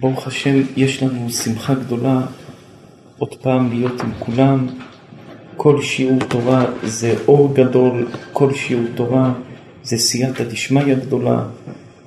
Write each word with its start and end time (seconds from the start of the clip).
ברוך 0.00 0.26
השם, 0.26 0.62
יש 0.76 1.02
לנו 1.02 1.30
שמחה 1.30 1.74
גדולה 1.74 2.20
עוד 3.18 3.34
פעם 3.34 3.70
להיות 3.70 4.00
עם 4.00 4.10
כולם. 4.18 4.66
כל 5.56 5.82
שיעור 5.82 6.18
תורה 6.28 6.64
זה 6.82 7.14
אור 7.28 7.54
גדול, 7.54 8.08
כל 8.32 8.54
שיעור 8.54 8.84
תורה 8.94 9.32
זה 9.82 9.96
סייעתא 9.96 10.44
דשמיא 10.44 10.94
גדולה, 10.94 11.44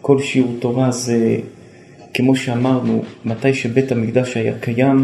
כל 0.02 0.20
שיעור 0.20 0.56
תורה 0.60 0.92
זה, 0.92 1.38
כמו 2.14 2.36
שאמרנו, 2.36 3.04
מתי 3.26 3.54
שבית 3.54 3.92
המקדש 3.92 4.38
היה 4.38 4.60
קיים, 4.60 5.04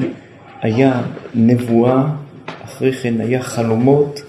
היה 0.62 1.02
נבואה, 1.36 2.08
אחרי 2.66 2.94
כן 2.94 3.22
היה 3.22 3.42
חלומות, 3.42 4.22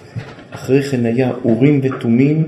אחרי 0.51 0.83
כן 0.83 1.07
היה 1.07 1.31
אורים 1.45 1.81
ותומים, 1.83 2.45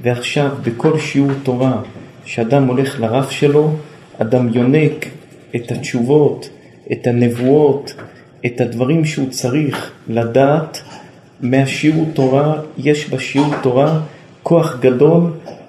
ועכשיו 0.00 0.50
בכל 0.62 0.98
שיעור 0.98 1.30
תורה 1.42 1.82
שאדם 2.24 2.66
הולך 2.66 3.00
לרב 3.00 3.30
שלו, 3.30 3.76
אדם 4.18 4.48
יונק 4.54 5.06
את 5.56 5.70
התשובות, 5.70 6.48
את 6.92 7.06
הנבואות, 7.06 7.94
את 8.46 8.60
הדברים 8.60 9.04
שהוא 9.04 9.30
צריך 9.30 9.90
לדעת 10.08 10.82
מהשיעור 11.40 12.06
תורה, 12.14 12.54
יש 12.78 13.10
בשיעור 13.10 13.54
תורה 13.62 14.00
כוח 14.42 14.78
גדול 14.80 15.22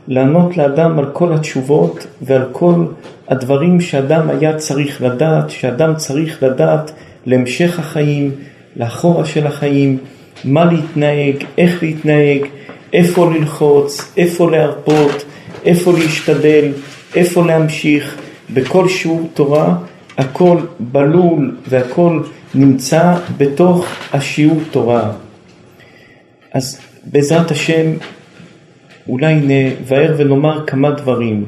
לענות 0.07 0.57
לאדם 0.57 0.99
על 0.99 1.05
כל 1.13 1.33
התשובות 1.33 2.07
ועל 2.21 2.45
כל 2.51 2.85
הדברים 3.27 3.81
שאדם 3.81 4.29
היה 4.29 4.57
צריך 4.57 5.01
לדעת, 5.01 5.49
שאדם 5.49 5.95
צריך 5.95 6.43
לדעת 6.43 6.91
להמשך 7.25 7.79
החיים, 7.79 8.31
לאחורה 8.75 9.25
של 9.25 9.47
החיים, 9.47 9.97
מה 10.43 10.65
להתנהג, 10.65 11.35
איך 11.57 11.83
להתנהג, 11.83 12.45
איפה 12.93 13.31
ללחוץ, 13.31 14.13
איפה 14.17 14.51
להרפות, 14.51 15.25
איפה 15.65 15.93
להשתדל, 15.93 16.71
איפה 17.15 17.45
להמשיך. 17.45 18.17
בכל 18.53 18.89
שיעור 18.89 19.29
תורה 19.33 19.77
הכל 20.17 20.57
בלול 20.79 21.57
והכל 21.67 22.23
נמצא 22.55 23.15
בתוך 23.37 23.85
השיעור 24.13 24.59
תורה. 24.71 25.11
אז 26.53 26.79
בעזרת 27.03 27.51
השם 27.51 27.91
אולי 29.09 29.35
נבהר 29.35 30.15
ונאמר 30.17 30.65
כמה 30.65 30.91
דברים. 30.91 31.45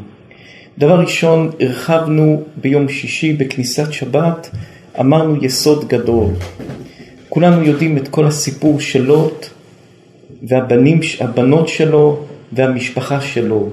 דבר 0.78 1.00
ראשון, 1.00 1.50
הרחבנו 1.60 2.44
ביום 2.58 2.90
שישי 2.90 3.34
בכניסת 3.34 3.94
שבת, 3.94 4.50
אמרנו 5.00 5.46
יסוד 5.46 5.88
גדול. 5.88 6.28
כולנו 7.30 7.64
יודעים 7.64 7.98
את 7.98 8.08
כל 8.08 8.26
הסיפור 8.26 8.80
של 8.80 9.04
לוט 9.04 9.46
והבנות 10.44 11.68
שלו 11.68 12.26
והמשפחה 12.54 13.22
שלו. 13.22 13.70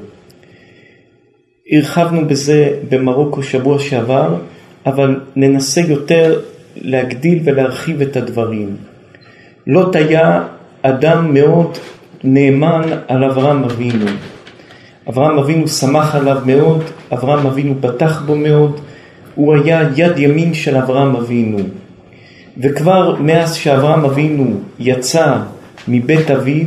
הרחבנו 1.71 2.29
בזה 2.29 2.71
במרוקו 2.89 3.43
שבוע 3.43 3.79
שעבר, 3.79 4.35
אבל 4.87 5.21
ננסה 5.37 5.81
יותר 5.81 6.41
להגדיל 6.77 7.39
ולהרחיב 7.45 8.01
את 8.01 8.17
הדברים. 8.17 8.77
לוט 9.67 9.97
היה 9.97 10.43
אדם 10.83 11.35
מאוד 11.35 11.79
נאמן 12.25 12.83
על 13.09 13.25
אברהם 13.25 13.65
אבינו. 13.65 14.07
אברהם 15.09 15.39
אבינו 15.39 15.69
שמח 15.69 16.15
עליו 16.15 16.39
מאוד, 16.47 16.83
אברהם 17.13 17.47
אבינו 17.47 17.75
בטח 17.75 18.23
בו 18.23 18.35
מאוד, 18.37 18.81
הוא 19.35 19.55
היה 19.55 19.89
יד 19.97 20.19
ימין 20.19 20.55
של 20.55 20.77
אברהם 20.77 21.17
אבינו. 21.17 21.59
וכבר 22.59 23.17
מאז 23.21 23.55
שאברהם 23.55 24.05
אבינו 24.05 24.61
יצא 24.79 25.37
מבית 25.89 26.31
אביו, 26.31 26.67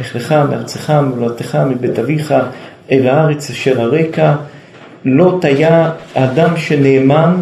לך 0.00 0.16
לך 0.16 0.32
מארצך, 0.32 0.90
מולדתך, 0.90 1.58
מבית 1.70 1.98
אביך, 1.98 2.34
אל 2.92 3.08
הארץ 3.08 3.50
אשר 3.50 3.80
הרקע, 3.80 4.34
לוט 5.04 5.44
היה 5.44 5.90
אדם 6.14 6.56
שנאמן 6.56 7.36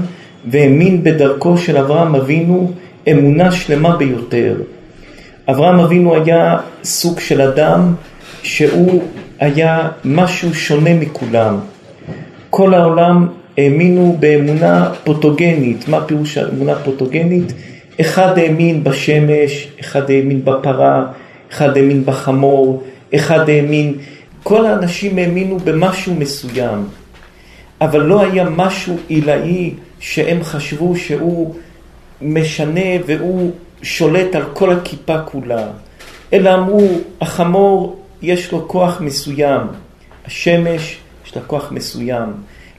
והאמין 0.51 1.05
בדרכו 1.05 1.59
של 1.59 1.77
אברהם 1.77 2.15
אבינו 2.15 2.73
אמונה 3.11 3.53
שלמה 3.53 3.97
ביותר. 3.97 4.55
אברהם 5.51 5.81
אבינו 5.81 6.15
היה 6.15 6.57
סוג 6.85 7.21
של 7.21 7.41
אדם 7.41 7.95
שהוא 8.43 9.03
היה 9.41 9.89
משהו 10.05 10.55
שונה 10.55 10.95
מכולם. 10.95 11.59
כל 12.51 12.75
העולם 12.75 13.27
האמינו 13.59 14.17
באמונה 14.21 14.91
פוטוגנית. 15.05 15.89
מה 15.89 16.05
פירוש 16.05 16.39
האמונה 16.39 16.75
פוטוגנית? 16.75 17.53
אחד 18.01 18.39
האמין 18.39 18.85
בשמש, 18.85 19.69
אחד 19.81 20.11
האמין 20.11 20.45
בפרה, 20.45 21.07
אחד 21.53 21.77
האמין 21.77 22.05
בחמור, 22.05 22.83
אחד 23.15 23.49
האמין 23.49 23.95
כל 24.43 24.67
האנשים 24.67 25.19
האמינו 25.19 25.59
במשהו 25.59 26.15
מסוים, 26.15 26.85
אבל 27.81 28.01
לא 28.01 28.21
היה 28.21 28.45
משהו 28.45 28.97
עילאי 29.09 29.75
שהם 30.01 30.43
חשבו 30.43 30.97
שהוא 30.97 31.55
משנה 32.23 32.91
והוא 33.07 33.53
שולט 33.83 34.35
על 34.35 34.43
כל 34.53 34.73
הכיפה 34.73 35.19
כולה, 35.23 35.67
אלא 36.33 36.55
אמרו, 36.55 36.89
החמור 37.21 38.03
יש 38.23 38.53
לו 38.53 38.69
כוח 38.69 39.01
מסוים, 39.01 39.61
השמש 40.27 40.99
יש 41.27 41.37
לה 41.37 41.43
כוח 41.43 41.73
מסוים, 41.73 42.33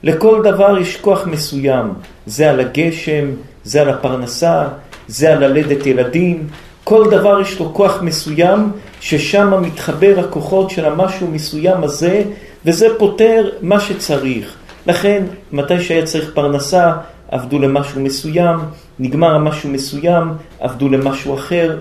לכל 0.03 0.41
דבר 0.43 0.77
יש 0.77 0.97
כוח 0.97 1.27
מסוים, 1.27 1.93
זה 2.25 2.49
על 2.49 2.59
הגשם, 2.59 3.25
זה 3.63 3.81
על 3.81 3.89
הפרנסה, 3.89 4.67
זה 5.07 5.33
על 5.33 5.45
ללדת 5.45 5.85
ילדים, 5.85 6.47
כל 6.89 7.09
דבר 7.09 7.41
יש 7.41 7.59
לו 7.59 7.73
כוח 7.73 8.01
מסוים, 8.01 8.71
ששם 8.99 9.61
מתחבר 9.61 10.15
הכוחות 10.19 10.69
של 10.69 10.85
המשהו 10.85 11.27
מסוים 11.27 11.83
הזה, 11.83 12.23
וזה 12.65 12.87
פותר 12.97 13.49
מה 13.61 13.79
שצריך. 13.79 14.55
לכן, 14.87 15.23
מתי 15.51 15.81
שהיה 15.81 16.05
צריך 16.05 16.31
פרנסה, 16.33 16.93
עבדו 17.31 17.59
למשהו 17.59 18.01
מסוים, 18.01 18.59
נגמר 18.99 19.35
המשהו 19.35 19.69
מסוים, 19.69 20.33
עבדו 20.59 20.89
למשהו 20.89 21.35
אחר. 21.35 21.77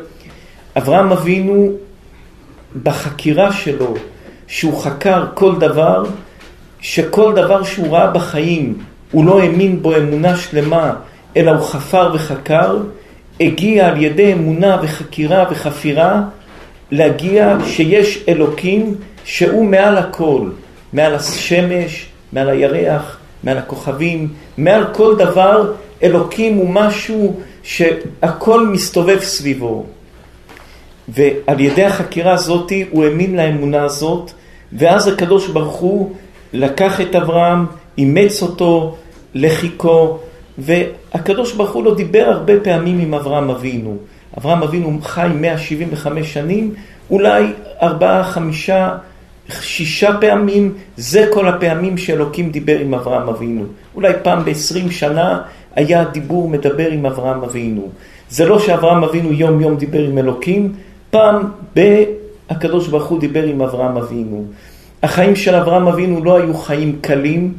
אברהם 0.76 1.12
אבינו, 1.12 1.72
בחקירה 2.82 3.52
שלו, 3.52 3.94
שהוא 4.46 4.82
חקר 4.82 5.24
כל 5.34 5.58
דבר, 5.58 6.04
שכל 6.80 7.32
דבר 7.34 7.62
שהוא 7.62 7.96
ראה 7.96 8.10
בחיים, 8.10 8.78
הוא 9.10 9.24
לא 9.24 9.40
האמין 9.40 9.82
בו 9.82 9.96
אמונה 9.96 10.36
שלמה, 10.36 10.92
אלא 11.36 11.50
הוא 11.50 11.66
חפר 11.66 12.10
וחקר, 12.14 12.76
הגיע 13.40 13.88
על 13.88 14.02
ידי 14.02 14.32
אמונה 14.32 14.78
וחקירה 14.82 15.44
וחפירה 15.50 16.22
להגיע 16.90 17.56
שיש 17.66 18.24
אלוקים 18.28 18.94
שהוא 19.24 19.64
מעל 19.64 19.96
הכל, 19.98 20.50
מעל 20.92 21.14
השמש, 21.14 22.06
מעל 22.32 22.48
הירח, 22.48 23.18
מעל 23.44 23.58
הכוכבים, 23.58 24.28
מעל 24.58 24.84
כל 24.92 25.16
דבר, 25.16 25.72
אלוקים 26.02 26.54
הוא 26.54 26.70
משהו 26.70 27.40
שהכל 27.62 28.66
מסתובב 28.66 29.20
סביבו. 29.20 29.86
ועל 31.08 31.60
ידי 31.60 31.84
החקירה 31.84 32.32
הזאת 32.32 32.72
הוא 32.90 33.04
האמין 33.04 33.36
לאמונה 33.36 33.82
הזאת, 33.84 34.30
ואז 34.72 35.08
הקדוש 35.08 35.48
ברוך 35.48 35.76
הוא 35.76 36.12
לקח 36.52 37.00
את 37.00 37.14
אברהם, 37.14 37.66
אימץ 37.98 38.42
אותו 38.42 38.96
לחיקו, 39.34 40.18
והקדוש 40.58 41.52
ברוך 41.52 41.70
הוא 41.70 41.84
לא 41.84 41.94
דיבר 41.94 42.24
הרבה 42.26 42.60
פעמים 42.62 42.98
עם 42.98 43.14
אברהם 43.14 43.50
אבינו. 43.50 43.96
אברהם 44.38 44.62
אבינו 44.62 44.98
חי 45.02 45.28
175 45.34 46.32
שנים, 46.32 46.74
אולי 47.10 47.52
ארבעה, 47.82 48.24
חמישה, 48.24 48.96
שישה 49.60 50.10
פעמים, 50.20 50.74
זה 50.96 51.26
כל 51.32 51.48
הפעמים 51.48 51.98
שאלוקים 51.98 52.50
דיבר 52.50 52.78
עם 52.78 52.94
אברהם 52.94 53.28
אבינו. 53.28 53.64
אולי 53.94 54.12
פעם 54.22 54.44
בעשרים 54.44 54.90
שנה 54.90 55.42
היה 55.74 56.04
דיבור 56.04 56.48
מדבר 56.48 56.90
עם 56.90 57.06
אברהם 57.06 57.42
אבינו. 57.42 57.88
זה 58.30 58.46
לא 58.46 58.58
שאברהם 58.58 59.04
אבינו 59.04 59.32
יום 59.32 59.60
יום 59.60 59.76
דיבר 59.76 60.04
עם 60.04 60.18
אלוקים, 60.18 60.72
פעם 61.10 61.42
הקדוש 62.50 62.88
ברוך 62.88 63.04
הוא 63.04 63.20
דיבר 63.20 63.42
עם 63.42 63.62
אברהם 63.62 63.96
אבינו. 63.96 64.44
החיים 65.02 65.36
של 65.36 65.54
אברהם 65.54 65.88
אבינו 65.88 66.24
לא 66.24 66.36
היו 66.36 66.54
חיים 66.54 66.98
קלים, 67.00 67.54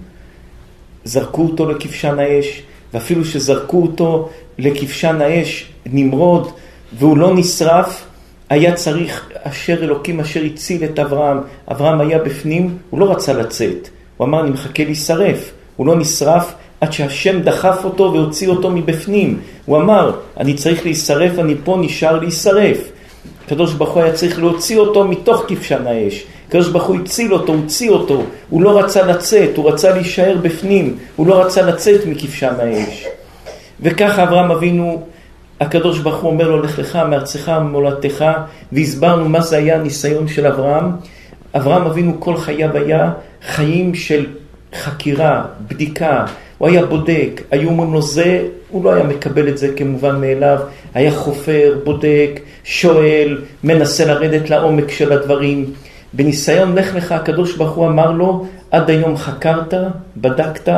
זרקו 1.03 1.41
אותו 1.41 1.69
לכבשן 1.69 2.19
האש, 2.19 2.61
ואפילו 2.93 3.25
שזרקו 3.25 3.81
אותו 3.81 4.29
לכבשן 4.57 5.21
האש, 5.21 5.65
נמרוד, 5.85 6.51
והוא 6.97 7.17
לא 7.17 7.35
נשרף, 7.35 8.05
היה 8.49 8.73
צריך 8.73 9.29
אשר 9.43 9.83
אלוקים 9.83 10.19
אשר 10.19 10.43
הציל 10.43 10.83
את 10.83 10.99
אברהם. 10.99 11.37
אברהם 11.71 12.01
היה 12.01 12.19
בפנים, 12.19 12.77
הוא 12.89 12.99
לא 12.99 13.11
רצה 13.11 13.33
לצאת. 13.33 13.89
הוא 14.17 14.27
אמר, 14.27 14.41
אני 14.41 14.49
מחכה 14.49 14.83
להישרף. 14.83 15.51
הוא 15.75 15.87
לא 15.87 15.95
נשרף 15.95 16.53
עד 16.81 16.93
שהשם 16.93 17.41
דחף 17.41 17.81
אותו 17.83 18.13
והוציא 18.13 18.47
אותו 18.47 18.71
מבפנים. 18.71 19.39
הוא 19.65 19.77
אמר, 19.77 20.11
אני 20.37 20.53
צריך 20.53 20.85
להישרף, 20.85 21.39
אני 21.39 21.55
פה 21.63 21.77
נשאר 21.81 22.19
להישרף. 22.19 22.77
הקדוש 23.49 23.73
ברוך 23.73 23.89
הוא 23.89 24.03
היה 24.03 24.13
צריך 24.13 24.39
להוציא 24.39 24.77
אותו 24.77 25.07
מתוך 25.07 25.45
כבשן 25.47 25.87
האש. 25.87 26.23
הקדוש 26.47 26.67
ברוך 26.67 26.83
הוא 26.83 26.95
הציל 26.95 27.33
אותו, 27.33 27.53
הוציא 27.53 27.89
אותו. 27.89 28.23
הוא 28.49 28.61
לא 28.61 28.79
רצה 28.79 29.05
לצאת, 29.05 29.57
הוא 29.57 29.71
רצה 29.71 29.93
להישאר 29.93 30.37
בפנים. 30.41 30.97
הוא 31.15 31.27
לא 31.27 31.41
רצה 31.41 31.61
לצאת 31.61 32.05
מכבשן 32.05 32.53
האש. 32.59 33.07
וככה 33.81 34.23
אברהם 34.23 34.51
אבינו 34.51 35.01
הקדוש 35.59 35.99
ברוך 35.99 36.21
הוא 36.21 36.31
אומר 36.31 36.47
לו, 36.49 36.61
לך 36.61 36.79
לך 36.79 36.95
מארצך 36.95 37.51
וממולדתך, 37.57 38.25
והסברנו 38.71 39.29
מה 39.29 39.41
זה 39.41 39.57
היה 39.57 39.75
הניסיון 39.75 40.27
של 40.27 40.45
אברהם. 40.47 40.91
אברהם 41.55 41.85
אבינו 41.85 42.19
כל 42.19 42.37
חייו 42.37 42.77
היה 42.77 43.11
חיים 43.47 43.95
של 43.95 44.25
חקירה, 44.75 45.45
בדיקה, 45.67 46.25
הוא 46.59 46.67
היה 46.67 46.85
בודק, 46.85 47.41
היו 47.51 47.69
אומרים 47.69 47.93
לו 47.93 48.01
זה, 48.01 48.47
הוא 48.69 48.83
לא 48.83 48.93
היה 48.93 49.03
מקבל 49.03 49.47
את 49.47 49.57
זה 49.57 49.73
כמובן 49.75 50.21
מאליו, 50.21 50.59
היה 50.93 51.11
חופר, 51.11 51.79
בודק, 51.83 52.39
שואל, 52.63 53.41
מנסה 53.63 54.05
לרדת 54.05 54.49
לעומק 54.49 54.91
של 54.91 55.11
הדברים. 55.11 55.65
בניסיון 56.13 56.75
לך 56.75 56.95
לך 56.95 57.11
הקדוש 57.11 57.55
ברוך 57.55 57.71
הוא 57.71 57.87
אמר 57.87 58.11
לו, 58.11 58.45
עד 58.71 58.89
היום 58.89 59.17
חקרת, 59.17 59.73
בדקת, 60.17 60.69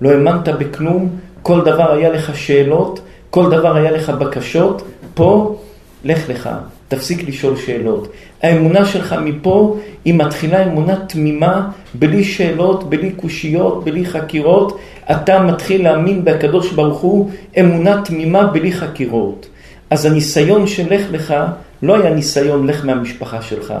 לא 0.00 0.10
האמנת 0.10 0.48
בכלום, 0.48 1.08
כל 1.42 1.60
דבר 1.60 1.92
היה 1.92 2.08
לך 2.08 2.36
שאלות, 2.36 3.00
כל 3.30 3.50
דבר 3.50 3.76
היה 3.76 3.90
לך 3.90 4.10
בקשות, 4.10 4.82
פה 5.14 5.56
לך 6.04 6.28
לך, 6.28 6.50
תפסיק 6.90 7.28
לשאול 7.28 7.56
שאלות. 7.56 8.12
האמונה 8.42 8.84
שלך 8.84 9.14
מפה 9.24 9.76
היא 10.04 10.14
מתחילה 10.14 10.64
אמונה 10.64 10.96
תמימה, 10.96 11.68
בלי 11.94 12.24
שאלות, 12.24 12.90
בלי 12.90 13.10
קושיות, 13.12 13.84
בלי 13.84 14.06
חקירות. 14.06 14.78
אתה 15.10 15.42
מתחיל 15.42 15.82
להאמין 15.82 16.24
בקדוש 16.24 16.72
ברוך 16.72 17.00
הוא 17.00 17.30
אמונה 17.60 18.02
תמימה 18.04 18.46
בלי 18.46 18.72
חקירות. 18.72 19.46
אז 19.90 20.06
הניסיון 20.06 20.66
של 20.66 20.94
לך 20.94 21.02
לך 21.10 21.34
לא 21.82 21.96
היה 21.96 22.14
ניסיון 22.14 22.66
לך 22.66 22.84
מהמשפחה 22.84 23.42
שלך, 23.42 23.74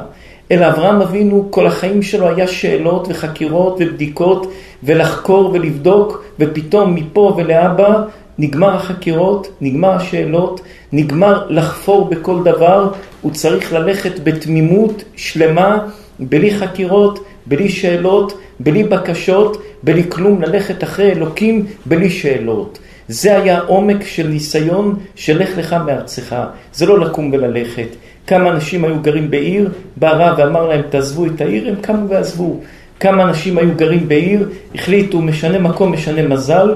אלא 0.50 0.68
אברהם 0.68 1.02
אבינו 1.02 1.48
כל 1.50 1.66
החיים 1.66 2.02
שלו 2.02 2.28
היה 2.28 2.46
שאלות 2.46 3.08
וחקירות 3.10 3.76
ובדיקות 3.80 4.52
ולחקור 4.82 5.50
ולבדוק 5.52 6.24
ופתאום 6.38 6.94
מפה 6.94 7.34
ולאבא 7.36 8.02
נגמר 8.40 8.74
החקירות, 8.74 9.48
נגמר 9.60 9.90
השאלות, 9.90 10.60
נגמר 10.92 11.46
לחפור 11.50 12.08
בכל 12.08 12.42
דבר, 12.44 12.92
הוא 13.20 13.32
צריך 13.32 13.72
ללכת 13.72 14.20
בתמימות 14.24 15.04
שלמה, 15.16 15.86
בלי 16.18 16.58
חקירות, 16.58 17.24
בלי 17.46 17.68
שאלות, 17.68 18.38
בלי 18.60 18.84
בקשות, 18.84 19.62
בלי 19.82 20.02
כלום, 20.08 20.42
ללכת 20.42 20.84
אחרי 20.84 21.12
אלוקים 21.12 21.66
בלי 21.86 22.10
שאלות. 22.10 22.78
זה 23.08 23.36
היה 23.36 23.60
עומק 23.60 24.06
של 24.06 24.28
ניסיון 24.28 24.96
של 25.14 25.42
לך 25.42 25.58
לך 25.58 25.76
מארצך, 25.86 26.36
זה 26.72 26.86
לא 26.86 27.00
לקום 27.00 27.30
וללכת. 27.32 27.88
כמה 28.26 28.50
אנשים 28.50 28.84
היו 28.84 29.00
גרים 29.02 29.30
בעיר, 29.30 29.70
בא 29.96 30.10
רב 30.10 30.38
ואמר 30.38 30.68
להם 30.68 30.82
תעזבו 30.90 31.26
את 31.26 31.40
העיר, 31.40 31.68
הם 31.68 31.74
קמו 31.80 32.08
ועזבו. 32.08 32.60
כמה 33.00 33.22
אנשים 33.22 33.58
היו 33.58 33.74
גרים 33.76 34.08
בעיר, 34.08 34.48
החליטו 34.74 35.20
משנה 35.22 35.58
מקום, 35.58 35.92
משנה 35.92 36.22
מזל, 36.22 36.74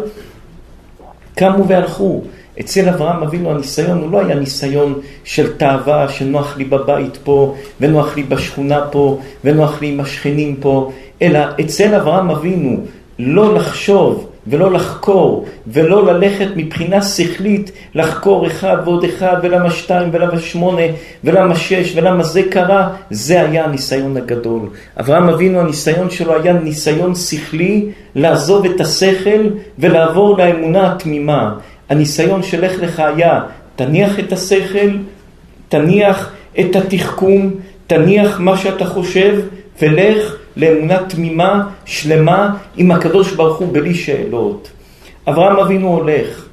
קמו 1.35 1.69
והלכו. 1.69 2.23
אצל 2.61 2.89
אברהם 2.89 3.23
אבינו 3.23 3.51
הניסיון 3.51 3.99
הוא 3.99 4.13
לא 4.13 4.21
היה 4.21 4.35
ניסיון 4.35 5.01
של 5.25 5.57
תאווה, 5.57 6.09
שנוח 6.09 6.57
לי 6.57 6.65
בבית 6.65 7.17
פה, 7.25 7.55
ונוח 7.81 8.17
לי 8.17 8.23
בשכונה 8.23 8.81
פה, 8.91 9.19
ונוח 9.45 9.81
לי 9.81 9.89
עם 9.89 10.01
השכנים 10.01 10.57
פה, 10.57 10.93
אלא 11.23 11.39
אצל 11.61 11.95
אברהם 11.95 12.31
אבינו 12.31 12.77
לא 13.19 13.55
לחשוב 13.55 14.31
ולא 14.47 14.73
לחקור, 14.73 15.47
ולא 15.67 16.07
ללכת 16.07 16.49
מבחינה 16.57 17.03
שכלית 17.03 17.73
לחקור 17.95 18.47
אחד 18.47 18.77
ועוד 18.85 19.05
אחד, 19.05 19.37
ולמה 19.43 19.71
שתיים, 19.71 20.09
ולמה 20.13 20.39
שמונה, 20.39 20.83
ולמה 21.25 21.57
שש, 21.57 21.93
ולמה 21.97 22.23
זה 22.23 22.43
קרה, 22.51 22.89
זה 23.11 23.41
היה 23.41 23.65
הניסיון 23.65 24.17
הגדול. 24.17 24.69
אברהם 25.01 25.29
אבינו, 25.29 25.61
הניסיון 25.61 26.11
שלו 26.11 26.43
היה 26.43 26.53
ניסיון 26.53 27.15
שכלי 27.15 27.87
לעזוב 28.15 28.65
את 28.65 28.81
השכל 28.81 29.49
ולעבור 29.79 30.39
לאמונה 30.39 30.93
התמימה. 30.93 31.55
הניסיון 31.91 32.43
של 32.43 32.65
לך 32.65 32.83
לך 32.83 33.01
היה, 33.01 33.41
תניח 33.77 34.19
את 34.19 34.33
השכל, 34.33 34.91
תניח 35.69 36.33
את 36.61 36.77
התחכום, 36.77 37.51
תניח 37.87 38.41
מה 38.41 38.57
שאתה 38.57 38.85
חושב, 38.85 39.41
ולך 39.83 40.37
לאמונה 40.57 40.99
תמימה, 41.09 41.67
שלמה, 41.85 42.57
עם 42.77 42.91
הקדוש 42.91 43.33
ברוך 43.33 43.59
הוא 43.59 43.75
בלי 43.75 43.95
שאלות. 43.95 44.71
אברהם 45.29 45.57
אבינו 45.57 45.89
הולך, 45.89 46.47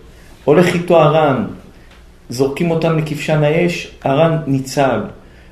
הולך 0.46 0.74
איתו 0.74 1.02
הרן, 1.02 1.46
זורקים 2.30 2.72
אותם 2.72 2.98
לכבשן 2.98 3.44
האש, 3.44 3.92
הרן 4.04 4.38
ניצל. 4.48 5.00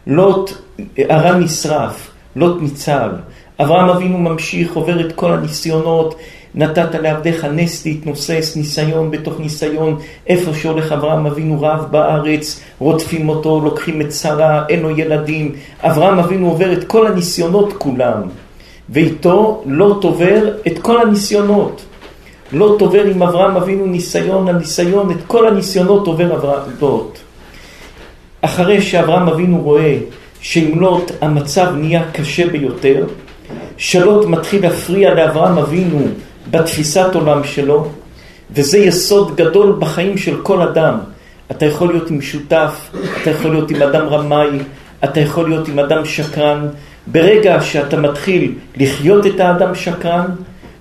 לוט, 0.08 0.52
הרן 0.98 1.44
נשרף, 1.44 2.12
לוט 2.36 2.62
ניצל. 2.62 3.10
אברהם 3.62 3.90
אבינו 3.90 4.18
ממשיך, 4.18 4.74
עובר 4.74 5.08
את 5.08 5.14
כל 5.14 5.32
הניסיונות, 5.32 6.16
נתת 6.56 6.96
לעבדיך 6.96 7.46
נס 7.46 7.86
להתנוסס, 7.86 8.54
ניסיון 8.56 9.12
בתוך 9.12 9.40
ניסיון, 9.40 10.00
איפה 10.28 10.54
שהולך 10.54 10.92
אברהם 10.92 11.26
אבינו 11.26 11.62
רב 11.62 11.86
בארץ, 11.92 12.62
רודפים 12.80 13.30
אותו, 13.30 13.62
לוקחים 13.64 14.02
את 14.02 14.14
שרה, 14.14 14.64
אין 14.70 14.80
לו 14.80 15.00
ילדים. 15.00 15.56
אברהם 15.82 16.20
אבינו 16.20 16.50
עובר 16.50 16.74
את 16.74 16.84
כל 16.84 17.08
הניסיונות 17.08 17.74
כולם, 17.78 18.22
ואיתו 18.92 19.64
לא 19.66 19.98
תובר 20.02 20.50
את 20.68 20.80
כל 20.80 21.02
הניסיונות. 21.02 21.82
לא 22.52 22.76
תובר 22.80 23.06
עם 23.06 23.24
אברהם 23.24 23.56
אבינו 23.58 23.86
ניסיון 23.86 24.48
על 24.48 24.56
ניסיון, 24.56 25.12
את 25.12 25.18
כל 25.28 25.48
הניסיונות 25.48 26.08
עובר 26.08 26.36
אברהם 26.36 26.70
לוט. 26.82 27.20
אחרי 28.42 28.82
שאברהם 28.82 29.28
אבינו 29.28 29.62
רואה 29.62 29.98
שעם 30.42 30.80
לוט 30.80 31.12
המצב 31.22 31.68
נהיה 31.76 32.04
קשה 32.12 32.48
ביותר, 32.48 33.06
שלוט 33.78 34.26
מתחיל 34.26 34.62
להפריע 34.62 35.14
לאברהם 35.14 35.58
אבינו 35.58 36.08
בתפיסת 36.52 37.16
עולם 37.16 37.44
שלו, 37.44 37.88
וזה 38.52 38.78
יסוד 38.78 39.36
גדול 39.36 39.76
בחיים 39.80 40.18
של 40.18 40.42
כל 40.44 40.62
אדם. 40.62 40.98
אתה 41.52 41.66
יכול 41.66 41.88
להיות 41.88 42.10
עם 42.10 42.22
שותף, 42.22 42.92
אתה 43.22 43.30
יכול 43.30 43.52
להיות 43.52 43.72
עם 43.72 43.82
אדם 43.82 44.08
רמאי, 44.08 44.50
אתה 45.04 45.20
יכול 45.20 45.50
להיות 45.50 45.68
עם 45.68 45.80
אדם 45.80 46.06
שקרן. 46.06 46.68
ברגע 47.08 47.62
שאתה 47.62 47.98
מתחיל 47.98 48.56
לחיות 48.78 49.26
את 49.26 49.40
האדם 49.40 49.76
שקרן, 49.76 50.26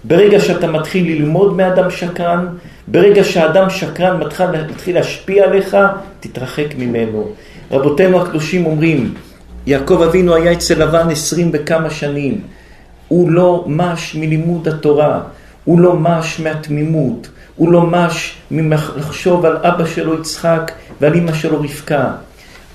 ברגע 0.04 0.40
שאתה 0.40 0.66
מתחיל 0.66 1.06
ללמוד 1.06 1.56
מאדם 1.56 1.90
שקרן, 1.90 2.46
ברגע 2.88 3.24
שהאדם 3.24 3.70
שקרן 3.70 4.20
מתחיל, 4.20 4.46
מתחיל 4.70 4.94
להשפיע 4.94 5.44
עליך, 5.44 5.76
תתרחק 6.20 6.66
ממנו. 6.78 7.28
רבותינו 7.70 8.22
הקדושים 8.22 8.66
אומרים, 8.66 9.14
יעקב 9.66 10.02
אבינו 10.02 10.34
היה 10.34 10.52
אצל 10.52 10.82
לבן 10.82 11.10
עשרים 11.10 11.50
וכמה 11.52 11.90
שנים. 11.90 12.40
הוא 13.08 13.30
לא 13.30 13.64
מש 13.66 14.14
מלימוד 14.14 14.68
התורה. 14.68 15.20
הוא 15.68 15.80
לא 15.80 15.96
מש 15.96 16.40
מהתמימות, 16.40 17.28
הוא 17.56 17.72
לא 17.72 17.86
מש 17.86 18.34
מלחשוב 18.50 19.44
על 19.44 19.56
אבא 19.56 19.86
שלו 19.86 20.14
יצחק 20.14 20.72
ועל 21.00 21.14
אמא 21.14 21.32
שלו 21.32 21.58
רבקה. 21.58 22.10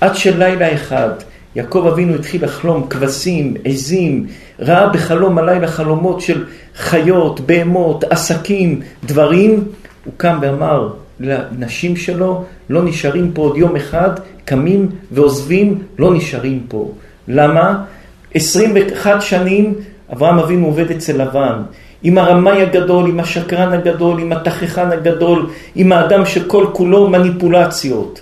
עד 0.00 0.16
שלילה 0.16 0.74
אחד 0.74 1.08
יעקב 1.56 1.86
אבינו 1.92 2.14
התחיל 2.14 2.44
לחלום 2.44 2.86
כבשים, 2.90 3.54
עזים, 3.64 4.26
ראה 4.60 4.88
בחלום 4.88 5.38
הלילה 5.38 5.66
חלומות 5.66 6.20
של 6.20 6.44
חיות, 6.76 7.40
בהמות, 7.40 8.04
עסקים, 8.04 8.80
דברים. 9.04 9.64
הוא 10.04 10.12
קם 10.16 10.38
ואמר 10.42 10.88
לנשים 11.20 11.96
שלו, 11.96 12.44
לא 12.70 12.82
נשארים 12.84 13.30
פה 13.34 13.42
עוד 13.42 13.56
יום 13.56 13.76
אחד, 13.76 14.10
קמים 14.44 14.88
ועוזבים, 15.10 15.82
לא 15.98 16.14
נשארים 16.14 16.66
פה. 16.68 16.92
למה? 17.28 17.84
21 18.34 19.22
שנים 19.22 19.74
אברהם 20.12 20.38
אבינו 20.38 20.66
עובד 20.66 20.90
אצל 20.90 21.22
לבן. 21.22 21.62
עם 22.02 22.18
הרמאי 22.18 22.62
הגדול, 22.62 23.08
עם 23.08 23.20
השקרן 23.20 23.72
הגדול, 23.72 24.20
עם 24.20 24.32
התככן 24.32 24.90
הגדול, 24.90 25.50
עם 25.74 25.92
האדם 25.92 26.26
שכל 26.26 26.66
כולו 26.72 27.10
מניפולציות. 27.10 28.20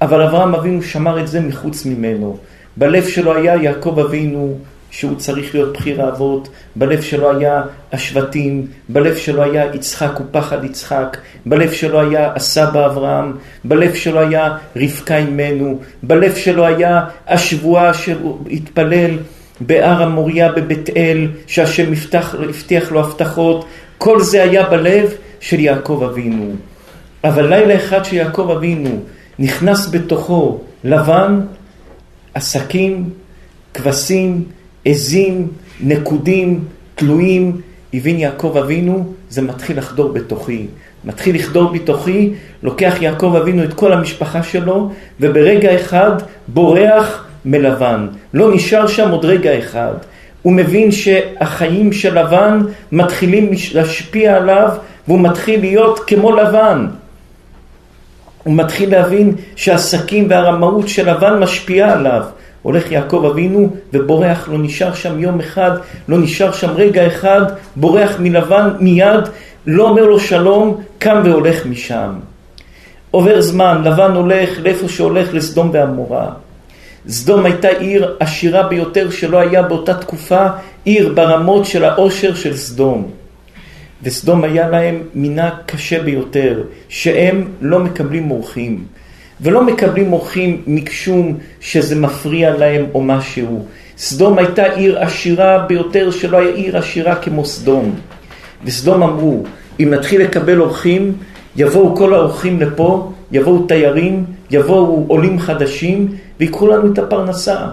אבל 0.00 0.22
אברהם 0.22 0.54
אבינו 0.54 0.82
שמר 0.82 1.20
את 1.20 1.28
זה 1.28 1.40
מחוץ 1.40 1.86
ממנו. 1.86 2.36
בלב 2.76 3.04
שלו 3.08 3.36
היה 3.36 3.56
יעקב 3.56 3.98
אבינו, 3.98 4.58
שהוא 4.90 5.16
צריך 5.16 5.54
להיות 5.54 5.76
בחיר 5.76 6.02
האבות, 6.02 6.48
בלב 6.76 7.00
שלו 7.00 7.38
היה 7.38 7.62
השבטים, 7.92 8.66
בלב 8.88 9.16
שלו 9.16 9.42
היה 9.42 9.74
יצחק 9.74 10.20
ופחד 10.20 10.64
יצחק, 10.64 11.16
בלב 11.46 11.72
שלו 11.72 12.00
היה 12.00 12.32
הסבא 12.34 12.86
אברהם, 12.86 13.32
בלב 13.64 13.94
שלו 13.94 14.20
היה 14.20 14.56
רבקה 14.76 15.16
אימנו, 15.16 15.78
בלב 16.02 16.34
שלו 16.34 16.66
היה 16.66 17.04
השבועה 17.28 17.94
שהתפלל 17.94 19.18
בהר 19.60 20.02
המוריה 20.02 20.52
בבית 20.52 20.90
אל, 20.96 21.28
שהשם 21.46 21.92
הבטח, 21.92 22.34
הבטיח 22.34 22.92
לו 22.92 23.00
הבטחות, 23.00 23.64
כל 23.98 24.20
זה 24.20 24.42
היה 24.42 24.62
בלב 24.62 25.14
של 25.40 25.60
יעקב 25.60 26.08
אבינו. 26.10 26.52
אבל 27.24 27.48
לילה 27.48 27.76
אחד 27.76 28.04
שיעקב 28.04 28.50
אבינו 28.56 29.00
נכנס 29.38 29.88
בתוכו 29.90 30.60
לבן, 30.84 31.40
עסקים, 32.34 33.10
כבשים, 33.74 34.44
עזים, 34.84 35.48
נקודים, 35.80 36.64
תלויים, 36.94 37.60
הבין 37.94 38.18
יעקב 38.18 38.56
אבינו, 38.56 39.12
זה 39.30 39.42
מתחיל 39.42 39.78
לחדור 39.78 40.12
בתוכי. 40.12 40.66
מתחיל 41.04 41.36
לחדור 41.36 41.72
בתוכי, 41.72 42.32
לוקח 42.62 42.94
יעקב 43.00 43.36
אבינו 43.42 43.64
את 43.64 43.74
כל 43.74 43.92
המשפחה 43.92 44.42
שלו, 44.42 44.92
וברגע 45.20 45.76
אחד 45.76 46.10
בורח 46.48 47.26
מלבן. 47.44 48.06
לא 48.34 48.54
נשאר 48.54 48.86
שם 48.86 49.10
עוד 49.10 49.24
רגע 49.24 49.58
אחד. 49.58 49.92
הוא 50.42 50.52
מבין 50.52 50.92
שהחיים 50.92 51.92
של 51.92 52.18
לבן 52.18 52.60
מתחילים 52.92 53.50
להשפיע 53.74 54.36
עליו 54.36 54.68
והוא 55.08 55.20
מתחיל 55.20 55.60
להיות 55.60 56.00
כמו 56.06 56.36
לבן. 56.36 56.86
הוא 58.44 58.54
מתחיל 58.54 58.90
להבין 58.90 59.34
שהעסקים 59.56 60.26
והרמאות 60.30 60.88
של 60.88 61.10
לבן 61.10 61.38
משפיעה 61.38 61.92
עליו. 61.92 62.22
הולך 62.62 62.92
יעקב 62.92 63.24
אבינו 63.30 63.70
ובורח, 63.92 64.48
לא 64.48 64.58
נשאר 64.58 64.94
שם 64.94 65.20
יום 65.20 65.40
אחד, 65.40 65.70
לא 66.08 66.18
נשאר 66.18 66.52
שם 66.52 66.70
רגע 66.76 67.06
אחד, 67.06 67.42
בורח 67.76 68.16
מלבן 68.18 68.70
מיד, 68.80 69.28
לא 69.66 69.88
אומר 69.88 70.04
לו 70.04 70.20
שלום, 70.20 70.80
קם 70.98 71.22
והולך 71.24 71.66
משם. 71.66 72.10
עובר 73.10 73.40
זמן, 73.40 73.82
לבן 73.84 74.10
הולך 74.10 74.50
לאיפה 74.62 74.88
שהולך 74.88 75.34
לסדום 75.34 75.70
ועמורה. 75.72 76.30
סדום 77.08 77.44
הייתה 77.44 77.68
עיר 77.68 78.16
עשירה 78.20 78.62
ביותר 78.62 79.10
שלא 79.10 79.38
היה 79.38 79.62
באותה 79.62 79.94
תקופה 79.94 80.46
עיר 80.84 81.12
ברמות 81.14 81.66
של 81.66 81.84
העושר 81.84 82.34
של 82.34 82.56
סדום. 82.56 83.10
וסדום 84.04 84.44
היה 84.44 84.68
להם 84.68 85.02
מנהג 85.14 85.52
קשה 85.66 86.02
ביותר, 86.02 86.62
שהם 86.88 87.48
לא 87.60 87.78
מקבלים 87.78 88.30
אורחים. 88.30 88.84
ולא 89.40 89.64
מקבלים 89.64 90.12
אורחים 90.12 90.62
מקשום 90.66 91.36
שזה 91.60 91.96
מפריע 91.96 92.56
להם 92.56 92.86
או 92.94 93.02
משהו. 93.02 93.66
סדום 93.98 94.38
הייתה 94.38 94.64
עיר 94.64 94.98
עשירה 94.98 95.58
ביותר 95.58 96.10
שלא 96.10 96.36
היה 96.36 96.54
עיר 96.54 96.78
עשירה 96.78 97.14
כמו 97.14 97.44
סדום. 97.44 97.94
וסדום 98.64 99.02
אמרו, 99.02 99.42
אם 99.80 99.90
נתחיל 99.90 100.22
לקבל 100.22 100.60
אורחים, 100.60 101.12
יבואו 101.56 101.96
כל 101.96 102.14
האורחים 102.14 102.60
לפה, 102.60 103.12
יבואו 103.32 103.66
תיירים, 103.66 104.24
יבואו 104.50 105.04
עולים 105.08 105.38
חדשים 105.38 106.08
ויקחו 106.40 106.66
לנו 106.66 106.92
את 106.92 106.98
הפרנסה. 106.98 107.66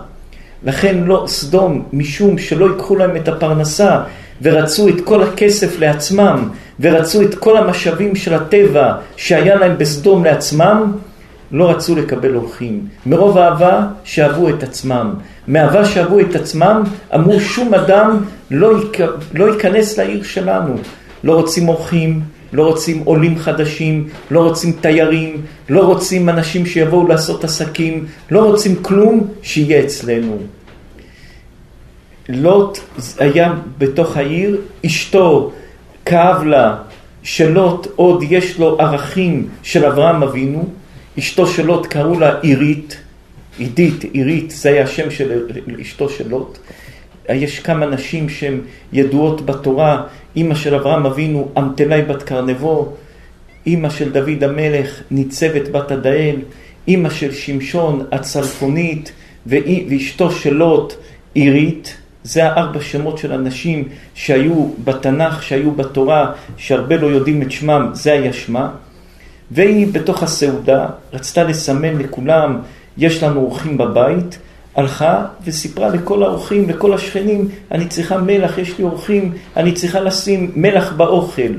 לכן 0.63 1.03
לא 1.03 1.23
סדום, 1.27 1.83
משום 1.93 2.37
שלא 2.37 2.65
ייקחו 2.65 2.95
להם 2.95 3.15
את 3.15 3.27
הפרנסה 3.27 4.03
ורצו 4.41 4.87
את 4.89 5.01
כל 5.03 5.23
הכסף 5.23 5.79
לעצמם 5.79 6.49
ורצו 6.79 7.21
את 7.21 7.35
כל 7.35 7.57
המשאבים 7.57 8.15
של 8.15 8.33
הטבע 8.33 8.93
שהיה 9.17 9.55
להם 9.55 9.77
בסדום 9.77 10.23
לעצמם, 10.23 10.91
לא 11.51 11.69
רצו 11.69 11.95
לקבל 11.95 12.35
אורחים. 12.35 12.85
מרוב 13.05 13.37
אהבה 13.37 13.87
שאהבו 14.03 14.49
את 14.49 14.63
עצמם. 14.63 15.13
מאהבה 15.47 15.85
שאהבו 15.85 16.19
את 16.19 16.35
עצמם, 16.35 16.83
אמרו 17.15 17.39
שום 17.39 17.73
אדם 17.73 18.23
לא, 18.51 18.77
ייכ... 18.77 19.09
לא 19.33 19.53
ייכנס 19.53 19.97
לעיר 19.97 20.23
שלנו. 20.23 20.75
לא 21.23 21.33
רוצים 21.33 21.69
אורחים, 21.69 22.21
לא 22.53 22.63
רוצים 22.67 23.01
עולים 23.05 23.37
חדשים, 23.39 24.07
לא 24.31 24.39
רוצים 24.39 24.71
תיירים, 24.81 25.41
לא 25.69 25.81
רוצים 25.81 26.29
אנשים 26.29 26.65
שיבואו 26.65 27.07
לעשות 27.07 27.43
עסקים, 27.43 28.05
לא 28.31 28.45
רוצים 28.45 28.75
כלום 28.81 29.27
שיהיה 29.41 29.83
אצלנו. 29.83 30.37
לוט 32.33 32.79
היה 33.19 33.53
בתוך 33.77 34.17
העיר, 34.17 34.57
אשתו 34.85 35.51
כאב 36.05 36.43
לה 36.43 36.77
שלוט 37.23 37.87
עוד 37.95 38.23
יש 38.29 38.59
לו 38.59 38.79
ערכים 38.79 39.49
של 39.63 39.85
אברהם 39.85 40.23
אבינו, 40.23 40.69
אשתו 41.19 41.47
של 41.47 41.65
לוט 41.65 41.87
קראו 41.87 42.19
לה 42.19 42.39
עירית, 42.39 42.97
עידית, 43.57 44.03
עירית, 44.03 44.51
זה 44.51 44.69
היה 44.69 44.83
השם 44.83 45.11
של 45.11 45.47
אשתו 45.81 46.09
של 46.09 46.29
לוט. 46.29 46.57
יש 47.29 47.59
כמה 47.59 47.85
נשים 47.85 48.29
שהן 48.29 48.59
ידועות 48.93 49.45
בתורה, 49.45 50.03
אימא 50.35 50.55
של 50.55 50.75
אברהם 50.75 51.05
אבינו, 51.05 51.49
אמתלי 51.57 52.01
בת 52.01 52.23
קרנבו, 52.23 52.93
אימא 53.65 53.89
של 53.89 54.11
דוד 54.11 54.43
המלך, 54.43 55.01
ניצבת 55.11 55.67
בת 55.67 55.91
עדאל, 55.91 56.35
אימא 56.87 57.09
של 57.09 57.31
שמשון, 57.31 58.05
הצלפונית, 58.11 59.11
ואשתו 59.47 60.31
של 60.31 60.53
לוט, 60.53 60.93
עירית. 61.33 61.97
זה 62.23 62.45
הארבע 62.45 62.81
שמות 62.81 63.17
של 63.17 63.33
אנשים 63.33 63.87
שהיו 64.13 64.69
בתנ"ך, 64.83 65.43
שהיו 65.43 65.71
בתורה, 65.71 66.31
שהרבה 66.57 66.97
לא 66.97 67.07
יודעים 67.07 67.41
את 67.41 67.51
שמם, 67.51 67.89
זה 67.93 68.13
היה 68.13 68.33
שמה. 68.33 68.69
והיא 69.51 69.87
בתוך 69.91 70.23
הסעודה 70.23 70.87
רצתה 71.13 71.43
לסמן 71.43 71.97
לכולם, 71.97 72.59
יש 72.97 73.23
לנו 73.23 73.39
אורחים 73.39 73.77
בבית, 73.77 74.37
הלכה 74.75 75.25
וסיפרה 75.45 75.89
לכל 75.89 76.23
האורחים, 76.23 76.69
לכל 76.69 76.93
השכנים, 76.93 77.47
אני 77.71 77.87
צריכה 77.87 78.17
מלח, 78.17 78.57
יש 78.57 78.77
לי 78.77 78.83
אורחים, 78.83 79.33
אני 79.57 79.71
צריכה 79.71 79.99
לשים 79.99 80.51
מלח 80.55 80.93
באוכל. 80.93 81.53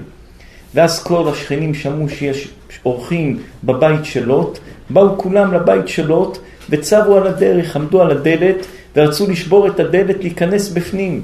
ואז 0.74 1.02
כל 1.02 1.28
השכנים 1.28 1.74
שמעו 1.74 2.08
שיש 2.08 2.48
אורחים 2.84 3.38
בבית 3.64 4.04
של 4.04 4.24
לוט, 4.24 4.58
באו 4.90 5.18
כולם 5.18 5.54
לבית 5.54 5.88
של 5.88 6.06
לוט 6.06 6.38
וצבו 6.70 7.16
על 7.16 7.26
הדרך, 7.26 7.76
עמדו 7.76 8.02
על 8.02 8.10
הדלת 8.10 8.66
ורצו 8.96 9.30
לשבור 9.30 9.66
את 9.66 9.80
הדלת, 9.80 10.16
להיכנס 10.20 10.68
בפנים. 10.68 11.20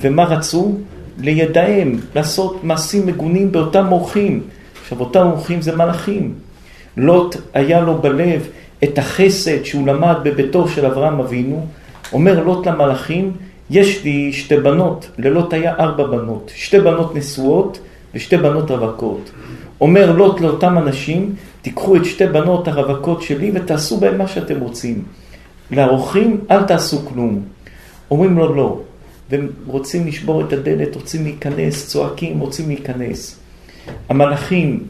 ומה 0.00 0.24
רצו? 0.24 0.74
לידהם, 1.18 2.00
לעשות 2.14 2.64
מעשים 2.64 3.06
מגונים 3.06 3.52
באותם 3.52 3.92
אורחים. 3.92 4.42
עכשיו, 4.82 5.00
אותם 5.00 5.26
אורחים 5.26 5.62
זה 5.62 5.76
מלאכים. 5.76 6.34
לוט 6.96 7.36
היה 7.54 7.80
לו 7.80 7.98
בלב 7.98 8.48
את 8.84 8.98
החסד 8.98 9.64
שהוא 9.64 9.86
למד 9.86 10.16
בביתו 10.22 10.68
של 10.68 10.86
אברהם 10.86 11.20
אבינו, 11.20 11.66
אומר 12.12 12.44
לוט 12.44 12.66
למלאכים, 12.66 13.32
יש 13.70 14.04
לי 14.04 14.32
שתי 14.32 14.56
בנות, 14.56 15.10
ללוט 15.18 15.52
היה 15.52 15.74
ארבע 15.78 16.06
בנות, 16.06 16.52
שתי 16.54 16.80
בנות 16.80 17.16
נשואות 17.16 17.78
ושתי 18.14 18.36
בנות 18.36 18.70
רווקות. 18.70 19.30
אומר 19.80 20.12
לוט 20.12 20.40
לאותם 20.40 20.78
אנשים, 20.78 21.34
תיקחו 21.62 21.96
את 21.96 22.04
שתי 22.04 22.26
בנות 22.26 22.68
הרווקות 22.68 23.22
שלי 23.22 23.50
ותעשו 23.54 23.96
בהן 24.00 24.16
מה 24.16 24.28
שאתם 24.28 24.60
רוצים. 24.60 25.02
לאורחים 25.72 26.40
אל 26.50 26.62
תעשו 26.62 27.06
כלום. 27.06 27.42
אומרים 28.10 28.38
לו 28.38 28.54
לא, 28.54 28.80
והם 29.30 29.48
רוצים 29.66 30.06
לשבור 30.06 30.44
את 30.44 30.52
הדלת, 30.52 30.94
רוצים 30.94 31.24
להיכנס, 31.24 31.88
צועקים, 31.88 32.40
רוצים 32.40 32.68
להיכנס. 32.68 33.38
המלאכים 34.08 34.84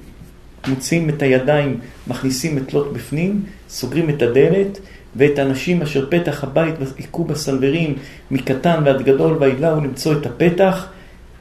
מוציאים 0.68 1.08
את 1.08 1.22
הידיים, 1.22 1.80
מכניסים 2.06 2.58
את 2.58 2.74
לוט 2.74 2.92
בפנים, 2.92 3.42
סוגרים 3.68 4.10
את 4.10 4.22
הדלת, 4.22 4.78
ואת 5.16 5.38
האנשים 5.38 5.82
אשר 5.82 6.06
פתח 6.10 6.44
הבית 6.44 6.74
היכו 6.98 7.24
בסנוורים 7.24 7.94
מקטן 8.30 8.82
ועד 8.84 9.02
גדול 9.02 9.36
וילאו 9.40 9.80
למצוא 9.80 10.12
את 10.12 10.26
הפתח. 10.26 10.86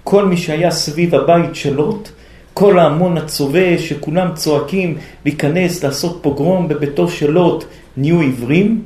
כל 0.04 0.26
מי 0.26 0.38
שהיה 0.38 0.72
סביב 0.72 1.16
הבית 1.16 1.56
של 1.56 1.76
לוט, 1.76 2.10
כל 2.54 2.80
ההמון 2.80 3.18
הצובא 3.18 3.78
שכולם 3.78 4.32
צועקים 4.36 4.98
להיכנס, 5.26 5.84
לעשות 5.84 6.20
פוגרום 6.22 6.68
בביתו 6.68 7.10
של 7.10 7.32
לוט, 7.32 7.64
נהיו 7.98 8.20
עיוורים, 8.20 8.82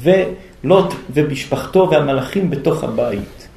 ולוט 0.00 0.94
ומשפחתו 1.10 1.88
והמלאכים 1.90 2.50
בתוך 2.50 2.84
הבית. 2.84 3.48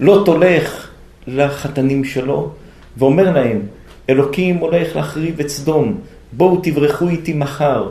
לוט 0.00 0.28
הולך 0.28 0.88
לחתנים 1.26 2.04
שלו, 2.04 2.50
ואומר 2.96 3.32
להם, 3.32 3.60
אלוקים 4.10 4.56
הולך 4.56 4.96
להחריב 4.96 5.40
את 5.40 5.48
סדום, 5.48 6.00
בואו 6.32 6.60
תברחו 6.62 7.08
איתי 7.08 7.32
מחר. 7.32 7.90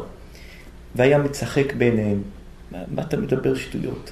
והיה 0.95 1.17
מצחק 1.17 1.73
בעיניהם, 1.73 2.21
מה, 2.71 2.77
מה 2.95 3.01
אתה 3.01 3.17
מדבר 3.17 3.55
שטויות? 3.55 4.11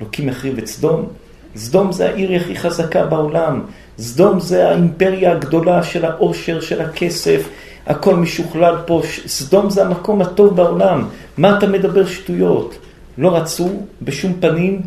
אלוקים 0.00 0.28
יחריב 0.28 0.58
את 0.58 0.66
סדום? 0.66 1.08
סדום 1.56 1.92
זה 1.92 2.08
העיר 2.08 2.40
הכי 2.40 2.56
חזקה 2.56 3.06
בעולם, 3.06 3.62
סדום 3.98 4.40
זה 4.40 4.68
האימפריה 4.68 5.32
הגדולה 5.32 5.82
של 5.82 6.04
העושר, 6.04 6.60
של 6.60 6.80
הכסף, 6.80 7.48
הכל 7.86 8.16
משוכלל 8.16 8.76
פה, 8.86 9.02
סדום 9.26 9.70
זה 9.70 9.86
המקום 9.86 10.22
הטוב 10.22 10.56
בעולם, 10.56 11.08
מה 11.38 11.58
אתה 11.58 11.66
מדבר 11.66 12.06
שטויות? 12.06 12.78
לא 13.18 13.36
רצו 13.36 13.68
בשום 14.02 14.32
פנים, 14.40 14.82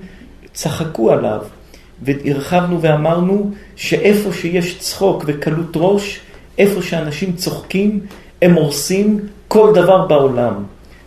צחקו 0.53 1.11
עליו. 1.11 1.41
והרחבנו 2.01 2.81
ואמרנו 2.81 3.51
שאיפה 3.75 4.33
שיש 4.33 4.79
צחוק 4.79 5.23
וקלות 5.27 5.71
ראש, 5.75 6.19
איפה 6.57 6.81
שאנשים 6.81 7.33
צוחקים, 7.33 7.99
הם 8.41 8.53
הורסים 8.53 9.19
כל 9.47 9.71
דבר 9.75 10.07
בעולם. 10.07 10.53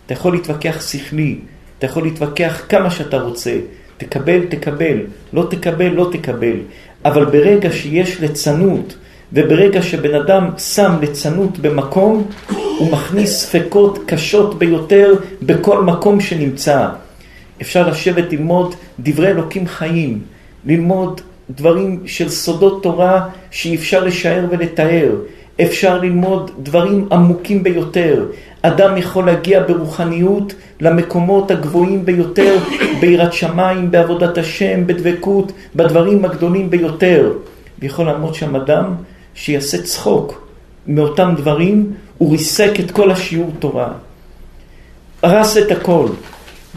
אתה 0.05 0.13
יכול 0.13 0.33
להתווכח 0.33 0.87
שכלי, 0.87 1.39
אתה 1.77 1.85
יכול 1.85 2.03
להתווכח 2.03 2.61
כמה 2.69 2.89
שאתה 2.89 3.21
רוצה, 3.21 3.57
תקבל, 3.97 4.45
תקבל, 4.49 4.97
לא 5.33 5.47
תקבל, 5.49 5.87
לא 5.87 6.09
תקבל. 6.11 6.57
אבל 7.05 7.25
ברגע 7.25 7.71
שיש 7.71 8.19
ליצנות, 8.19 8.95
וברגע 9.33 9.81
שבן 9.81 10.15
אדם 10.15 10.49
שם 10.57 10.91
ליצנות 11.01 11.59
במקום, 11.59 12.27
הוא 12.77 12.91
מכניס 12.91 13.45
ספקות 13.45 13.99
קשות 14.05 14.59
ביותר 14.59 15.13
בכל 15.41 15.83
מקום 15.83 16.21
שנמצא. 16.21 16.89
אפשר 17.61 17.87
לשבת 17.89 18.33
ללמוד 18.33 18.75
דברי 18.99 19.27
אלוקים 19.27 19.67
חיים. 19.67 20.19
ללמוד 20.65 21.21
דברים 21.49 22.03
של 22.05 22.29
סודות 22.29 22.83
תורה 22.83 23.27
שאי 23.51 23.75
אפשר 23.75 24.03
לשער 24.03 24.45
ולתאר. 24.49 25.11
אפשר 25.61 25.97
ללמוד 26.01 26.51
דברים 26.63 27.07
עמוקים 27.11 27.63
ביותר. 27.63 28.25
אדם 28.61 28.97
יכול 28.97 29.25
להגיע 29.25 29.63
ברוחניות 29.67 30.53
למקומות 30.79 31.51
הגבוהים 31.51 32.05
ביותר, 32.05 32.57
ביראת 32.99 33.33
שמיים, 33.33 33.91
בעבודת 33.91 34.37
השם, 34.37 34.87
בדבקות, 34.87 35.51
בדברים 35.75 36.25
הגדולים 36.25 36.69
ביותר. 36.69 37.33
ויכול 37.79 38.05
לעמוד 38.05 38.33
שם 38.33 38.55
אדם 38.55 38.95
שיעשה 39.35 39.81
צחוק 39.81 40.47
מאותם 40.87 41.33
דברים, 41.37 41.93
הוא 42.17 42.31
ריסק 42.31 42.79
את 42.79 42.91
כל 42.91 43.11
השיעור 43.11 43.51
תורה. 43.59 43.91
הרס 45.23 45.57
את 45.57 45.71
הכל. 45.71 46.07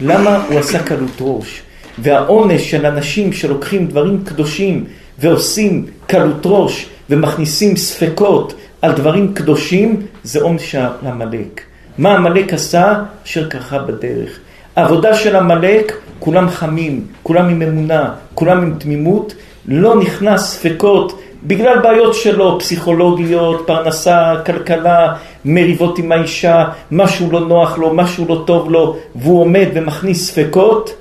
למה 0.01 0.43
הוא 0.49 0.59
עשה 0.59 0.83
קלות 0.83 1.17
ראש? 1.21 1.61
והעונש 1.99 2.71
של 2.71 2.85
אנשים 2.85 3.33
שלוקחים 3.33 3.87
דברים 3.87 4.23
קדושים 4.25 4.85
ועושים 5.19 5.85
קלות 6.07 6.41
ראש 6.45 6.89
ומכניסים 7.09 7.77
ספקות 7.77 8.53
על 8.81 8.91
דברים 8.91 9.33
קדושים, 9.33 10.01
זה 10.23 10.41
עונש 10.41 10.75
עמלק. 10.75 11.61
מה 11.97 12.15
עמלק 12.15 12.53
עשה? 12.53 13.03
אשר 13.25 13.49
כרכה 13.49 13.79
בדרך. 13.79 14.39
העבודה 14.75 15.13
של 15.13 15.35
עמלק, 15.35 15.97
כולם 16.19 16.49
חמים, 16.49 17.07
כולם 17.23 17.49
עם 17.49 17.61
אמונה, 17.61 18.13
כולם 18.33 18.61
עם 18.61 18.73
תמימות, 18.79 19.33
לא 19.67 19.99
נכנס 19.99 20.41
ספקות 20.41 21.21
בגלל 21.43 21.79
בעיות 21.79 22.15
שלו, 22.15 22.59
פסיכולוגיות, 22.59 23.63
פרנסה, 23.67 24.33
כלכלה, 24.45 25.13
מריבות 25.45 25.99
עם 25.99 26.11
האישה, 26.11 26.65
משהו 26.91 27.31
לא 27.31 27.39
נוח 27.39 27.77
לו, 27.77 27.93
משהו 27.93 28.25
לא 28.27 28.43
טוב 28.47 28.71
לו, 28.71 28.97
והוא 29.15 29.41
עומד 29.41 29.67
ומכניס 29.73 30.27
ספקות, 30.27 30.93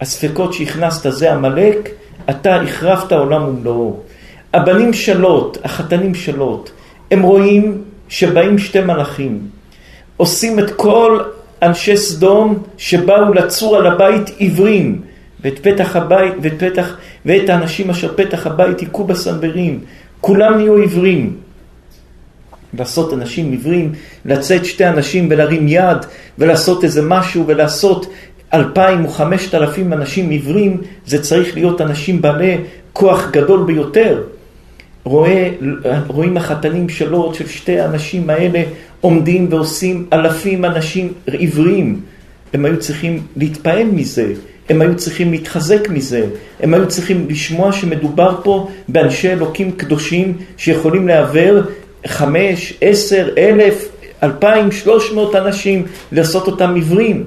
הספקות 0.00 0.52
שהכנסת 0.52 1.10
זה 1.10 1.32
עמלק, 1.32 1.88
אתה 2.30 2.56
החרבת 2.56 3.12
עולם 3.12 3.48
ומלואו. 3.48 3.96
הבנים 4.54 4.92
שלות, 4.92 5.58
החתנים 5.64 6.14
שלות, 6.14 6.72
הם 7.10 7.22
רואים 7.22 7.82
שבאים 8.08 8.58
שתי 8.58 8.80
מלאכים, 8.80 9.40
עושים 10.16 10.58
את 10.58 10.70
כל 10.70 11.20
אנשי 11.62 11.96
סדום 11.96 12.62
שבאו 12.78 13.34
לצור 13.34 13.76
על 13.76 13.86
הבית 13.86 14.28
עיוורים, 14.36 15.02
ואת 15.40 15.58
פתח 15.58 15.96
הבית, 15.96 16.32
ואת 16.42 16.52
פתח, 16.58 16.96
ואת 17.26 17.48
האנשים 17.48 17.90
אשר 17.90 18.16
פתח 18.16 18.46
הבית 18.46 18.80
היכו 18.80 19.04
בסנוורים, 19.04 19.80
כולם 20.20 20.56
נהיו 20.56 20.76
עיוורים. 20.76 21.36
לעשות 22.78 23.12
אנשים 23.12 23.50
עיוורים, 23.50 23.92
לצאת 24.24 24.64
שתי 24.64 24.88
אנשים 24.88 25.28
ולהרים 25.30 25.68
יד 25.68 25.98
ולעשות 26.38 26.84
איזה 26.84 27.02
משהו 27.02 27.46
ולעשות 27.46 28.12
אלפיים 28.54 29.04
או 29.04 29.08
חמשת 29.08 29.54
אלפים 29.54 29.92
אנשים 29.92 30.30
עיוורים, 30.30 30.80
זה 31.06 31.22
צריך 31.22 31.54
להיות 31.54 31.80
אנשים 31.80 32.22
בעלי 32.22 32.56
כוח 32.92 33.30
גדול 33.30 33.64
ביותר. 33.64 34.22
רואה, 35.04 35.50
רואים 36.06 36.36
החתנים 36.36 36.88
שלו, 36.88 37.34
של 37.34 37.46
שתי 37.46 37.80
האנשים 37.80 38.30
האלה, 38.30 38.62
עומדים 39.00 39.46
ועושים 39.50 40.06
אלפים 40.12 40.64
אנשים 40.64 41.12
עיוורים. 41.26 42.00
הם 42.52 42.64
היו 42.64 42.78
צריכים 42.78 43.22
להתפעל 43.36 43.84
מזה, 43.84 44.32
הם 44.68 44.82
היו 44.82 44.96
צריכים 44.96 45.30
להתחזק 45.30 45.88
מזה, 45.88 46.26
הם 46.60 46.74
היו 46.74 46.88
צריכים 46.88 47.26
לשמוע 47.28 47.72
שמדובר 47.72 48.40
פה 48.42 48.68
באנשי 48.88 49.32
אלוקים 49.32 49.72
קדושים 49.72 50.38
שיכולים 50.56 51.08
לעוור 51.08 51.62
חמש, 52.06 52.74
עשר, 52.80 53.28
אלף, 53.38 53.88
אלפיים, 54.22 54.72
שלוש 54.72 55.12
מאות 55.12 55.36
אנשים, 55.36 55.86
לעשות 56.12 56.46
אותם 56.46 56.74
עיוורים. 56.74 57.24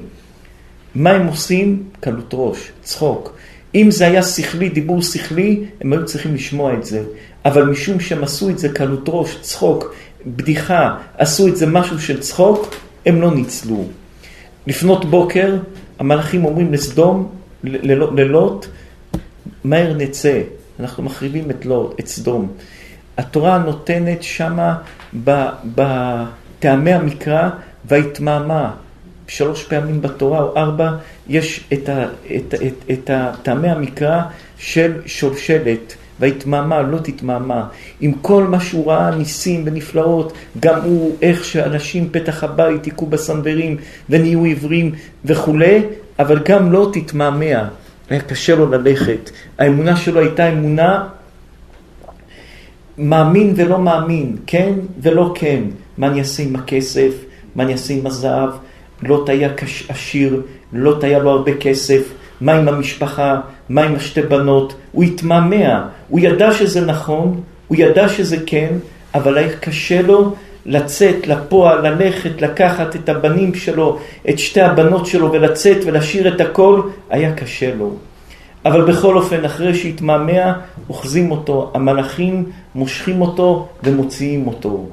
מה 0.95 1.11
הם 1.11 1.27
עושים? 1.27 1.83
קלות 1.99 2.29
ראש, 2.33 2.71
צחוק. 2.83 3.35
אם 3.75 3.91
זה 3.91 4.07
היה 4.07 4.23
שכלי, 4.23 4.69
דיבור 4.69 5.01
שכלי, 5.01 5.63
הם 5.81 5.93
היו 5.93 6.05
צריכים 6.05 6.35
לשמוע 6.35 6.73
את 6.73 6.85
זה. 6.85 7.03
אבל 7.45 7.63
משום 7.63 7.99
שהם 7.99 8.23
עשו 8.23 8.49
את 8.49 8.59
זה 8.59 8.69
קלות 8.69 9.03
ראש, 9.07 9.37
צחוק, 9.41 9.95
בדיחה, 10.25 10.95
עשו 11.17 11.47
את 11.47 11.57
זה 11.57 11.65
משהו 11.65 11.99
של 11.99 12.19
צחוק, 12.19 12.75
הם 13.05 13.21
לא 13.21 13.35
ניצלו. 13.35 13.85
לפנות 14.67 15.05
בוקר, 15.05 15.55
המלאכים 15.99 16.45
אומרים 16.45 16.73
לסדום, 16.73 17.29
ללוט, 17.63 18.67
מהר 19.63 19.93
נצא, 19.93 20.41
אנחנו 20.79 21.03
מחריבים 21.03 21.51
את 21.51 21.65
לוט, 21.65 21.99
את 21.99 22.07
סדום. 22.07 22.51
התורה 23.17 23.57
נותנת 23.57 24.23
שמה 24.23 24.77
בטעמי 25.75 26.93
המקרא, 26.93 27.49
והתמהמה, 27.85 28.71
שלוש 29.27 29.63
פעמים 29.63 30.01
בתורה 30.01 30.41
או 30.41 30.57
ארבע, 30.57 30.91
יש 31.27 31.67
את, 31.73 31.89
ה, 31.89 32.05
את, 32.35 32.53
את, 32.53 32.91
את 32.91 33.09
טעמי 33.43 33.69
המקרא 33.69 34.21
של 34.57 35.01
שולשלת. 35.05 35.95
והתמהמה, 36.19 36.81
לא 36.81 36.97
תתמהמה. 36.97 37.67
עם 38.01 38.13
כל 38.21 38.43
מה 38.43 38.59
שהוא 38.59 38.91
ראה, 38.91 39.15
ניסים 39.15 39.63
ונפלאות, 39.65 40.33
גם 40.59 40.81
הוא, 40.81 41.15
איך 41.21 41.45
שאנשים 41.45 42.09
פתח 42.11 42.43
הבית 42.43 42.85
היכו 42.85 43.05
בסנוורים 43.05 43.77
ונהיו 44.09 44.43
עיוורים 44.43 44.91
וכולי, 45.25 45.81
אבל 46.19 46.39
גם 46.45 46.71
לא 46.71 46.89
תתמהמה. 46.93 47.69
היה 48.09 48.21
קשה 48.21 48.55
לו 48.55 48.71
ללכת. 48.71 49.29
האמונה 49.57 49.95
שלו 49.95 50.19
הייתה 50.19 50.49
אמונה 50.51 51.07
מאמין 52.97 53.53
ולא 53.55 53.79
מאמין, 53.79 54.35
כן 54.47 54.73
ולא 55.01 55.31
כן. 55.35 55.63
מה 55.97 56.07
אני 56.07 56.19
אעשה 56.19 56.43
עם 56.43 56.55
הכסף? 56.55 57.11
מה 57.55 57.63
אני 57.63 57.71
אעשה 57.71 57.93
עם 57.93 58.07
הזהב? 58.07 58.49
לוט 59.03 59.29
היה 59.29 59.49
עשיר, 59.89 60.41
לוט 60.73 61.03
היה 61.03 61.19
לו 61.19 61.29
הרבה 61.29 61.57
כסף. 61.57 62.13
מה 62.41 62.53
עם 62.53 62.67
המשפחה? 62.67 63.39
מה 63.69 63.83
עם 63.83 63.95
השתי 63.95 64.21
בנות? 64.21 64.75
הוא 64.91 65.03
התמהמה, 65.03 65.87
הוא 66.09 66.19
ידע 66.19 66.51
שזה 66.51 66.85
נכון, 66.85 67.41
הוא 67.67 67.77
ידע 67.79 68.09
שזה 68.09 68.37
כן, 68.45 68.73
אבל 69.15 69.37
היה 69.37 69.57
קשה 69.57 70.01
לו 70.01 70.35
לצאת 70.65 71.27
לפועל, 71.27 71.87
ללכת, 71.87 72.41
לקחת 72.41 72.95
את 72.95 73.09
הבנים 73.09 73.55
שלו, 73.55 73.99
את 74.29 74.39
שתי 74.39 74.61
הבנות 74.61 75.05
שלו 75.05 75.31
ולצאת 75.31 75.77
ולשיר 75.85 76.35
את 76.35 76.41
הכל, 76.41 76.81
היה 77.09 77.33
קשה 77.33 77.75
לו. 77.75 77.95
אבל 78.65 78.81
בכל 78.81 79.17
אופן, 79.17 79.45
אחרי 79.45 79.75
שהתמהמה, 79.75 80.53
אוחזים 80.89 81.31
אותו, 81.31 81.71
המלאכים 81.73 82.45
מושכים 82.75 83.21
אותו 83.21 83.67
ומוציאים 83.83 84.47
אותו. 84.47 84.85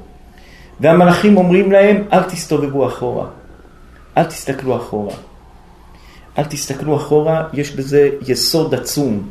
והמלאכים 0.81 1.37
אומרים 1.37 1.72
להם, 1.72 2.05
אל 2.12 2.22
תסתובבו 2.22 2.87
אחורה, 2.87 3.26
אל 4.16 4.24
תסתכלו 4.24 4.76
אחורה. 4.76 5.14
אל 6.38 6.45
תסתכלו 6.45 6.97
אחורה, 6.97 7.45
יש 7.53 7.71
בזה 7.77 8.11
יסוד 8.27 8.75
עצום. 8.75 9.23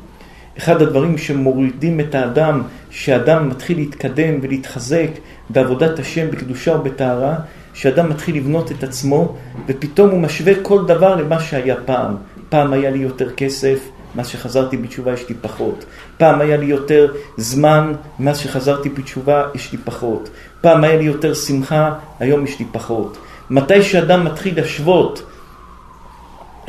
אחד 0.57 0.81
הדברים 0.81 1.17
שמורידים 1.17 1.99
את 1.99 2.15
האדם, 2.15 2.61
שאדם 2.89 3.49
מתחיל 3.49 3.77
להתקדם 3.77 4.39
ולהתחזק 4.41 5.09
בעבודת 5.49 5.99
השם 5.99 6.31
בקדושה 6.31 6.75
ובטהרה, 6.75 7.35
שאדם 7.73 8.09
מתחיל 8.09 8.35
לבנות 8.35 8.71
את 8.71 8.83
עצמו, 8.83 9.35
ופתאום 9.67 10.09
הוא 10.09 10.19
משווה 10.19 10.53
כל 10.61 10.85
דבר 10.85 11.15
למה 11.15 11.39
שהיה 11.39 11.75
פעם. 11.85 12.15
פעם 12.49 12.73
היה 12.73 12.89
לי 12.89 12.99
יותר 12.99 13.31
כסף, 13.31 13.79
מאז 14.15 14.27
שחזרתי 14.27 14.77
בתשובה 14.77 15.13
יש 15.13 15.29
לי 15.29 15.35
פחות. 15.41 15.85
פעם 16.17 16.41
היה 16.41 16.57
לי 16.57 16.65
יותר 16.65 17.13
זמן, 17.37 17.93
מאז 18.19 18.37
שחזרתי 18.37 18.89
בתשובה 18.89 19.43
יש 19.55 19.71
לי 19.71 19.77
פחות. 19.77 20.29
פעם 20.61 20.83
היה 20.83 20.97
לי 20.97 21.03
יותר 21.03 21.33
שמחה, 21.33 21.93
היום 22.19 22.45
יש 22.45 22.59
לי 22.59 22.65
פחות. 22.71 23.17
מתי 23.49 23.81
שאדם 23.81 24.25
מתחיל 24.25 24.55
להשוות 24.55 25.23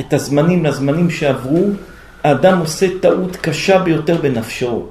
את 0.00 0.12
הזמנים 0.12 0.64
לזמנים 0.64 1.10
שעברו, 1.10 1.66
האדם 2.24 2.58
עושה 2.58 2.86
טעות 3.00 3.36
קשה 3.36 3.78
ביותר 3.78 4.16
בנפשו. 4.16 4.86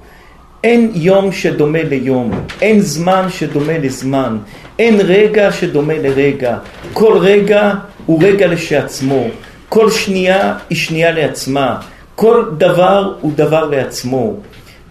אין 0.64 0.92
יום 0.94 1.32
שדומה 1.32 1.84
ליום, 1.84 2.32
אין 2.62 2.80
זמן 2.80 3.26
שדומה 3.30 3.78
לזמן, 3.78 4.38
אין 4.80 5.02
רגע 5.04 5.52
שדומה 5.52 5.94
לרגע. 5.94 6.58
כל 6.94 7.18
רגע 7.18 7.74
הוא 8.06 8.24
רגע 8.24 8.48
לשעצמו, 8.48 9.28
כל 9.70 9.92
שנייה 9.92 10.58
היא 10.70 10.78
שנייה 10.78 11.12
לעצמה, 11.12 11.80
כל 12.16 12.46
דבר 12.58 13.14
הוא 13.22 13.32
דבר 13.36 13.66
לעצמו. 13.66 14.36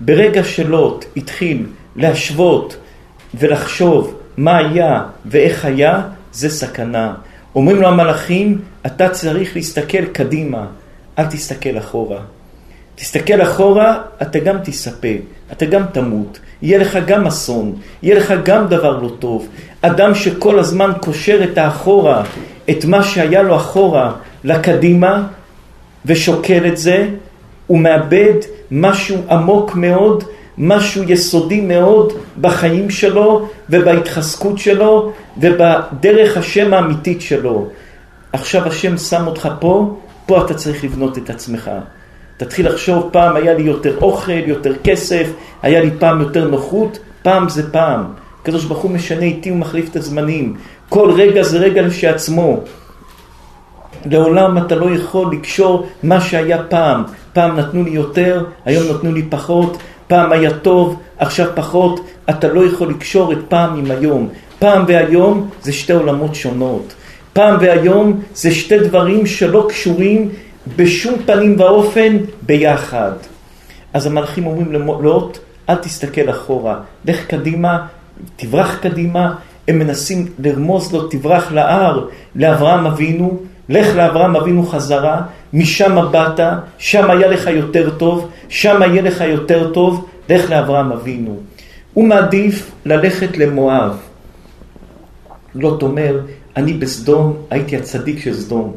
ברגע 0.00 0.44
שלוט 0.44 1.04
התחיל 1.16 1.66
להשוות 1.96 2.76
ולחשוב 3.34 4.14
מה 4.36 4.56
היה 4.56 5.02
ואיך 5.26 5.64
היה, 5.64 6.02
זה 6.32 6.50
סכנה. 6.50 7.14
אומרים 7.54 7.76
לו 7.80 7.88
המלאכים, 7.88 8.58
אתה 8.86 9.08
צריך 9.08 9.56
להסתכל 9.56 10.04
קדימה, 10.04 10.66
אל 11.18 11.26
תסתכל 11.26 11.78
אחורה. 11.78 12.20
תסתכל 12.94 13.42
אחורה, 13.42 13.98
אתה 14.22 14.38
גם 14.38 14.56
תספה, 14.64 15.08
אתה 15.52 15.66
גם 15.66 15.82
תמות, 15.92 16.38
יהיה 16.62 16.78
לך 16.78 16.98
גם 17.06 17.26
אסון, 17.26 17.74
יהיה 18.02 18.16
לך 18.16 18.34
גם 18.44 18.66
דבר 18.66 19.00
לא 19.00 19.08
טוב. 19.18 19.48
אדם 19.82 20.14
שכל 20.14 20.58
הזמן 20.58 20.92
קושר 21.00 21.44
את 21.44 21.58
האחורה, 21.58 22.22
את 22.70 22.84
מה 22.84 23.02
שהיה 23.02 23.42
לו 23.42 23.56
אחורה, 23.56 24.12
לקדימה, 24.44 25.26
ושוקל 26.06 26.66
את 26.66 26.76
זה, 26.76 27.08
הוא 27.66 27.78
מאבד 27.78 28.34
משהו 28.70 29.16
עמוק 29.30 29.74
מאוד 29.74 30.24
משהו 30.58 31.02
יסודי 31.02 31.60
מאוד 31.60 32.12
בחיים 32.40 32.90
שלו 32.90 33.48
ובהתחזקות 33.70 34.58
שלו 34.58 35.12
ובדרך 35.36 36.36
השם 36.36 36.74
האמיתית 36.74 37.20
שלו. 37.20 37.66
עכשיו 38.32 38.68
השם 38.68 38.98
שם 38.98 39.26
אותך 39.26 39.48
פה, 39.58 39.96
פה 40.26 40.44
אתה 40.44 40.54
צריך 40.54 40.84
לבנות 40.84 41.18
את 41.18 41.30
עצמך. 41.30 41.70
תתחיל 42.36 42.68
לחשוב, 42.68 43.08
פעם 43.12 43.36
היה 43.36 43.54
לי 43.54 43.62
יותר 43.62 43.98
אוכל, 44.02 44.32
יותר 44.32 44.72
כסף, 44.84 45.26
היה 45.62 45.80
לי 45.80 45.90
פעם 45.98 46.20
יותר 46.20 46.48
נוחות, 46.48 46.98
פעם 47.22 47.48
זה 47.48 47.72
פעם. 47.72 48.04
הקדוש 48.42 48.64
ברוך 48.64 48.78
הוא 48.78 48.90
משנה 48.90 49.22
איתי 49.22 49.50
ומחליף 49.50 49.90
את 49.90 49.96
הזמנים. 49.96 50.56
כל 50.88 51.12
רגע 51.12 51.42
זה 51.42 51.58
רגע 51.58 51.82
לשעצמו. 51.82 52.60
לעולם 54.04 54.58
אתה 54.58 54.74
לא 54.74 54.90
יכול 54.90 55.32
לקשור 55.32 55.86
מה 56.02 56.20
שהיה 56.20 56.62
פעם. 56.62 57.02
פעם 57.32 57.56
נתנו 57.56 57.84
לי 57.84 57.90
יותר, 57.90 58.44
היום 58.64 58.96
נתנו 58.96 59.12
לי 59.12 59.22
פחות. 59.22 59.78
פעם 60.06 60.32
היה 60.32 60.50
טוב, 60.50 61.00
עכשיו 61.18 61.46
פחות, 61.54 62.00
אתה 62.30 62.48
לא 62.48 62.66
יכול 62.66 62.90
לקשור 62.90 63.32
את 63.32 63.38
פעם 63.48 63.78
עם 63.78 63.90
היום. 63.90 64.28
פעם 64.60 64.84
והיום 64.88 65.48
זה 65.62 65.72
שתי 65.72 65.92
עולמות 65.92 66.34
שונות. 66.34 66.94
פעם 67.32 67.56
והיום 67.60 68.20
זה 68.34 68.50
שתי 68.50 68.78
דברים 68.78 69.26
שלא 69.26 69.66
קשורים 69.68 70.28
בשום 70.76 71.14
פנים 71.26 71.56
ואופן 71.58 72.16
ביחד. 72.42 73.12
אז 73.92 74.06
המלאכים 74.06 74.46
אומרים 74.46 74.72
ללוט, 74.72 75.38
אל 75.68 75.74
תסתכל 75.74 76.30
אחורה, 76.30 76.80
לך 77.04 77.26
קדימה, 77.26 77.86
תברח 78.36 78.78
קדימה. 78.82 79.34
הם 79.68 79.78
מנסים 79.78 80.26
לרמוז 80.38 80.92
לו, 80.92 81.08
תברח 81.08 81.52
להר, 81.52 82.06
לאברהם 82.36 82.86
אבינו, 82.86 83.40
לך 83.68 83.96
לאברהם 83.96 84.36
אבינו 84.36 84.66
חזרה, 84.66 85.20
משם 85.52 86.10
באת, 86.10 86.40
שם 86.78 87.10
היה 87.10 87.28
לך 87.28 87.46
יותר 87.46 87.90
טוב, 87.90 88.28
שם 88.48 88.82
יהיה 88.82 89.02
לך 89.02 89.20
יותר 89.20 89.72
טוב, 89.72 90.06
לך 90.28 90.50
לאברהם 90.50 90.92
אבינו. 90.92 91.36
הוא 91.94 92.04
מעדיף 92.04 92.70
ללכת 92.84 93.36
למואב. 93.36 94.09
לוט 95.54 95.82
אומר, 95.82 96.20
אני 96.56 96.72
בסדום, 96.72 97.36
הייתי 97.50 97.76
הצדיק 97.76 98.20
של 98.20 98.34
סדום. 98.34 98.76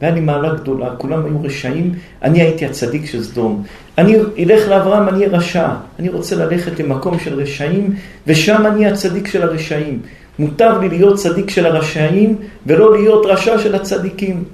והיה 0.00 0.14
לי 0.14 0.20
מעלה 0.20 0.54
גדולה, 0.54 0.96
כולם 0.96 1.24
היו 1.24 1.42
רשעים, 1.42 1.94
אני 2.22 2.42
הייתי 2.42 2.66
הצדיק 2.66 3.06
של 3.06 3.24
סדום. 3.24 3.62
אני 3.98 4.16
אלך 4.38 4.68
לאברהם, 4.68 5.08
אני 5.08 5.18
אהיה 5.18 5.28
רשע. 5.28 5.68
אני 5.98 6.08
רוצה 6.08 6.36
ללכת 6.36 6.80
למקום 6.80 7.18
של 7.18 7.40
רשעים, 7.40 7.94
ושם 8.26 8.66
אני 8.66 8.86
הצדיק 8.86 9.28
של 9.28 9.42
הרשעים. 9.42 10.00
מותר 10.38 10.78
לי 10.78 10.88
להיות 10.88 11.16
צדיק 11.16 11.50
של 11.50 11.66
הרשעים, 11.66 12.36
ולא 12.66 12.92
להיות 12.92 13.26
רשע 13.26 13.58
של 13.58 13.74
הצדיקים. 13.74 14.44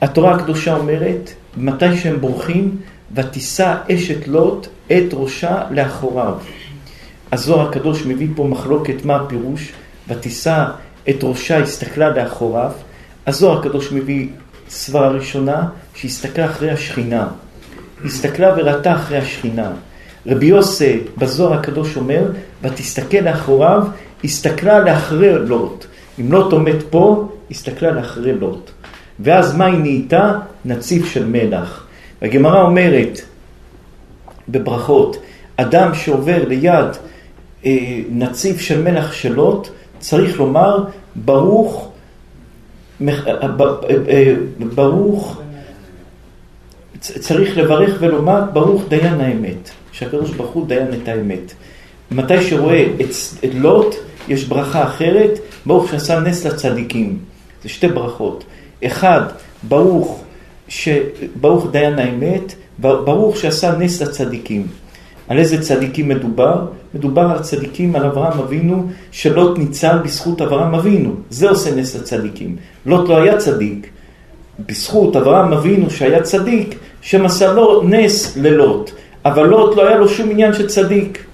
התורה 0.00 0.34
הקדושה 0.34 0.76
אומרת, 0.76 1.30
מתי 1.56 1.96
שהם 1.96 2.20
בורחים, 2.20 2.76
ותישא 3.14 3.74
אשת 3.92 4.28
לוט 4.28 4.66
את 4.86 5.04
ראשה 5.12 5.62
לאחוריו. 5.70 6.34
הזוהר 7.32 7.68
הקדוש 7.68 8.06
מביא 8.06 8.28
פה 8.36 8.44
מחלוקת 8.44 9.04
מה 9.04 9.16
הפירוש, 9.16 9.72
ותישא 10.08 10.64
את 11.08 11.16
ראשה, 11.22 11.58
הסתכלה 11.58 12.10
לאחוריו. 12.10 12.70
הזוהר 13.26 13.58
הקדוש 13.58 13.92
מביא 13.92 14.28
סברה 14.68 15.08
ראשונה, 15.08 15.68
שהסתכלה 15.94 16.44
אחרי 16.44 16.70
השכינה. 16.70 17.28
הסתכלה 18.04 18.54
וראתה 18.56 18.94
אחרי 18.94 19.18
השכינה. 19.18 19.70
רבי 20.26 20.46
יוסי 20.46 21.00
בזוהר 21.18 21.52
הקדוש 21.52 21.96
אומר, 21.96 22.30
ותסתכל 22.62 23.16
לאחוריו, 23.16 23.82
הסתכלה 24.24 24.78
לאחרי 24.78 25.38
לוט. 25.38 25.86
אם 26.20 26.32
לוט 26.32 26.52
עומד 26.52 26.82
פה, 26.90 27.28
הסתכלה 27.50 27.90
לאחרי 27.90 28.32
לוט. 28.32 28.70
ואז 29.20 29.56
מה 29.56 29.66
היא 29.66 29.78
נהייתה? 29.78 30.38
נציב 30.64 31.06
של 31.06 31.26
מלח. 31.26 31.86
הגמרא 32.22 32.62
אומרת 32.62 33.20
בברכות, 34.48 35.16
אדם 35.56 35.94
שעובר 35.94 36.48
ליד 36.48 36.86
אה, 37.64 38.00
נציב 38.10 38.58
של 38.58 38.82
מלח 38.82 39.12
של 39.12 39.32
לוט, 39.32 39.68
צריך 39.98 40.38
לומר, 40.38 40.84
ברוך, 41.14 41.88
אה, 43.08 43.14
אה, 44.08 44.34
ברוך, 44.74 45.40
צריך 47.00 47.58
לברך 47.58 47.96
ולומר, 48.00 48.42
ברוך 48.52 48.82
דיין 48.88 49.20
האמת, 49.20 49.70
שהקדוש 49.92 50.30
ברוך 50.30 50.50
הוא 50.50 50.66
דיין 50.66 50.86
את 51.02 51.08
האמת. 51.08 51.52
מתי 52.10 52.42
שרואה 52.42 52.86
את, 53.00 53.10
את 53.44 53.54
לוט, 53.54 53.94
יש 54.28 54.44
ברכה 54.44 54.84
אחרת, 54.84 55.38
ברוך 55.66 55.90
שעשה 55.90 56.20
נס 56.20 56.46
לצדיקים. 56.46 57.18
זה 57.62 57.68
שתי 57.68 57.88
ברכות. 57.88 58.44
אחד, 58.86 59.20
ברוך, 59.62 60.24
ש... 60.68 60.88
ברוך 61.40 61.66
דיין 61.70 61.98
האמת, 61.98 62.54
ברוך 62.78 63.36
שעשה 63.36 63.76
נס 63.78 64.02
לצדיקים. 64.02 64.66
על 65.28 65.38
איזה 65.38 65.62
צדיקים 65.62 66.08
מדובר? 66.08 66.66
מדובר 66.96 67.22
על 67.22 67.38
צדיקים, 67.38 67.96
על 67.96 68.04
אברהם 68.04 68.38
אבינו, 68.38 68.86
שלוט 69.10 69.58
ניצל 69.58 69.98
בזכות 70.04 70.40
אברהם 70.40 70.74
אבינו. 70.74 71.14
זה 71.30 71.50
עושה 71.50 71.74
נס 71.74 71.96
לצדיקים. 71.96 72.56
לוט 72.86 73.08
לא 73.08 73.16
היה 73.16 73.36
צדיק. 73.36 73.90
בזכות 74.66 75.16
אברהם 75.16 75.52
אבינו 75.52 75.90
שהיה 75.90 76.22
צדיק, 76.22 76.74
שמסר 77.00 77.54
לו 77.54 77.82
נס 77.82 78.36
ללוט. 78.36 78.90
אבל 79.24 79.46
לוט 79.46 79.76
לא 79.76 79.88
היה 79.88 79.96
לו 79.96 80.08
שום 80.08 80.30
עניין 80.30 80.52
של 80.52 80.66
צדיק. 80.66 81.24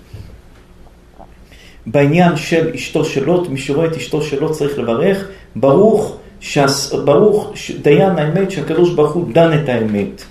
בעניין 1.87 2.37
של 2.37 2.71
אשתו 2.75 3.05
של 3.05 3.25
לוט, 3.25 3.49
מי 3.49 3.59
שרואה 3.59 3.87
את 3.87 3.97
אשתו 3.97 4.23
של 4.23 4.41
לוט 4.41 4.53
צריך 4.53 4.79
לברך, 4.79 5.27
ברוך, 5.57 6.17
שס, 6.41 6.93
ברוך 7.05 7.53
דיין 7.83 8.19
האמת 8.19 8.51
שהקדוש 8.51 8.95
ברוך 8.95 9.13
הוא 9.13 9.33
דן 9.33 9.59
את 9.63 9.69
האמת. 9.69 10.25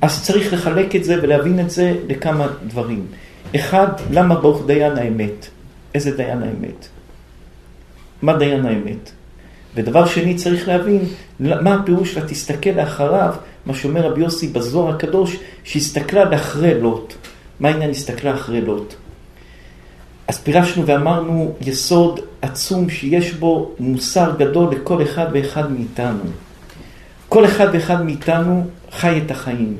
אז 0.00 0.22
צריך 0.22 0.52
לחלק 0.52 0.96
את 0.96 1.04
זה 1.04 1.16
ולהבין 1.22 1.60
את 1.60 1.70
זה 1.70 1.94
לכמה 2.08 2.46
דברים. 2.66 3.06
אחד, 3.56 3.88
למה 4.10 4.34
ברוך 4.34 4.66
דיין 4.66 4.98
האמת? 4.98 5.46
איזה 5.94 6.16
דיין 6.16 6.42
האמת? 6.42 6.88
מה 8.22 8.36
דיין 8.36 8.66
האמת? 8.66 9.10
ודבר 9.74 10.06
שני, 10.06 10.34
צריך 10.34 10.68
להבין 10.68 11.04
מה 11.40 11.74
הפירוש 11.74 12.14
שלה 12.14 12.26
תסתכל 12.28 12.70
לאחריו, 12.70 13.34
מה 13.66 13.74
שאומר 13.74 14.06
רבי 14.06 14.20
יוסי 14.20 14.48
בזוהר 14.48 14.94
הקדוש, 14.94 15.36
שהסתכלה 15.64 16.24
לאחרי 16.24 16.80
לוט. 16.80 17.14
מה 17.60 17.68
העניין 17.68 17.90
הסתכלה 17.90 18.34
אחרי 18.34 18.60
לוט? 18.60 18.94
אז 20.28 20.38
פירשנו 20.38 20.86
ואמרנו 20.86 21.54
יסוד 21.60 22.20
עצום 22.42 22.90
שיש 22.90 23.32
בו 23.32 23.70
מוסר 23.78 24.32
גדול 24.38 24.74
לכל 24.74 25.02
אחד 25.02 25.26
ואחד 25.32 25.72
מאיתנו. 25.72 26.22
כל 27.28 27.44
אחד 27.44 27.66
ואחד 27.72 28.04
מאיתנו 28.04 28.66
חי 28.92 29.20
את 29.26 29.30
החיים. 29.30 29.76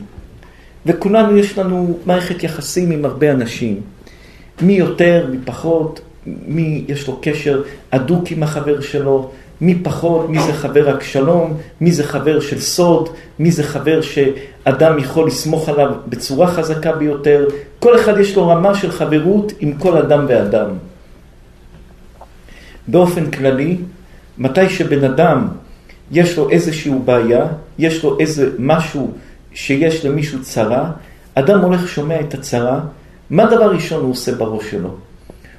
וכולנו 0.86 1.36
יש 1.36 1.58
לנו 1.58 1.98
מערכת 2.06 2.42
יחסים 2.42 2.90
עם 2.90 3.04
הרבה 3.04 3.32
אנשים. 3.32 3.80
מי 4.62 4.72
יותר, 4.72 5.26
מי 5.30 5.38
פחות, 5.44 6.00
מי 6.26 6.84
יש 6.88 7.08
לו 7.08 7.18
קשר 7.22 7.62
הדוק 7.92 8.30
עם 8.30 8.42
החבר 8.42 8.80
שלו, 8.80 9.30
מי 9.60 9.74
פחות, 9.82 10.28
מי 10.28 10.38
זה 10.42 10.52
חבר 10.52 10.88
רק 10.88 11.02
שלום, 11.02 11.56
מי 11.80 11.92
זה 11.92 12.04
חבר 12.04 12.40
של 12.40 12.60
סוד, 12.60 13.08
מי 13.38 13.50
זה 13.50 13.62
חבר 13.62 14.00
שאדם 14.00 14.98
יכול 14.98 15.26
לסמוך 15.26 15.68
עליו 15.68 15.92
בצורה 16.06 16.46
חזקה 16.46 16.92
ביותר. 16.92 17.48
כל 17.78 17.96
אחד 17.96 18.18
יש 18.18 18.36
לו 18.36 18.48
רמה 18.48 18.74
של 18.74 18.90
חברות 18.90 19.52
עם 19.60 19.72
כל 19.72 19.96
אדם 19.96 20.24
ואדם. 20.28 20.70
באופן 22.88 23.30
כללי, 23.30 23.76
מתי 24.38 24.68
שבן 24.68 25.04
אדם 25.04 25.48
יש 26.12 26.36
לו 26.36 26.50
איזושהי 26.50 26.92
בעיה, 27.04 27.46
יש 27.78 28.04
לו 28.04 28.18
איזה 28.20 28.50
משהו 28.58 29.12
שיש 29.54 30.04
למישהו 30.04 30.42
צרה, 30.42 30.90
אדם 31.34 31.60
הולך 31.60 31.88
שומע 31.88 32.20
את 32.20 32.34
הצרה, 32.34 32.80
מה 33.30 33.46
דבר 33.46 33.70
ראשון 33.70 34.02
הוא 34.02 34.10
עושה 34.10 34.34
בראש 34.34 34.70
שלו? 34.70 34.94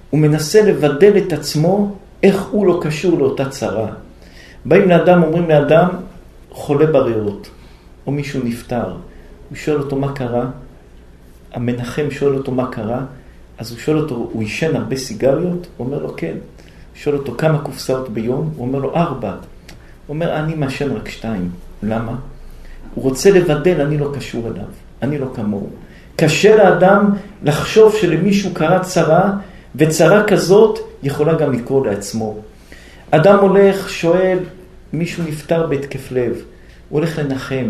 הוא 0.09 0.19
מנסה 0.19 0.61
לבדל 0.61 1.17
את 1.17 1.33
עצמו 1.33 1.95
איך 2.23 2.43
הוא 2.51 2.67
לא 2.67 2.79
קשור 2.83 3.19
לאותה 3.19 3.49
צרה. 3.49 3.87
באים 4.65 4.89
לאדם, 4.89 5.23
אומרים 5.23 5.49
לאדם, 5.49 5.87
חולה 6.51 6.85
בריאות, 6.85 7.49
או 8.07 8.11
מישהו 8.11 8.41
נפטר. 8.43 8.93
הוא 9.49 9.57
שואל 9.57 9.79
אותו 9.79 9.95
מה 9.95 10.13
קרה, 10.13 10.45
המנחם 11.53 12.11
שואל 12.11 12.35
אותו 12.35 12.51
מה 12.51 12.71
קרה, 12.71 13.05
אז 13.57 13.71
הוא 13.71 13.79
שואל 13.79 13.97
אותו, 13.97 14.15
הוא 14.15 14.41
עישן 14.41 14.75
הרבה 14.75 14.95
סיגריות? 14.95 15.67
הוא 15.77 15.87
אומר 15.87 16.03
לו 16.03 16.15
כן. 16.17 16.33
הוא 16.33 16.95
שואל 16.95 17.15
אותו 17.15 17.35
כמה 17.37 17.59
קופסאות 17.59 18.09
ביום? 18.09 18.53
הוא 18.55 18.67
אומר 18.67 18.79
לו 18.79 18.95
ארבע. 18.95 19.31
הוא 19.31 20.13
אומר, 20.13 20.39
אני 20.39 20.55
מעשן 20.55 20.91
רק 20.91 21.09
שתיים. 21.09 21.49
למה? 21.83 22.15
הוא 22.93 23.03
רוצה 23.03 23.31
לבדל, 23.31 23.81
אני 23.81 23.97
לא 23.97 24.11
קשור 24.15 24.47
אליו, 24.47 24.65
אני 25.01 25.17
לא 25.17 25.27
כמוהו. 25.33 25.69
קשה 26.15 26.55
לאדם 26.55 27.09
לחשוב 27.43 27.95
שלמישהו 27.95 28.53
קרה 28.53 28.79
צרה, 28.79 29.31
וצרה 29.75 30.23
כזאת 30.23 30.79
יכולה 31.03 31.33
גם 31.33 31.53
לקרוא 31.53 31.85
לעצמו. 31.85 32.37
אדם 33.11 33.39
הולך, 33.39 33.89
שואל, 33.89 34.39
מישהו 34.93 35.23
נפטר 35.27 35.67
בהתקף 35.67 36.11
לב, 36.11 36.31
הוא 36.31 36.99
הולך 36.99 37.19
לנחם, 37.19 37.69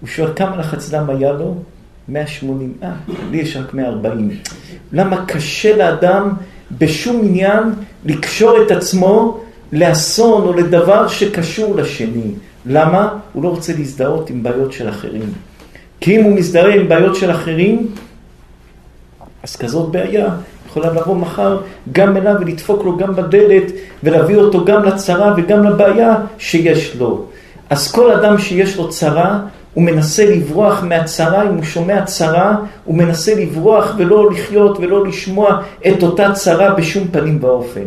הוא 0.00 0.08
שואל 0.08 0.30
כמה 0.36 0.56
לחץ 0.56 0.90
דם 0.90 1.10
היה 1.10 1.32
לו? 1.32 1.54
180, 2.08 2.72
אה, 2.82 2.92
לי 3.30 3.38
יש 3.38 3.56
רק 3.56 3.74
140. 3.74 4.30
למה 4.92 5.24
קשה 5.26 5.76
לאדם 5.76 6.32
בשום 6.78 7.20
עניין 7.24 7.62
לקשור 8.04 8.62
את 8.62 8.70
עצמו 8.70 9.40
לאסון 9.72 10.42
או 10.42 10.52
לדבר 10.52 11.08
שקשור 11.08 11.76
לשני? 11.76 12.30
למה? 12.66 13.18
הוא 13.32 13.42
לא 13.42 13.48
רוצה 13.48 13.72
להזדהות 13.78 14.30
עם 14.30 14.42
בעיות 14.42 14.72
של 14.72 14.88
אחרים. 14.88 15.32
כי 16.00 16.16
אם 16.16 16.24
הוא 16.24 16.32
מזדהה 16.32 16.74
עם 16.74 16.88
בעיות 16.88 17.16
של 17.16 17.30
אחרים, 17.30 17.88
אז 19.42 19.56
כזאת 19.56 19.90
בעיה 19.90 20.28
יכולה 20.68 20.92
לבוא 20.92 21.16
מחר 21.16 21.60
גם 21.92 22.16
אליו 22.16 22.34
ולדפוק 22.40 22.84
לו 22.84 22.96
גם 22.96 23.16
בדלת 23.16 23.72
ולהביא 24.02 24.36
אותו 24.36 24.64
גם 24.64 24.84
לצרה 24.84 25.34
וגם 25.36 25.64
לבעיה 25.64 26.16
שיש 26.38 26.96
לו. 26.96 27.24
אז 27.70 27.92
כל 27.92 28.10
אדם 28.10 28.38
שיש 28.38 28.76
לו 28.76 28.88
צרה, 28.88 29.40
הוא 29.74 29.84
מנסה 29.84 30.24
לברוח 30.24 30.82
מהצרה, 30.82 31.42
אם 31.42 31.54
הוא 31.54 31.64
שומע 31.64 32.04
צרה, 32.04 32.56
הוא 32.84 32.96
מנסה 32.96 33.34
לברוח 33.34 33.94
ולא 33.98 34.30
לחיות 34.30 34.78
ולא 34.80 35.06
לשמוע 35.06 35.62
את 35.86 36.02
אותה 36.02 36.32
צרה 36.32 36.74
בשום 36.74 37.08
פנים 37.08 37.38
ואופן. 37.40 37.84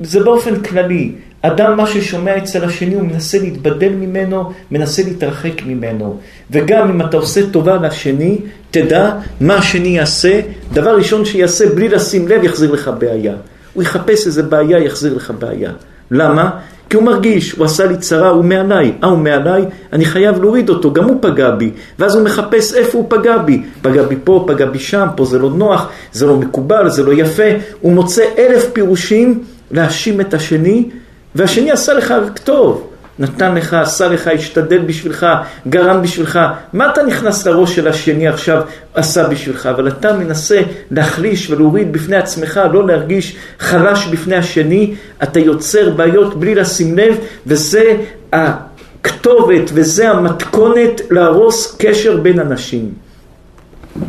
זה 0.00 0.20
באופן 0.20 0.60
כללי. 0.60 1.12
אדם, 1.42 1.76
מה 1.76 1.86
ששומע 1.86 2.36
אצל 2.36 2.64
השני, 2.64 2.94
הוא 2.94 3.02
מנסה 3.02 3.38
להתבדל 3.38 3.88
ממנו, 3.88 4.52
מנסה 4.70 5.02
להתרחק 5.02 5.66
ממנו. 5.66 6.16
וגם 6.50 6.88
אם 6.88 7.00
אתה 7.00 7.16
עושה 7.16 7.40
טובה 7.50 7.76
לשני, 7.76 8.38
תדע 8.70 9.12
מה 9.40 9.54
השני 9.54 9.88
יעשה. 9.88 10.40
דבר 10.72 10.96
ראשון 10.96 11.24
שיעשה, 11.24 11.66
בלי 11.74 11.88
לשים 11.88 12.28
לב, 12.28 12.44
יחזיר 12.44 12.72
לך 12.72 12.90
בעיה. 12.98 13.34
הוא 13.74 13.82
יחפש 13.82 14.26
איזה 14.26 14.42
בעיה, 14.42 14.78
יחזיר 14.78 15.14
לך 15.14 15.32
בעיה. 15.38 15.70
למה? 16.10 16.50
כי 16.90 16.96
הוא 16.96 17.04
מרגיש, 17.04 17.52
הוא 17.52 17.64
עשה 17.64 17.86
לי 17.86 17.96
צרה, 17.96 18.28
הוא 18.28 18.44
מעליי. 18.44 18.92
אה, 19.02 19.08
הוא 19.08 19.18
מעליי? 19.18 19.64
אני 19.92 20.04
חייב 20.04 20.40
להוריד 20.42 20.68
אותו, 20.68 20.92
גם 20.92 21.04
הוא 21.04 21.18
פגע 21.20 21.50
בי. 21.50 21.70
ואז 21.98 22.14
הוא 22.14 22.24
מחפש 22.24 22.74
איפה 22.74 22.98
הוא 22.98 23.06
פגע 23.08 23.38
בי. 23.38 23.62
פגע 23.82 24.02
בי 24.02 24.16
פה, 24.24 24.44
פגע 24.46 24.66
בי 24.66 24.78
שם, 24.78 25.06
פה 25.16 25.24
זה 25.24 25.38
לא 25.38 25.50
נוח, 25.50 25.88
זה 26.12 26.26
לא 26.26 26.36
מקובל, 26.36 26.88
זה 26.88 27.02
לא 27.02 27.12
יפה. 27.12 27.42
הוא 27.80 27.92
מוצא 27.92 28.22
אלף 28.38 28.66
פירושים 28.72 29.44
להאשים 29.74 30.20
את 30.20 30.34
השני, 30.34 30.88
והשני 31.34 31.70
עשה 31.70 31.94
לך 31.94 32.10
רק 32.10 32.38
טוב. 32.38 32.90
נתן 33.18 33.54
לך, 33.54 33.74
עשה 33.74 34.08
לך, 34.08 34.28
השתדל 34.28 34.78
בשבילך, 34.78 35.26
גרם 35.68 36.02
בשבילך. 36.02 36.38
מה 36.72 36.90
אתה 36.92 37.02
נכנס 37.02 37.46
לראש 37.46 37.76
של 37.76 37.88
השני 37.88 38.28
עכשיו 38.28 38.62
עשה 38.94 39.28
בשבילך? 39.28 39.66
אבל 39.66 39.88
אתה 39.88 40.12
מנסה 40.12 40.60
להחליש 40.90 41.50
ולהוריד 41.50 41.92
בפני 41.92 42.16
עצמך, 42.16 42.60
לא 42.72 42.86
להרגיש 42.86 43.36
חלש 43.58 44.06
בפני 44.06 44.36
השני. 44.36 44.94
אתה 45.22 45.40
יוצר 45.40 45.90
בעיות 45.90 46.40
בלי 46.40 46.54
לשים 46.54 46.98
לב, 46.98 47.16
וזה 47.46 47.96
הכתובת 48.32 49.70
וזה 49.74 50.10
המתכונת 50.10 51.00
להרוס 51.10 51.76
קשר 51.78 52.16
בין 52.16 52.40
אנשים. 52.40 53.03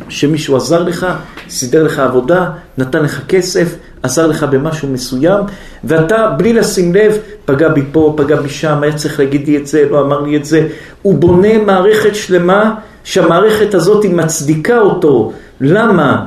שמישהו 0.10 0.56
עזר 0.56 0.84
לך, 0.84 1.08
סידר 1.50 1.84
לך 1.84 2.00
עבודה, 2.00 2.50
נתן 2.78 3.04
לך 3.04 3.22
כסף, 3.28 3.76
עזר 4.04 4.28
לך 4.28 4.44
במשהו 4.44 4.88
מסוים, 4.88 5.44
ואתה 5.84 6.28
בלי 6.38 6.54
לשים 6.54 6.96
לב, 6.96 7.18
פגע 7.46 7.70
בי 7.70 7.82
פה, 7.92 8.14
פגע 8.18 8.36
בי 8.36 8.50
שם, 8.50 8.84
היה 8.84 8.94
צריך 8.94 9.20
להגיד 9.20 9.48
לי 9.48 9.58
את 9.58 9.68
זה, 9.68 9.88
לא 9.92 10.02
אמר 10.02 10.22
לי 10.22 10.38
את 10.38 10.46
זה. 10.46 10.68
הוא 11.02 11.16
בונה 11.16 11.58
מערכת 11.58 12.16
שלמה, 12.16 12.76
שהמערכת 13.04 13.74
הזאת 13.74 14.04
היא 14.04 14.16
מצדיקה 14.16 14.80
אותו. 14.80 15.34
למה? 15.62 16.26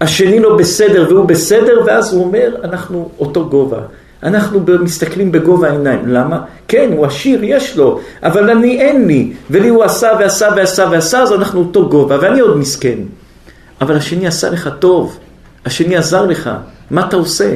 השני 0.00 0.40
לא 0.40 0.56
בסדר 0.56 1.06
והוא 1.08 1.24
בסדר, 1.24 1.82
ואז 1.86 2.14
הוא 2.14 2.24
אומר, 2.24 2.54
אנחנו 2.64 3.10
אותו 3.18 3.48
גובה. 3.48 3.80
אנחנו 4.26 4.60
מסתכלים 4.80 5.32
בגובה 5.32 5.68
העיניים. 5.68 6.00
למה? 6.06 6.40
כן, 6.68 6.88
הוא 6.96 7.06
עשיר, 7.06 7.44
יש 7.44 7.76
לו, 7.76 8.00
אבל 8.22 8.50
אני 8.50 8.80
אין 8.80 9.06
לי, 9.06 9.32
ולי 9.50 9.68
הוא 9.68 9.84
עשה 9.84 10.10
ועשה 10.18 10.48
ועשה 10.56 10.88
ועשה, 10.90 11.22
אז 11.22 11.32
אנחנו 11.32 11.60
אותו 11.60 11.88
גובה, 11.88 12.18
ואני 12.20 12.40
עוד 12.40 12.56
מסכן. 12.56 12.98
אבל 13.80 13.96
השני 13.96 14.26
עשה 14.26 14.50
לך 14.50 14.70
טוב, 14.78 15.18
השני 15.64 15.96
עזר 15.96 16.26
לך, 16.26 16.50
מה 16.90 17.06
אתה 17.08 17.16
עושה? 17.16 17.54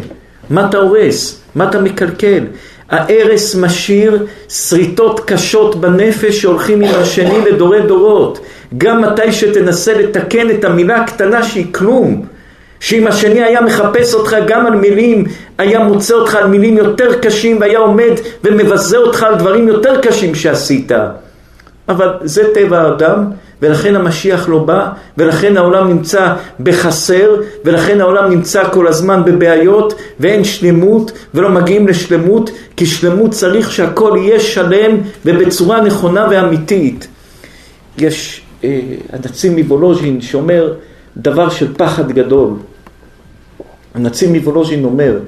מה 0.50 0.68
אתה 0.68 0.78
הורס? 0.78 1.40
מה 1.54 1.68
אתה 1.68 1.80
מקלקל? 1.80 2.44
ההרס 2.90 3.54
משאיר 3.54 4.26
שריטות 4.48 5.20
קשות 5.20 5.80
בנפש 5.80 6.40
שהולכים 6.40 6.80
עם 6.83 6.94
השני 6.94 7.40
לדורי 7.50 7.83
דורות. 7.83 8.40
גם 8.78 9.02
מתי 9.02 9.33
שתנסה 9.33 9.94
לתקן 9.98 10.50
את 10.50 10.64
המילה 10.64 10.96
הקטנה 10.96 11.42
שהיא 11.42 11.66
כלום, 11.72 12.24
שאם 12.81 13.07
השני 13.07 13.43
היה 13.43 13.61
מחפש 13.61 14.14
אותך 14.14 14.37
גם 14.47 14.66
על 14.66 14.75
מילים, 14.75 15.25
היה 15.59 15.85
מוצא 15.85 16.14
אותך 16.14 16.35
על 16.35 16.47
מילים 16.47 16.77
יותר 16.77 17.19
קשים 17.19 17.61
והיה 17.61 17.79
עומד 17.79 18.12
ומבזה 18.45 18.97
אותך 18.97 19.23
על 19.23 19.35
דברים 19.35 19.69
יותר 19.69 20.01
קשים 20.01 20.35
שעשית. 20.35 20.93
אבל 21.88 22.09
זה 22.23 22.43
טבע 22.55 22.81
האדם, 22.81 23.25
ולכן 23.62 23.97
המשיח 23.97 24.49
לא 24.49 24.59
בא, 24.59 24.88
ולכן 25.19 25.57
העולם 25.57 25.88
נמצא 25.88 26.35
בחסר, 26.61 27.37
ולכן 27.64 28.01
העולם 28.01 28.31
נמצא 28.31 28.64
כל 28.73 28.87
הזמן 28.87 29.23
בבעיות, 29.25 29.95
ואין 30.21 30.45
שלמות, 30.45 31.12
ולא 31.35 31.49
מגיעים 31.49 31.88
לשלמות, 31.88 32.51
כי 32.77 32.87
שלמות 32.87 33.31
צריך 33.31 33.73
שהכל 33.73 34.12
יהיה 34.16 34.40
שלם 34.40 34.97
ובצורה 35.25 35.81
נכונה 35.81 36.27
ואמיתית. 36.31 37.09
יש 37.99 38.43
אה, 38.64 38.81
הנציב 39.12 39.53
מוולוז'ין 39.59 40.21
שאומר 40.21 40.73
דבר 41.16 41.49
של 41.49 41.75
פחד 41.75 42.12
גדול. 42.12 42.51
הנציב 43.94 44.31
מוולוז'ין 44.31 44.85
אומר 44.85 45.18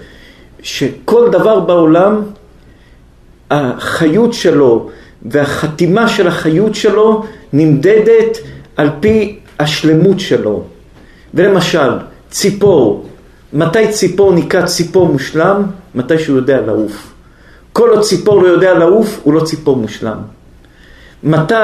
שכל 0.63 1.29
דבר 1.33 1.61
בעולם, 1.61 2.23
החיות 3.51 4.35
שלו 4.35 4.91
והחתימה 5.23 6.09
של 6.09 6.29
החיות 6.29 6.75
שלו 6.75 7.25
נמדדת 7.53 8.39
על 8.77 8.91
פי 9.01 9.39
השלמות 9.59 10.21
שלו. 10.21 10.63
ולמשל, 11.35 11.91
ציפור, 12.31 13.07
מתי 13.53 13.89
ציפור 13.89 14.33
נקרא 14.33 14.67
ציפור 14.67 15.09
מושלם? 15.09 15.63
מתי 15.95 16.19
שהוא 16.19 16.37
יודע 16.37 16.61
לעוף. 16.61 17.13
כל 17.73 17.91
עוד 17.91 18.01
ציפור 18.01 18.43
לא 18.43 18.49
יודע 18.49 18.75
לעוף, 18.75 19.21
הוא 19.23 19.35
לא 19.35 19.45
ציפור 19.45 19.77
מושלם. 19.77 20.19
מתי 21.23 21.55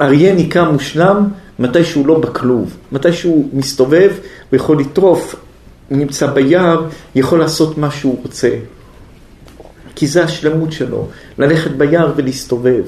אריה 0.00 0.34
נקרא 0.34 0.64
מושלם? 0.70 1.28
מתי 1.58 1.84
שהוא 1.84 2.06
לא 2.06 2.18
בכלוב, 2.18 2.76
מתי 2.92 3.12
שהוא 3.12 3.48
מסתובב 3.52 4.12
ויכול 4.52 4.80
לטרוף, 4.80 5.34
נמצא 5.90 6.26
ביער, 6.26 6.82
יכול 7.14 7.38
לעשות 7.38 7.78
מה 7.78 7.90
שהוא 7.90 8.18
רוצה. 8.22 8.50
כי 9.94 10.06
זה 10.06 10.24
השלמות 10.24 10.72
שלו, 10.72 11.06
ללכת 11.38 11.70
ביער 11.70 12.12
ולהסתובב. 12.16 12.82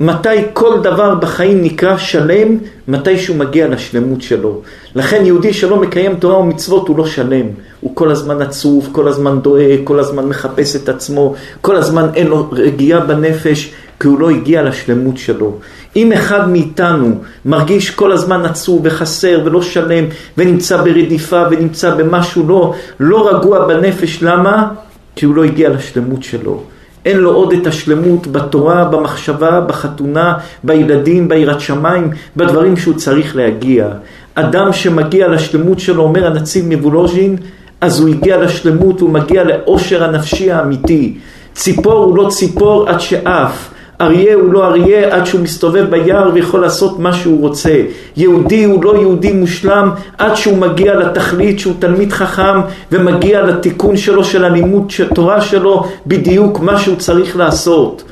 מתי 0.00 0.28
כל 0.52 0.80
דבר 0.82 1.14
בחיים 1.14 1.62
נקרא 1.62 1.96
שלם? 1.96 2.58
מתי 2.88 3.18
שהוא 3.18 3.36
מגיע 3.36 3.68
לשלמות 3.68 4.22
שלו. 4.22 4.60
לכן 4.94 5.26
יהודי 5.26 5.52
שלא 5.52 5.76
מקיים 5.76 6.14
תורה 6.14 6.38
ומצוות 6.38 6.88
הוא 6.88 6.98
לא 6.98 7.06
שלם. 7.06 7.46
הוא 7.80 7.96
כל 7.96 8.10
הזמן 8.10 8.42
עצוב, 8.42 8.88
כל 8.92 9.08
הזמן 9.08 9.40
דואג, 9.40 9.80
כל 9.84 9.98
הזמן 9.98 10.28
מחפש 10.28 10.76
את 10.76 10.88
עצמו, 10.88 11.34
כל 11.60 11.76
הזמן 11.76 12.06
אין 12.14 12.26
לו 12.26 12.48
רגיעה 12.52 13.00
בנפש, 13.00 13.72
כי 14.00 14.08
הוא 14.08 14.20
לא 14.20 14.30
הגיע 14.30 14.62
לשלמות 14.62 15.18
שלו. 15.18 15.58
אם 15.96 16.12
אחד 16.12 16.48
מאיתנו 16.48 17.14
מרגיש 17.44 17.90
כל 17.90 18.12
הזמן 18.12 18.44
עצוב 18.44 18.80
וחסר 18.84 19.40
ולא 19.44 19.62
שלם 19.62 20.04
ונמצא 20.38 20.76
ברדיפה 20.76 21.42
ונמצא 21.50 21.94
במשהו 21.94 22.48
לא, 22.48 22.74
לא 23.00 23.28
רגוע 23.28 23.66
בנפש, 23.66 24.22
למה? 24.22 24.68
כי 25.16 25.26
הוא 25.26 25.34
לא 25.34 25.44
הגיע 25.44 25.68
לשלמות 25.68 26.22
שלו. 26.22 26.62
אין 27.04 27.16
לו 27.16 27.32
עוד 27.32 27.52
את 27.52 27.66
השלמות 27.66 28.26
בתורה, 28.26 28.84
במחשבה, 28.84 29.60
בחתונה, 29.60 30.38
בילדים, 30.64 31.28
ביראת 31.28 31.60
שמיים, 31.60 32.10
בדברים 32.36 32.76
שהוא 32.76 32.94
צריך 32.94 33.36
להגיע. 33.36 33.88
אדם 34.34 34.72
שמגיע 34.72 35.28
לשלמות 35.28 35.80
שלו, 35.80 36.02
אומר 36.02 36.26
הנציב 36.26 36.64
מבולוז'ין, 36.68 37.36
אז 37.80 38.00
הוא 38.00 38.08
הגיע 38.08 38.36
לשלמות, 38.36 39.00
הוא 39.00 39.10
מגיע 39.10 39.44
לאושר 39.44 40.04
הנפשי 40.04 40.52
האמיתי. 40.52 41.18
ציפור 41.54 42.04
הוא 42.04 42.16
לא 42.16 42.28
ציפור 42.28 42.88
עד 42.88 43.00
שאף. 43.00 43.71
אריה 44.02 44.34
הוא 44.34 44.52
לא 44.52 44.66
אריה 44.66 45.16
עד 45.16 45.26
שהוא 45.26 45.40
מסתובב 45.40 45.84
ביער 45.90 46.30
ויכול 46.34 46.60
לעשות 46.60 46.98
מה 46.98 47.12
שהוא 47.12 47.40
רוצה. 47.40 47.82
יהודי 48.16 48.64
הוא 48.64 48.84
לא 48.84 48.96
יהודי 48.96 49.32
מושלם 49.32 49.90
עד 50.18 50.34
שהוא 50.34 50.58
מגיע 50.58 50.94
לתכלית 50.94 51.58
שהוא 51.60 51.74
תלמיד 51.78 52.12
חכם 52.12 52.60
ומגיע 52.92 53.42
לתיקון 53.42 53.96
שלו 53.96 54.24
של 54.24 54.44
הלימוד 54.44 54.90
של 54.90 55.08
תורה 55.08 55.40
שלו 55.40 55.84
בדיוק 56.06 56.60
מה 56.60 56.78
שהוא 56.78 56.96
צריך 56.96 57.36
לעשות. 57.36 58.11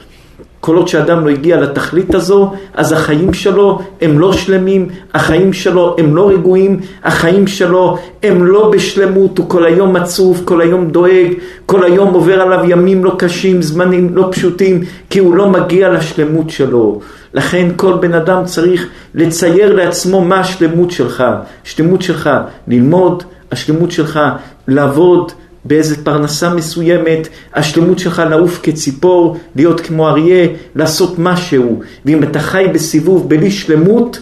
כל 0.61 0.77
עוד 0.77 0.89
שאדם 0.89 1.27
לא 1.27 1.31
הגיע 1.31 1.61
לתכלית 1.61 2.15
הזו, 2.15 2.53
אז 2.75 2.93
החיים 2.93 3.33
שלו 3.33 3.79
הם 4.01 4.19
לא 4.19 4.33
שלמים, 4.33 4.89
החיים 5.15 5.53
שלו 5.53 5.97
הם 5.99 6.17
לא 6.17 6.31
רגועים, 6.31 6.81
החיים 7.05 7.47
שלו 7.47 7.99
הם 8.23 8.45
לא 8.47 8.71
בשלמות, 8.71 9.39
הוא 9.39 9.49
כל 9.49 9.65
היום 9.65 9.97
עצוב, 9.97 10.43
כל 10.45 10.61
היום 10.61 10.91
דואג, 10.91 11.33
כל 11.67 11.85
היום 11.85 12.15
עובר 12.15 12.41
עליו 12.41 12.71
ימים 12.71 13.05
לא 13.05 13.15
קשים, 13.19 13.63
זמנים 13.63 14.17
לא 14.17 14.29
פשוטים, 14.33 14.81
כי 15.11 15.19
הוא 15.19 15.35
לא 15.35 15.49
מגיע 15.49 15.89
לשלמות 15.89 16.51
שלו. 16.51 17.01
לכן 17.35 17.69
כל 17.77 17.93
בן 18.01 18.15
אדם 18.15 18.45
צריך 18.45 18.87
לצייר 19.15 19.75
לעצמו 19.75 20.25
מה 20.25 20.41
השלמות 20.41 20.91
שלך. 20.91 21.25
השלמות 21.65 22.03
שלך 22.03 22.31
ללמוד, 22.69 23.23
השלמות 23.53 23.91
שלך 23.91 24.21
לעבוד, 24.69 25.33
באיזה 25.65 26.05
פרנסה 26.05 26.55
מסוימת, 26.55 27.29
השלמות 27.55 27.99
שלך 27.99 28.23
לעוף 28.31 28.61
כציפור, 28.63 29.37
להיות 29.57 29.81
כמו 29.81 30.09
אריה, 30.09 30.47
לעשות 30.75 31.19
משהו. 31.19 31.81
ואם 32.05 32.23
אתה 32.23 32.41
חי 32.41 32.67
בסיבוב 32.73 33.29
בלי 33.29 33.51
שלמות, 33.51 34.19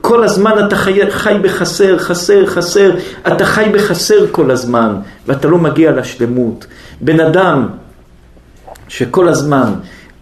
כל 0.00 0.24
הזמן 0.24 0.52
אתה 0.66 0.76
חי, 0.76 1.10
חי 1.10 1.36
בחסר, 1.42 1.98
חסר, 1.98 2.46
חסר, 2.46 2.96
אתה 3.26 3.44
חי 3.44 3.70
בחסר 3.74 4.26
כל 4.30 4.50
הזמן, 4.50 4.94
ואתה 5.26 5.48
לא 5.48 5.58
מגיע 5.58 5.92
לשלמות. 5.92 6.66
בן 7.00 7.20
אדם 7.20 7.68
שכל 8.88 9.28
הזמן 9.28 9.72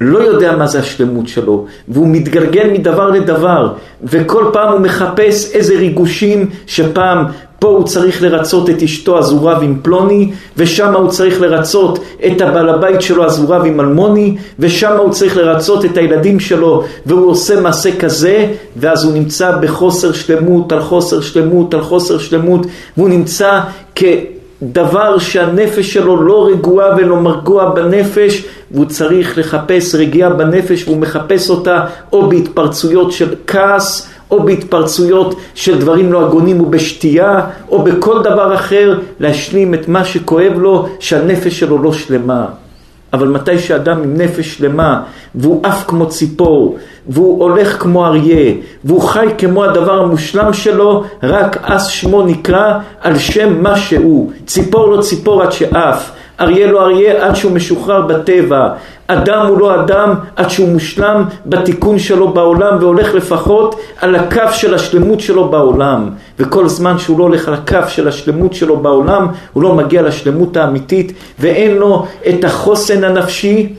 לא 0.01 0.19
יודע 0.19 0.57
מה 0.57 0.67
זה 0.67 0.79
השלמות 0.79 1.29
שלו, 1.29 1.67
והוא 1.89 2.09
מתגלגל 2.09 2.71
מדבר 2.73 3.11
לדבר, 3.11 3.73
וכל 4.03 4.51
פעם 4.53 4.73
הוא 4.73 4.81
מחפש 4.81 5.55
איזה 5.55 5.75
ריגושים 5.75 6.51
שפעם 6.67 7.25
פה 7.59 7.69
הוא 7.69 7.85
צריך 7.85 8.23
לרצות 8.23 8.71
את 8.71 8.83
אשתו 8.83 9.21
רב 9.43 9.63
עם 9.63 9.77
פלוני, 9.83 10.31
ושם 10.57 10.95
הוא 10.95 11.11
צריך 11.11 11.41
לרצות 11.41 11.99
את 12.27 12.41
הבעל 12.41 12.69
הבית 12.69 13.03
שלו 13.03 13.25
רב 13.49 13.65
עם 13.65 13.81
אלמוני, 13.81 14.37
ושם 14.59 14.97
הוא 14.97 15.11
צריך 15.11 15.37
לרצות 15.37 15.85
את 15.85 15.97
הילדים 15.97 16.41
שלו 16.41 16.85
והוא 17.07 17.31
עושה 17.31 17.61
מעשה 17.61 17.97
כזה, 17.99 18.47
ואז 18.77 19.05
הוא 19.05 19.13
נמצא 19.13 19.59
בחוסר 19.61 20.13
שלמות 20.13 20.73
על 20.73 20.83
חוסר 20.83 21.21
שלמות 21.21 21.75
על 21.75 21.83
חוסר 21.83 22.19
שלמות, 22.19 22.67
והוא 22.97 23.09
נמצא 23.09 23.61
כדבר 23.95 25.19
שהנפש 25.19 25.93
שלו 25.93 26.23
לא 26.23 26.49
רגועה 26.53 26.97
ולא 26.97 27.17
מרגוע 27.17 27.71
בנפש, 27.71 28.45
והוא 28.71 28.87
צריך 28.87 29.39
לחפש 29.39 29.95
רגיעה 29.95 30.31
בנפש 30.31 30.85
והוא 30.85 30.99
מחפש 30.99 31.51
אותה 31.51 31.85
או 32.13 32.29
בהתפרצויות 32.29 33.13
של 33.13 33.35
כעס 33.47 34.09
או 34.31 34.43
בהתפרצויות 34.43 35.35
של 35.55 35.81
דברים 35.81 36.13
לא 36.13 36.27
הגונים 36.27 36.61
ובשתייה, 36.61 37.41
או 37.69 37.83
בכל 37.83 38.23
דבר 38.23 38.55
אחר, 38.55 38.99
להשלים 39.21 39.75
את 39.75 39.89
מה 39.89 40.05
שכואב 40.05 40.53
לו, 40.57 40.89
שהנפש 41.01 41.61
שלו 41.61 41.83
לא 41.83 41.93
שלמה. 41.93 42.47
אבל 43.13 43.29
מתי 43.29 43.59
שאדם 43.59 44.03
עם 44.03 44.15
נפש 44.17 44.55
שלמה, 44.55 45.03
והוא 45.35 45.61
עף 45.63 45.85
כמו 45.87 46.09
ציפור, 46.09 46.79
והוא 47.09 47.43
הולך 47.43 47.83
כמו 47.83 48.07
אריה, 48.07 48.55
והוא 48.85 49.01
חי 49.01 49.27
כמו 49.39 49.65
הדבר 49.65 50.01
המושלם 50.03 50.53
שלו, 50.53 51.05
רק 51.23 51.59
אז 51.63 51.87
שמו 51.87 52.23
נקרא 52.23 52.79
על 53.01 53.19
שם 53.19 53.63
מה 53.63 53.77
שהוא. 53.77 54.33
ציפור 54.47 54.89
לא 54.89 55.03
ציפור 55.03 55.43
עד 55.43 55.53
שעף. 55.53 56.11
אריה 56.41 56.67
לא 56.67 56.83
אריה 56.83 57.27
עד 57.27 57.37
שהוא 57.37 57.53
משוחרר 57.53 58.03
בטבע. 58.03 58.69
אדם 59.11 59.47
הוא 59.47 59.59
לא 59.59 59.81
אדם 59.81 60.15
עד 60.37 60.51
שהוא 60.51 60.69
מושלם 60.69 61.25
בתיקון 61.47 61.99
שלו 61.99 62.29
בעולם 62.33 62.77
והולך 62.81 63.15
לפחות 63.15 63.81
על 64.01 64.15
הקו 64.15 64.53
של 64.53 64.75
השלמות 64.75 65.21
שלו 65.21 65.49
בעולם. 65.49 66.11
וכל 66.39 66.69
זמן 66.69 66.99
שהוא 66.99 67.19
לא 67.19 67.25
הולך 67.25 67.49
על 67.49 67.55
הקו 67.55 67.89
של 67.89 68.09
השלמות 68.09 68.55
שלו 68.55 68.77
בעולם, 68.77 69.27
הוא 69.53 69.63
לא 69.63 69.75
מגיע 69.75 70.03
לשלמות 70.03 70.57
האמיתית 70.57 71.13
ואין 71.39 71.77
לו 71.77 72.07
את 72.29 72.45
החוסן 72.45 73.05
הנפשי 73.05 73.75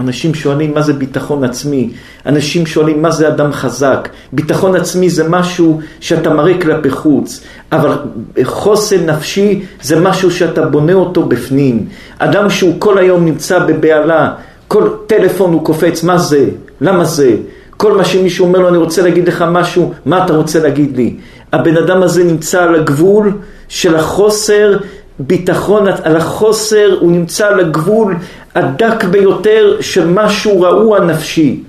אנשים 0.00 0.34
שואלים 0.34 0.74
מה 0.74 0.82
זה 0.82 0.92
ביטחון 0.92 1.44
עצמי, 1.44 1.90
אנשים 2.26 2.66
שואלים 2.66 3.02
מה 3.02 3.10
זה 3.10 3.28
אדם 3.28 3.52
חזק. 3.52 4.08
ביטחון 4.32 4.76
עצמי 4.76 5.10
זה 5.10 5.28
משהו 5.28 5.80
שאתה 6.00 6.34
מראה 6.34 6.60
כלפי 6.60 6.90
חוץ, 6.90 7.40
אבל 7.72 7.98
חוסן 8.44 9.06
נפשי 9.06 9.62
זה 9.82 10.00
משהו 10.00 10.30
שאתה 10.30 10.66
בונה 10.66 10.92
אותו 10.92 11.22
בפנים. 11.22 11.86
אדם 12.18 12.50
שהוא 12.50 12.74
כל 12.78 12.98
היום 12.98 13.24
נמצא 13.24 13.58
בבהלה, 13.58 14.34
כל 14.68 14.88
טלפון 15.06 15.52
הוא 15.52 15.64
קופץ, 15.64 16.02
מה 16.02 16.18
זה? 16.18 16.46
למה 16.80 17.04
זה? 17.04 17.36
כל 17.76 17.96
מה 17.96 18.04
שמישהו 18.04 18.46
אומר 18.46 18.58
לו, 18.58 18.68
אני 18.68 18.76
רוצה 18.76 19.02
להגיד 19.02 19.28
לך 19.28 19.44
משהו, 19.48 19.92
מה 20.06 20.24
אתה 20.24 20.32
רוצה 20.32 20.60
להגיד 20.62 20.96
לי? 20.96 21.16
הבן 21.52 21.76
אדם 21.76 22.02
הזה 22.02 22.24
נמצא 22.24 22.62
על 22.62 22.74
הגבול 22.74 23.32
של 23.68 23.96
החוסר 23.96 24.76
ביטחון, 25.18 25.86
על 26.02 26.16
החוסר, 26.16 26.96
הוא 27.00 27.12
נמצא 27.12 27.46
על 27.46 27.60
הגבול 27.60 28.16
הדק 28.54 29.04
ביותר 29.04 29.76
של 29.80 30.06
משהו 30.06 30.60
רעוע 30.60 31.00
נפשי. 31.00 31.60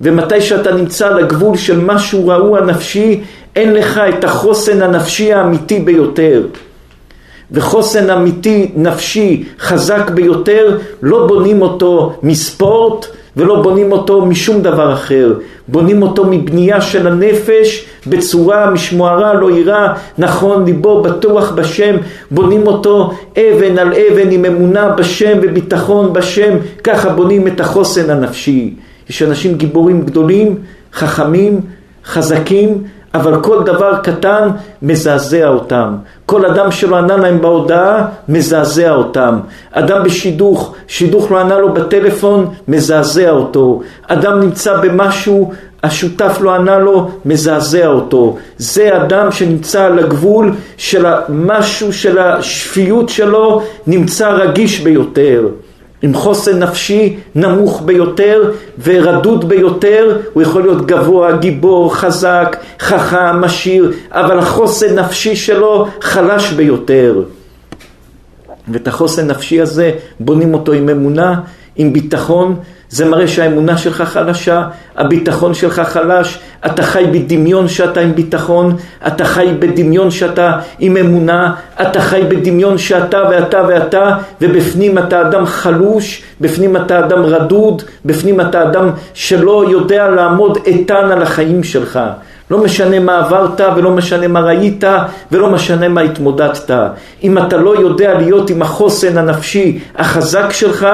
ומתי 0.00 0.40
שאתה 0.40 0.74
נמצא 0.74 1.06
על 1.06 1.18
הגבול 1.18 1.56
של 1.56 1.80
משהו 1.80 2.28
רעוע 2.28 2.60
נפשי, 2.60 3.20
אין 3.56 3.74
לך 3.74 4.00
את 4.18 4.24
החוסן 4.24 4.82
הנפשי 4.82 5.32
האמיתי 5.32 5.80
ביותר. 5.80 6.42
וחוסן 7.50 8.10
אמיתי 8.10 8.70
נפשי 8.76 9.44
חזק 9.60 10.10
ביותר, 10.10 10.78
לא 11.02 11.26
בונים 11.26 11.62
אותו 11.62 12.18
מספורט 12.22 13.06
ולא 13.36 13.62
בונים 13.62 13.92
אותו 13.92 14.26
משום 14.26 14.62
דבר 14.62 14.92
אחר. 14.92 15.34
בונים 15.68 16.02
אותו 16.02 16.24
מבנייה 16.24 16.80
של 16.80 17.06
הנפש 17.06 17.86
בצורה 18.06 18.70
משמוערה 18.70 19.34
לא 19.34 19.50
יירא, 19.50 19.88
נכון 20.18 20.64
ליבו 20.64 21.02
בטוח 21.02 21.52
בשם, 21.52 21.96
בונים 22.30 22.66
אותו 22.66 23.10
אבן 23.32 23.78
על 23.78 23.92
אבן 23.92 24.30
עם 24.30 24.44
אמונה 24.44 24.88
בשם 24.88 25.38
וביטחון 25.42 26.12
בשם, 26.12 26.56
ככה 26.84 27.08
בונים 27.08 27.46
את 27.46 27.60
החוסן 27.60 28.10
הנפשי. 28.10 28.74
יש 29.10 29.22
אנשים 29.22 29.54
גיבורים 29.54 30.02
גדולים, 30.02 30.58
חכמים, 30.92 31.60
חזקים, 32.04 32.82
אבל 33.14 33.42
כל 33.42 33.62
דבר 33.64 33.96
קטן 34.02 34.48
מזעזע 34.82 35.48
אותם. 35.48 35.94
כל 36.26 36.46
אדם 36.46 36.70
שלא 36.70 36.96
ענה 36.96 37.16
להם 37.16 37.40
בהודעה, 37.40 38.06
מזעזע 38.28 38.94
אותם. 38.94 39.38
אדם 39.72 40.02
בשידוך, 40.04 40.74
שידוך 40.88 41.32
לא 41.32 41.40
ענה 41.40 41.58
לו 41.58 41.74
בטלפון, 41.74 42.50
מזעזע 42.68 43.30
אותו. 43.30 43.80
אדם 44.06 44.40
נמצא 44.40 44.76
במשהו, 44.76 45.52
השותף 45.84 46.38
לא 46.40 46.54
ענה 46.54 46.78
לו, 46.78 47.10
מזעזע 47.24 47.86
אותו. 47.86 48.36
זה 48.58 48.96
אדם 48.96 49.32
שנמצא 49.32 49.84
על 49.84 49.98
הגבול 49.98 50.54
של 50.76 51.06
המשהו 51.06 51.92
של 51.92 52.18
השפיות 52.18 53.08
שלו, 53.08 53.62
נמצא 53.86 54.30
רגיש 54.30 54.80
ביותר. 54.80 55.48
עם 56.02 56.14
חוסן 56.14 56.58
נפשי 56.58 57.16
נמוך 57.34 57.82
ביותר 57.84 58.52
ורדוד 58.82 59.48
ביותר, 59.48 60.18
הוא 60.32 60.42
יכול 60.42 60.62
להיות 60.62 60.86
גבוה, 60.86 61.36
גיבור, 61.36 61.94
חזק, 61.94 62.56
חכם, 62.80 63.44
עשיר, 63.44 63.92
אבל 64.10 64.38
החוסן 64.38 64.98
נפשי 64.98 65.36
שלו 65.36 65.88
חלש 66.00 66.52
ביותר. 66.52 67.22
ואת 68.68 68.88
החוסן 68.88 69.26
נפשי 69.26 69.60
הזה 69.60 69.90
בונים 70.20 70.54
אותו 70.54 70.72
עם 70.72 70.88
אמונה, 70.88 71.40
עם 71.76 71.92
ביטחון, 71.92 72.56
זה 72.90 73.04
מראה 73.04 73.28
שהאמונה 73.28 73.78
שלך 73.78 74.02
חלשה, 74.02 74.62
הביטחון 74.96 75.54
שלך 75.54 75.80
חלש, 75.80 76.38
אתה 76.66 76.82
חי 76.82 77.04
בדמיון 77.12 77.68
שאתה 77.68 78.00
עם 78.00 78.14
ביטחון, 78.14 78.76
אתה 79.06 79.24
חי 79.24 79.54
בדמיון 79.58 80.10
שאתה 80.10 80.58
עם 80.78 80.96
אמונה, 80.96 81.54
אתה 81.82 82.00
חי 82.00 82.22
בדמיון 82.28 82.78
שאתה 82.78 83.22
ואתה 83.30 83.62
ואתה, 83.68 84.16
ובפנים 84.40 84.98
אתה 84.98 85.20
אדם 85.20 85.46
חלוש, 85.46 86.22
בפנים 86.40 86.76
אתה 86.76 86.98
אדם 86.98 87.24
רדוד, 87.24 87.82
בפנים 88.04 88.40
אתה 88.40 88.62
אדם 88.62 88.90
שלא 89.14 89.64
יודע 89.70 90.08
לעמוד 90.08 90.58
איתן 90.66 91.10
על 91.12 91.22
החיים 91.22 91.64
שלך. 91.64 92.00
לא 92.50 92.58
משנה 92.58 93.00
מה 93.00 93.18
עברת 93.18 93.60
ולא 93.76 93.90
משנה 93.90 94.28
מה 94.28 94.40
ראית 94.40 94.84
ולא 95.32 95.50
משנה 95.50 95.88
מה 95.88 96.00
התמודדת. 96.00 96.70
אם 97.22 97.38
אתה 97.38 97.56
לא 97.56 97.80
יודע 97.80 98.14
להיות 98.14 98.50
עם 98.50 98.62
החוסן 98.62 99.18
הנפשי 99.18 99.78
החזק 99.96 100.46
שלך 100.50 100.86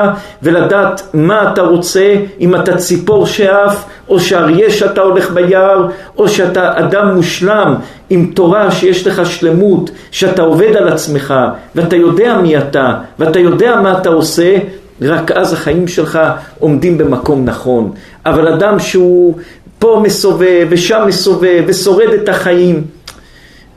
ולדעת 0.43 1.03
מה 1.15 1.53
אתה 1.53 1.63
רוצה, 1.63 2.15
אם 2.41 2.55
אתה 2.55 2.77
ציפור 2.77 3.27
שאף 3.27 3.85
או 4.09 4.21
שאריה 4.21 4.71
שאתה 4.71 5.01
הולך 5.01 5.31
ביער 5.31 5.87
או 6.17 6.29
שאתה 6.29 6.79
אדם 6.79 7.15
מושלם 7.15 7.75
עם 8.11 8.31
תורה 8.35 8.71
שיש 8.71 9.07
לך 9.07 9.27
שלמות, 9.27 9.91
שאתה 10.11 10.43
עובד 10.43 10.77
על 10.77 10.89
עצמך 10.89 11.35
ואתה 11.75 11.97
יודע 11.97 12.39
מי 12.43 12.59
אתה 12.59 12.95
ואתה 13.19 13.39
יודע 13.39 13.81
מה 13.81 13.99
אתה 13.99 14.09
עושה, 14.09 14.59
רק 15.03 15.31
אז 15.31 15.53
החיים 15.53 15.89
שלך 15.89 16.19
עומדים 16.59 16.99
במקום 16.99 17.45
נכון. 17.45 17.91
אבל 18.27 18.49
אדם 18.49 18.79
שהוא 18.79 19.35
פה 19.81 20.01
מסובב 20.05 20.67
ושם 20.71 21.05
מסובב 21.09 21.65
ושורד 21.67 22.09
את 22.09 22.29
החיים. 22.29 22.85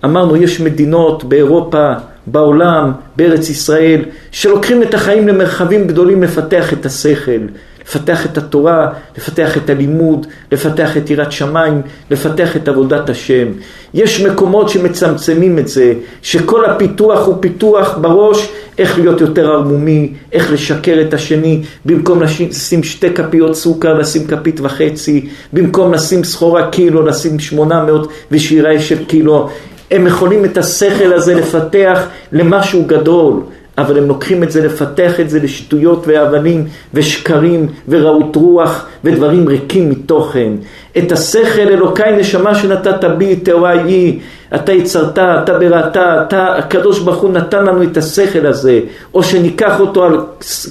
אמרנו, 0.05 0.35
יש 0.35 0.59
מדינות 0.59 1.23
באירופה, 1.23 1.93
בעולם, 2.27 2.91
בארץ 3.15 3.49
ישראל, 3.49 4.01
שלוקחים 4.31 4.83
את 4.83 4.93
החיים 4.93 5.27
למרחבים 5.27 5.87
גדולים 5.87 6.23
לפתח 6.23 6.73
את 6.73 6.85
השכל, 6.85 7.41
לפתח 7.87 8.25
את 8.25 8.37
התורה, 8.37 8.89
לפתח 9.17 9.57
את 9.57 9.69
הלימוד, 9.69 10.27
לפתח 10.51 10.97
את 10.97 11.09
יראת 11.09 11.31
שמיים, 11.31 11.81
לפתח 12.11 12.55
את 12.55 12.67
עבודת 12.67 13.09
השם. 13.09 13.47
יש 13.93 14.21
מקומות 14.21 14.69
שמצמצמים 14.69 15.59
את 15.59 15.67
זה, 15.67 15.93
שכל 16.21 16.65
הפיתוח 16.65 17.27
הוא 17.27 17.35
פיתוח 17.39 17.97
בראש 17.97 18.49
איך 18.77 18.99
להיות 18.99 19.21
יותר 19.21 19.51
ערמומי, 19.51 20.13
איך 20.31 20.51
לשקר 20.51 21.01
את 21.01 21.13
השני, 21.13 21.61
במקום 21.85 22.21
לשים 22.23 22.83
שתי 22.83 23.13
כפיות 23.13 23.55
סוכר, 23.55 23.93
לשים 23.93 24.27
כפית 24.27 24.59
וחצי, 24.59 25.29
במקום 25.53 25.93
לשים 25.93 26.23
סחורה 26.23 26.69
קילו, 26.69 27.05
לשים 27.05 27.39
שמונה 27.39 27.83
מאות 27.83 28.11
ושירה 28.31 28.79
של 28.79 29.05
קילו. 29.05 29.49
הם 29.91 30.07
יכולים 30.07 30.45
את 30.45 30.57
השכל 30.57 31.13
הזה 31.13 31.35
לפתח 31.35 32.07
למשהו 32.31 32.85
גדול. 32.85 33.41
אבל 33.77 33.97
הם 33.97 34.07
לוקחים 34.07 34.43
את 34.43 34.51
זה, 34.51 34.65
לפתח 34.65 35.19
את 35.19 35.29
זה 35.29 35.39
לשטויות 35.39 36.03
ואבנים 36.07 36.65
ושקרים 36.93 37.67
ורעות 37.87 38.35
רוח 38.35 38.85
ודברים 39.03 39.47
ריקים 39.47 39.89
מתוכן. 39.89 40.51
את 40.97 41.11
השכל 41.11 41.61
אלוקי 41.61 42.11
נשמה 42.17 42.55
שנתת 42.55 43.05
בי, 43.17 43.35
טהורה 43.35 43.71
היא, 43.71 44.19
אתה 44.55 44.71
יצרת, 44.71 45.19
אתה 45.19 45.59
בראתה, 45.59 46.23
אתה, 46.27 46.55
הקדוש 46.55 46.99
ברוך 46.99 47.21
הוא 47.21 47.31
נתן 47.31 47.65
לנו 47.65 47.83
את 47.83 47.97
השכל 47.97 48.45
הזה, 48.45 48.79
או 49.13 49.23
שניקח 49.23 49.79
אותו 49.79 50.03
על 50.03 50.19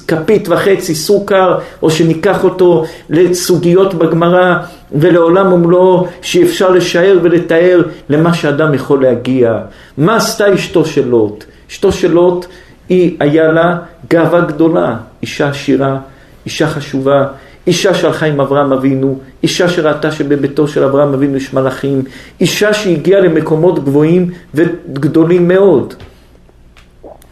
כפית 0.07 0.49
וחצי 0.49 0.95
סוכר, 0.95 1.57
או 1.81 1.89
שניקח 1.89 2.43
אותו 2.43 2.85
לסוגיות 3.09 3.93
בגמרא 3.93 4.55
ולעולם 4.91 5.53
ומלואו 5.53 6.07
שאפשר 6.21 6.69
לשער 6.69 7.19
ולתאר 7.23 7.81
למה 8.09 8.33
שאדם 8.33 8.73
יכול 8.73 9.03
להגיע. 9.03 9.57
מה 9.97 10.15
עשתה 10.15 10.53
אשתו 10.53 10.85
של 10.85 11.07
לוט? 11.07 11.43
אשתו 11.69 11.91
של 11.91 12.11
לוט 12.11 12.45
היא 12.89 13.17
היה 13.19 13.51
לה 13.51 13.77
גאווה 14.09 14.41
גדולה, 14.41 14.97
אישה 15.21 15.49
עשירה, 15.49 15.99
אישה 16.45 16.67
חשובה, 16.67 17.27
אישה 17.67 17.93
שהלכה 17.93 18.25
עם 18.25 18.41
אברהם 18.41 18.73
אבינו, 18.73 19.19
אישה 19.43 19.69
שראתה 19.69 20.11
שבביתו 20.11 20.67
של 20.67 20.83
אברהם 20.83 21.13
אבינו 21.13 21.37
יש 21.37 21.53
מלאכים, 21.53 22.03
אישה 22.41 22.73
שהגיעה 22.73 23.21
למקומות 23.21 23.83
גבוהים 23.83 24.31
וגדולים 24.53 25.47
מאוד. 25.47 25.93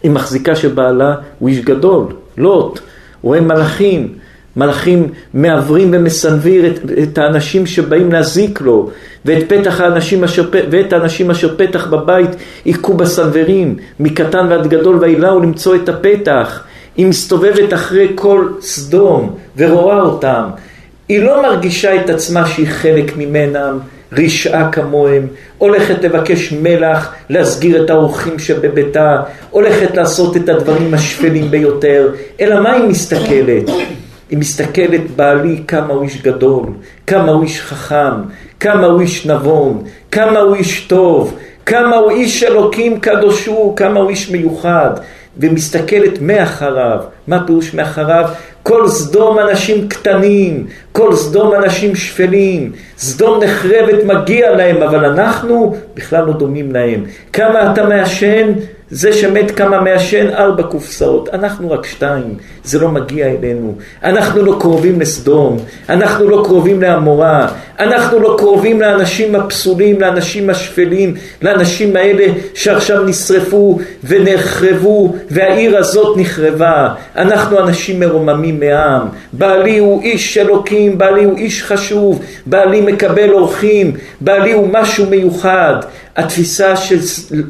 היא 0.04 0.12
מחזיקה 0.12 0.56
שבעלה 0.56 1.16
הוא 1.40 1.50
איש 1.50 1.60
גדול, 1.60 2.06
לוט, 2.38 2.80
רואה 3.22 3.42
מלאכים, 3.42 4.14
מלאכים 4.56 5.08
מעוורים 5.34 5.90
ומסנוויר 5.94 6.72
את, 6.72 6.80
את 7.04 7.18
האנשים 7.18 7.66
שבאים 7.66 8.12
להזיק 8.12 8.62
לו, 8.62 8.90
ואת, 9.26 9.50
פתח 9.50 9.82
האנשים 9.82 10.24
אשר, 10.24 10.50
ואת 10.72 10.94
האנשים 10.94 11.32
אשר 11.32 11.58
פתח 11.58 11.88
בבית 11.88 12.30
היכו 12.66 12.94
בסנוורים, 12.94 13.76
מקטן 14.00 14.48
ועד 14.50 14.68
גדול 14.68 14.98
וילאו 15.02 15.40
למצוא 15.40 15.76
את 15.76 15.90
הפתח. 15.90 16.64
היא 16.98 17.06
מסתובבת 17.06 17.74
אחרי 17.74 18.12
כל 18.16 18.48
סדום 18.62 19.36
ורואה 19.58 20.02
אותם. 20.02 20.44
היא 21.10 21.24
לא 21.24 21.42
מרגישה 21.42 21.96
את 21.96 22.10
עצמה 22.10 22.48
שהיא 22.48 22.68
חלק 22.68 23.18
ממנם, 23.18 23.80
רשעה 24.14 24.72
כמוהם, 24.72 25.28
הולכת 25.58 26.04
לבקש 26.04 26.54
מלח, 26.62 27.14
להסגיר 27.30 27.84
את 27.84 27.90
האורחים 27.90 28.40
שבביתה, 28.40 29.22
הולכת 29.50 29.98
לעשות 29.98 30.38
את 30.38 30.50
הדברים 30.50 30.94
השפלים 30.94 31.52
ביותר, 31.52 32.10
אלא 32.42 32.64
מה 32.64 32.74
היא 32.74 32.84
מסתכלת? 32.84 33.70
היא 34.30 34.38
מסתכלת 34.38 35.12
בעלי 35.16 35.64
כמה 35.68 35.94
הוא 35.94 36.04
איש 36.04 36.22
גדול, 36.22 36.66
כמה 37.08 37.32
הוא 37.32 37.44
איש 37.44 37.62
חכם, 37.62 38.22
כמה 38.62 38.86
הוא 38.86 39.02
איש 39.02 39.26
נבון, 39.26 39.84
כמה 40.12 40.40
הוא 40.40 40.56
איש 40.56 40.82
טוב, 40.82 41.38
כמה 41.66 41.96
הוא 41.96 42.12
איש 42.12 42.44
אלוקים 42.44 43.00
קדוש 43.00 43.46
הוא, 43.46 43.76
כמה 43.78 44.00
הוא 44.00 44.10
איש 44.10 44.30
מיוחד. 44.30 44.90
ומסתכלת 45.38 46.22
מאחריו. 46.22 47.00
מה 47.28 47.48
פירוש 47.48 47.74
מאחריו? 47.74 48.26
כל 48.64 48.88
סדום 48.88 49.40
אנשים 49.40 49.88
קטנים, 49.88 50.66
כל 50.92 51.16
סדום 51.16 51.54
אנשים 51.54 51.96
שפלים, 51.96 52.72
סדום 52.98 53.44
נחרבת 53.44 54.04
מגיע 54.04 54.56
להם, 54.56 54.84
אבל 54.84 55.06
אנחנו 55.06 55.76
בכלל 55.94 56.26
לא 56.26 56.34
דומים 56.34 56.72
להם. 56.72 57.04
כמה 57.34 57.74
אתה 57.74 57.86
מעשן? 57.86 58.52
זה 58.92 59.14
שמת 59.14 59.52
כמה 59.52 59.82
מעשן 59.82 60.30
ארבע 60.30 60.64
קופסאות, 60.64 61.30
אנחנו 61.34 61.72
רק 61.72 61.86
שתיים, 61.86 62.38
זה 62.64 62.80
לא 62.80 62.90
מגיע 62.90 63.28
אלינו. 63.28 63.76
אנחנו 64.04 64.42
לא 64.42 64.58
קרובים 64.60 65.02
לסדום, 65.02 65.58
אנחנו 65.90 66.30
לא 66.30 66.42
קרובים 66.46 66.82
לעמורה, 66.82 67.48
אנחנו 67.80 68.20
לא 68.20 68.36
קרובים 68.38 68.82
לאנשים 68.82 69.36
הפסולים, 69.36 70.02
לאנשים 70.02 70.50
השפלים, 70.50 71.14
לאנשים 71.42 71.96
האלה 71.96 72.26
שעכשיו 72.54 73.04
נשרפו 73.04 73.80
ונחרבו 74.04 75.16
והעיר 75.30 75.78
הזאת 75.78 76.18
נחרבה. 76.18 76.94
אנחנו 77.16 77.60
אנשים 77.60 78.00
מרוממים 78.00 78.60
מעם. 78.60 79.08
בעלי 79.34 79.78
הוא 79.78 80.02
איש 80.02 80.38
אלוקים, 80.38 80.98
בעלי 80.98 81.24
הוא 81.24 81.38
איש 81.38 81.64
חשוב, 81.64 82.22
בעלי 82.46 82.82
מקבל 82.82 83.30
אורחים, 83.30 83.92
בעלי 84.22 84.52
הוא 84.52 84.68
משהו 84.72 85.06
מיוחד. 85.06 85.76
התפיסה 86.16 86.76
של, 86.76 87.00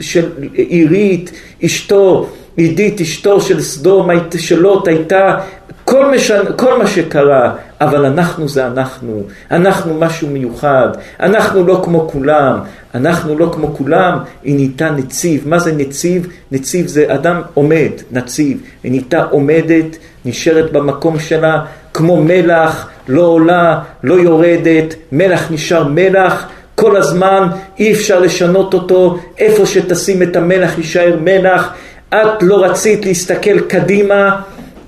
של 0.02 0.30
עירית, 0.54 1.32
אשתו, 1.66 2.30
עידית, 2.58 3.02
אשתו 3.02 3.42
של 3.42 3.62
סדום, 3.62 4.10
של 4.38 4.66
הייתה 4.88 5.38
כל, 5.86 6.16
משנ... 6.16 6.44
כל 6.56 6.78
מה 6.78 6.88
שקרה, 6.88 7.54
אבל 7.82 8.06
אנחנו 8.06 8.50
זה 8.50 8.68
אנחנו, 8.68 9.24
אנחנו 9.52 10.00
משהו 10.00 10.28
מיוחד, 10.28 10.88
אנחנו 11.20 11.68
לא 11.68 11.82
כמו 11.84 12.08
כולם, 12.12 12.60
אנחנו 12.96 13.40
לא 13.40 13.50
כמו 13.54 13.76
כולם, 13.76 14.18
היא 14.44 14.56
נהייתה 14.56 14.90
נציב. 14.90 15.48
מה 15.48 15.60
זה 15.60 15.72
נציב? 15.72 16.28
נציב 16.52 16.88
זה 16.88 17.06
אדם 17.08 17.42
עומד, 17.54 17.92
נציב. 18.12 18.62
היא 18.84 18.92
נהייתה 18.92 19.24
עומדת, 19.24 19.98
נשארת 20.26 20.72
במקום 20.72 21.20
שלה, 21.20 21.66
כמו 21.94 22.24
מלח, 22.24 22.90
לא 23.08 23.22
עולה, 23.22 23.80
לא 24.04 24.14
יורדת, 24.14 24.96
מלח 25.12 25.52
נשאר 25.52 25.88
מלח. 25.88 26.48
כל 26.76 26.98
הזמן, 26.98 27.48
אי 27.80 27.92
אפשר 27.92 28.20
לשנות 28.20 28.74
אותו, 28.74 29.18
איפה 29.38 29.66
שתשים 29.66 30.24
את 30.24 30.36
המלח 30.36 30.78
יישאר 30.78 31.18
מלח. 31.22 31.74
את 32.10 32.44
לא 32.44 32.64
רצית 32.64 33.06
להסתכל 33.06 33.60
קדימה, 33.60 34.42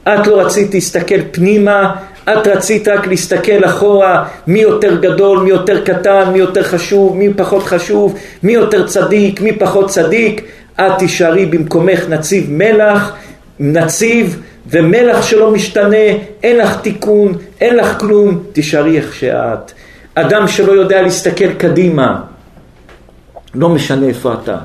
את 0.04 0.28
לא 0.28 0.42
רצית 0.42 0.74
להסתכל 0.74 1.22
פנימה, 1.32 1.96
את 2.24 2.48
רצית 2.48 2.88
רק 2.88 3.08
להסתכל 3.08 3.66
אחורה, 3.66 4.26
מי 4.48 4.60
יותר 4.60 5.00
גדול, 5.00 5.40
מי 5.40 5.50
יותר 5.50 5.84
קטן, 5.86 6.24
מי 6.34 6.40
יותר 6.40 6.64
חשוב, 6.64 7.18
מי 7.18 7.34
פחות 7.34 7.64
חשוב, 7.64 8.16
מי 8.44 8.54
יותר 8.54 8.88
צדיק, 8.88 9.42
מי 9.42 9.52
פחות 9.52 9.90
צדיק. 9.90 10.42
את 10.80 10.92
תישארי 11.00 11.46
במקומך 11.46 12.10
נציב 12.10 12.46
מלח, 12.52 13.16
נציב, 13.60 14.42
ומלח 14.70 15.22
שלא 15.22 15.52
משתנה, 15.52 16.06
אין 16.44 16.58
לך 16.58 16.82
תיקון, 16.82 17.34
אין 17.62 17.76
לך 17.76 18.00
כלום, 18.00 18.44
תישארי 18.52 18.98
איך 18.98 19.16
שאת. 19.16 19.72
אדם 20.16 20.47
שלא 20.47 20.72
יודע 20.72 21.01
להסתכל 21.01 21.53
קדימה, 21.53 22.22
לא 23.55 23.70
משנה 23.70 24.05
איפה 24.05 24.34
אתה. 24.34 24.57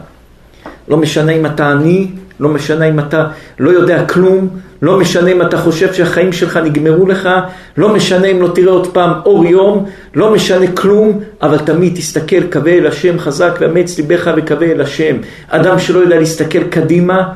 לא 0.89 0.97
משנה 0.97 1.33
אם 1.33 1.47
אתה 1.47 1.71
עני, 1.71 2.07
לא 2.41 2.49
משנה 2.49 2.85
אם 2.85 3.01
אתה 3.01 3.27
לא 3.59 3.71
יודע 3.71 4.05
כלום, 4.05 4.49
לא 4.83 4.99
משנה 4.99 5.31
אם 5.31 5.43
אתה 5.43 5.59
חושב 5.59 5.93
שהחיים 5.93 6.33
שלך 6.33 6.57
נגמרו 6.57 7.07
לך, 7.07 7.29
לא 7.77 7.89
משנה 7.89 8.27
אם 8.27 8.43
לא 8.43 8.49
תראה 8.55 8.73
עוד 8.73 8.93
פעם 8.93 9.13
אור 9.25 9.45
יום, 9.45 9.85
לא 10.15 10.33
משנה 10.35 10.67
כלום, 10.73 11.21
אבל 11.43 11.59
תמיד 11.59 11.97
תסתכל, 11.97 12.43
קווה 12.53 12.73
אל 12.73 12.87
השם 12.87 13.19
חזק 13.19 13.57
ואמץ 13.61 13.99
ליבך 13.99 14.31
וקווה 14.37 14.67
אל 14.67 14.81
השם. 14.81 15.17
אדם 15.49 15.79
שלא 15.79 15.99
יודע 15.99 16.19
להסתכל 16.19 16.63
קדימה, 16.63 17.33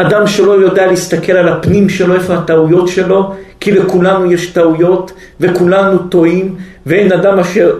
אדם 0.00 0.26
שלא 0.26 0.52
יודע 0.52 0.86
להסתכל 0.86 1.32
על 1.32 1.48
הפנים 1.48 1.88
שלו, 1.88 2.14
איפה 2.14 2.34
הטעויות 2.34 2.88
שלו, 2.88 3.34
כי 3.60 3.72
לכולנו 3.72 4.32
יש 4.32 4.46
טעויות 4.46 5.12
וכולנו 5.40 5.98
טועים, 5.98 6.54
ואין 6.86 7.12
אדם 7.12 7.38
אשר 7.38 7.78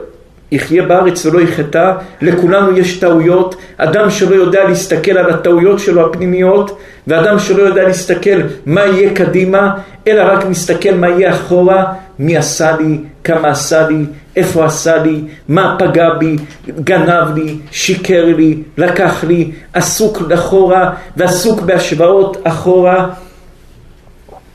יחיה 0.53 0.83
בארץ 0.83 1.27
ולא 1.27 1.41
יחטא, 1.41 1.93
לכולנו 2.23 2.79
יש 2.79 2.99
טעויות, 2.99 3.57
אדם 3.77 4.11
שלא 4.11 4.35
יודע 4.35 4.69
להסתכל 4.69 5.19
על 5.19 5.31
הטעויות 5.31 5.79
שלו 5.79 6.07
הפנימיות, 6.07 6.79
ואדם 7.07 7.39
שלא 7.39 7.63
יודע 7.63 7.83
להסתכל 7.83 8.41
מה 8.67 8.87
יהיה 8.87 9.15
קדימה, 9.15 9.75
אלא 10.07 10.23
רק 10.23 10.47
מסתכל 10.47 10.95
מה 10.95 11.09
יהיה 11.09 11.31
אחורה, 11.31 11.85
מי 12.19 12.37
עשה 12.37 12.77
לי, 12.77 12.99
כמה 13.25 13.49
עשה 13.49 13.89
לי, 13.89 14.05
איפה 14.37 14.65
עשה 14.65 14.97
לי, 15.03 15.21
מה 15.49 15.77
פגע 15.79 16.15
בי, 16.15 16.37
גנב 16.69 17.35
לי, 17.35 17.57
שיקר 17.71 18.25
לי, 18.37 18.63
לקח 18.77 19.25
לי, 19.25 19.51
עסוק 19.73 20.23
אחורה 20.35 20.91
ועסוק 21.17 21.61
בהשוואות 21.61 22.37
אחורה. 22.45 23.09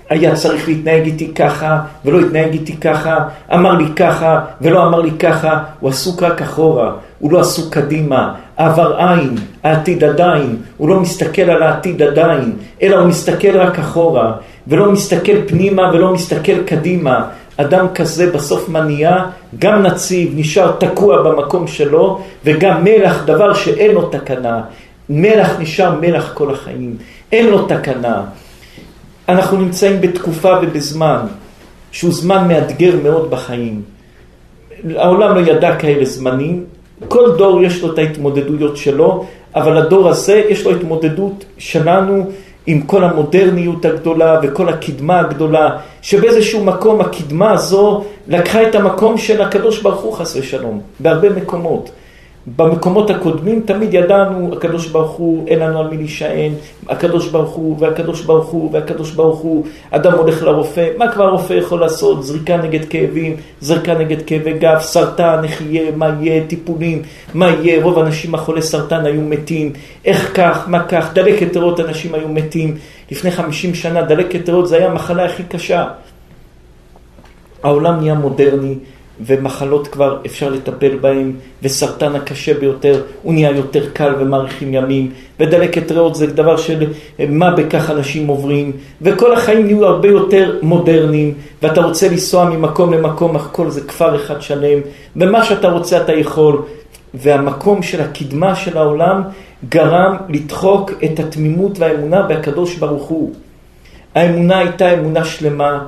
היה 0.10 0.36
צריך 0.36 0.68
להתנהג 0.68 1.06
איתי 1.06 1.34
ככה, 1.34 1.80
ולא 2.06 2.20
התנהג 2.20 2.52
איתי 2.52 2.78
ככה, 2.78 3.18
אמר 3.54 3.72
לי 3.72 3.86
ככה, 3.96 4.40
ולא 4.62 4.88
אמר 4.88 5.02
לי 5.02 5.12
ככה, 5.12 5.60
הוא 5.80 5.90
עסוק 5.90 6.24
רק 6.24 6.42
אחורה, 6.42 6.92
הוא 7.20 7.32
לא 7.32 7.40
עסוק 7.40 7.74
קדימה, 7.74 8.34
העבר 8.58 8.96
עין, 8.98 9.36
העתיד 9.64 10.04
עדיין, 10.04 10.58
הוא 10.78 10.90
לא 10.90 11.00
מסתכל 11.00 11.42
על 11.42 11.64
העתיד 11.64 12.02
עדיין, 12.02 12.54
אלא 12.82 12.96
הוא 12.96 13.08
מסתכל 13.08 13.58
רק 13.58 13.80
אחורה, 13.80 14.34
ולא 14.68 14.92
מסתכל 14.92 15.48
פנימה 15.48 15.92
ולא 15.94 16.14
מסתכל 16.14 16.64
קדימה. 16.64 17.26
אדם 17.58 17.88
כזה 17.96 18.32
בסוף 18.32 18.70
מניע, 18.70 19.26
גם 19.60 19.84
נציב, 19.84 20.34
נשאר 20.36 20.72
תקוע 20.72 21.22
במקום 21.22 21.68
שלו, 21.68 22.22
וגם 22.46 22.84
מלח, 22.84 23.26
דבר 23.26 23.54
שאין 23.54 23.92
לו 23.92 24.10
תקנה. 24.10 24.62
מלח 25.10 25.60
נשאר 25.60 26.00
מלח 26.02 26.32
כל 26.34 26.54
החיים, 26.54 26.98
אין 27.32 27.48
לו 27.50 27.66
תקנה. 27.66 28.24
אנחנו 29.30 29.58
נמצאים 29.58 30.02
בתקופה 30.02 30.54
ובזמן 30.62 31.20
שהוא 31.92 32.14
זמן 32.14 32.48
מאתגר 32.48 32.96
מאוד 33.04 33.30
בחיים. 33.30 33.82
העולם 34.96 35.36
לא 35.36 35.40
ידע 35.40 35.76
כאלה 35.76 36.06
זמנים, 36.06 36.64
כל 37.08 37.36
דור 37.38 37.64
יש 37.64 37.82
לו 37.82 37.94
את 37.94 37.98
ההתמודדויות 37.98 38.78
שלו, 38.78 39.26
אבל 39.56 39.78
הדור 39.78 40.10
הזה 40.10 40.44
יש 40.50 40.66
לו 40.66 40.72
התמודדות 40.72 41.46
שלנו 41.58 42.32
עם 42.68 42.82
כל 42.82 43.04
המודרניות 43.04 43.86
הגדולה 43.86 44.40
וכל 44.44 44.70
הקדמה 44.70 45.20
הגדולה, 45.20 45.78
שבאיזשהו 46.02 46.64
מקום 46.64 47.02
הקדמה 47.02 47.52
הזו 47.52 48.04
לקחה 48.28 48.68
את 48.68 48.76
המקום 48.76 49.18
של 49.18 49.42
הקדוש 49.42 49.82
ברוך 49.82 50.02
הוא 50.02 50.14
חס 50.14 50.36
ושלום, 50.36 50.82
בהרבה 51.00 51.30
מקומות. 51.30 51.90
במקומות 52.48 53.10
הקודמים 53.10 53.62
תמיד 53.66 53.94
ידענו, 53.94 54.54
הקדוש 54.54 54.88
ברוך 54.88 55.12
הוא, 55.12 55.48
אין 55.48 55.60
לנו 55.60 55.80
על 55.80 55.88
מי 55.88 55.98
להישען, 55.98 56.52
הקדוש 56.90 57.28
ברוך 57.28 57.52
הוא, 57.52 57.78
והקדוש 57.80 58.22
ברוך 58.22 58.48
הוא, 58.48 58.70
והקדוש 58.74 59.12
ברוך 59.12 59.40
הוא, 59.40 59.66
אדם 59.92 60.14
הולך 60.14 60.44
לרופא, 60.44 60.90
מה 60.98 61.12
כבר 61.12 61.24
הרופא 61.24 61.54
יכול 61.54 61.80
לעשות? 61.80 62.24
זריקה 62.24 62.58
נגד 62.58 62.86
כאבים, 62.86 63.36
זריקה 63.62 63.94
נגד 63.94 64.22
כאבי 64.22 64.54
גב, 64.54 64.78
סרטן, 64.80 65.44
איך 65.44 65.62
יהיה, 65.62 65.92
מה 65.96 66.16
יהיה, 66.22 66.48
טיפולים, 66.48 67.02
מה 67.34 67.50
יהיה, 67.50 67.84
רוב 67.84 68.00
האנשים 68.00 68.36
החולי 68.36 68.62
סרטן 68.62 69.06
היו 69.06 69.22
מתים, 69.22 69.74
איך 70.06 70.32
כך, 70.34 70.66
מה 70.68 70.84
כך, 70.84 71.14
דלקת 71.14 71.58
ריאות 71.58 71.80
אנשים 71.80 72.16
היו 72.16 72.28
מתים, 72.28 72.78
לפני 73.12 73.32
חמישים 73.32 73.76
שנה 73.76 74.02
דלקת 74.02 74.50
ריאות 74.50 74.68
זה 74.68 74.78
היה 74.78 74.92
המחלה 74.92 75.26
הכי 75.26 75.44
קשה. 75.44 75.88
העולם 77.64 78.00
נהיה 78.00 78.14
מודרני, 78.14 78.76
ומחלות 79.20 79.88
כבר 79.88 80.18
אפשר 80.26 80.50
לטפל 80.50 80.98
בהן, 81.02 81.32
וסרטן 81.64 82.16
הקשה 82.16 82.54
ביותר 82.54 83.02
הוא 83.24 83.34
נהיה 83.34 83.52
יותר 83.52 83.90
קל 83.94 84.14
ומאריכים 84.20 84.74
ימים, 84.74 85.12
ודלקת 85.40 85.92
ריאות 85.92 86.16
זה 86.16 86.28
דבר 86.28 86.58
של 86.58 86.88
מה 87.30 87.52
בכך 87.52 87.90
אנשים 87.90 88.28
עוברים, 88.28 88.72
וכל 89.02 89.34
החיים 89.34 89.66
נהיו 89.66 89.86
הרבה 89.86 90.08
יותר 90.08 90.60
מודרניים, 90.62 91.34
ואתה 91.62 91.82
רוצה 91.82 92.10
לנסוע 92.10 92.50
ממקום 92.50 92.94
למקום, 92.94 93.36
אך 93.36 93.50
כל 93.52 93.70
זה 93.70 93.82
כפר 93.82 94.16
אחד 94.16 94.42
שלם, 94.42 94.80
ומה 95.16 95.44
שאתה 95.44 95.68
רוצה 95.68 96.02
אתה 96.02 96.14
יכול, 96.14 96.62
והמקום 97.14 97.84
של 97.84 98.02
הקדמה 98.02 98.56
של 98.56 98.78
העולם 98.78 99.22
גרם 99.70 100.16
לדחוק 100.30 100.92
את 101.04 101.20
התמימות 101.20 101.80
והאמונה 101.80 102.22
בהקדוש 102.22 102.76
ברוך 102.76 103.04
הוא. 103.04 103.34
האמונה 104.16 104.58
הייתה 104.58 104.94
אמונה 104.94 105.26
שלמה, 105.26 105.80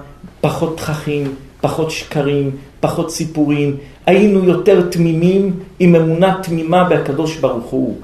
פחות 0.41 0.77
תככים, 0.77 1.35
פחות 1.61 1.91
שקרים, 1.91 2.51
פחות 2.79 3.11
סיפורים, 3.11 3.77
היינו 4.05 4.43
יותר 4.43 4.81
תמימים 4.81 5.53
עם 5.79 5.95
אמונה 5.95 6.39
תמימה 6.43 6.83
בהקדוש 6.83 7.37
ברוך 7.37 7.65
הוא. 7.65 7.95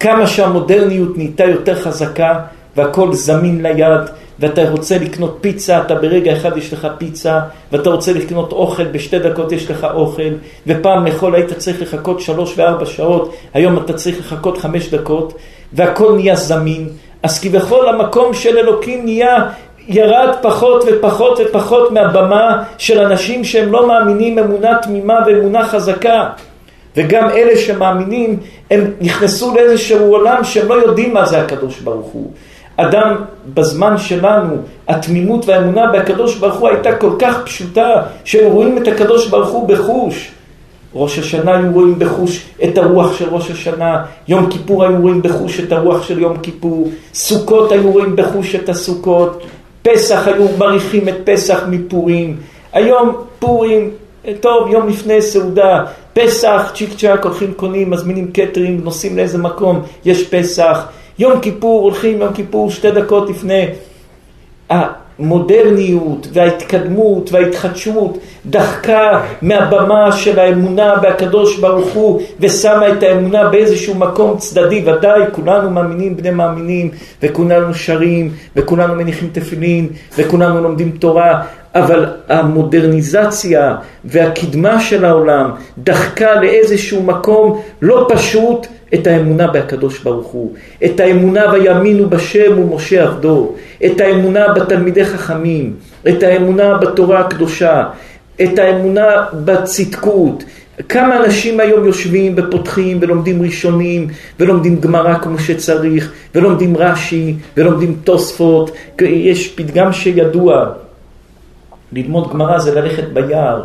כמה 0.00 0.26
שהמודרניות 0.26 1.16
נהייתה 1.16 1.44
יותר 1.44 1.82
חזקה 1.82 2.40
והכל 2.76 3.12
זמין 3.12 3.66
ליד, 3.66 4.00
ואתה 4.38 4.70
רוצה 4.70 4.98
לקנות 4.98 5.38
פיצה, 5.40 5.80
אתה 5.80 5.94
ברגע 5.94 6.36
אחד 6.36 6.56
יש 6.56 6.72
לך 6.72 6.88
פיצה, 6.98 7.40
ואתה 7.72 7.90
רוצה 7.90 8.12
לקנות 8.12 8.52
אוכל, 8.52 8.84
בשתי 8.84 9.18
דקות 9.18 9.52
יש 9.52 9.70
לך 9.70 9.86
אוכל, 9.94 10.32
ופעם 10.66 11.06
לאכול 11.06 11.34
היית 11.34 11.52
צריך 11.52 11.82
לחכות 11.82 12.20
שלוש 12.20 12.54
וארבע 12.56 12.86
שעות, 12.86 13.34
היום 13.54 13.78
אתה 13.78 13.92
צריך 13.92 14.18
לחכות 14.18 14.58
חמש 14.58 14.94
דקות, 14.94 15.34
והכל 15.72 16.14
נהיה 16.16 16.36
זמין. 16.36 16.88
אז 17.22 17.40
כביכול 17.40 17.88
המקום 17.88 18.34
של 18.34 18.58
אלוקים 18.58 19.04
נהיה 19.04 19.36
ירד 19.88 20.34
פחות 20.42 20.84
ופחות 20.86 21.38
ופחות 21.40 21.92
מהבמה 21.92 22.62
של 22.78 23.00
אנשים 23.00 23.44
שהם 23.44 23.72
לא 23.72 23.88
מאמינים 23.88 24.38
אמונה 24.38 24.78
תמימה 24.82 25.18
ואמונה 25.26 25.64
חזקה. 25.64 26.30
וגם 26.96 27.30
אלה 27.30 27.56
שמאמינים, 27.56 28.40
הם 28.70 28.90
נכנסו 29.00 29.54
לאיזשהו 29.54 30.12
עולם 30.12 30.44
שהם 30.44 30.68
לא 30.68 30.74
יודעים 30.74 31.14
מה 31.14 31.24
זה 31.24 31.40
הקדוש 31.40 31.80
ברוך 31.80 32.06
הוא. 32.06 32.30
אדם 32.76 33.16
בזמן 33.54 33.98
שלנו, 33.98 34.56
התמימות 34.88 35.46
והאמונה 35.46 35.86
בהקדוש 35.92 36.36
ברוך 36.36 36.54
הוא 36.54 36.68
הייתה 36.68 36.96
כל 36.96 37.10
כך 37.18 37.44
פשוטה, 37.44 38.02
שהם 38.24 38.52
רואים 38.52 38.78
את 38.78 38.88
הקדוש 38.88 39.28
ברוך 39.28 39.48
הוא 39.48 39.68
בחוש. 39.68 40.30
ראש 40.94 41.18
השנה 41.18 41.56
היו 41.56 41.72
רואים 41.72 41.98
בחוש 41.98 42.46
את 42.64 42.78
הרוח 42.78 43.18
של 43.18 43.28
ראש 43.28 43.50
השנה, 43.50 44.04
יום 44.28 44.50
כיפור 44.50 44.84
היו 44.84 45.00
רואים 45.00 45.22
בחוש 45.22 45.60
את 45.60 45.72
הרוח 45.72 46.02
של 46.02 46.18
יום 46.18 46.36
כיפור, 46.36 46.90
סוכות 47.14 47.72
היו 47.72 47.92
רואים 47.92 48.16
בחוש 48.16 48.54
את 48.54 48.68
הסוכות, 48.68 49.42
פסח 49.84 50.28
היו 50.28 50.46
מריחים 50.58 51.08
את 51.08 51.14
פסח 51.24 51.62
מפורים, 51.68 52.36
היום 52.72 53.24
פורים, 53.38 53.90
טוב, 54.40 54.68
יום 54.68 54.88
לפני 54.88 55.22
סעודה, 55.22 55.84
פסח, 56.12 56.72
צ'יק 56.74 56.90
צ'אק, 56.96 57.24
הולכים 57.24 57.54
קונים, 57.54 57.90
מזמינים 57.90 58.30
קטרינג, 58.32 58.84
נוסעים 58.84 59.16
לאיזה 59.16 59.38
מקום, 59.38 59.82
יש 60.04 60.28
פסח, 60.28 60.86
יום 61.18 61.40
כיפור, 61.40 61.82
הולכים 61.82 62.20
יום 62.20 62.34
כיפור 62.34 62.70
שתי 62.70 62.90
דקות 62.90 63.30
לפני. 63.30 63.66
המודרניות 65.18 66.28
וההתקדמות 66.32 67.32
וההתחדשות 67.32 68.18
דחקה 68.46 69.20
מהבמה 69.42 70.12
של 70.12 70.38
האמונה 70.38 70.96
בהקדוש 70.96 71.58
ברוך 71.58 71.92
הוא 71.92 72.22
ושמה 72.40 72.88
את 72.88 73.02
האמונה 73.02 73.48
באיזשהו 73.48 73.94
מקום 73.94 74.38
צדדי, 74.38 74.82
ודאי 74.86 75.22
כולנו 75.32 75.70
מאמינים 75.70 76.16
בני 76.16 76.30
מאמינים 76.30 76.90
וכולנו 77.22 77.74
שרים 77.74 78.32
וכולנו 78.56 78.94
מניחים 78.94 79.28
תפילין 79.32 79.88
וכולנו 80.18 80.62
לומדים 80.62 80.90
תורה 80.90 81.42
אבל 81.74 82.06
המודרניזציה 82.28 83.76
והקדמה 84.04 84.80
של 84.80 85.04
העולם 85.04 85.50
דחקה 85.78 86.34
לאיזשהו 86.34 87.02
מקום 87.02 87.62
לא 87.82 88.08
פשוט 88.14 88.66
את 88.94 89.06
האמונה 89.06 89.46
בהקדוש 89.46 89.98
ברוך 89.98 90.26
הוא, 90.26 90.54
את 90.84 91.00
האמונה 91.00 91.52
ויאמינו 91.52 92.10
בשם 92.10 92.58
ומשה 92.58 93.02
עבדו, 93.02 93.52
את 93.86 94.00
האמונה 94.00 94.52
בתלמידי 94.52 95.04
חכמים, 95.04 95.74
את 96.08 96.22
האמונה 96.22 96.78
בתורה 96.78 97.20
הקדושה, 97.20 97.84
את 98.42 98.58
האמונה 98.58 99.24
בצדקות. 99.32 100.44
כמה 100.88 101.24
אנשים 101.24 101.60
היום 101.60 101.84
יושבים 101.84 102.34
ופותחים 102.36 102.98
ולומדים 103.00 103.42
ראשונים 103.42 104.08
ולומדים 104.40 104.80
גמרא 104.80 105.18
כמו 105.18 105.38
שצריך 105.38 106.12
ולומדים 106.34 106.76
רש"י 106.76 107.34
ולומדים 107.56 107.96
תוספות. 108.04 108.70
יש 109.00 109.48
פתגם 109.48 109.92
שידוע, 109.92 110.66
ללמוד 111.94 112.32
גמרא 112.32 112.58
זה 112.58 112.80
ללכת 112.80 113.04
ביער. 113.12 113.62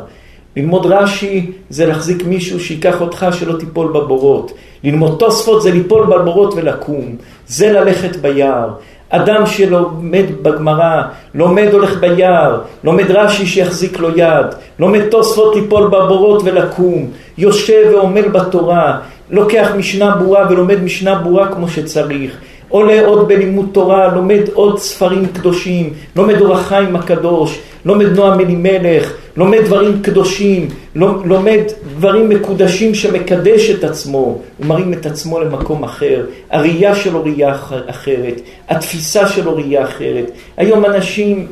ללמוד 0.58 0.86
רש"י 0.86 1.52
זה 1.70 1.86
להחזיק 1.86 2.24
מישהו 2.26 2.60
שייקח 2.60 3.02
אותך 3.02 3.26
שלא 3.32 3.60
תיפול 3.60 3.88
בבורות. 3.88 4.52
ללמוד 4.84 5.16
תוספות 5.20 5.62
זה 5.62 5.72
ליפול 5.72 6.06
בבורות 6.06 6.54
ולקום. 6.54 7.16
זה 7.48 7.72
ללכת 7.72 8.16
ביער. 8.16 8.70
אדם 9.10 9.46
שלומד 9.46 10.26
בגמרא, 10.42 11.02
לומד 11.36 11.68
הולך 11.72 12.00
ביער, 12.00 12.62
לומד 12.84 13.12
רש"י 13.12 13.46
שיחזיק 13.46 14.00
לו 14.00 14.18
יד, 14.18 14.46
לומד 14.80 15.08
תוספות 15.12 15.56
ליפול 15.56 15.88
בבורות 15.88 16.42
ולקום, 16.46 17.08
יושב 17.38 17.92
ועמל 17.94 18.28
בתורה, 18.28 19.00
לוקח 19.30 19.72
משנה 19.78 20.16
ברורה 20.16 20.48
ולומד 20.50 20.84
משנה 20.84 21.16
ברורה 21.16 21.48
כמו 21.48 21.70
שצריך. 21.70 22.38
עולה 22.70 23.06
עוד 23.06 23.28
בלימוד 23.28 23.70
תורה, 23.72 24.16
לומד 24.16 24.42
עוד 24.54 24.80
ספרים 24.80 25.26
קדושים, 25.26 25.94
לומד 26.16 26.42
אורח 26.42 26.68
חיים 26.68 26.96
הקדוש, 26.96 27.60
לומד 27.86 28.06
נועם 28.06 28.40
אלימלך, 28.40 29.14
לומד 29.38 29.60
דברים 29.66 30.02
קדושים, 30.02 30.68
לומד 30.96 31.62
דברים 31.98 32.30
מקודשים 32.30 32.96
שמקדש 32.96 33.70
את 33.70 33.84
עצמו, 33.84 34.18
הוא 34.58 34.66
מרים 34.66 34.94
את 34.94 35.06
עצמו 35.06 35.40
למקום 35.40 35.84
אחר, 35.84 36.26
הראייה 36.50 36.96
שלו 36.96 37.24
ראייה 37.24 37.56
אחרת, 37.88 38.42
התפיסה 38.70 39.28
שלו 39.28 39.56
ראייה 39.56 39.84
אחרת. 39.84 40.32
היום 40.58 40.86
אנשים 40.86 41.48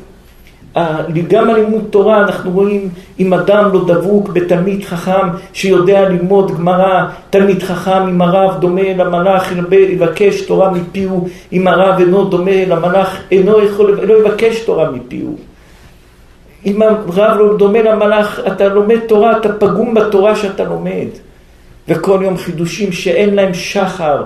גם 1.28 1.49
הלימוד 1.49 1.84
תורה 1.89 2.21
אנחנו 2.21 2.51
רואים 2.51 2.89
אם 3.19 3.34
אדם 3.34 3.69
לא 3.73 3.86
דבוק 3.88 4.30
בתלמיד 4.30 4.84
חכם 4.86 5.28
שיודע 5.53 6.09
ללמוד 6.09 6.57
גמרא, 6.57 7.05
תלמיד 7.30 7.63
חכם 7.63 8.07
אם 8.07 8.21
הרב 8.21 8.59
דומה 8.59 8.93
למלאך 8.97 9.53
יבקש 9.71 10.41
תורה 10.41 10.71
מפיהו, 10.71 11.28
אם 11.53 11.67
הרב 11.67 11.99
אינו 11.99 12.23
דומה 12.23 12.65
למלאך 12.67 13.21
אינו 13.32 13.63
יכול, 13.63 13.99
לא 14.03 14.13
יבקש 14.19 14.59
תורה 14.59 14.91
מפיהו. 14.91 15.36
אם 16.65 16.82
הרב 16.82 17.38
לא 17.38 17.57
דומה 17.57 17.82
למלאך, 17.82 18.39
אתה 18.47 18.67
לומד 18.67 18.99
תורה, 19.07 19.38
אתה 19.38 19.53
פגום 19.53 19.93
בתורה 19.93 20.36
שאתה 20.36 20.63
לומד. 20.63 21.07
וכל 21.88 22.19
יום 22.23 22.38
חידושים 22.38 22.91
שאין 22.91 23.36
להם 23.36 23.53
שחר, 23.53 24.23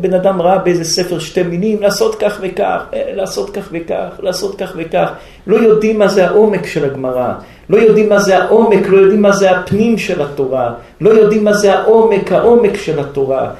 בן 0.00 0.14
אדם 0.14 0.42
ראה 0.42 0.58
באיזה 0.58 0.84
ספר 0.84 1.18
שתי 1.18 1.42
מילים, 1.42 1.82
לעשות 1.82 2.14
כך 2.14 2.38
וכך, 2.40 2.82
אה, 2.94 3.10
לעשות 3.14 3.50
כך 3.50 3.68
וכך, 3.72 4.08
לעשות 4.20 4.58
כך 4.58 4.72
וכך. 4.76 5.10
לא 5.46 5.56
יודעים 5.56 5.98
מה 5.98 6.08
זה 6.08 6.26
העומק 6.26 6.66
של 6.66 6.84
הגמרא, 6.84 7.32
לא 7.70 7.76
יודעים 7.76 8.08
מה 8.08 8.18
זה 8.18 8.38
העומק, 8.38 8.88
לא 8.88 8.96
יודעים 8.96 9.22
מה 9.22 9.32
זה 9.32 9.50
הפנים 9.50 9.98
של 9.98 10.22
התורה, 10.22 10.74
לא 11.00 11.10
יודעים 11.10 11.44
מה 11.44 11.52
זה 11.52 11.78
העומק, 11.78 12.32
העומק 12.32 12.76
של 12.76 13.00
התורה. 13.00 13.50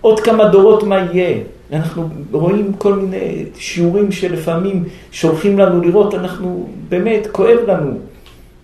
עוד 0.00 0.20
כמה 0.20 0.48
דורות 0.48 0.82
מה 0.82 0.98
יהיה? 1.12 1.38
אנחנו 1.72 2.08
רואים 2.32 2.72
כל 2.78 2.92
מיני 2.92 3.44
שיעורים 3.58 4.12
שלפעמים 4.12 4.84
שולחים 5.12 5.58
לנו 5.58 5.80
לראות, 5.80 6.14
אנחנו, 6.14 6.68
באמת, 6.88 7.26
כואב 7.32 7.58
לנו. 7.66 7.98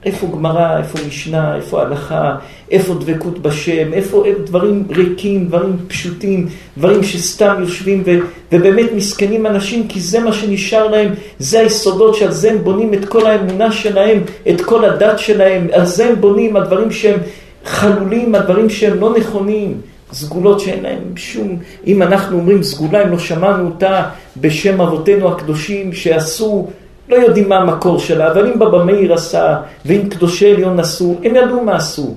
איפה 0.04 0.26
גמרא, 0.26 0.78
איפה 0.78 0.98
משנה, 1.08 1.56
איפה 1.56 1.82
הלכה, 1.82 2.36
איפה 2.70 2.94
דבקות 2.94 3.38
בשם, 3.38 3.92
איפה 3.92 4.24
דברים 4.44 4.84
ריקים, 4.90 5.46
דברים 5.46 5.76
פשוטים, 5.88 6.48
דברים 6.78 7.02
שסתם 7.02 7.56
יושבים 7.60 8.02
ו, 8.06 8.10
ובאמת 8.52 8.92
מסכנים 8.94 9.46
אנשים 9.46 9.88
כי 9.88 10.00
זה 10.00 10.20
מה 10.20 10.32
שנשאר 10.32 10.88
להם, 10.88 11.14
זה 11.38 11.60
היסודות 11.60 12.14
שעל 12.14 12.32
זה 12.32 12.50
הם 12.50 12.58
בונים 12.64 12.94
את 12.94 13.04
כל 13.04 13.26
האמונה 13.26 13.72
שלהם, 13.72 14.22
את 14.50 14.60
כל 14.60 14.84
הדת 14.84 15.18
שלהם, 15.18 15.68
על 15.72 15.86
זה 15.86 16.06
הם 16.06 16.20
בונים, 16.20 16.56
הדברים 16.56 16.90
שהם 16.90 17.20
חלולים, 17.64 18.34
הדברים 18.34 18.70
שהם 18.70 19.00
לא 19.00 19.14
נכונים. 19.18 19.80
סגולות 20.12 20.60
שאין 20.60 20.82
להם 20.82 21.16
שום, 21.16 21.58
אם 21.86 22.02
אנחנו 22.02 22.38
אומרים 22.38 22.62
סגולה, 22.62 23.02
אם 23.02 23.10
לא 23.10 23.18
שמענו 23.18 23.66
אותה 23.66 24.02
בשם 24.36 24.80
אבותינו 24.80 25.28
הקדושים 25.28 25.92
שעשו 25.92 26.68
לא 27.12 27.16
יודעים 27.16 27.48
מה 27.48 27.56
המקור 27.56 27.98
שלה, 27.98 28.32
אבל 28.32 28.46
אם 28.46 28.58
בבא 28.58 28.84
מאיר 28.84 29.14
עשה, 29.14 29.56
ואם 29.86 30.08
קדושי 30.08 30.52
עליון 30.54 30.80
עשו, 30.80 31.16
הם 31.24 31.36
ידעו 31.36 31.64
מה 31.64 31.76
עשו. 31.76 32.14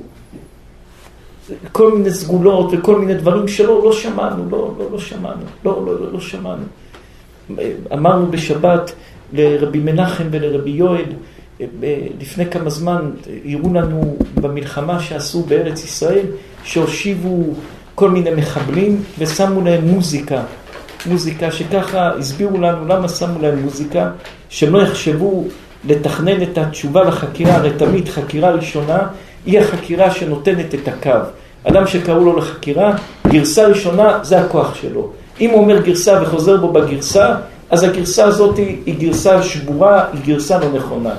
כל 1.72 1.92
מיני 1.92 2.12
סגולות 2.12 2.70
וכל 2.74 3.00
מיני 3.00 3.14
דברים 3.14 3.48
שלא 3.48 3.82
לא 3.84 3.92
שמענו, 3.94 4.50
לא, 4.50 4.72
לא, 4.80 4.86
לא 4.92 5.00
שמענו, 5.00 5.42
לא, 5.66 5.86
לא, 5.86 6.00
לא, 6.00 6.14
לא 6.14 6.20
שמענו. 6.20 6.64
אמרנו 7.94 8.32
בשבת 8.32 8.92
לרבי 9.34 9.80
מנחם 9.80 10.24
ולרבי 10.32 10.70
יואל, 10.70 11.06
לפני 12.22 12.46
כמה 12.46 12.70
זמן 12.70 13.12
הראו 13.46 13.74
לנו 13.74 14.18
במלחמה 14.42 15.00
שעשו 15.00 15.44
בארץ 15.44 15.84
ישראל, 15.84 16.26
שהושיבו 16.64 17.44
כל 17.96 18.10
מיני 18.10 18.32
מחבלים 18.32 19.04
ושמו 19.20 19.62
להם 19.62 19.88
מוזיקה. 19.88 20.42
מוזיקה 21.06 21.52
שככה 21.52 22.12
הסבירו 22.20 22.58
לנו 22.58 22.88
למה 22.88 23.10
שמו 23.10 23.42
להם 23.42 23.64
מוזיקה, 23.64 24.12
שהם 24.56 24.74
לא 24.74 24.82
יחשבו 24.82 25.44
לתכנן 25.88 26.42
את 26.42 26.58
התשובה 26.58 27.04
לחקירה, 27.04 27.56
הרי 27.56 27.72
תמיד 27.78 28.10
חקירה 28.10 28.52
ראשונה 28.52 29.00
היא 29.46 29.60
החקירה 29.60 30.12
שנותנת 30.12 30.76
את 30.76 30.88
הקו. 30.88 31.10
אדם 31.64 31.88
שקראו 31.88 32.26
לו 32.26 32.38
לחקירה, 32.38 32.96
גרסה 33.28 33.68
ראשונה 33.68 34.20
זה 34.24 34.40
הכוח 34.40 34.76
שלו. 34.76 35.10
אם 35.42 35.50
הוא 35.50 35.60
אומר 35.60 35.82
גרסה 35.82 36.20
וחוזר 36.22 36.58
בו 36.58 36.72
בגרסה, 36.72 37.36
אז 37.70 37.84
הגרסה 37.84 38.26
הזאת 38.26 38.58
היא, 38.58 38.78
היא 38.86 38.96
גרסה 39.00 39.44
שבורה, 39.44 40.06
היא 40.14 40.22
גרסה 40.26 40.60
לא 40.60 40.72
נכונה. 40.72 41.14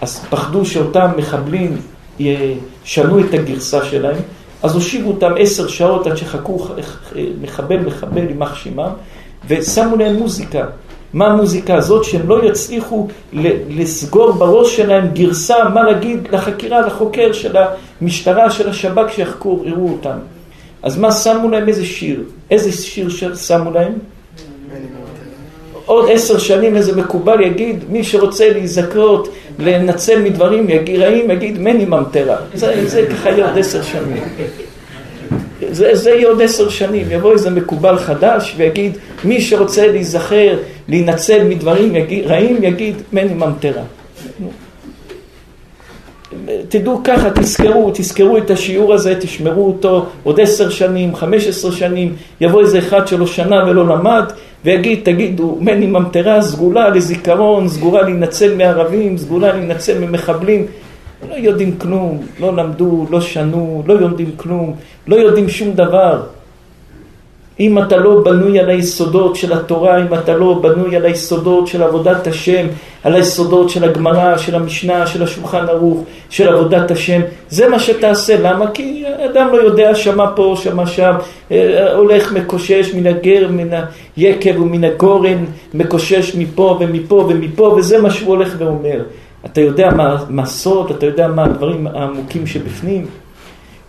אז 0.00 0.24
פחדו 0.30 0.66
שאותם 0.66 1.10
מחבלים 1.16 1.76
ישנו 2.18 3.20
את 3.20 3.34
הגרסה 3.34 3.84
שלהם, 3.84 4.16
אז 4.62 4.74
הושיבו 4.74 5.10
אותם 5.10 5.32
עשר 5.38 5.68
שעות 5.68 6.06
עד 6.06 6.16
שחכו 6.16 6.66
מחבל 7.40 7.78
מחבל 7.78 8.28
יימח 8.28 8.54
שמם, 8.54 8.90
ושמו 9.48 9.96
להם 9.96 10.16
מוזיקה. 10.16 10.64
מה 11.12 11.26
המוזיקה 11.26 11.74
הזאת? 11.74 12.04
שהם 12.04 12.28
לא 12.28 12.44
יצליחו 12.44 13.08
לסגור 13.68 14.32
בראש 14.32 14.76
שלהם 14.76 15.08
גרסה 15.12 15.68
מה 15.74 15.82
להגיד 15.82 16.28
לחקירה, 16.32 16.80
לחוקר 16.80 17.32
של 17.32 17.56
המשטרה, 18.00 18.50
של 18.50 18.68
השב"כ 18.68 19.12
שיחקור, 19.12 19.62
יראו 19.66 19.88
אותם. 19.92 20.18
אז 20.82 20.98
מה 20.98 21.12
שמו 21.12 21.48
להם? 21.48 21.68
איזה 21.68 21.84
שיר? 21.86 22.22
איזה 22.50 22.72
שיר 22.72 23.08
שמו 23.34 23.70
להם? 23.70 23.92
עוד 25.86 26.10
עשר 26.10 26.38
שנים 26.38 26.76
איזה 26.76 26.96
מקובל 26.96 27.40
יגיד, 27.40 27.84
מי 27.88 28.04
שרוצה 28.04 28.50
להיזכרות, 28.50 29.28
לנצל 29.58 30.22
מדברים 30.22 30.66
רעים, 30.98 31.30
יגיד 31.30 31.58
מני 31.58 31.84
ממטרה. 31.84 32.36
זה, 32.54 32.88
זה 32.88 33.06
ככה 33.06 33.30
יהיה 33.30 33.48
עוד 33.48 33.58
עשר 33.58 33.82
שנים. 33.82 34.22
זה, 35.70 35.94
זה 35.94 36.10
יהיה 36.10 36.28
עוד 36.28 36.42
עשר 36.42 36.68
שנים, 36.68 37.06
יבוא 37.10 37.32
איזה 37.32 37.50
מקובל 37.50 37.98
חדש 37.98 38.54
ויגיד, 38.56 38.98
מי 39.24 39.40
שרוצה 39.40 39.86
להיזכר, 39.86 40.56
להינצל 40.88 41.44
מדברים 41.44 41.96
יגיד, 41.96 42.26
רעים, 42.26 42.56
יגיד 42.62 42.96
מני 43.12 43.34
ממטרה. 43.34 43.82
תדעו 46.68 47.00
ככה, 47.04 47.30
תזכרו, 47.30 47.90
תזכרו 47.94 48.36
את 48.36 48.50
השיעור 48.50 48.94
הזה, 48.94 49.14
תשמרו 49.20 49.66
אותו 49.66 50.06
עוד 50.22 50.40
עשר 50.40 50.70
שנים, 50.70 51.14
חמש 51.14 51.46
עשרה 51.46 51.72
שנים, 51.72 52.14
יבוא 52.40 52.60
איזה 52.60 52.78
אחד 52.78 53.08
שלא 53.08 53.26
שנה 53.26 53.64
ולא 53.66 53.86
למד, 53.86 54.24
ויגיד, 54.64 55.00
תגידו, 55.02 55.58
מני 55.60 55.86
ממטרה 55.86 56.42
סגולה 56.42 56.88
לזיכרון, 56.88 57.68
סגורה 57.68 58.02
להינצל 58.02 58.54
מערבים, 58.54 59.18
סגולה 59.18 59.52
להינצל 59.52 59.98
ממחבלים. 59.98 60.66
לא 61.28 61.34
יודעים 61.34 61.78
כלום, 61.78 62.22
לא 62.40 62.56
למדו, 62.56 63.06
לא 63.10 63.20
שנו, 63.20 63.82
לא 63.86 63.92
יודעים 63.92 64.30
כלום, 64.36 64.74
לא 65.06 65.16
יודעים 65.16 65.48
שום 65.48 65.72
דבר. 65.72 66.22
אם 67.60 67.78
אתה 67.78 67.96
לא 67.96 68.20
בנוי 68.24 68.58
על 68.58 68.70
היסודות 68.70 69.36
של 69.36 69.52
התורה, 69.52 69.98
אם 69.98 70.14
אתה 70.14 70.36
לא 70.36 70.58
בנוי 70.62 70.96
על 70.96 71.04
היסודות 71.04 71.66
של 71.66 71.82
עבודת 71.82 72.26
השם, 72.26 72.66
על 73.04 73.14
היסודות 73.14 73.70
של 73.70 73.84
הגמרא, 73.84 74.38
של 74.38 74.54
המשנה, 74.54 75.06
של 75.06 75.22
השולחן 75.22 75.68
ערוך, 75.68 76.04
של 76.30 76.48
עבודת 76.48 76.90
השם, 76.90 77.20
זה 77.48 77.68
מה 77.68 77.78
שתעשה. 77.78 78.36
למה? 78.42 78.70
כי 78.70 79.04
אדם 79.30 79.48
לא 79.52 79.56
יודע, 79.56 79.94
שמע 79.94 80.26
פה, 80.36 80.54
שמע 80.56 80.86
שם, 80.86 81.14
אה, 81.50 81.94
הולך 81.94 82.32
מקושש 82.32 82.94
מן 82.94 83.06
הגר, 83.06 83.48
מן 83.50 83.68
היקב 84.16 84.60
ומן 84.60 84.84
הגורן, 84.84 85.44
מקושש 85.74 86.36
מפה 86.36 86.78
ומפה 86.80 87.26
ומפה, 87.28 87.74
וזה 87.76 88.02
מה 88.02 88.10
שהוא 88.10 88.28
הולך 88.28 88.54
ואומר. 88.58 89.02
אתה 89.44 89.60
יודע 89.60 89.90
מה, 89.90 90.24
מה 90.28 90.46
סוד, 90.46 90.90
אתה 90.90 91.06
יודע 91.06 91.28
מה 91.28 91.44
הדברים 91.44 91.86
העמוקים 91.86 92.46
שבפנים. 92.46 93.06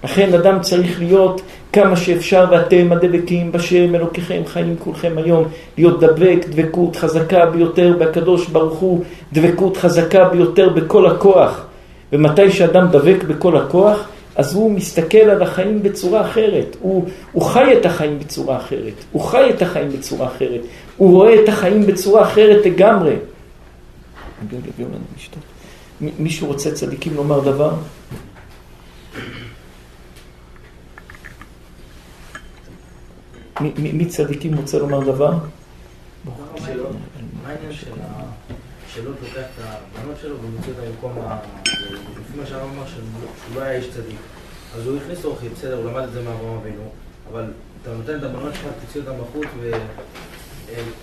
לכן 0.04 0.34
אדם 0.34 0.62
צריך 0.62 0.99
להיות 0.99 1.41
כמה 1.74 1.95
שאפשר, 1.95 2.45
ואתם 2.51 2.91
הדבקים 2.91 3.51
בשם 3.51 3.95
אלוקיכם 3.95 4.41
חיים 4.45 4.76
כולכם 4.80 5.14
היום, 5.18 5.43
להיות 5.78 5.99
דבק, 5.99 6.45
דבקות 6.49 6.95
חזקה 6.95 7.45
ביותר 7.45 7.95
בהקדוש 7.99 8.47
ברוך 8.47 8.80
הוא, 8.80 9.04
דבקות 9.34 9.78
חזקה 9.78 10.30
ביותר 10.30 10.70
בכל 10.70 11.08
הכוח. 11.08 11.66
ומתי 12.14 12.51
שאדם 12.51 12.88
דבק 12.91 13.24
בכל 13.24 13.58
הכוח, 13.58 14.08
אז 14.36 14.54
הוא 14.54 14.72
מסתכל 14.72 15.18
על 15.18 15.41
החיים 15.41 15.84
בצורה 15.84 16.22
אחרת, 16.22 16.76
הוא, 16.82 17.06
הוא 17.32 17.43
חי 17.43 17.78
את 17.80 17.86
החיים 17.86 18.20
בצורה 18.20 18.58
אחרת, 18.58 18.93
הוא 19.12 19.22
חי 19.22 19.49
את 19.49 19.62
החיים 19.62 19.89
בצורה 19.89 20.28
אחרת, 20.28 20.62
הוא 20.97 21.12
רואה 21.12 21.43
את 21.43 21.49
החיים 21.49 21.86
בצורה 21.86 22.24
אחרת 22.24 22.66
לגמרי. 22.66 23.16
מישהו 26.20 26.47
רוצה 26.47 26.72
צדיקים 26.72 27.14
לומר 27.16 27.39
דבר? 27.39 27.72
מי 33.78 34.06
צדיקים 34.06 34.58
רוצה 34.58 34.80
לומר 34.80 34.99
דבר? 34.99 35.32
מה 35.34 36.32
העניין 37.45 37.72
שלא 38.93 39.12
פותח 39.20 39.34
את 39.36 39.64
הבנות 39.97 40.16
שלו 40.22 40.36
ומוצא 40.43 40.70
אותה 40.70 40.82
במקום 40.82 41.12
ה... 41.26 41.38
לפי 42.12 42.38
מה 42.39 42.45
שהרב 42.45 42.70
אמר 42.76 42.88
שהוא 42.88 43.56
לא 43.56 43.62
היה 43.62 43.78
איש 43.78 43.89
צדיק. 43.89 44.18
אז 44.76 44.88
הוא 44.88 44.97
הכניס 44.97 45.26
אורחים, 45.26 45.51
בסדר, 45.54 45.78
הוא 45.78 45.91
למד 45.91 46.04
את 46.04 46.12
זה 46.12 46.22
מאברהם 46.22 46.58
אבינו, 46.58 46.84
אבל 47.32 47.45
אתה 47.82 47.93
נותן 47.93 48.18
את 48.18 48.24
הבנות 48.24 48.54
שלך, 48.54 48.66
תוציא 48.86 49.01
אותם 49.01 49.12
בחוץ 49.22 49.47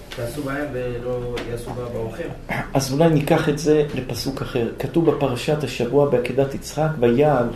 ותעשו 0.08 0.42
בהם 0.42 0.66
ולא 0.72 1.34
יעשו 1.50 1.70
באורחים. 1.92 2.26
אז 2.74 2.92
אולי 2.92 3.08
ניקח 3.10 3.48
את 3.48 3.58
זה 3.58 3.86
לפסוק 3.94 4.42
אחר. 4.42 4.68
כתוב 4.78 5.10
בפרשת 5.10 5.64
השבוע 5.64 6.10
בעקדת 6.10 6.54
יצחק, 6.54 6.88
ויעל 7.00 7.48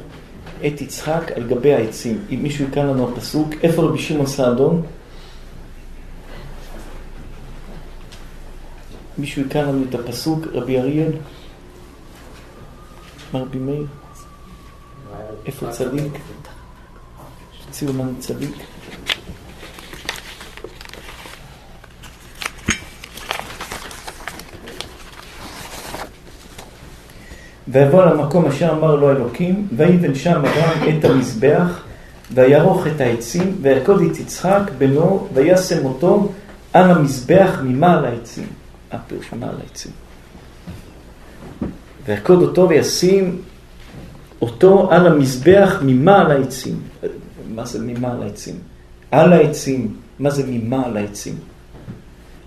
את 0.66 0.80
יצחק 0.80 1.32
על 1.36 1.48
גבי 1.48 1.74
העצים. 1.74 2.24
אם 2.30 2.42
מישהו 2.42 2.64
יקרא 2.64 2.82
לנו 2.82 3.08
הפסוק, 3.08 3.48
איפה 3.62 3.82
רבי 3.82 3.98
שמעון 3.98 4.26
סעדון? 4.26 4.82
מישהו 9.18 9.42
יקרא 9.42 9.62
לנו 9.62 9.84
את 9.88 9.94
הפסוק, 9.94 10.46
רבי 10.52 10.78
אריאל? 10.78 11.12
רבי 13.34 13.58
מאיר? 13.58 13.86
איפה 15.46 15.70
צדיק? 15.70 16.12
תציעו 17.70 17.92
לנו 17.92 18.12
צדיק. 18.18 18.54
ויבוא 27.68 28.04
למקום 28.04 28.46
אשר 28.46 28.72
אמר 28.72 28.96
לו 28.96 29.10
אלוקים, 29.10 29.68
ויבן 29.76 30.14
שם 30.14 30.30
אברהם 30.30 30.98
את 30.98 31.04
המזבח, 31.04 31.82
וירוך 32.34 32.86
את 32.86 33.00
העצים, 33.00 33.56
וירקוד 33.62 34.02
את 34.02 34.20
יצחק 34.20 34.62
בנו, 34.78 35.28
וישם 35.34 35.84
אותו 35.84 36.32
על 36.72 36.90
המזבח 36.90 37.60
ממעל 37.62 38.04
העצים. 38.04 38.46
הפירוש 38.92 39.32
מעל 39.32 39.54
העצים. 39.62 39.92
וירקוד 42.06 42.42
אותו 42.42 42.68
וישים 42.68 43.38
אותו 44.42 44.92
על 44.92 45.06
המזבח 45.06 45.78
ממעל 45.82 46.30
העצים. 46.30 46.80
מה 47.54 47.64
זה 47.64 47.78
ממעל 47.82 48.22
העצים? 48.22 48.54
על 49.10 49.32
העצים. 49.32 49.96
מה 50.18 50.30
זה 50.30 50.42
ממעל 50.46 50.96
העצים? 50.96 51.34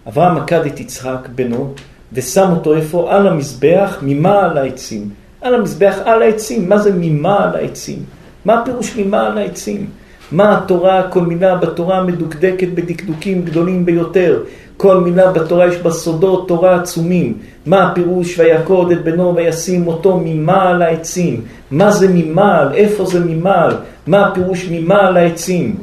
אברהם 0.07 0.38
עקד 0.38 0.65
את 0.65 0.80
יצחק 0.80 1.28
בנו, 1.36 1.74
ושם 2.14 2.49
אותו 2.51 2.76
איפה? 2.76 3.14
על 3.14 3.28
המזבח, 3.28 3.97
ממעל 4.01 4.58
העצים. 4.58 5.10
על 5.41 5.55
המזבח, 5.55 5.97
על 6.05 6.22
העצים. 6.22 6.70
מה 6.70 6.78
זה 6.78 6.91
ממעל 6.93 7.55
העצים? 7.55 8.03
מה 8.45 8.60
הפירוש 8.60 8.95
ממעל 8.95 9.38
העצים? 9.38 9.89
מה 10.32 10.58
התורה, 10.58 11.08
כל 11.10 11.22
מילה 11.22 11.55
בתורה 11.55 12.03
מדוקדקת 12.03 12.68
בדקדוקים 12.68 13.41
גדולים 13.41 13.86
ביותר. 13.86 14.43
כל 14.78 14.99
מילה 14.99 15.32
בתורה 15.32 15.68
יש 15.68 15.78
בה 15.78 15.91
סודות 15.91 16.47
תורה 16.47 16.76
עצומים. 16.76 17.38
מה 17.66 17.88
הפירוש 17.88 18.39
ויעקוד 18.39 18.91
את 18.91 19.03
בנו 19.03 19.36
וישים 19.36 19.88
אותו 19.88 20.22
ממעל 20.26 20.82
העצים? 20.82 21.41
מה 21.72 21.91
זה 21.91 22.08
ממעל? 22.14 22.74
איפה 22.74 23.05
זה 23.05 23.20
ממעל? 23.20 23.76
מה 24.08 24.28
הפירוש 24.28 24.68
ממעל 24.72 25.18
העצים? 25.18 25.76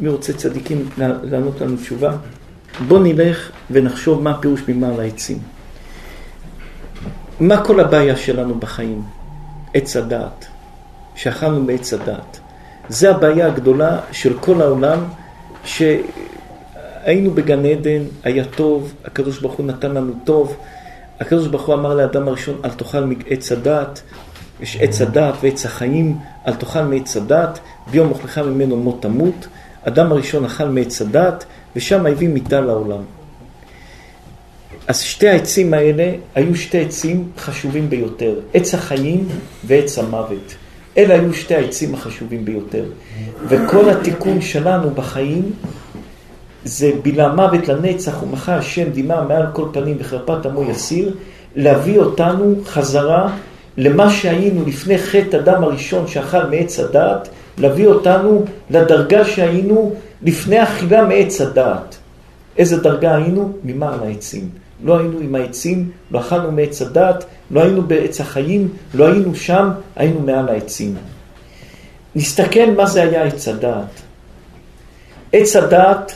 מי 0.00 0.08
רוצה 0.08 0.32
צדיקים 0.32 0.88
לענות 0.98 1.60
לנו 1.60 1.76
תשובה? 1.76 2.12
בוא 2.88 2.98
נלך 2.98 3.50
ונחשוב 3.70 4.22
מה 4.22 4.30
הפירוש 4.30 4.60
ממעל 4.68 5.00
העצים. 5.00 5.38
מה 7.40 7.64
כל 7.64 7.80
הבעיה 7.80 8.16
שלנו 8.16 8.54
בחיים? 8.54 9.02
עץ 9.74 9.96
הדעת. 9.96 10.46
שאכלנו 11.14 11.62
מעץ 11.62 11.92
הדעת. 11.92 12.40
זה 12.88 13.10
הבעיה 13.10 13.46
הגדולה 13.46 14.00
של 14.12 14.38
כל 14.38 14.62
העולם, 14.62 14.98
שהיינו 15.64 17.30
בגן 17.30 17.66
עדן, 17.66 18.02
היה 18.24 18.44
טוב, 18.44 18.94
הקדוש 19.04 19.40
ברוך 19.40 19.54
הוא 19.54 19.66
נתן 19.66 19.90
לנו 19.90 20.12
טוב. 20.24 20.56
הקדוש 21.20 21.46
ברוך 21.46 21.66
הוא 21.66 21.74
אמר 21.74 21.94
לאדם 21.94 22.28
הראשון, 22.28 22.60
אל 22.64 22.70
תאכל 22.70 23.04
מעץ 23.04 23.52
הדעת. 23.52 24.02
יש 24.60 24.76
עץ 24.80 25.00
הדעת 25.00 25.34
ועץ 25.42 25.66
החיים, 25.66 26.18
אל 26.46 26.54
תאכל 26.54 26.82
מעץ 26.82 27.16
הדעת, 27.16 27.58
ביום 27.90 28.10
אוכלך 28.10 28.38
ממנו 28.38 28.76
מות 28.76 29.02
תמות. 29.02 29.46
אדם 29.84 30.12
הראשון 30.12 30.44
אכל 30.44 30.64
מעץ 30.64 31.02
הדעת, 31.02 31.44
ושם 31.76 32.06
הביא 32.06 32.28
מיתה 32.28 32.60
לעולם. 32.60 33.02
אז 34.88 35.00
שתי 35.00 35.28
העצים 35.28 35.74
האלה 35.74 36.12
היו 36.34 36.56
שתי 36.56 36.80
עצים 36.80 37.28
חשובים 37.38 37.90
ביותר, 37.90 38.34
עץ 38.54 38.74
החיים 38.74 39.28
ועץ 39.64 39.98
המוות. 39.98 40.54
אלה 40.98 41.14
היו 41.14 41.34
שתי 41.34 41.54
העצים 41.54 41.94
החשובים 41.94 42.44
ביותר. 42.44 42.84
וכל 43.48 43.90
התיקון 43.90 44.40
שלנו 44.40 44.90
בחיים 44.90 45.52
זה 46.64 46.90
בילה 47.02 47.32
מוות 47.32 47.68
לנצח 47.68 48.22
ומחה 48.22 48.56
השם 48.56 48.88
דמעה 48.92 49.24
מעל 49.24 49.46
כל 49.52 49.68
פנים 49.72 49.96
וחרפת 50.00 50.46
עמו 50.46 50.70
יסיר, 50.70 51.14
להביא 51.56 51.98
אותנו 51.98 52.54
חזרה 52.66 53.36
למה 53.76 54.10
שהיינו 54.10 54.64
לפני 54.66 54.98
חטא 54.98 55.36
אדם 55.36 55.64
הראשון 55.64 56.06
שאכל 56.06 56.46
מעץ 56.46 56.80
הדעת, 56.80 57.28
להביא 57.58 57.86
אותנו 57.86 58.44
לדרגה 58.70 59.24
שהיינו 59.24 59.94
לפני 60.22 60.62
אכילה 60.62 61.04
מעץ 61.04 61.40
הדעת. 61.40 61.96
איזה 62.58 62.80
דרגה 62.80 63.16
היינו? 63.16 63.52
ממעל 63.64 64.00
העצים. 64.02 64.48
לא 64.84 64.98
היינו 64.98 65.18
עם 65.18 65.34
העצים, 65.34 65.90
לא 66.10 66.20
אכלנו 66.20 66.52
מעץ 66.52 66.82
הדעת, 66.82 67.24
לא 67.50 67.62
היינו 67.62 67.82
בעץ 67.82 68.20
החיים, 68.20 68.68
לא 68.94 69.06
היינו 69.06 69.34
שם, 69.34 69.70
היינו 69.96 70.20
מעל 70.20 70.48
העצים. 70.48 70.96
נסתכל 72.14 72.70
מה 72.76 72.86
זה 72.86 73.02
היה 73.02 73.24
עץ 73.24 73.48
הדעת. 73.48 74.00
עץ 75.32 75.56
הדעת, 75.56 76.12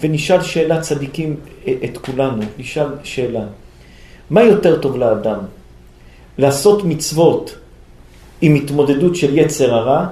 ונשאל 0.00 0.42
שאלה 0.42 0.80
צדיקים 0.80 1.36
את 1.64 1.98
כולנו, 1.98 2.42
נשאל 2.58 2.86
שאלה, 3.02 3.44
מה 4.30 4.42
יותר 4.42 4.80
טוב 4.80 4.96
לאדם? 4.96 5.38
לעשות 6.38 6.84
מצוות 6.84 7.54
עם 8.40 8.54
התמודדות 8.54 9.16
של 9.16 9.38
יצר 9.38 9.74
הרע, 9.74 10.06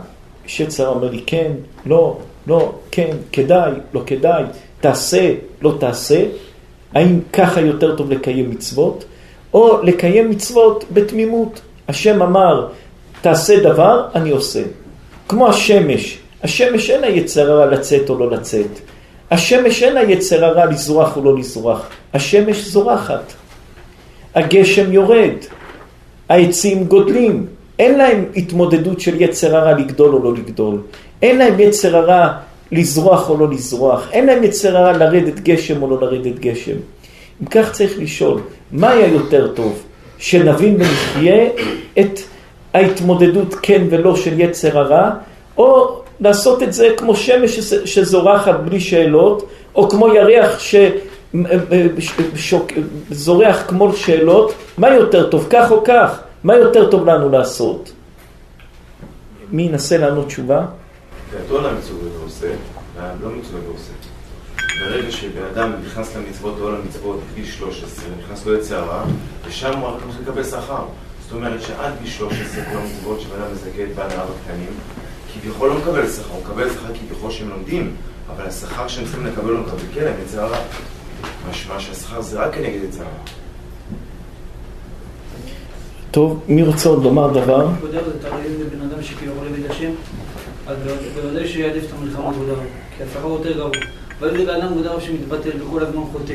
שיצר 0.47 0.89
אומר 0.89 1.11
לי 1.11 1.22
כן, 1.26 1.53
לא, 1.87 2.18
לא, 2.47 2.72
כן, 2.91 3.11
כדאי, 3.33 3.72
לא 3.95 4.03
כדאי, 4.07 4.43
תעשה, 4.81 5.35
לא 5.62 5.74
תעשה, 5.81 6.24
האם 6.95 7.20
ככה 7.33 7.61
יותר 7.61 7.97
טוב 7.97 8.11
לקיים 8.11 8.51
מצוות, 8.51 9.05
או 9.55 9.83
לקיים 9.83 10.31
מצוות 10.31 10.85
בתמימות. 10.93 11.61
השם 11.89 12.22
אמר, 12.22 12.68
תעשה 13.20 13.61
דבר, 13.61 14.07
אני 14.14 14.31
עושה. 14.31 14.62
כמו 15.29 15.49
השמש, 15.49 16.18
השמש 16.43 16.91
אין 16.91 17.05
היצר 17.05 17.53
הרע 17.53 17.66
לצאת 17.66 18.11
או 18.11 18.18
לא 18.18 18.31
לצאת. 18.31 18.81
השמש 19.31 19.83
אין 19.83 19.97
היצר 19.97 20.45
הרע 20.45 20.66
לזרוח 20.66 21.16
או 21.16 21.24
לא 21.24 21.39
לזרוח. 21.39 21.89
השמש 22.14 22.68
זורחת. 22.68 23.33
הגשם 24.35 24.93
יורד. 24.93 25.35
העצים 26.29 26.85
גודלים. 26.85 27.47
אין 27.79 27.99
להם 27.99 28.24
התמודדות 28.37 29.01
של 29.01 29.22
יצר 29.22 29.57
הרע 29.57 29.72
לגדול 29.72 30.14
או 30.14 30.24
לא 30.24 30.35
לגדול. 30.35 30.81
אין 31.22 31.39
להם 31.39 31.61
יצר 31.61 31.97
הרע 31.97 32.33
לזרוח 32.72 33.31
או 33.31 33.37
לא 33.39 33.49
לזרוח, 33.49 34.09
אין 34.12 34.26
להם 34.26 34.45
יצר 34.45 34.76
הרע 34.76 34.93
לרדת 34.93 35.41
גשם 35.41 35.83
או 35.83 35.91
לא 35.91 36.01
לרדת 36.01 36.39
גשם. 36.39 36.76
אם 37.43 37.47
כך 37.47 37.72
צריך 37.72 37.99
לשאול, 37.99 38.41
מה 38.72 38.91
היה 38.91 39.07
יותר 39.07 39.53
טוב? 39.55 39.83
שנבין 40.18 40.76
ונחיה 40.79 41.47
את 41.99 42.20
ההתמודדות 42.74 43.55
כן 43.62 43.83
ולא 43.91 44.16
של 44.16 44.41
יצר 44.41 44.79
הרע, 44.79 45.11
או 45.57 46.01
לעשות 46.20 46.62
את 46.62 46.72
זה 46.72 46.89
כמו 46.97 47.16
שמש 47.16 47.59
שזורחת 47.85 48.61
בלי 48.64 48.81
שאלות, 48.81 49.49
או 49.74 49.89
כמו 49.89 50.14
ירח 50.14 50.61
שזורח 52.35 53.64
כמו 53.68 53.93
שאלות, 53.93 54.53
מה 54.79 54.95
יותר 54.95 55.31
טוב, 55.31 55.47
כך 55.51 55.70
או 55.70 55.85
כך? 55.85 56.20
מה 56.45 56.57
יותר 56.57 56.91
טוב 56.91 57.07
לנו 57.07 57.28
לעשות? 57.28 57.93
מי 59.51 59.62
ינסה 59.62 59.97
לענות 59.97 60.26
תשובה? 60.26 60.66
גדול 61.32 61.66
המצווה 61.66 62.09
ועושה, 62.18 62.51
והלא 62.97 63.36
מצווה 63.36 63.61
ועושה. 63.66 63.93
ברגע 64.80 65.11
שבן 65.11 65.43
אדם 65.55 65.72
נכנס 65.86 66.16
למצוות 66.16 66.59
ועול 66.59 66.74
המצוות 66.74 67.20
בגיל 67.32 67.47
13, 67.47 68.05
נכנס 68.24 68.47
לו 68.47 68.55
הרע, 68.76 69.05
ושם 69.49 69.78
הוא 69.78 69.89
רק 69.89 70.03
לקבל 70.22 70.45
שכר. 70.45 70.84
זאת 71.22 71.32
אומרת 71.32 71.62
שעד 71.62 71.93
גיל 72.03 72.11
13 72.11 72.64
כל 72.64 72.78
המצוות 72.78 73.20
שבן 73.20 73.43
אדם 73.43 73.53
מזכה 73.53 73.82
את 73.82 73.95
בעל 73.95 74.11
הרב 74.11 74.30
הקטנים, 74.41 74.72
כביכול 75.34 75.68
לא 75.68 75.74
מקבל 75.74 76.09
שכר, 76.09 76.32
הוא 76.32 76.43
מקבל 76.45 76.70
שכר 76.70 76.95
כביכול 76.95 77.30
שהם 77.30 77.49
לומדים, 77.49 77.97
אבל 78.28 78.47
השכר 78.47 78.89
שהם 78.89 79.05
צריכים 79.05 79.26
לקבל 79.26 79.53
מקבל 79.61 79.84
כלם, 79.95 80.12
יצא 80.24 80.43
הרע. 80.43 80.59
משמע 81.51 81.80
שהשכר 81.80 82.20
זה 82.20 82.41
רק 82.41 82.55
כנגד 82.55 82.84
הרע. 83.01 83.47
טוב, 86.11 86.43
מי 86.49 86.63
רוצה 86.63 86.89
עוד 86.89 87.05
לומר 87.05 87.33
דבר? 87.33 87.69
אז 90.67 90.77
בוודאי 91.15 91.49
שיעדיף 91.49 91.85
את 91.85 91.91
המלחמה 91.99 92.33
כבודה, 92.33 92.53
כי 92.97 93.03
השכר 93.03 93.29
יותר 93.29 93.53
גרוע. 93.53 93.71
אבל 94.19 94.39
זה 94.39 94.45
בן 94.45 94.55
אדם 94.55 94.69
כבודה 94.69 95.01
שמתבטל 95.01 95.63
וכל 95.63 95.83
הזמן 95.83 96.03
חוטא. 96.13 96.35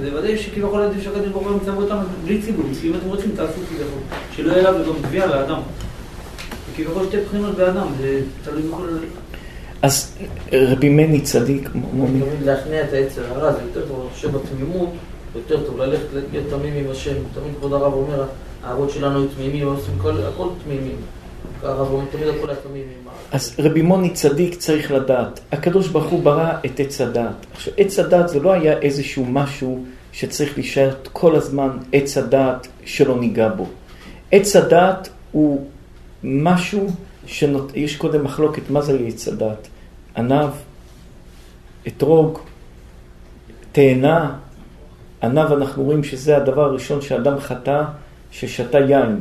זה 0.00 0.18
ודאי 0.18 0.38
שכביכול 0.38 0.82
עדיף 0.82 1.02
שהקדוש 1.02 1.28
ברוך 1.28 1.46
הוא 1.46 1.56
מצב 1.62 1.76
אותם 1.76 1.96
בלי 2.24 2.42
ציבור, 2.42 2.64
כי 2.80 2.88
אם 2.88 2.94
אתם 2.94 3.08
רוצים 3.08 3.30
תעשו 3.36 3.60
כביכול, 3.68 4.00
שלא 4.36 4.52
יהיה 4.52 4.68
עליו 4.68 4.84
גם 4.86 4.94
תביעה 5.02 5.26
לאדם. 5.26 5.60
כביכול 6.76 7.06
שתי 7.08 7.16
בחינות 7.20 7.54
באדם, 7.54 7.86
זה 8.00 8.20
תלוי 8.44 8.62
בכל... 8.62 8.86
אז 9.82 10.18
רבי 10.52 10.88
מני 10.88 11.20
צדיק, 11.20 11.68
מומי. 11.74 12.20
להכניע 12.44 12.84
את 12.84 12.92
היצר 12.92 13.22
הרע, 13.26 13.52
זה 13.52 13.58
יותר 13.62 13.88
טוב, 13.88 14.00
אני 14.00 14.10
חושב 14.14 14.32
בתמימות, 14.32 14.90
יותר 15.34 15.66
טוב 15.66 15.78
ללכת 15.78 16.06
להיות 16.32 16.46
תמים 16.50 16.74
עם 16.74 16.90
השם. 16.90 17.14
תמיד 17.34 17.54
כבוד 17.58 17.72
הרב 17.72 17.92
אומר, 17.92 18.24
האבות 18.64 18.90
שלנו 18.90 19.18
היו 19.18 19.28
תמימים, 19.28 19.66
עושים 19.66 19.94
תמיד 20.02 20.24
הכל 20.24 20.48
תמימים. 20.64 20.96
אז 23.32 23.54
רבי 23.58 23.82
מוני 23.82 24.10
צדיק 24.10 24.54
צריך 24.54 24.90
לדעת, 24.90 25.40
הקדוש 25.52 25.88
ברוך 25.88 26.06
הוא 26.06 26.22
ברא 26.22 26.52
את 26.66 26.80
עץ 26.80 27.00
הדת. 27.00 27.46
עכשיו, 27.52 27.74
עץ 27.76 27.98
הדת 27.98 28.28
זה 28.28 28.40
לא 28.40 28.52
היה 28.52 28.78
איזשהו 28.78 29.24
משהו 29.24 29.84
שצריך 30.12 30.52
להישאר 30.56 30.94
כל 31.12 31.36
הזמן 31.36 31.70
עץ 31.92 32.18
הדת 32.18 32.68
שלא 32.84 33.20
ניגע 33.20 33.48
בו. 33.48 33.66
עץ 34.32 34.56
הדת 34.56 35.08
הוא 35.32 35.66
משהו 36.24 36.86
שיש 37.26 37.96
קודם 37.96 38.24
מחלוקת, 38.24 38.70
מה 38.70 38.80
זה 38.80 38.98
עץ 39.06 39.28
הדת? 39.28 39.68
ענב, 40.16 40.50
אתרוג, 41.86 42.38
תאנה. 43.72 44.36
ענב 45.22 45.52
אנחנו 45.52 45.82
רואים 45.82 46.04
שזה 46.04 46.36
הדבר 46.36 46.64
הראשון 46.64 47.00
שאדם 47.00 47.40
חטא, 47.40 47.82
ששתה 48.34 48.78
יין. 48.78 49.20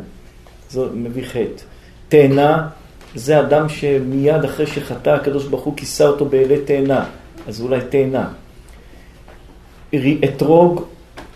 זה 0.70 0.82
מביא 0.94 1.24
חטא. 1.24 1.64
תאנה 2.10 2.68
זה 3.16 3.40
אדם 3.40 3.70
שמיד 3.70 4.44
אחרי 4.44 4.68
שחטא 4.68 5.10
הקדוש 5.10 5.46
ברוך 5.46 5.64
הוא 5.64 5.78
כיסה 5.78 6.08
אותו 6.08 6.26
באלי 6.26 6.62
תאנה, 6.62 7.06
אז 7.48 7.62
אולי 7.62 7.80
תאנה. 7.90 8.30
אתרוג, 10.24 10.86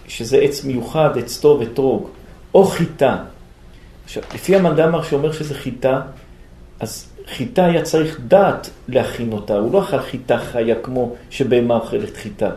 שזה 0.07 0.37
עץ 0.37 0.63
מיוחד, 0.63 1.17
עץ 1.17 1.37
טוב, 1.37 1.61
אתרוג, 1.61 2.07
או 2.53 2.65
חיטה. 2.65 3.17
עכשיו, 4.05 4.23
לפי 4.35 4.55
המנדמר 4.55 5.03
שאומר 5.03 5.31
שזה 5.31 5.53
חיטה, 5.53 6.01
אז 6.79 7.09
חיטה 7.27 7.65
היה 7.65 7.81
צריך 7.81 8.19
דעת 8.27 8.69
להכין 8.87 9.31
אותה, 9.31 9.53
הוא 9.53 9.73
לא 9.73 9.83
אכל 9.83 9.99
חיטה 9.99 10.37
חיה 10.37 10.75
כמו 10.83 11.15
שבהמה 11.29 11.75
אוכלת 11.75 12.17
חיטה, 12.17 12.49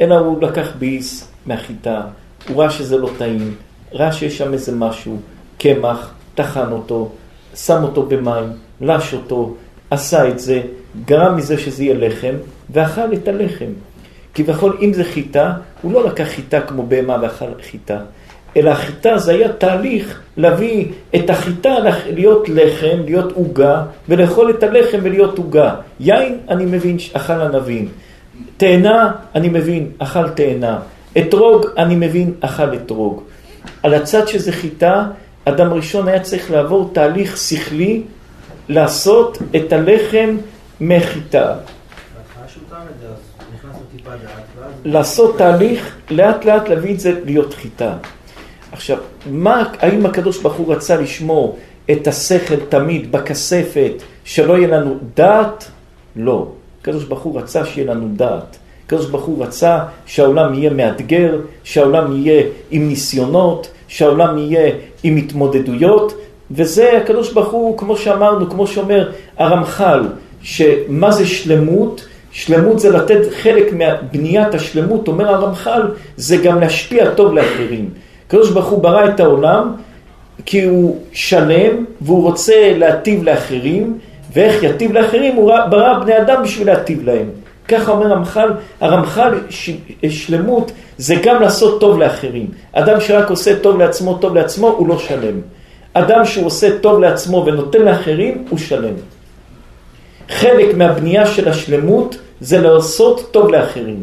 אלא 0.00 0.14
הוא 0.14 0.42
לקח 0.42 0.68
ביס 0.78 1.28
מהחיטה, 1.46 2.02
הוא 2.48 2.62
ראה 2.62 2.70
שזה 2.70 2.98
לא 2.98 3.10
טעים, 3.18 3.54
ראה 3.92 4.12
שיש 4.12 4.38
שם 4.38 4.52
איזה 4.52 4.72
משהו, 4.76 5.16
קמח, 5.58 6.14
טחן 6.34 6.72
אותו, 6.72 7.08
שם 7.54 7.82
אותו 7.82 8.02
במים, 8.02 8.48
לש 8.80 9.14
אותו, 9.14 9.54
עשה 9.90 10.28
את 10.28 10.38
זה, 10.38 10.62
גרם 11.04 11.36
מזה 11.36 11.58
שזה 11.58 11.84
יהיה 11.84 11.94
לחם, 12.08 12.34
ואכל 12.70 13.12
את 13.12 13.28
הלחם. 13.28 13.70
כביכול, 14.34 14.76
אם 14.80 14.92
זה 14.92 15.04
חיטה, 15.04 15.52
הוא 15.82 15.92
לא 15.92 16.06
לקח 16.06 16.24
חיטה 16.24 16.60
כמו 16.60 16.86
בהמה 16.86 17.16
ואכל 17.22 17.46
חיטה, 17.70 17.98
אלא 18.56 18.70
החיטה 18.70 19.18
זה 19.18 19.32
היה 19.32 19.52
תהליך 19.52 20.20
להביא 20.36 20.86
את 21.14 21.30
החיטה 21.30 21.74
להיות 22.06 22.48
לחם, 22.48 22.98
להיות 23.04 23.32
עוגה, 23.32 23.82
ולאכול 24.08 24.50
את 24.50 24.62
הלחם 24.62 24.98
ולהיות 25.02 25.38
עוגה. 25.38 25.74
יין, 26.00 26.38
אני 26.48 26.64
מבין, 26.64 26.96
אכל 27.12 27.32
ענבים. 27.32 27.88
תאנה, 28.56 29.12
אני 29.34 29.48
מבין, 29.48 29.90
אכל 29.98 30.28
תאנה. 30.28 30.78
אתרוג, 31.18 31.66
אני 31.76 31.96
מבין, 31.96 32.32
אכל 32.40 32.74
אתרוג. 32.74 33.22
על 33.82 33.94
הצד 33.94 34.28
שזה 34.28 34.52
חיטה, 34.52 35.06
אדם 35.44 35.72
ראשון 35.72 36.08
היה 36.08 36.20
צריך 36.20 36.50
לעבור 36.50 36.90
תהליך 36.92 37.36
שכלי, 37.36 38.02
לעשות 38.68 39.38
את 39.56 39.72
הלחם 39.72 40.36
מחיטה. 40.80 41.54
לעשות 44.84 45.38
תהליך, 45.38 45.96
לאט 46.10 46.44
לאט 46.44 46.68
להביא 46.68 46.94
את 46.94 47.00
זה 47.00 47.20
להיות 47.24 47.54
חיטה. 47.54 47.96
עכשיו, 48.72 48.98
מה, 49.26 49.72
האם 49.78 50.06
הקדוש 50.06 50.42
ברוך 50.42 50.54
הוא 50.54 50.74
רצה 50.74 50.96
לשמור 50.96 51.58
את 51.90 52.06
השכל 52.06 52.56
תמיד 52.68 53.12
בכספת, 53.12 53.92
שלא 54.24 54.58
יהיה 54.58 54.68
לנו 54.68 54.98
דעת? 55.14 55.70
לא. 56.16 56.48
הקדוש 56.80 57.04
ברוך 57.04 57.22
הוא 57.22 57.40
רצה 57.40 57.64
שיהיה 57.64 57.94
לנו 57.94 58.08
דעת. 58.16 58.56
הקדוש 58.90 59.06
ברוך 59.06 59.24
הוא 59.24 59.44
רצה 59.44 59.78
שהעולם 60.06 60.54
יהיה 60.54 60.70
מאתגר, 60.70 61.38
שהעולם 61.64 62.16
יהיה 62.16 62.42
עם 62.70 62.88
ניסיונות, 62.88 63.70
שהעולם 63.88 64.38
יהיה 64.38 64.72
עם 65.02 65.16
התמודדויות, 65.16 66.14
וזה 66.50 66.96
הקדוש 66.96 67.32
ברוך 67.32 67.52
הוא, 67.52 67.78
כמו 67.78 67.96
שאמרנו, 67.96 68.50
כמו 68.50 68.66
שאומר 68.66 69.10
הרמח"ל, 69.38 70.02
שמה 70.42 71.10
זה 71.10 71.26
שלמות? 71.26 72.06
שלמות 72.32 72.80
זה 72.80 72.90
לתת 72.90 73.20
חלק 73.32 73.72
מבניית 73.72 74.54
השלמות, 74.54 75.08
אומר 75.08 75.28
הרמח"ל, 75.34 75.82
זה 76.16 76.36
גם 76.36 76.60
להשפיע 76.60 77.10
טוב 77.10 77.34
לאחרים. 77.34 77.88
הקדוש 78.26 78.50
ברוך 78.50 78.68
הוא 78.68 78.82
ברא 78.82 79.04
את 79.04 79.20
העולם 79.20 79.72
כי 80.46 80.64
הוא 80.64 80.98
שלם 81.12 81.84
והוא 82.00 82.22
רוצה 82.22 82.72
להטיב 82.76 83.22
לאחרים, 83.22 83.98
ואיך 84.32 84.62
יטיב 84.62 84.92
לאחרים? 84.92 85.36
הוא 85.36 85.52
ברא 85.70 85.98
בני 85.98 86.18
אדם 86.18 86.42
בשביל 86.42 86.66
להטיב 86.66 87.04
להם. 87.04 87.39
ככה 87.70 87.92
אומר 87.92 88.12
הרמח"ל, 88.12 88.50
הרמח"ל 88.80 89.38
שלמות 90.10 90.72
זה 90.98 91.14
גם 91.22 91.42
לעשות 91.42 91.80
טוב 91.80 91.98
לאחרים. 91.98 92.46
אדם 92.72 93.00
שרק 93.00 93.30
עושה 93.30 93.58
טוב 93.58 93.78
לעצמו, 93.78 94.18
טוב 94.20 94.34
לעצמו, 94.34 94.68
הוא 94.68 94.88
לא 94.88 94.98
שלם. 94.98 95.40
אדם 95.92 96.24
שהוא 96.24 96.46
עושה 96.46 96.78
טוב 96.78 97.00
לעצמו 97.00 97.44
ונותן 97.46 97.82
לאחרים, 97.82 98.44
הוא 98.50 98.58
שלם. 98.58 98.94
חלק 100.28 100.74
מהבנייה 100.74 101.26
של 101.26 101.48
השלמות 101.48 102.18
זה 102.40 102.60
לעשות 102.60 103.28
טוב 103.30 103.50
לאחרים. 103.50 104.02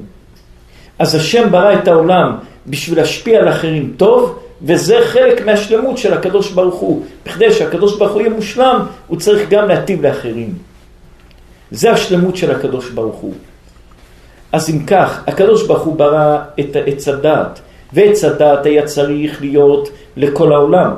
אז 1.00 1.16
השם 1.16 1.52
ברא 1.52 1.74
את 1.74 1.88
העולם 1.88 2.38
בשביל 2.68 2.98
להשפיע 2.98 3.40
על 3.40 3.50
אחרים 3.50 3.94
טוב, 3.98 4.40
וזה 4.62 4.98
חלק 5.06 5.46
מהשלמות 5.46 5.98
של 5.98 6.14
הקדוש 6.14 6.52
ברוך 6.52 6.76
הוא. 6.76 7.06
בכדי 7.26 7.52
שהקדוש 7.52 7.98
ברוך 7.98 8.12
הוא 8.12 8.22
יהיה 8.22 8.34
מושלם, 8.34 8.86
הוא 9.08 9.20
צריך 9.20 9.50
גם 9.50 9.68
להטיב 9.68 10.06
לאחרים. 10.06 10.54
זה 11.72 11.92
השלמות 11.92 12.38
של 12.38 12.52
הקדוש 12.52 12.90
ברוך 12.90 13.16
הוא. 13.16 13.34
אז 14.52 14.70
אם 14.70 14.86
כך, 14.86 15.24
הקדוש 15.28 15.68
ברוך 15.68 15.84
הוא 15.84 15.96
ברא 15.96 16.38
את 16.60 16.76
עץ 16.86 17.08
הדת, 17.08 17.60
ועץ 17.94 18.24
הדת 18.24 18.66
היה 18.66 18.86
צריך 18.86 19.42
להיות 19.42 19.90
לכל 20.18 20.54
העולם. 20.54 20.92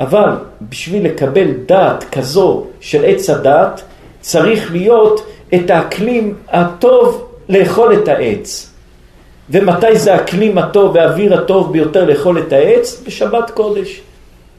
אבל 0.00 0.30
בשביל 0.68 1.04
לקבל 1.04 1.46
דת 1.66 2.04
כזו 2.12 2.64
של 2.80 3.04
עץ 3.04 3.30
הדת, 3.30 3.82
צריך 4.20 4.72
להיות 4.72 5.26
את 5.54 5.70
האקלים 5.70 6.34
הטוב 6.48 7.28
לאכול 7.48 7.94
את 7.94 8.08
העץ. 8.08 8.72
ומתי 9.50 9.98
זה 9.98 10.14
האקלים 10.14 10.58
הטוב 10.58 10.94
והאוויר 10.94 11.34
הטוב 11.34 11.72
ביותר 11.72 12.04
לאכול 12.04 12.38
את 12.38 12.52
העץ? 12.52 13.02
בשבת 13.06 13.50
קודש. 13.50 14.00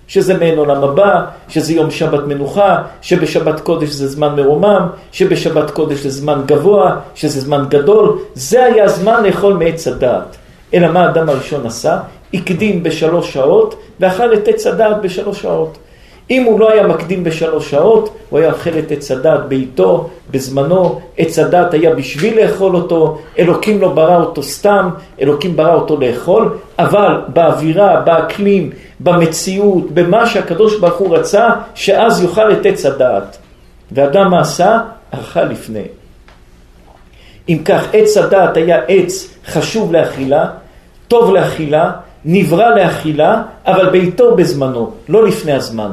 שזה 0.08 0.38
מעין 0.38 0.58
עולם 0.58 0.84
הבא, 0.84 1.26
שזה 1.49 1.74
יום 1.74 1.91
שבת 1.91 2.28
מנוחה, 2.28 2.84
שבשבת 3.01 3.60
קודש 3.60 3.89
זה 3.89 4.08
זמן 4.08 4.36
מרומם, 4.36 4.88
שבשבת 5.12 5.72
קודש 5.72 5.99
זה 5.99 6.10
זמן 6.10 6.41
גבוה, 6.45 6.95
שזה 7.16 7.41
זמן 7.41 7.66
גדול, 7.70 8.20
זה 8.34 8.64
היה 8.66 8.84
הזמן 8.84 9.24
לאכול 9.24 9.53
מעץ 9.53 9.88
הדעת. 9.88 10.38
אלא 10.74 10.91
מה 10.91 11.05
האדם 11.05 11.30
הראשון 11.30 11.66
עשה? 11.66 11.99
הקדים 12.34 12.84
בשלוש 12.84 13.34
שעות, 13.34 13.76
ואכל 13.99 14.34
את 14.34 14.47
עץ 14.47 14.68
הדעת 14.68 15.01
בשלוש 15.01 15.41
שעות. 15.41 15.78
אם 16.30 16.43
הוא 16.43 16.59
לא 16.59 16.71
היה 16.71 16.88
מקדים 16.88 17.23
בשלוש 17.23 17.71
שעות, 17.71 18.15
הוא 18.30 18.39
היה 18.39 18.51
אוכל 18.51 18.80
את 18.80 18.91
עץ 18.91 19.11
הדת 19.11 19.39
בעיתו, 19.47 20.09
בזמנו, 20.32 21.01
עץ 21.17 21.39
הדת 21.39 21.73
היה 21.73 21.95
בשביל 21.95 22.41
לאכול 22.41 22.75
אותו, 22.75 23.17
אלוקים 23.39 23.82
לא 23.82 23.89
ברא 23.89 24.17
אותו 24.17 24.43
סתם, 24.43 24.89
אלוקים 25.21 25.55
ברא 25.55 25.73
אותו 25.73 25.99
לאכול, 25.99 26.57
אבל 26.80 27.21
באווירה, 27.28 28.01
באקלים, 28.01 28.69
במציאות, 28.99 29.91
במה 29.91 30.25
שהקדוש 30.25 30.80
ברוך 30.80 30.97
הוא 30.97 31.17
רצה, 31.17 31.49
שאז 31.75 32.23
יאכל 32.23 32.51
את 32.51 32.65
עץ 32.65 32.86
הדעת. 32.86 33.38
ואדם 33.91 34.32
מה 34.32 34.41
עשה? 34.41 34.80
אכל 35.11 35.43
לפני. 35.43 35.84
אם 37.49 37.57
כך, 37.65 37.88
עץ 37.93 38.17
הדעת 38.17 38.57
היה 38.57 38.82
עץ 38.88 39.34
חשוב 39.45 39.93
לאכילה, 39.93 40.45
טוב 41.07 41.34
לאכילה, 41.34 41.91
נברא 42.25 42.69
לאכילה, 42.75 43.41
אבל 43.65 43.89
בעיתו 43.89 44.36
בזמנו, 44.36 44.91
לא 45.09 45.28
לפני 45.28 45.53
הזמן. 45.53 45.91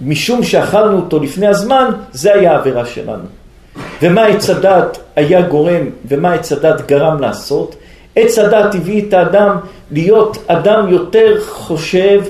משום 0.00 0.42
שאכלנו 0.42 0.96
אותו 0.96 1.18
לפני 1.18 1.46
הזמן, 1.46 1.90
זה 2.12 2.34
היה 2.34 2.52
העבירה 2.52 2.86
שלנו. 2.86 3.24
ומה 4.02 4.26
עץ 4.26 4.50
הדת 4.50 4.98
היה 5.16 5.42
גורם, 5.42 5.86
ומה 6.08 6.32
עץ 6.32 6.52
הדת 6.52 6.86
גרם 6.86 7.20
לעשות? 7.20 7.74
עץ 8.16 8.38
הדת 8.38 8.74
הביא 8.74 9.08
את 9.08 9.14
האדם 9.14 9.56
להיות 9.90 10.38
אדם 10.46 10.88
יותר 10.88 11.40
חושב, 11.40 12.20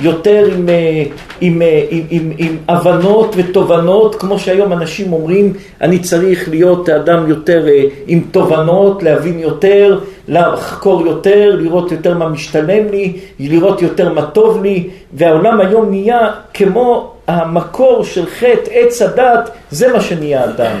יותר 0.00 0.48
עם, 0.56 0.68
אה, 0.68 1.02
עם, 1.40 1.62
אה, 1.62 1.86
עם, 1.90 2.02
עם, 2.10 2.32
עם 2.38 2.56
הבנות 2.68 3.34
ותובנות, 3.36 4.14
כמו 4.14 4.38
שהיום 4.38 4.72
אנשים 4.72 5.12
אומרים, 5.12 5.52
אני 5.80 5.98
צריך 5.98 6.48
להיות 6.48 6.88
אדם 6.88 7.28
יותר 7.28 7.68
אה, 7.68 7.82
עם 8.06 8.20
תובנות, 8.30 9.02
להבין 9.02 9.38
יותר, 9.38 9.98
לחקור 10.28 11.06
יותר, 11.06 11.56
לראות 11.58 11.92
יותר 11.92 12.14
מה 12.14 12.28
משתלם 12.28 12.88
לי, 12.90 13.18
לראות 13.38 13.82
יותר 13.82 14.12
מה 14.12 14.26
טוב 14.26 14.62
לי, 14.62 14.88
והעולם 15.12 15.60
היום 15.60 15.90
נהיה 15.90 16.30
כמו 16.54 17.12
המקור 17.28 18.04
של 18.04 18.26
חטא 18.26 18.70
עץ 18.70 19.02
הדת, 19.02 19.50
זה 19.70 19.92
מה 19.92 20.00
שנהיה 20.00 20.44
אדם. 20.44 20.76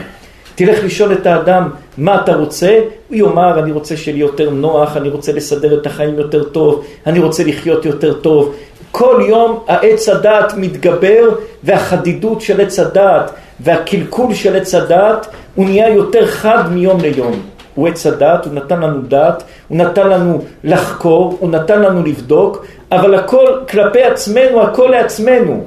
תלך 0.54 0.84
לשאול 0.84 1.12
את 1.12 1.26
האדם 1.26 1.68
מה 1.98 2.22
אתה 2.22 2.34
רוצה, 2.34 2.80
הוא 3.08 3.16
יאמר 3.16 3.58
אני 3.58 3.72
רוצה 3.72 3.96
שיהיה 3.96 4.18
יותר 4.18 4.50
נוח, 4.50 4.96
אני 4.96 5.08
רוצה 5.08 5.32
לסדר 5.32 5.80
את 5.80 5.86
החיים 5.86 6.14
יותר 6.14 6.44
טוב, 6.44 6.84
אני 7.06 7.18
רוצה 7.18 7.44
לחיות 7.44 7.84
יותר 7.84 8.12
טוב. 8.12 8.54
כל 8.98 9.22
יום 9.28 9.64
העץ 9.68 10.08
הדעת 10.08 10.54
מתגבר 10.56 11.28
והחדידות 11.64 12.40
של 12.40 12.60
עץ 12.60 12.78
הדעת 12.78 13.30
והקלקול 13.60 14.34
של 14.34 14.56
עץ 14.56 14.74
הדעת 14.74 15.26
הוא 15.54 15.64
נהיה 15.64 15.88
יותר 15.88 16.26
חד 16.26 16.62
מיום 16.70 17.00
ליום. 17.00 17.42
הוא 17.74 17.88
עץ 17.88 18.06
הדעת, 18.06 18.44
הוא 18.44 18.54
נתן 18.54 18.80
לנו 18.80 19.02
דעת, 19.02 19.42
הוא 19.68 19.78
נתן 19.78 20.08
לנו 20.08 20.42
לחקור, 20.64 21.36
הוא 21.40 21.50
נתן 21.50 21.82
לנו 21.82 22.02
לבדוק, 22.02 22.66
אבל 22.92 23.14
הכל 23.14 23.46
כלפי 23.68 24.02
עצמנו, 24.02 24.62
הכל 24.62 24.88
לעצמנו. 24.90 25.64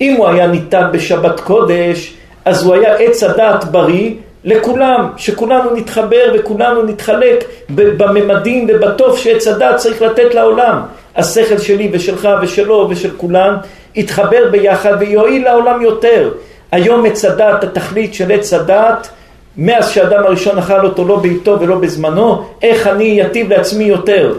אם 0.00 0.16
הוא 0.16 0.28
היה 0.28 0.46
ניתן 0.46 0.88
בשבת 0.92 1.40
קודש, 1.40 2.14
אז 2.44 2.66
הוא 2.66 2.74
היה 2.74 2.96
עץ 2.96 3.22
הדעת 3.22 3.64
בריא 3.64 4.10
לכולם, 4.44 5.08
שכולנו 5.16 5.74
נתחבר 5.76 6.32
וכולנו 6.34 6.82
נתחלק 6.82 7.44
בממדים 7.70 8.66
ובטוב 8.70 9.18
שעץ 9.18 9.46
הדעת 9.46 9.76
צריך 9.76 10.02
לתת 10.02 10.34
לעולם. 10.34 10.80
השכל 11.16 11.58
שלי 11.58 11.90
ושלך 11.92 12.28
ושלו 12.42 12.86
ושל 12.90 13.10
כולם 13.16 13.56
יתחבר 13.94 14.50
ביחד 14.50 14.92
ויועיל 15.00 15.44
לעולם 15.44 15.82
יותר. 15.82 16.30
היום 16.72 17.06
עץ 17.06 17.24
הדעת, 17.24 17.64
התכלית 17.64 18.14
של 18.14 18.32
עץ 18.32 18.52
הדעת, 18.52 19.08
מאז 19.56 19.88
שאדם 19.90 20.24
הראשון 20.26 20.58
אכל 20.58 20.84
אותו 20.86 21.04
לא 21.04 21.16
בעיתו 21.16 21.60
ולא 21.60 21.76
בזמנו, 21.76 22.44
איך 22.62 22.86
אני 22.86 23.26
אטיב 23.26 23.52
לעצמי 23.52 23.84
יותר. 23.84 24.34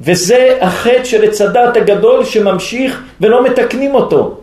וזה 0.00 0.58
החטא 0.60 1.04
של 1.04 1.24
עץ 1.24 1.40
הדעת 1.40 1.76
הגדול 1.76 2.24
שממשיך 2.24 3.02
ולא 3.20 3.44
מתקנים 3.44 3.94
אותו. 3.94 4.34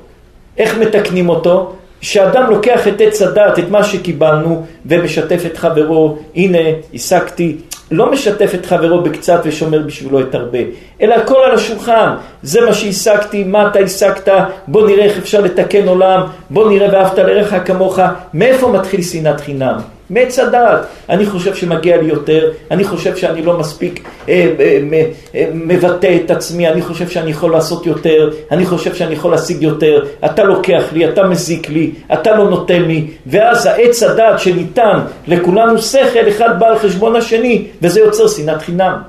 איך 0.58 0.78
מתקנים 0.78 1.30
אותו? 1.30 1.76
שאדם 2.02 2.50
לוקח 2.50 2.88
את 2.88 3.02
עץ 3.02 3.22
הדעת, 3.22 3.60
את 3.60 3.70
מה 3.70 3.84
שקיבלנו, 3.84 4.66
ומשתף 4.86 5.41
את 5.45 5.58
חברו, 5.58 6.18
הנה, 6.36 6.58
השגתי, 6.93 7.58
לא 7.91 8.12
משתף 8.12 8.52
את 8.56 8.66
חברו 8.66 9.02
בקצת 9.02 9.41
ושומר 9.45 9.80
בשבילו 9.80 10.20
את 10.20 10.36
הרבה, 10.36 10.60
אלא 11.02 11.16
הכל 11.16 11.39
על 11.45 11.52
השולחן, 11.52 12.10
זה 12.43 12.62
מה 12.62 12.74
שהשגתי, 12.74 13.43
מה 13.43 13.68
אתה 13.68 13.80
השגת, 13.80 14.30
בוא 14.68 14.88
נראה 14.88 15.06
איך 15.06 15.18
אפשר 15.18 15.41
לתקן 15.41 15.88
עולם, 15.88 16.22
בוא 16.50 16.70
נראה 16.70 16.88
ואהבת 16.93 17.20
לרעך 17.20 17.54
כמוך, 17.66 18.00
מאיפה 18.34 18.68
מתחיל 18.68 19.02
שנאת 19.02 19.39
חינם? 19.39 19.99
מעץ 20.10 20.39
הדעת. 20.39 20.80
אני 21.10 21.26
חושב 21.26 21.55
שמגיע 21.55 21.97
לי 21.97 22.10
יותר, 22.10 22.51
אני 22.72 22.84
חושב 22.84 23.16
שאני 23.16 23.41
לא 23.41 23.60
מספיק 23.60 24.07
אה, 24.30 24.53
אה, 24.60 24.80
אה, 25.36 25.45
מבטא 25.53 26.18
את 26.26 26.32
עצמי, 26.32 26.68
אני 26.68 26.82
חושב 26.82 27.10
שאני 27.10 27.32
יכול 27.32 27.51
לעשות 27.51 27.86
יותר, 27.86 28.30
אני 28.51 28.66
חושב 28.66 28.95
שאני 28.95 29.14
יכול 29.14 29.32
להשיג 29.32 29.64
יותר, 29.64 30.05
אתה 30.26 30.43
לוקח 30.43 30.84
לי, 30.93 31.10
אתה 31.10 31.24
מזיק 31.24 31.70
לי, 31.70 31.91
אתה 32.14 32.36
לא 32.36 32.49
נותן 32.49 32.82
לי, 32.82 33.07
ואז 33.28 33.66
העץ 33.66 34.03
הדעת 34.03 34.39
שניתן 34.39 34.99
לכולנו 35.28 35.82
שכל, 35.82 36.30
אחד 36.30 36.60
בא 36.60 36.68
על 36.68 36.80
חשבון 36.80 37.16
השני, 37.16 37.68
וזה 37.82 37.99
יוצר 37.99 38.28
שנאת 38.28 38.62
חינם. 38.62 39.01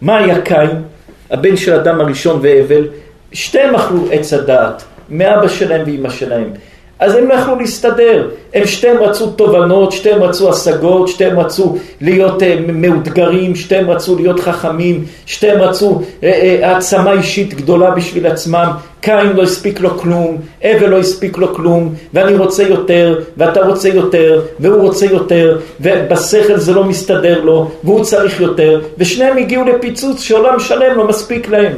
מה 0.00 0.18
היה 0.18 0.40
קין, 0.40 0.82
הבן 1.30 1.56
של 1.56 1.72
אדם 1.72 2.00
הראשון 2.00 2.38
והבל? 2.42 2.88
שתיהם 3.32 3.74
אכלו 3.74 4.04
עץ 4.10 4.32
הדעת, 4.32 4.82
מאבא 5.10 5.48
שלהם 5.48 5.82
ואימא 5.86 6.10
שלהם. 6.10 6.50
אז 6.98 7.14
הם 7.14 7.28
לא 7.28 7.34
יכלו 7.34 7.56
להסתדר, 7.56 8.28
הם 8.54 8.66
שתיהם 8.66 8.98
רצו 8.98 9.30
תובנות, 9.30 9.92
שתיהם 9.92 10.22
רצו 10.22 10.50
השגות, 10.50 11.08
שתיהם 11.08 11.40
רצו 11.40 11.76
להיות 12.00 12.42
uh, 12.42 12.44
מאותגרים, 12.72 13.56
שתיהם 13.56 13.90
רצו 13.90 14.16
להיות 14.16 14.40
חכמים, 14.40 15.04
שתיהם 15.26 15.60
רצו 15.60 16.00
uh, 16.00 16.22
uh, 16.22 16.26
העצמה 16.66 17.12
אישית 17.12 17.54
גדולה 17.54 17.90
בשביל 17.90 18.26
עצמם, 18.26 18.70
קין 19.00 19.32
לא 19.34 19.42
הספיק 19.42 19.80
לו 19.80 19.98
כלום, 19.98 20.38
אבל 20.64 20.88
לא 20.88 20.98
הספיק 20.98 21.38
לו 21.38 21.54
כלום, 21.54 21.94
ואני 22.14 22.36
רוצה 22.36 22.62
יותר, 22.62 23.20
ואתה 23.36 23.60
רוצה 23.60 23.88
יותר, 23.88 24.42
והוא 24.60 24.82
רוצה 24.82 25.06
יותר, 25.06 25.58
ובשכל 25.80 26.56
זה 26.56 26.72
לא 26.72 26.84
מסתדר 26.84 27.40
לו, 27.40 27.70
והוא 27.84 28.04
צריך 28.04 28.40
יותר, 28.40 28.80
ושניהם 28.98 29.36
הגיעו 29.36 29.64
לפיצוץ 29.64 30.20
שעולם 30.20 30.60
שלם 30.60 30.96
לא 30.96 31.08
מספיק 31.08 31.48
להם. 31.48 31.72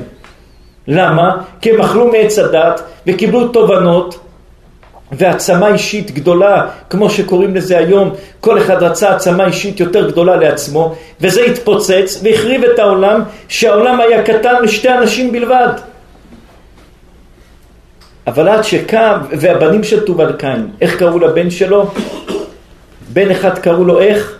למה? 0.88 1.36
כי 1.60 1.70
הם 1.70 1.80
אכלו 1.80 2.12
מעץ 2.12 2.38
הדת 2.38 2.82
וקיבלו 3.06 3.48
תובנות 3.48 4.27
והעצמה 5.12 5.72
אישית 5.72 6.10
גדולה, 6.10 6.66
כמו 6.90 7.10
שקוראים 7.10 7.54
לזה 7.54 7.78
היום, 7.78 8.14
כל 8.40 8.58
אחד 8.58 8.82
רצה 8.82 9.10
העצמה 9.10 9.46
אישית 9.46 9.80
יותר 9.80 10.10
גדולה 10.10 10.36
לעצמו, 10.36 10.94
וזה 11.20 11.42
התפוצץ 11.42 12.20
והחריב 12.22 12.64
את 12.64 12.78
העולם, 12.78 13.22
שהעולם 13.48 14.00
היה 14.00 14.22
קטן 14.22 14.62
לשתי 14.62 14.88
אנשים 14.88 15.32
בלבד. 15.32 15.68
אבל 18.26 18.48
עד 18.48 18.62
שקם, 18.62 19.18
והבנים 19.30 19.84
של 19.84 20.04
תובל 20.04 20.32
קין, 20.32 20.68
איך 20.80 20.98
קראו 20.98 21.18
לבן 21.18 21.50
שלו? 21.50 21.90
בן 23.12 23.30
אחד 23.30 23.58
קראו 23.58 23.84
לו 23.84 24.00
איך? 24.00 24.38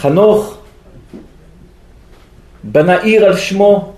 חנוך, 0.00 0.58
בנה 2.64 2.96
עיר 2.96 3.24
על 3.24 3.36
שמו, 3.36 3.92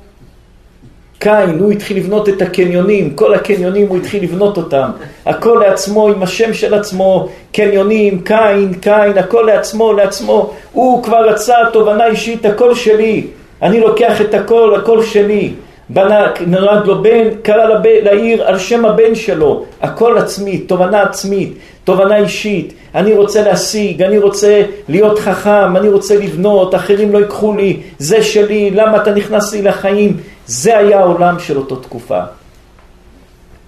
קין, 1.20 1.58
הוא 1.58 1.72
התחיל 1.72 1.96
לבנות 1.96 2.28
את 2.28 2.42
הקניונים, 2.42 3.10
כל 3.10 3.34
הקניונים 3.34 3.86
הוא 3.88 3.96
התחיל 3.96 4.22
לבנות 4.22 4.56
אותם. 4.56 4.90
הכל 5.26 5.62
לעצמו, 5.66 6.08
עם 6.08 6.22
השם 6.22 6.54
של 6.54 6.74
עצמו, 6.74 7.28
קניונים, 7.52 8.20
קין, 8.20 8.72
קין, 8.80 9.18
הכל 9.18 9.42
לעצמו, 9.46 9.92
לעצמו. 9.92 10.50
הוא 10.72 11.02
כבר 11.02 11.28
רצה 11.28 11.54
תובנה 11.72 12.06
אישית, 12.06 12.46
הכל 12.46 12.74
שלי. 12.74 13.26
אני 13.62 13.80
לוקח 13.80 14.20
את 14.20 14.34
הכל, 14.34 14.74
הכל 14.74 15.02
שלי. 15.02 15.52
בנה, 15.92 16.26
נולד 16.46 16.86
לו 16.86 17.02
בן, 17.02 17.28
קרא 17.42 17.64
לב, 17.64 17.80
לעיר 17.84 18.42
על 18.42 18.58
שם 18.58 18.84
הבן 18.84 19.14
שלו, 19.14 19.64
הכל 19.82 20.18
עצמי, 20.18 20.58
תובנה 20.58 21.02
עצמית, 21.02 21.52
תובנה 21.84 22.16
אישית, 22.16 22.72
אני 22.94 23.12
רוצה 23.12 23.42
להשיג, 23.42 24.02
אני 24.02 24.18
רוצה 24.18 24.62
להיות 24.88 25.18
חכם, 25.18 25.76
אני 25.76 25.88
רוצה 25.88 26.16
לבנות, 26.16 26.74
אחרים 26.74 27.12
לא 27.12 27.18
ייקחו 27.18 27.54
לי, 27.56 27.76
זה 27.98 28.22
שלי, 28.22 28.70
למה 28.70 28.96
אתה 29.02 29.14
נכנס 29.14 29.52
לי 29.52 29.62
לחיים? 29.62 30.16
זה 30.50 30.78
היה 30.78 31.00
העולם 31.00 31.38
של 31.38 31.56
אותו 31.56 31.76
תקופה. 31.76 32.20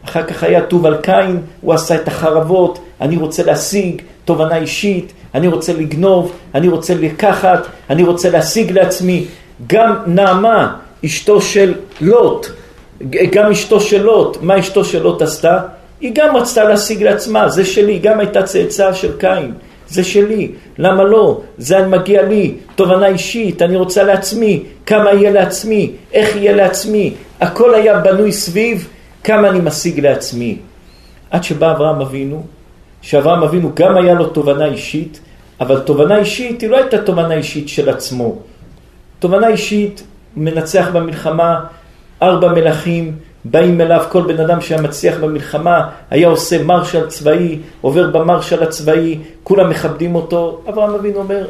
אחר 0.04 0.22
כך 0.22 0.42
היה 0.42 0.62
טוב 0.62 0.86
על 0.86 0.96
קין, 0.96 1.40
הוא 1.60 1.74
עשה 1.74 1.94
את 1.94 2.08
החרבות, 2.08 2.78
אני 3.00 3.16
רוצה 3.16 3.42
להשיג 3.42 4.02
תובנה 4.24 4.56
אישית, 4.56 5.12
אני 5.34 5.48
רוצה 5.48 5.72
לגנוב, 5.72 6.32
אני 6.54 6.68
רוצה 6.68 6.94
לקחת, 6.94 7.66
אני 7.90 8.02
רוצה 8.02 8.30
להשיג 8.30 8.72
לעצמי. 8.72 9.24
גם 9.66 9.96
נעמה, 10.06 10.76
אשתו 11.04 11.40
של 11.40 11.74
לוט, 12.00 12.46
גם 13.10 13.50
אשתו 13.50 13.80
של 13.80 14.02
לוט, 14.02 14.38
מה 14.40 14.58
אשתו 14.58 14.84
של 14.84 15.02
לוט 15.02 15.22
עשתה? 15.22 15.58
היא 16.00 16.12
גם 16.14 16.36
רצתה 16.36 16.64
להשיג 16.64 17.02
לעצמה, 17.02 17.48
זה 17.48 17.64
שלי, 17.64 17.92
היא 17.92 18.02
גם 18.02 18.20
הייתה 18.20 18.42
צאצאה 18.42 18.94
של 18.94 19.18
קין, 19.18 19.52
זה 19.92 20.04
שלי, 20.04 20.50
למה 20.78 21.04
לא? 21.04 21.40
זה 21.58 21.86
מגיע 21.86 22.22
לי, 22.22 22.54
תובנה 22.74 23.06
אישית, 23.06 23.62
אני 23.62 23.76
רוצה 23.76 24.02
לעצמי, 24.02 24.62
כמה 24.86 25.12
יהיה 25.12 25.30
לעצמי, 25.30 25.90
איך 26.12 26.36
יהיה 26.36 26.52
לעצמי, 26.56 27.14
הכל 27.40 27.74
היה 27.74 27.98
בנוי 27.98 28.32
סביב 28.32 28.88
כמה 29.24 29.48
אני 29.48 29.60
משיג 29.60 30.00
לעצמי. 30.00 30.58
עד 31.30 31.44
שבא 31.44 31.72
אברהם 31.72 32.00
אבינו, 32.00 32.42
שאברהם 33.02 33.42
אבינו 33.42 33.70
גם 33.74 33.96
היה 33.96 34.14
לו 34.14 34.26
תובנה 34.26 34.66
אישית, 34.66 35.20
אבל 35.60 35.80
תובנה 35.80 36.18
אישית 36.18 36.60
היא 36.60 36.70
לא 36.70 36.76
הייתה 36.76 36.98
תובנה 36.98 37.34
אישית 37.34 37.68
של 37.68 37.88
עצמו. 37.88 38.38
תובנה 39.18 39.48
אישית, 39.48 40.02
מנצח 40.36 40.88
במלחמה, 40.92 41.60
ארבע 42.22 42.52
מלכים 42.52 43.16
באים 43.44 43.80
אליו, 43.80 44.04
כל 44.08 44.22
בן 44.22 44.40
אדם 44.40 44.60
שהיה 44.60 44.80
מצליח 44.80 45.16
במלחמה, 45.20 45.88
היה 46.10 46.28
עושה 46.28 46.62
מרשל 46.62 47.06
צבאי, 47.06 47.58
עובר 47.80 48.10
במרשל 48.10 48.62
הצבאי, 48.62 49.18
כולם 49.42 49.70
מכבדים 49.70 50.14
אותו. 50.14 50.60
אברהם 50.68 50.94
אבינו 50.94 51.18
אומר, 51.18 51.46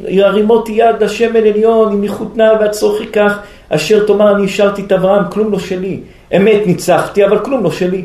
ירימותי 0.00 0.72
יד 0.72 1.02
לשם 1.02 1.36
אל 1.36 1.46
עליון, 1.46 1.92
אם 1.92 2.02
איכות 2.02 2.36
נעל 2.36 2.56
והצורכי 2.60 3.06
כך, 3.06 3.38
אשר 3.68 4.06
תאמר 4.06 4.36
אני 4.36 4.44
השארתי 4.44 4.82
את 4.82 4.92
אברהם, 4.92 5.22
כלום 5.30 5.52
לא 5.52 5.58
שלי. 5.58 6.00
אמת 6.36 6.66
ניצחתי, 6.66 7.24
אבל 7.24 7.38
כלום 7.38 7.64
לא 7.64 7.70
שלי. 7.70 8.04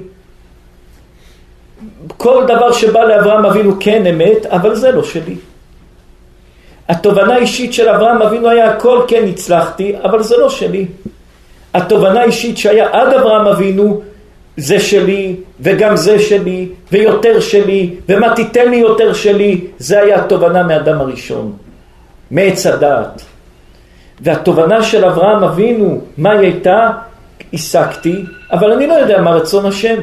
כל 2.18 2.44
דבר 2.48 2.72
שבא 2.72 3.04
לאברהם 3.04 3.46
אבינו 3.46 3.74
כן 3.80 4.06
אמת, 4.06 4.46
אבל 4.46 4.76
זה 4.76 4.92
לא 4.92 5.04
שלי. 5.04 5.36
התובנה 6.90 7.34
האישית 7.34 7.74
של 7.74 7.90
אברהם 7.90 8.22
אבינו 8.22 8.50
היה 8.50 8.72
הכל 8.72 9.02
כן 9.08 9.24
הצלחתי, 9.28 9.96
אבל 10.04 10.24
זה 10.24 10.38
לא 10.38 10.50
שלי. 10.50 10.86
התובנה 11.76 12.22
האישית 12.22 12.58
שהיה 12.58 12.88
עד 12.92 13.14
אברהם 13.14 13.48
אבינו, 13.48 14.02
זה 14.58 14.80
שלי, 14.80 15.36
וגם 15.60 15.96
זה 15.96 16.20
שלי, 16.20 16.70
ויותר 16.92 17.40
שלי, 17.40 17.96
ומה 18.10 18.36
תיתן 18.36 18.70
לי 18.70 18.76
יותר 18.76 19.14
שלי, 19.14 19.62
זה 19.78 20.00
היה 20.00 20.16
התובנה 20.16 20.64
מאדם 20.64 21.02
הראשון, 21.02 21.54
מעץ 22.32 22.66
הדעת. 22.66 23.22
והתובנה 24.22 24.84
של 24.84 25.06
אברהם 25.06 25.44
אבינו, 25.44 26.02
מה 26.18 26.32
היא 26.32 26.40
הייתה? 26.40 26.90
השגתי, 27.54 28.24
אבל 28.52 28.72
אני 28.72 28.88
לא 28.88 28.94
יודע 28.94 29.22
מה 29.22 29.32
רצון 29.32 29.66
השם. 29.66 29.96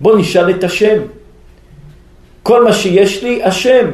בוא 0.00 0.18
נשאל 0.18 0.50
את 0.50 0.64
השם. 0.64 0.98
כל 2.42 2.64
מה 2.64 2.72
שיש 2.72 3.22
לי, 3.22 3.42
השם. 3.44 3.90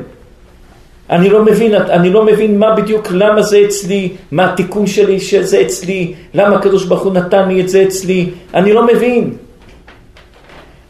אני 1.10 1.30
לא 1.30 1.44
מבין, 1.44 1.74
אני 1.74 2.10
לא 2.10 2.24
מבין 2.24 2.58
מה 2.58 2.74
בדיוק, 2.74 3.08
למה 3.10 3.42
זה 3.42 3.62
אצלי, 3.64 4.08
מה 4.32 4.52
התיקון 4.52 4.86
שלי 4.86 5.20
שזה 5.20 5.60
אצלי, 5.60 6.12
למה 6.34 6.56
הקדוש 6.56 6.84
ברוך 6.84 7.02
הוא 7.02 7.12
נתן 7.12 7.48
לי 7.48 7.60
את 7.60 7.68
זה 7.68 7.82
אצלי, 7.82 8.30
אני 8.54 8.72
לא 8.72 8.86
מבין. 8.86 9.30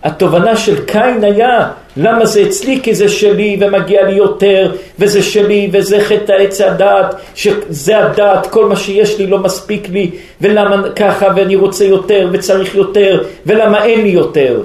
התובנה 0.03 0.57
של 0.57 0.85
קין 0.85 1.25
היה, 1.25 1.71
למה 1.97 2.27
זה 2.27 2.43
אצלי? 2.43 2.81
כי 2.83 2.95
זה 2.95 3.09
שלי 3.09 3.57
ומגיע 3.61 4.03
לי 4.03 4.13
יותר, 4.13 4.73
וזה 4.99 5.23
שלי, 5.23 5.71
וזה 5.73 6.01
חטא 6.01 6.33
עץ 6.33 6.61
הדעת, 6.61 7.15
שזה 7.35 7.99
הדעת, 7.99 8.47
כל 8.47 8.69
מה 8.69 8.77
שיש 8.77 9.19
לי 9.19 9.27
לא 9.27 9.39
מספיק 9.39 9.89
לי, 9.89 10.11
ולמה 10.41 10.89
ככה, 10.97 11.27
ואני 11.37 11.57
רוצה 11.57 11.85
יותר, 11.85 12.29
וצריך 12.33 12.75
יותר, 12.75 13.23
ולמה 13.47 13.85
אין 13.85 14.01
לי 14.03 14.09
יותר. 14.09 14.63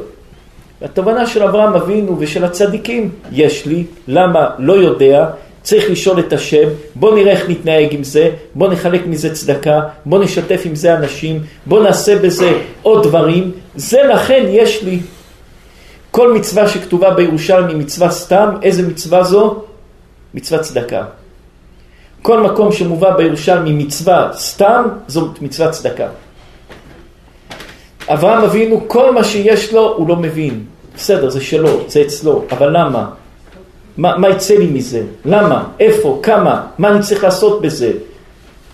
התובנה 0.83 1.27
של 1.27 1.43
אברהם 1.43 1.73
אבינו 1.73 2.15
ושל 2.19 2.45
הצדיקים, 2.45 3.11
יש 3.31 3.65
לי, 3.65 3.83
למה? 4.07 4.49
לא 4.59 4.73
יודע, 4.73 5.29
צריך 5.61 5.89
לשאול 5.89 6.19
את 6.19 6.33
השם, 6.33 6.67
בוא 6.95 7.15
נראה 7.15 7.31
איך 7.31 7.49
נתנהג 7.49 7.93
עם 7.93 8.03
זה, 8.03 8.29
בוא 8.55 8.69
נחלק 8.69 9.01
מזה 9.07 9.33
צדקה, 9.33 9.81
בוא 10.05 10.19
נשתף 10.19 10.61
עם 10.65 10.75
זה 10.75 10.95
אנשים, 10.95 11.39
בוא 11.65 11.83
נעשה 11.83 12.19
בזה 12.19 12.51
עוד 12.81 13.03
דברים, 13.03 13.51
זה 13.75 14.03
לכן 14.03 14.43
יש 14.47 14.83
לי. 14.83 14.99
כל 16.11 16.33
מצווה 16.33 16.67
שכתובה 16.67 17.13
בירושלמי 17.13 17.73
מצווה 17.73 18.11
סתם, 18.11 18.49
איזה 18.61 18.87
מצווה 18.87 19.23
זו? 19.23 19.63
מצווה 20.33 20.59
צדקה. 20.59 21.03
כל 22.21 22.41
מקום 22.41 22.71
שמובא 22.71 23.17
בירושלמי 23.17 23.71
מצווה 23.73 24.29
סתם, 24.33 24.83
זו 25.07 25.33
מצווה 25.41 25.69
צדקה. 25.69 26.07
אברהם 28.07 28.43
אבינו, 28.43 28.83
כל 28.87 29.13
מה 29.13 29.23
שיש 29.23 29.73
לו, 29.73 29.93
הוא 29.97 30.07
לא 30.07 30.15
מבין. 30.15 30.72
בסדר, 30.95 31.29
זה 31.29 31.41
שלו, 31.41 31.79
זה 31.87 32.01
אצלו, 32.01 32.43
אבל 32.51 32.77
למה? 32.77 33.09
מה, 33.97 34.17
מה 34.17 34.29
יצא 34.29 34.53
לי 34.53 34.67
מזה? 34.67 35.01
למה? 35.25 35.63
איפה? 35.79 36.19
כמה? 36.23 36.65
מה 36.77 36.89
אני 36.89 36.99
צריך 36.99 37.23
לעשות 37.23 37.61
בזה? 37.61 37.91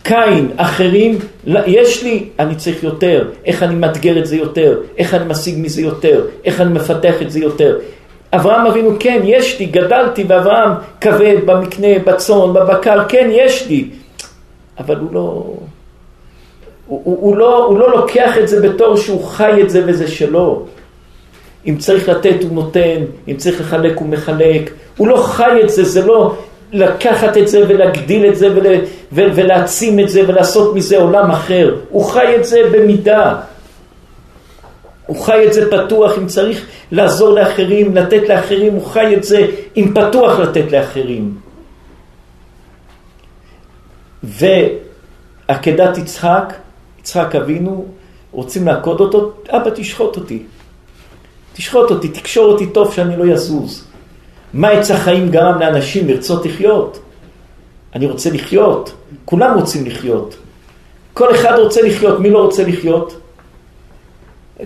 קין, 0.04 0.52
אחרים, 0.58 1.18
יש 1.46 2.04
לי, 2.04 2.30
אני 2.40 2.56
צריך 2.56 2.84
יותר. 2.84 3.28
איך 3.46 3.64
אני 3.64 3.76
מאתגר 3.76 4.20
את 4.20 4.26
זה 4.26 4.36
יותר? 4.36 4.80
איך 4.98 5.14
אני 5.14 5.26
משיג 5.26 5.56
מזה 5.58 5.82
יותר? 5.82 6.26
איך 6.46 6.62
אני 6.62 6.74
מפתח 6.74 7.22
את 7.22 7.32
זה 7.32 7.40
יותר? 7.40 7.78
אברהם 8.32 8.66
אבינו, 8.66 8.90
כן, 9.00 9.22
יש 9.24 9.60
לי, 9.60 9.66
גדלתי 9.66 10.24
באברהם 10.24 10.72
כבד, 11.02 11.38
במקנה, 11.46 12.00
בצאן, 12.06 12.54
בבקר, 12.54 13.04
כן, 13.08 13.30
יש 13.32 13.68
לי. 13.68 13.90
אבל 14.80 14.96
הוא 14.96 15.10
לא... 15.14 15.54
הוא, 16.88 17.02
הוא, 17.04 17.18
הוא, 17.22 17.38
לא, 17.38 17.66
הוא 17.66 17.80
לא 17.80 17.92
לוקח 17.92 18.38
את 18.38 18.48
זה 18.48 18.70
בתור 18.70 18.98
שהוא 18.98 19.24
חי 19.24 19.62
את 19.62 19.70
זה 19.70 19.84
וזה 19.88 20.08
שלו. 20.08 20.66
אם 21.68 21.78
צריך 21.78 22.10
לתת 22.10 22.44
הוא 22.44 22.52
נותן, 22.52 22.98
אם 23.28 23.38
צריך 23.38 23.62
לחלק 23.62 23.98
הוא 23.98 24.08
מחלק. 24.08 24.72
הוא 24.98 25.08
לא 25.08 25.18
חי 25.18 25.60
את 25.64 25.70
זה, 25.70 25.84
זה 25.84 26.06
לא 26.06 26.36
לקחת 26.72 27.38
את 27.38 27.48
זה 27.48 27.64
ולהגדיל 27.68 28.26
את 28.26 28.36
זה 28.36 28.48
ול, 28.56 28.66
ו, 29.12 29.22
ולהעצים 29.36 30.00
את 30.00 30.10
זה 30.10 30.24
ולעשות 30.28 30.76
מזה 30.76 30.98
עולם 30.98 31.32
אחר. 31.32 31.76
הוא 31.90 32.06
חי 32.06 32.36
את 32.36 32.46
זה 32.46 32.62
במידה. 32.72 33.36
הוא 35.06 35.18
חי 35.18 35.48
את 35.48 35.54
זה 35.54 35.72
פתוח, 35.72 36.18
אם 36.18 36.28
צריך 36.28 36.66
לעזור 36.92 37.30
לאחרים, 37.30 37.96
לתת 37.96 38.30
לאחרים, 38.30 38.74
הוא 38.74 38.86
חי 38.86 39.16
את 39.16 39.24
זה 39.24 39.48
אם 39.78 39.94
פתוח 39.96 40.40
לתת 40.40 40.72
לאחרים. 40.72 41.36
ועקדת 44.24 45.98
יצחק, 45.98 46.54
יצחק 47.00 47.36
אבינו, 47.36 47.86
רוצים 48.32 48.68
לעקוד 48.68 49.00
אותו, 49.00 49.32
אבא 49.50 49.70
תשחוט 49.76 50.18
אותי. 50.18 50.44
תשחוט 51.60 51.92
אותי, 51.92 52.08
תקשור 52.08 52.52
אותי 52.52 52.66
טוב 52.68 52.94
שאני 52.94 53.18
לא 53.18 53.26
יזוז. 53.26 53.84
מה 54.54 54.70
עץ 54.70 54.92
החיים 54.92 55.30
גרם 55.30 55.60
לאנשים 55.60 56.08
לרצות 56.08 56.46
לחיות? 56.46 57.00
אני 57.96 58.06
רוצה 58.06 58.30
לחיות, 58.30 58.94
כולם 59.26 59.60
רוצים 59.60 59.86
לחיות. 59.86 60.36
כל 61.14 61.36
אחד 61.36 61.60
רוצה 61.60 61.82
לחיות, 61.82 62.20
מי 62.20 62.30
לא 62.30 62.40
רוצה 62.44 62.64
לחיות? 62.64 63.20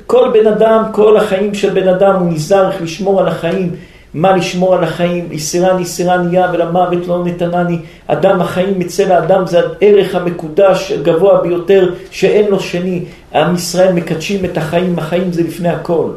כל 0.07 0.29
בן 0.33 0.47
אדם, 0.47 0.83
כל 0.91 1.17
החיים 1.17 1.53
של 1.53 1.69
בן 1.69 1.87
אדם 1.87 2.15
הוא 2.15 2.31
נזהר 2.31 2.71
איך 2.71 2.81
לשמור 2.81 3.19
על 3.19 3.27
החיים. 3.27 3.75
מה 4.13 4.37
לשמור 4.37 4.75
על 4.75 4.83
החיים? 4.83 5.27
יסירני 5.31 6.37
יא 6.37 6.45
ולמוות 6.53 7.07
לא 7.07 7.25
נתנני. 7.25 7.79
אדם 8.07 8.41
החיים 8.41 8.81
אצל 8.81 9.11
האדם 9.11 9.47
זה 9.47 9.59
הערך 9.59 10.15
המקודש 10.15 10.91
הגבוה 10.91 11.41
ביותר 11.41 11.93
שאין 12.11 12.51
לו 12.51 12.59
שני. 12.59 13.05
עם 13.33 13.55
ישראל 13.55 13.93
מקדשים 13.93 14.45
את 14.45 14.57
החיים, 14.57 14.99
החיים 14.99 15.31
זה 15.31 15.43
לפני 15.43 15.69
הכל. 15.69 16.09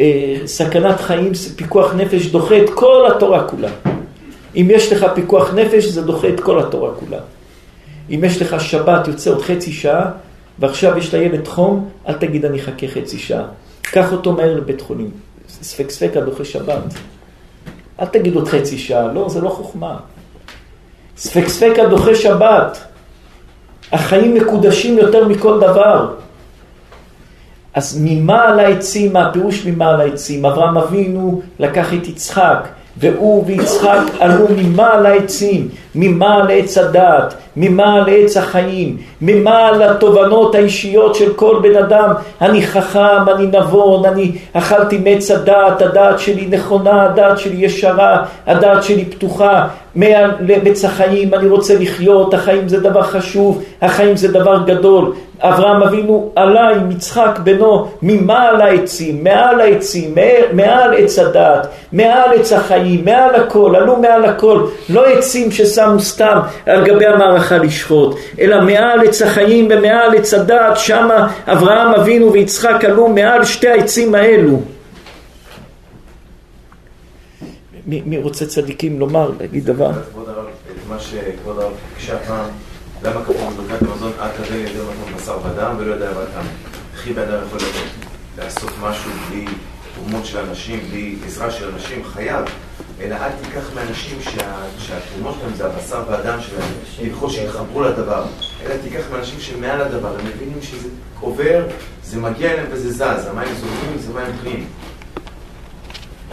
אה, 0.00 0.36
סכנת 0.46 1.00
חיים, 1.00 1.32
פיקוח 1.56 1.94
נפש 1.94 2.26
דוחה 2.26 2.58
את 2.58 2.70
כל 2.74 3.08
התורה 3.10 3.48
כולה. 3.48 3.68
אם 4.56 4.68
יש 4.70 4.92
לך 4.92 5.06
פיקוח 5.14 5.54
נפש, 5.54 5.84
זה 5.84 6.02
דוחה 6.02 6.28
את 6.28 6.40
כל 6.40 6.60
התורה 6.60 6.90
כולה. 6.94 7.18
אם 8.10 8.20
יש 8.24 8.42
לך 8.42 8.60
שבת, 8.60 9.08
יוצא 9.08 9.30
עוד 9.30 9.42
חצי 9.42 9.72
שעה, 9.72 10.10
ועכשיו 10.58 10.98
יש 10.98 11.14
לילד 11.14 11.48
חום, 11.48 11.88
אל 12.08 12.12
תגיד 12.12 12.44
אני 12.44 12.60
אחכה 12.60 12.86
חצי 12.88 13.18
שעה. 13.18 13.44
קח 13.82 14.12
אותו 14.12 14.32
מהר 14.32 14.54
לבית 14.56 14.80
חולים. 14.80 15.10
ספק 15.48 15.90
ספק 15.90 16.16
הדוחה 16.16 16.44
שבת. 16.44 16.94
אל 18.00 18.06
תגיד 18.06 18.34
עוד 18.34 18.48
חצי 18.48 18.78
שעה, 18.78 19.12
לא, 19.12 19.28
זה 19.28 19.40
לא 19.40 19.48
חוכמה. 19.48 19.96
ספק 21.16 21.48
ספק 21.48 21.78
הדוחה 21.78 22.14
שבת. 22.14 22.78
החיים 23.92 24.34
מקודשים 24.34 24.98
יותר 24.98 25.28
מכל 25.28 25.60
דבר. 25.60 26.14
אז 27.74 28.00
ממה 28.04 28.44
על 28.44 28.60
העצים, 28.60 29.12
מה 29.12 29.28
הפירוש 29.28 29.66
ממה 29.66 29.90
על 29.90 30.00
העצים? 30.00 30.46
אברהם 30.46 30.78
אבינו 30.78 31.42
לקח 31.58 31.94
את 31.94 32.08
יצחק, 32.08 32.68
והוא 32.96 33.44
ויצחק 33.46 33.98
עלו 34.20 34.46
ממעל 34.56 35.06
העצים, 35.06 35.68
ממעל 35.94 36.50
עץ 36.50 36.78
הדעת, 36.78 37.34
ממעל 37.56 38.04
עץ 38.08 38.36
החיים, 38.36 38.96
ממעל 39.20 39.82
התובנות 39.82 40.54
האישיות 40.54 41.14
של 41.14 41.32
כל 41.32 41.58
בן 41.62 41.76
אדם, 41.76 42.12
אני 42.40 42.66
חכם, 42.66 43.28
אני 43.36 43.46
נבון, 43.46 44.04
אני 44.04 44.32
אכלתי 44.52 44.98
מעץ 44.98 45.30
הדעת, 45.30 45.82
הדעת 45.82 46.18
שלי 46.18 46.46
נכונה, 46.50 47.02
הדעת 47.02 47.38
שלי 47.38 47.64
ישרה, 47.64 48.24
הדעת 48.46 48.82
שלי 48.82 49.04
פתוחה, 49.04 49.66
מעל 49.94 50.30
עץ 50.66 50.84
החיים, 50.84 51.34
אני 51.34 51.48
רוצה 51.48 51.78
לחיות, 51.78 52.34
החיים 52.34 52.68
זה 52.68 52.80
דבר 52.80 53.02
חשוב, 53.02 53.62
החיים 53.82 54.16
זה 54.16 54.32
דבר 54.32 54.62
גדול. 54.66 55.12
אברהם 55.42 55.82
אבינו 55.82 56.30
עלה 56.36 56.68
עם 56.68 56.90
יצחק 56.90 57.38
בנו 57.44 57.88
ממעל 58.02 58.60
העצים, 58.60 59.24
מעל 59.24 59.60
העצים, 59.60 60.14
מעל 60.52 60.94
עץ 60.94 61.18
הדעת, 61.18 61.66
מעל 61.92 62.32
עץ 62.34 62.52
החיים, 62.52 63.04
מעל 63.04 63.34
הכל, 63.34 63.76
עלו 63.76 63.96
מעל 63.96 64.24
הכל, 64.24 64.62
לא 64.88 65.04
עצים 65.06 65.50
ששמו 65.50 65.81
סתם 65.98 66.40
על 66.66 66.84
גבי 66.86 67.06
המערכה 67.06 67.58
לשחוט, 67.58 68.16
אלא 68.40 68.64
מעל 68.64 69.06
עץ 69.06 69.22
החיים 69.22 69.68
ומעל 69.70 70.16
עץ 70.16 70.34
הדעת, 70.34 70.76
שמה 70.76 71.28
אברהם 71.46 71.94
אבינו 71.94 72.32
ויצחק 72.32 72.84
עלו 72.84 73.08
מעל 73.08 73.44
שתי 73.44 73.68
העצים 73.68 74.14
האלו. 74.14 74.62
מי, 77.86 78.02
מי 78.06 78.18
רוצה 78.18 78.46
צדיקים 78.46 79.00
לומר, 79.00 79.30
להגיד 79.40 79.64
דבר? 79.64 79.90
כבוד 79.92 80.28
הרב, 80.28 80.44
מה 80.88 80.98
שכבוד 80.98 81.58
הרב 81.58 81.72
ביקשה 81.94 82.18
פעם, 82.18 82.44
למה 83.04 83.24
כתוב 83.24 83.56
בברכת 83.58 83.82
מזון, 83.82 84.12
אל 84.20 84.28
תביא 84.28 84.56
לידי 84.56 84.78
מקום 84.78 85.12
בשר 85.16 85.38
ודם 85.44 85.74
ולא 85.78 85.94
יודע 85.94 86.06
מה 86.06 86.24
תם. 86.34 86.46
וכי 86.94 87.12
בן 87.12 87.22
אדם 87.22 87.38
יכול 87.46 87.58
לעשות 88.38 88.70
משהו 88.82 89.10
בלי 89.28 89.44
תרומות 89.94 90.26
של 90.26 90.38
אנשים, 90.38 90.80
בלי 90.90 91.16
עזרה 91.26 91.50
של 91.50 91.68
אנשים, 91.74 92.04
חייב. 92.04 92.44
אלא 93.02 93.14
אל 93.14 93.30
תיקח 93.42 93.62
מאנשים 93.74 94.18
שה- 94.20 94.40
שהתרומות 94.78 95.34
שלהם 95.40 95.54
זה 95.56 95.66
הבשר 95.66 96.02
והדם 96.10 96.38
שלהם, 96.40 96.68
ככל 97.12 97.30
שיתחברו 97.30 97.82
לדבר, 97.82 98.24
אלא 98.66 98.74
תיקח 98.82 99.02
מאנשים 99.12 99.40
שמעל 99.40 99.80
הדבר, 99.80 100.08
הם 100.18 100.26
מבינים 100.36 100.58
שזה 100.62 100.88
עובר, 101.20 101.66
זה 102.04 102.20
מגיע 102.20 102.50
אליהם 102.52 102.66
וזה 102.70 102.92
זז, 102.92 103.00
המים 103.26 103.48
זורמים, 103.54 103.98
זה 103.98 104.12
מים 104.14 104.32
פנים. 104.42 104.66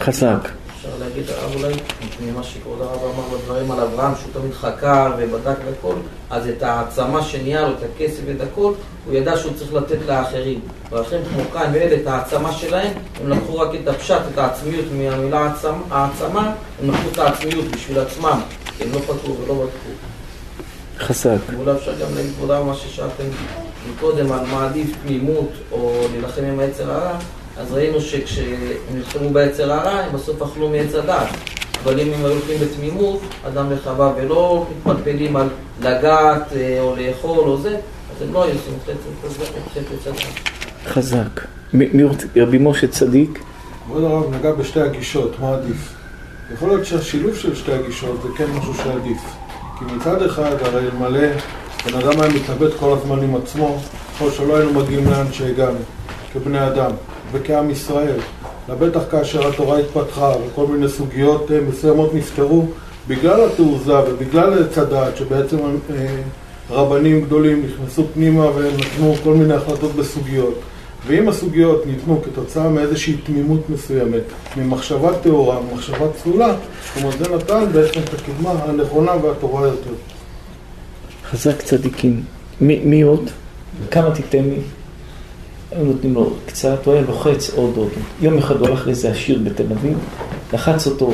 חזק. 0.00 0.48
אפשר 0.80 0.92
להגיד, 1.00 1.30
הרב 1.30 1.54
אולי, 1.54 1.74
ממה 2.20 2.42
שכבוד 2.42 2.80
הרב 2.80 3.00
אמר 3.02 3.38
בדברים 3.38 3.70
על 3.70 3.80
אברהם, 3.80 4.12
שהוא 4.16 4.32
תמיד 4.32 4.52
חקר 4.54 5.12
ובדק 5.18 5.56
והכל, 5.66 5.94
אז 6.30 6.48
את 6.48 6.62
העצמה 6.62 7.22
שנהיה 7.22 7.62
לו, 7.62 7.68
את 7.68 7.82
הכסף 7.94 8.20
ואת 8.26 8.40
הכל, 8.40 8.72
הוא 9.06 9.14
ידע 9.14 9.36
שהוא 9.36 9.52
צריך 9.56 9.74
לתת 9.74 9.98
לאחרים. 10.06 10.60
ואחרים 10.90 11.22
כמו 11.24 11.42
קין 11.52 11.72
ואלה, 11.72 11.96
את 12.02 12.06
העצמה 12.06 12.52
שלהם, 12.52 12.92
הם 13.20 13.28
לקחו 13.28 13.58
רק 13.58 13.68
את 13.82 13.88
הפשט, 13.88 14.20
את 14.32 14.38
העצמיות 14.38 14.84
מהמילה 14.92 15.40
העצמה, 15.40 15.78
העצמה, 15.90 16.54
הם 16.82 16.90
לקחו 16.90 17.08
את 17.12 17.18
העצמיות 17.18 17.64
בשביל 17.64 17.98
עצמם, 17.98 18.40
כי 18.76 18.84
הם 18.84 18.92
לא 18.92 18.98
פתרו 18.98 19.36
ולא 19.36 19.54
בדקו. 19.54 19.90
חזק. 20.98 21.36
ואולי 21.56 21.72
אפשר 21.72 21.92
גם 21.92 22.14
להגיד 22.14 22.32
כבוד 22.36 22.50
הרב 22.50 22.66
מה 22.66 22.74
ששאלתם 22.74 23.24
מקודם 23.92 24.32
על 24.32 24.46
מה 24.46 24.66
עדיף 24.66 24.96
תמימות 25.02 25.50
או 25.72 26.06
להילחם 26.12 26.44
עם 26.44 26.60
היצר 26.60 26.92
הרע, 26.92 27.18
אז 27.60 27.72
ראינו 27.72 28.00
שכשהם 28.00 28.56
נלחמו 28.94 29.30
ביצר 29.30 29.72
הרע, 29.72 29.90
הם 29.90 30.12
בסוף 30.12 30.42
אכלו 30.42 30.68
מעץ 30.68 30.94
הדעת. 30.94 31.28
אבל 31.84 32.00
אם 32.00 32.06
הם 32.14 32.24
היו 32.24 32.32
הולכים 32.32 32.58
בתמימות, 32.60 33.20
אדם 33.48 33.66
וחווה, 33.68 34.12
ולא 34.16 34.66
מתפלפלים 34.70 35.36
על 35.36 35.48
לגעת 35.80 36.52
אה, 36.56 36.78
או 36.80 36.96
לאכול 36.96 37.38
או 37.38 37.58
זה, 37.58 37.76
אז 38.16 38.22
הם 38.22 38.32
לא 38.32 38.44
היו 38.44 38.52
עושים 38.52 38.74
חטא 39.72 39.94
עץ 39.94 40.06
הדעת. 40.06 40.50
חזק. 40.86 41.40
מי 41.72 41.88
מי 41.92 42.02
רוצה? 42.02 42.26
רבי 42.36 42.58
משה 42.58 42.86
צדיק? 42.86 43.42
כבוד 43.84 44.04
הרב 44.04 44.34
נגע 44.34 44.52
בשתי 44.52 44.80
הגישות, 44.80 45.40
מה 45.40 45.54
עדיף? 45.54 45.94
יכול 46.54 46.68
להיות 46.68 46.86
שהשילוב 46.86 47.36
של 47.36 47.54
שתי 47.54 47.72
הגישות 47.72 48.22
זה 48.22 48.28
כן 48.36 48.46
משהו 48.58 48.74
שעדיף. 48.74 49.20
כי 49.78 49.84
מצד 49.84 50.22
אחד, 50.22 50.52
הרי 50.60 50.86
אלמלא 50.86 51.28
בן 51.86 51.94
אדם 51.94 52.20
היה 52.20 52.32
מתלבט 52.32 52.72
כל 52.80 52.96
הזמן 52.98 53.22
עם 53.22 53.36
עצמו, 53.36 53.78
יכול 54.14 54.30
שלא 54.30 54.56
היינו 54.56 54.80
מגיעים 54.80 55.10
לאן 55.10 55.32
שהגענו, 55.32 55.78
כבני 56.32 56.66
אדם 56.66 56.90
וכעם 57.32 57.70
ישראל. 57.70 58.16
לבטח 58.68 59.00
כאשר 59.10 59.48
התורה 59.48 59.78
התפתחה 59.78 60.32
וכל 60.46 60.66
מיני 60.66 60.88
סוגיות 60.88 61.50
אה, 61.50 61.60
מסוימות 61.60 62.14
נפתרו, 62.14 62.66
בגלל 63.08 63.40
התעוזה 63.44 63.98
ובגלל 63.98 64.62
עץ 64.62 64.78
הדעת 64.78 65.16
שבעצם 65.16 65.56
אה, 65.56 66.06
רבנים 66.70 67.20
גדולים 67.20 67.66
נכנסו 67.66 68.04
פנימה 68.14 68.46
ונתנו 68.56 69.14
כל 69.24 69.34
מיני 69.34 69.54
החלטות 69.54 69.92
בסוגיות. 69.92 70.60
ואם 71.06 71.28
הסוגיות 71.28 71.86
ניתנו 71.86 72.22
כתוצאה 72.22 72.68
מאיזושהי 72.68 73.16
תמימות 73.16 73.70
מסוימת, 73.70 74.22
ממחשבה 74.56 75.18
טהורה, 75.22 75.60
ממחשבה 75.60 76.06
צלולה, 76.22 76.54
זאת 76.94 77.02
אומרת 77.02 77.18
זה 77.18 77.34
נתן 77.36 77.64
בעצם 77.72 78.00
את 78.00 78.14
הקדמה 78.14 78.50
הנכונה 78.50 79.12
והטובה 79.22 79.66
יותר. 79.66 79.90
חזק 81.30 81.62
צדיקים. 81.62 82.22
מי 82.60 83.02
עוד? 83.02 83.30
כמה 83.90 84.10
תיתן 84.14 84.44
לי? 84.44 84.60
היו 85.72 85.84
נותנים 85.84 86.14
לו 86.14 86.32
קצת, 86.46 86.86
הוא 86.86 86.94
היה 86.94 87.02
לוחץ 87.02 87.50
עוד 87.50 87.76
עוד. 87.76 87.88
יום 88.20 88.38
אחד 88.38 88.56
הוא 88.56 88.68
הלך 88.68 88.86
לאיזה 88.86 89.10
עשיר 89.10 89.40
בתל 89.44 89.72
אביב, 89.72 89.98
לחץ 90.52 90.86
אותו, 90.86 91.12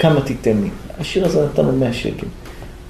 כמה 0.00 0.20
תיתן 0.20 0.60
לי? 0.62 0.68
העשיר 0.98 1.26
הזה 1.26 1.44
נתן 1.44 1.64
לו 1.64 1.72
100 1.72 1.92
שקל. 1.92 2.26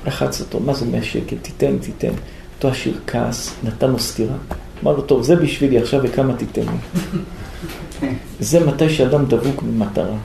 לחץ 0.07 0.41
אותו, 0.41 0.61
מה 0.61 0.75
זה 0.75 0.87
100 0.87 1.03
שקל? 1.03 1.37
תיתן, 1.43 1.79
תיתן. 1.79 2.13
אותו 2.57 2.69
עשיר 2.69 2.99
כעס, 3.07 3.55
נתן 3.65 3.91
לו 3.91 3.99
סטירה. 3.99 4.35
אמר 4.83 4.93
לו, 4.93 5.03
טוב, 5.03 5.23
זה 5.23 5.37
בשבילי 5.37 5.79
עכשיו 5.79 6.01
וכמה 6.03 6.35
תיתן 6.37 6.63
לי. 6.63 8.09
זה 8.41 8.67
מתי 8.67 8.91
שאדם 8.91 9.25
דבוק 9.25 9.63
במטרה. 9.63 10.17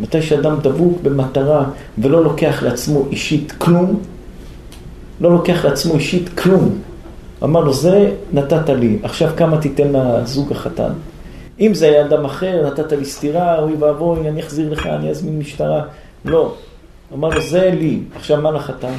מתי 0.00 0.22
שאדם 0.22 0.56
דבוק 0.62 0.98
במטרה 1.02 1.64
ולא 1.98 2.24
לוקח 2.24 2.62
לעצמו 2.62 3.06
אישית 3.10 3.52
כלום, 3.52 4.00
לא 5.20 5.32
לוקח 5.32 5.64
לעצמו 5.64 5.94
אישית 5.94 6.28
כלום. 6.28 6.78
אמר 7.44 7.60
לו, 7.60 7.72
זה 7.72 8.14
נתת 8.32 8.68
לי, 8.68 8.98
עכשיו 9.02 9.30
כמה 9.36 9.60
תיתן 9.60 9.92
לזוג 9.92 10.52
החתן? 10.52 10.92
אם 11.60 11.74
זה 11.74 11.86
היה 11.86 12.06
אדם 12.06 12.24
אחר, 12.24 12.66
נתת 12.66 12.92
לי 12.92 13.04
סטירה, 13.04 13.58
אוי 13.58 13.74
ואבוי, 13.74 14.28
אני 14.28 14.40
אחזיר 14.40 14.72
לך, 14.72 14.86
אני 14.86 15.10
אזמין 15.10 15.38
משטרה. 15.38 15.84
לא. 16.24 16.54
אמר 17.14 17.28
לו, 17.28 17.40
זה 17.40 17.70
לי, 17.74 18.00
עכשיו 18.16 18.42
מה 18.42 18.50
לחתן? 18.50 18.94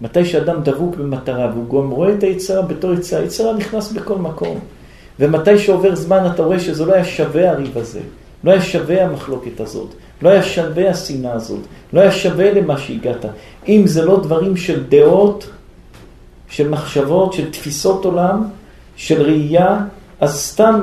מתי 0.00 0.24
שאדם 0.24 0.62
דבוק 0.62 0.96
במטרה 0.96 1.50
והוא 1.54 1.82
גם 1.82 1.90
רואה 1.90 2.12
את 2.12 2.22
היצרה 2.22 2.62
בתור 2.62 2.92
יצרה, 2.92 3.20
היצרה 3.20 3.52
נכנס 3.52 3.92
בכל 3.92 4.18
מקום. 4.18 4.58
ומתי 5.20 5.58
שעובר 5.58 5.94
זמן 5.94 6.26
אתה 6.34 6.42
רואה 6.42 6.60
שזה 6.60 6.84
לא 6.84 6.92
היה 6.92 7.04
שווה 7.04 7.50
הריב 7.50 7.78
הזה, 7.78 8.00
לא 8.44 8.50
היה 8.50 8.62
שווה 8.62 9.04
המחלוקת 9.04 9.60
הזאת, 9.60 9.88
לא 10.22 10.28
היה 10.28 10.42
שווה 10.42 10.90
השנאה 10.90 11.32
הזאת, 11.32 11.60
לא 11.92 12.00
היה 12.00 12.12
שווה 12.12 12.52
למה 12.52 12.78
שהגעת. 12.78 13.24
אם 13.68 13.82
זה 13.86 14.04
לא 14.04 14.20
דברים 14.20 14.56
של 14.56 14.84
דעות, 14.88 15.50
של 16.52 16.68
מחשבות, 16.68 17.32
של 17.32 17.50
תפיסות 17.50 18.04
עולם, 18.04 18.44
של 18.96 19.22
ראייה, 19.22 19.78
אז 20.20 20.40
סתם 20.40 20.80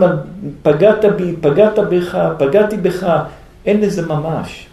פגעת 0.62 1.06
בי, 1.18 1.36
פגעת 1.42 1.80
בך, 1.80 2.18
פגעתי 2.38 2.78
בך, 2.78 3.08
אין 3.66 3.82
לזה 3.82 4.08
ממש. 4.08 4.66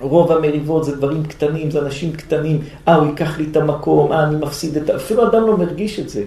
רוב 0.00 0.32
המריבות 0.32 0.84
זה 0.84 0.96
דברים 0.96 1.24
קטנים, 1.24 1.70
זה 1.70 1.78
אנשים 1.78 2.12
קטנים, 2.12 2.60
אה, 2.88 2.94
הוא 2.94 3.06
ייקח 3.06 3.38
לי 3.38 3.46
את 3.50 3.56
המקום, 3.56 4.12
אה, 4.12 4.24
אני 4.24 4.36
מפסיד 4.36 4.76
את 4.76 4.90
ה... 4.90 4.96
אפילו 4.96 5.28
אדם 5.28 5.46
לא 5.46 5.56
מרגיש 5.56 6.00
את 6.00 6.08
זה. 6.08 6.22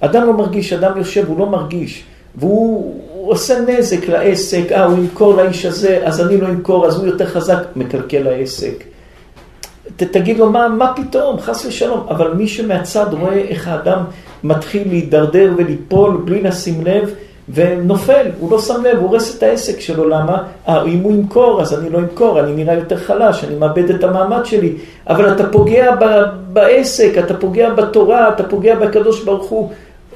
אדם 0.00 0.26
לא 0.26 0.32
מרגיש, 0.32 0.72
אדם 0.72 0.98
יושב, 0.98 1.24
הוא 1.28 1.38
לא 1.38 1.46
מרגיש. 1.46 2.04
והוא 2.36 3.00
עושה 3.26 3.60
נזק 3.60 4.08
לעסק, 4.08 4.72
אה, 4.72 4.84
הוא 4.84 4.98
ימכור 4.98 5.34
לאיש 5.34 5.64
הזה, 5.64 6.00
אז 6.04 6.20
אני 6.20 6.40
לא 6.40 6.48
אמכור, 6.48 6.86
אז 6.86 6.96
הוא 6.96 7.06
יותר 7.06 7.26
חזק, 7.26 7.62
מקלקל 7.76 8.26
העסק. 8.26 8.91
ת, 9.96 10.02
תגיד 10.02 10.38
לו, 10.38 10.50
מה, 10.50 10.68
מה 10.68 10.92
פתאום, 10.96 11.40
חס 11.40 11.66
ושלום. 11.66 12.06
אבל 12.08 12.34
מי 12.34 12.48
שמהצד 12.48 13.06
רואה 13.10 13.38
איך 13.38 13.68
האדם 13.68 14.04
מתחיל 14.44 14.88
להידרדר 14.88 15.52
וליפול 15.56 16.22
בלי 16.24 16.42
לשים 16.42 16.84
לב, 16.84 17.10
ונופל, 17.54 18.26
הוא 18.40 18.50
לא 18.50 18.58
שם 18.60 18.82
לב, 18.84 18.98
הוא 18.98 19.08
הורס 19.08 19.38
את 19.38 19.42
העסק 19.42 19.80
שלו, 19.80 20.08
למה? 20.08 20.42
אה, 20.68 20.84
אם 20.84 21.00
הוא 21.00 21.12
ימכור, 21.12 21.62
אז 21.62 21.78
אני 21.78 21.90
לא 21.90 21.98
אמכור, 21.98 22.40
אני 22.40 22.52
נראה 22.52 22.74
יותר 22.74 22.96
חלש, 22.96 23.44
אני 23.44 23.54
מאבד 23.54 23.90
את 23.90 24.04
המעמד 24.04 24.44
שלי. 24.44 24.72
אבל 25.08 25.32
אתה 25.32 25.48
פוגע 25.48 25.94
ב- 26.00 26.24
בעסק, 26.52 27.12
אתה 27.18 27.34
פוגע 27.34 27.70
בתורה, 27.70 28.28
אתה 28.28 28.42
פוגע 28.42 28.74
בקדוש 28.74 29.24
ברוך 29.24 29.48
הוא. 29.50 29.70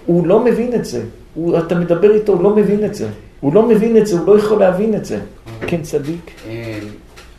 הוא 0.07 0.27
לא 0.27 0.41
מבין 0.41 0.75
את 0.75 0.85
זה. 0.85 1.01
הוא, 1.35 1.59
אתה 1.59 1.75
מדבר 1.75 2.15
איתו, 2.15 2.33
הוא 2.33 2.43
לא 2.43 2.51
מבין 2.51 2.85
את 2.85 2.95
זה. 2.95 3.07
הוא 3.41 3.55
לא 3.55 3.63
מבין 3.63 3.97
את 3.97 4.07
זה, 4.07 4.19
הוא 4.19 4.27
לא 4.27 4.39
יכול 4.39 4.59
להבין 4.59 4.95
את 4.95 5.05
זה. 5.05 5.19
כן, 5.67 5.83
צדיק. 5.83 6.31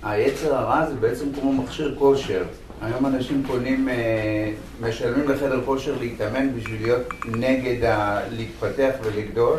היצר 0.09 0.55
הרע 0.55 0.85
זה 0.85 0.95
בעצם 0.95 1.25
כמו 1.39 1.53
מכשיר 1.53 1.95
כושר. 1.99 2.43
היום 2.81 3.05
אנשים 3.05 3.43
קונים, 3.47 3.89
אה, 3.89 4.51
משלמים 4.81 5.29
לחדר 5.29 5.61
כושר 5.65 5.93
להתאמן 5.99 6.55
בשביל 6.55 6.81
להיות 6.81 7.01
נגד 7.25 7.83
ה... 7.83 8.19
להתפתח 8.31 8.91
ולגדול 9.03 9.57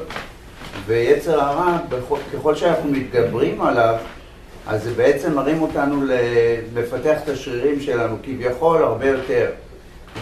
ויצר 0.87 1.41
הרע, 1.41 1.79
ככל 2.35 2.55
שאנחנו 2.55 2.91
מתגברים 2.91 3.61
עליו, 3.61 3.95
אז 4.67 4.85
זה 4.85 4.95
בעצם 4.95 5.35
מרים 5.35 5.63
אותנו 5.63 6.05
לפתח 6.75 7.19
את 7.25 7.29
השרירים 7.29 7.81
שלנו 7.81 8.17
כביכול 8.23 8.83
הרבה 8.83 9.07
יותר. 9.07 9.51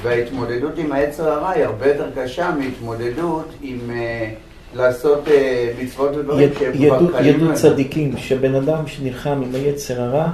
וההתמודדות 0.03 0.79
עם 0.79 0.93
היצר 0.93 1.29
הרע 1.31 1.51
היא 1.51 1.65
הרבה 1.65 1.87
יותר 1.87 2.11
קשה 2.17 2.51
מהתמודדות 2.59 3.49
עם 3.63 3.79
אה, 3.91 4.31
לעשות 4.75 5.29
אה, 5.29 5.73
מצוות 5.83 6.17
ודברים 6.17 6.49
שהם 6.59 6.73
כבר 6.73 7.25
ידעו. 7.25 7.55
צדיקים 7.55 8.17
שבן 8.17 8.55
אדם 8.55 8.87
שנלחם 8.87 9.43
עם 9.43 9.55
היצר 9.55 10.03
הרע, 10.03 10.29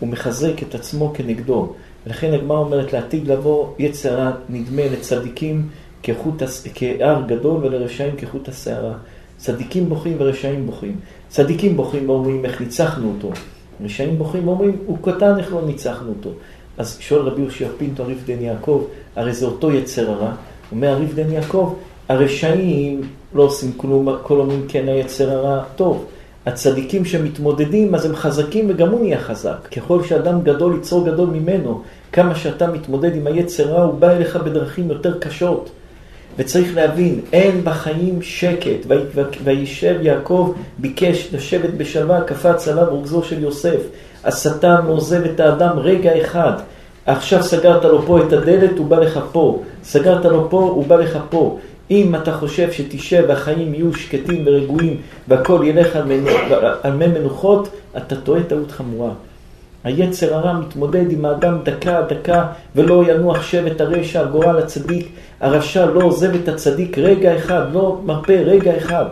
הוא 0.00 0.08
מחזק 0.08 0.62
את 0.62 0.74
עצמו 0.74 1.12
כנגדו. 1.14 1.72
לכן 2.06 2.32
הגמרא 2.32 2.58
אומרת 2.58 2.92
לעתיד 2.92 3.28
לבוא 3.28 3.68
יצר 3.78 4.14
רע 4.14 4.30
נדמה 4.48 4.82
לצדיקים 4.92 5.68
כחוט, 6.02 6.42
כהר 6.74 7.22
גדול 7.26 7.64
ולרשעים 7.64 8.16
כחוט 8.16 8.48
השערה. 8.48 8.94
צדיקים 9.36 9.88
בוכים 9.88 10.16
ורשעים 10.18 10.66
בוכים. 10.66 10.96
צדיקים 11.28 11.76
בוכים 11.76 12.10
ואומרים 12.10 12.44
איך 12.44 12.60
ניצחנו 12.60 13.12
אותו. 13.16 13.30
רשעים 13.84 14.18
בוכים 14.18 14.48
ואומרים 14.48 14.76
הוא 14.86 14.98
קטן 15.02 15.38
איך 15.38 15.52
לא 15.52 15.62
ניצחנו 15.66 16.08
אותו. 16.08 16.30
אז 16.78 16.96
שואל 17.00 17.20
רבי 17.20 17.40
יהושע 17.40 17.68
פינטו 17.78 18.02
הריף 18.02 18.18
דן 18.26 18.42
יעקב, 18.42 18.84
הרי 19.16 19.32
זה 19.32 19.46
אותו 19.46 19.72
יצר 19.72 20.10
הרע. 20.10 20.32
אומר 20.72 20.88
הריף 20.88 21.14
דן 21.14 21.32
יעקב, 21.32 21.74
הרשעים 22.08 23.00
לא 23.34 23.42
עושים 23.42 23.72
כלום, 23.76 24.08
כל 24.22 24.38
אומרים 24.38 24.64
כן 24.68 24.88
היצר 24.88 25.30
הרע 25.30 25.62
טוב. 25.76 26.04
הצדיקים 26.46 27.04
שמתמודדים, 27.04 27.94
אז 27.94 28.04
הם 28.06 28.16
חזקים 28.16 28.66
וגם 28.68 28.88
הוא 28.88 29.00
נהיה 29.00 29.18
חזק. 29.20 29.68
ככל 29.76 30.02
שאדם 30.04 30.42
גדול, 30.42 30.76
יצרו 30.78 31.04
גדול 31.04 31.28
ממנו, 31.28 31.82
כמה 32.12 32.34
שאתה 32.34 32.66
מתמודד 32.66 33.16
עם 33.16 33.26
היצר 33.26 33.64
רע, 33.64 33.82
הוא 33.82 33.94
בא 33.94 34.10
אליך 34.10 34.36
בדרכים 34.36 34.90
יותר 34.90 35.18
קשות. 35.18 35.70
וצריך 36.38 36.76
להבין, 36.76 37.20
אין 37.32 37.60
בחיים 37.64 38.22
שקט. 38.22 38.86
וי- 38.88 39.22
וישב 39.44 39.96
יעקב, 40.02 40.52
ביקש 40.78 41.28
לשבת 41.32 41.70
בשלווה, 41.76 42.20
קפץ 42.20 42.68
עליו 42.68 42.86
רוגזו 42.90 43.22
של 43.22 43.42
יוסף. 43.42 43.80
השטן 44.24 44.80
עוזב 44.86 45.24
את 45.24 45.40
האדם 45.40 45.78
רגע 45.78 46.20
אחד. 46.20 46.52
עכשיו 47.06 47.42
סגרת 47.42 47.84
לו 47.84 48.02
פה 48.02 48.18
את 48.20 48.32
הדלת, 48.32 48.78
הוא 48.78 48.86
בא 48.86 48.98
לך 48.98 49.20
פה. 49.32 49.62
סגרת 49.84 50.24
לו 50.24 50.50
פה, 50.50 50.60
הוא 50.60 50.86
בא 50.86 50.96
לך 50.96 51.18
פה. 51.30 51.58
אם 51.90 52.14
אתה 52.14 52.32
חושב 52.32 52.72
שתשב 52.72 53.24
והחיים 53.28 53.74
יהיו 53.74 53.94
שקטים 53.94 54.42
ורגועים 54.46 54.96
והכל 55.28 55.62
ילך 55.64 55.96
על, 55.96 56.04
מנ... 56.04 56.24
על 56.82 56.92
מי 56.92 57.06
מנוחות, 57.06 57.68
אתה 57.96 58.16
טועה 58.16 58.42
טעות 58.42 58.70
חמורה. 58.70 59.10
היצר 59.84 60.34
הרע 60.34 60.52
מתמודד 60.52 61.12
עם 61.12 61.24
האדם 61.24 61.58
דקה 61.62 62.02
דקה 62.08 62.46
ולא 62.76 63.04
ינוח 63.08 63.42
שבט 63.42 63.80
הרשע 63.80 64.24
גורל 64.24 64.58
הצדיק. 64.58 65.08
הרשע 65.40 65.86
לא 65.86 66.02
עוזב 66.02 66.34
את 66.34 66.48
הצדיק 66.48 66.98
רגע 66.98 67.36
אחד, 67.36 67.62
לא 67.72 68.00
מרפה 68.04 68.32
רגע 68.32 68.76
אחד. 68.76 69.04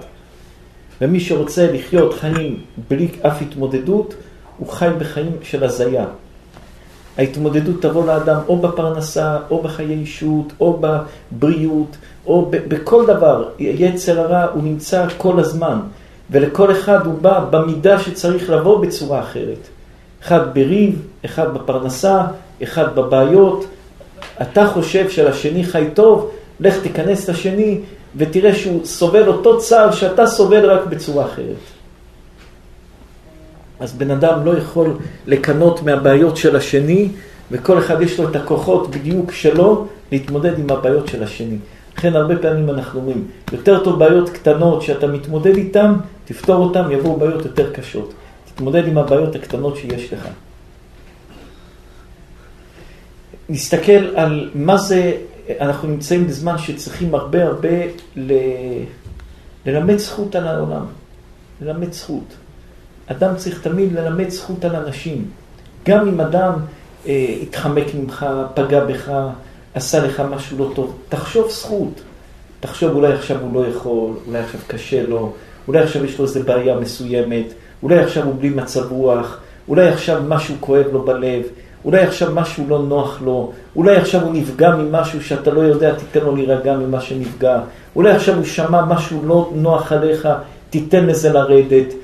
ומי 1.00 1.20
שרוצה 1.20 1.72
לחיות 1.72 2.14
חיים 2.14 2.60
בלי 2.88 3.08
אף 3.22 3.42
התמודדות, 3.42 4.14
הוא 4.58 4.68
חי 4.68 4.88
בחיים 4.98 5.36
של 5.42 5.64
הזיה. 5.64 6.04
ההתמודדות 7.18 7.82
תבוא 7.82 8.06
לאדם 8.06 8.40
או 8.48 8.56
בפרנסה, 8.56 9.38
או 9.50 9.62
בחיי 9.62 9.94
אישות, 9.94 10.52
או 10.60 10.80
בבריאות, 10.80 11.96
או 12.28 12.50
בכל 12.50 13.06
דבר. 13.06 13.48
יצר 13.58 14.20
הרע 14.20 14.46
הוא 14.54 14.62
נמצא 14.62 15.06
כל 15.16 15.40
הזמן, 15.40 15.78
ולכל 16.30 16.72
אחד 16.72 17.06
הוא 17.06 17.14
בא 17.20 17.44
במידה 17.50 17.98
שצריך 17.98 18.50
לבוא 18.50 18.80
בצורה 18.80 19.20
אחרת. 19.20 19.68
אחד 20.22 20.54
בריב, 20.54 21.02
אחד 21.24 21.54
בפרנסה, 21.54 22.22
אחד 22.62 22.94
בבעיות. 22.94 23.66
אתה 24.42 24.66
חושב 24.66 25.10
שלשני 25.10 25.64
חי 25.64 25.84
טוב, 25.94 26.30
לך 26.60 26.82
תיכנס 26.82 27.28
לשני 27.28 27.80
ותראה 28.16 28.54
שהוא 28.54 28.84
סובל 28.84 29.28
אותו 29.28 29.58
צער 29.58 29.92
שאתה 29.92 30.26
סובל 30.26 30.70
רק 30.70 30.86
בצורה 30.86 31.24
אחרת. 31.24 31.56
אז 33.80 33.92
בן 33.92 34.10
אדם 34.10 34.44
לא 34.44 34.58
יכול 34.58 34.96
לקנות 35.26 35.82
מהבעיות 35.82 36.36
של 36.36 36.56
השני, 36.56 37.08
וכל 37.50 37.78
אחד 37.78 38.02
יש 38.02 38.20
לו 38.20 38.28
את 38.28 38.36
הכוחות 38.36 38.90
בדיוק 38.90 39.32
שלו 39.32 39.86
להתמודד 40.12 40.58
עם 40.58 40.70
הבעיות 40.70 41.08
של 41.08 41.22
השני. 41.22 41.56
לכן 41.98 42.16
הרבה 42.16 42.36
פעמים 42.36 42.70
אנחנו 42.70 43.00
אומרים, 43.00 43.26
יותר 43.52 43.84
טוב 43.84 43.98
בעיות 43.98 44.30
קטנות 44.30 44.82
שאתה 44.82 45.06
מתמודד 45.06 45.56
איתן, 45.56 45.92
תפתור 46.24 46.64
אותן, 46.64 46.90
יבואו 46.90 47.16
בעיות 47.16 47.44
יותר 47.44 47.72
קשות. 47.72 48.14
תתמודד 48.54 48.88
עם 48.88 48.98
הבעיות 48.98 49.34
הקטנות 49.34 49.76
שיש 49.76 50.12
לך. 50.12 50.28
נסתכל 53.48 54.16
על 54.16 54.50
מה 54.54 54.76
זה, 54.76 55.12
אנחנו 55.60 55.88
נמצאים 55.88 56.26
בזמן 56.26 56.58
שצריכים 56.58 57.14
הרבה 57.14 57.44
הרבה 57.44 57.78
ל... 58.16 58.32
ללמד 59.66 59.96
זכות 59.96 60.34
על 60.34 60.48
העולם. 60.48 60.84
ללמד 61.60 61.92
זכות. 61.92 62.34
אדם 63.06 63.36
צריך 63.36 63.62
תמיד 63.62 63.92
ללמד 63.92 64.28
זכות 64.28 64.64
על 64.64 64.76
אנשים. 64.76 65.30
גם 65.86 66.08
אם 66.08 66.20
אדם 66.20 66.52
אה, 67.06 67.36
התחמק 67.42 67.94
ממך, 67.94 68.26
פגע 68.54 68.84
בך, 68.84 69.12
עשה 69.78 70.06
לך 70.06 70.22
משהו 70.30 70.58
לא 70.58 70.70
טוב, 70.74 70.96
תחשוב 71.08 71.50
זכות. 71.50 72.00
תחשוב 72.60 72.94
אולי 72.94 73.12
עכשיו 73.12 73.40
הוא 73.40 73.54
לא 73.54 73.66
יכול, 73.66 74.10
אולי 74.26 74.38
עכשיו 74.38 74.60
קשה 74.66 75.02
לו, 75.06 75.32
אולי 75.68 75.78
עכשיו 75.78 76.04
יש 76.04 76.18
לו 76.18 76.24
איזה 76.24 76.42
בעיה 76.42 76.76
מסוימת, 76.76 77.52
אולי 77.82 77.98
עכשיו 77.98 78.24
הוא 78.24 78.34
בלי 78.38 78.48
מצב 78.48 78.92
רוח, 78.92 79.38
אולי 79.68 79.88
עכשיו 79.88 80.22
משהו 80.28 80.54
כואב 80.60 80.86
לו 80.92 81.02
בלב, 81.02 81.42
אולי 81.84 81.98
עכשיו 82.00 82.34
משהו 82.34 82.64
לא 82.68 82.78
נוח 82.78 83.22
לו, 83.22 83.52
אולי 83.76 83.96
עכשיו 83.96 84.22
הוא 84.22 84.34
נפגע 84.34 84.76
ממשהו 84.76 85.22
שאתה 85.22 85.50
לא 85.50 85.60
יודע, 85.60 85.94
תיתן 85.94 86.20
לו 86.20 86.36
להירגע 86.36 86.76
ממה 86.76 87.00
שנפגע, 87.00 87.60
אולי 87.96 88.10
עכשיו 88.10 88.36
הוא 88.36 88.44
שמע 88.44 88.84
משהו 88.84 89.22
לא 89.26 89.50
נוח 89.54 89.92
עליך, 89.92 90.28
תיתן 90.70 91.06
לזה 91.06 91.32
לרדת. 91.32 91.94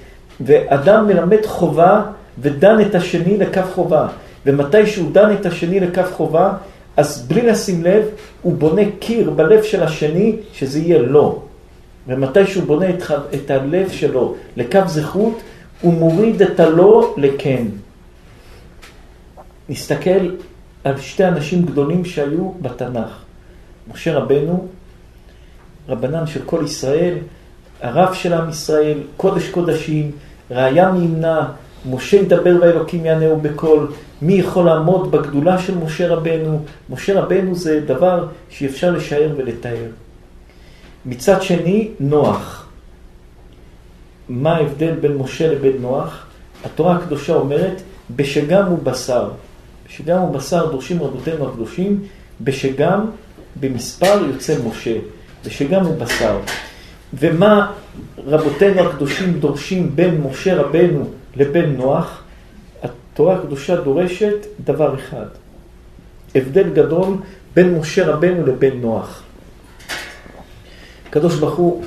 ואדם 0.41 1.07
מלמד 1.07 1.47
חובה 1.47 2.03
ודן 2.39 2.81
את 2.81 2.95
השני 2.95 3.37
לכף 3.37 3.67
חובה. 3.75 4.07
ומתי 4.47 4.87
שהוא 4.87 5.13
דן 5.13 5.33
את 5.41 5.47
השני 5.47 5.81
לכף 5.81 6.13
חובה, 6.13 6.53
אז 6.97 7.27
בלי 7.29 7.43
לשים 7.43 7.85
לב, 7.85 8.05
הוא 8.43 8.57
בונה 8.57 8.83
קיר 8.99 9.31
בלב 9.31 9.63
של 9.63 9.83
השני, 9.83 10.37
שזה 10.53 10.79
יהיה 10.79 10.99
לא. 10.99 11.43
ומתי 12.07 12.47
שהוא 12.47 12.65
בונה 12.65 12.91
את, 12.91 13.03
את 13.35 13.51
הלב 13.51 13.91
שלו 13.91 14.35
לקו 14.57 14.81
זכות, 14.87 15.41
הוא 15.81 15.93
מוריד 15.93 16.43
את 16.43 16.61
הלא 16.61 17.15
לכן. 17.17 17.65
נסתכל 19.69 20.31
על 20.85 21.01
שתי 21.01 21.25
אנשים 21.25 21.65
גדולים 21.65 22.05
שהיו 22.05 22.53
בתנ"ך. 22.61 23.23
משה 23.93 24.19
רבנו, 24.19 24.67
רבנן 25.89 26.27
של 26.27 26.41
כל 26.47 26.63
ישראל, 26.65 27.15
הרב 27.81 28.15
של 28.15 28.33
עם 28.33 28.51
ישראל, 28.51 28.99
קודש 29.17 29.49
קודשים, 29.49 30.11
ראיה 30.51 30.93
מימנה, 30.93 31.53
משה 31.91 32.17
ידבר 32.17 32.57
והאלוקים 32.61 33.07
יענהו 33.07 33.41
בקול. 33.41 33.93
מי 34.23 34.33
יכול 34.33 34.67
לעמוד 34.67 35.11
בגדולה 35.11 35.59
של 35.59 35.79
משה 35.79 36.09
רבנו? 36.09 36.63
משה 36.91 37.21
רבנו 37.21 37.55
זה 37.55 37.81
דבר 37.87 38.27
שאפשר 38.51 38.91
לשער 38.91 39.31
ולתאר. 39.37 39.87
מצד 41.07 41.43
שני, 41.43 41.89
נוח. 42.01 42.67
מה 44.29 44.57
ההבדל 44.57 44.95
בין 45.01 45.17
משה 45.17 45.53
לבין 45.53 45.77
נוח? 45.81 46.27
התורה 46.65 46.97
הקדושה 46.97 47.35
אומרת, 47.35 47.83
בשגם 48.17 48.67
הוא 48.67 48.79
בשר. 48.83 49.31
בשגם 49.89 50.19
הוא 50.19 50.35
בשר 50.35 50.71
דורשים 50.71 51.03
רבותינו 51.03 51.49
הקדושים, 51.49 52.03
בשגם 52.41 53.07
במספר 53.61 54.25
יוצא 54.33 54.57
משה. 54.69 54.97
בשגם 55.47 55.85
הוא 55.85 55.97
בשר. 55.99 56.39
ומה 57.15 57.73
רבותינו 58.27 58.81
הקדושים 58.81 59.41
דורשים 59.41 59.97
בין 59.97 60.21
משה 60.21 60.63
רבנו 60.63 61.11
לבין 61.37 61.77
נוח? 61.77 62.23
התורה 62.83 63.37
הקדושה 63.37 63.77
דורשת 63.77 64.47
דבר 64.65 64.95
אחד. 64.95 65.27
הבדל 66.35 66.71
גדול 66.71 67.15
בין 67.55 67.79
משה 67.79 68.07
רבנו 68.07 68.47
לבין 68.47 68.81
נוח. 68.81 69.23
הקדוש 71.09 71.35
ברוך 71.39 71.55
הוא 71.55 71.85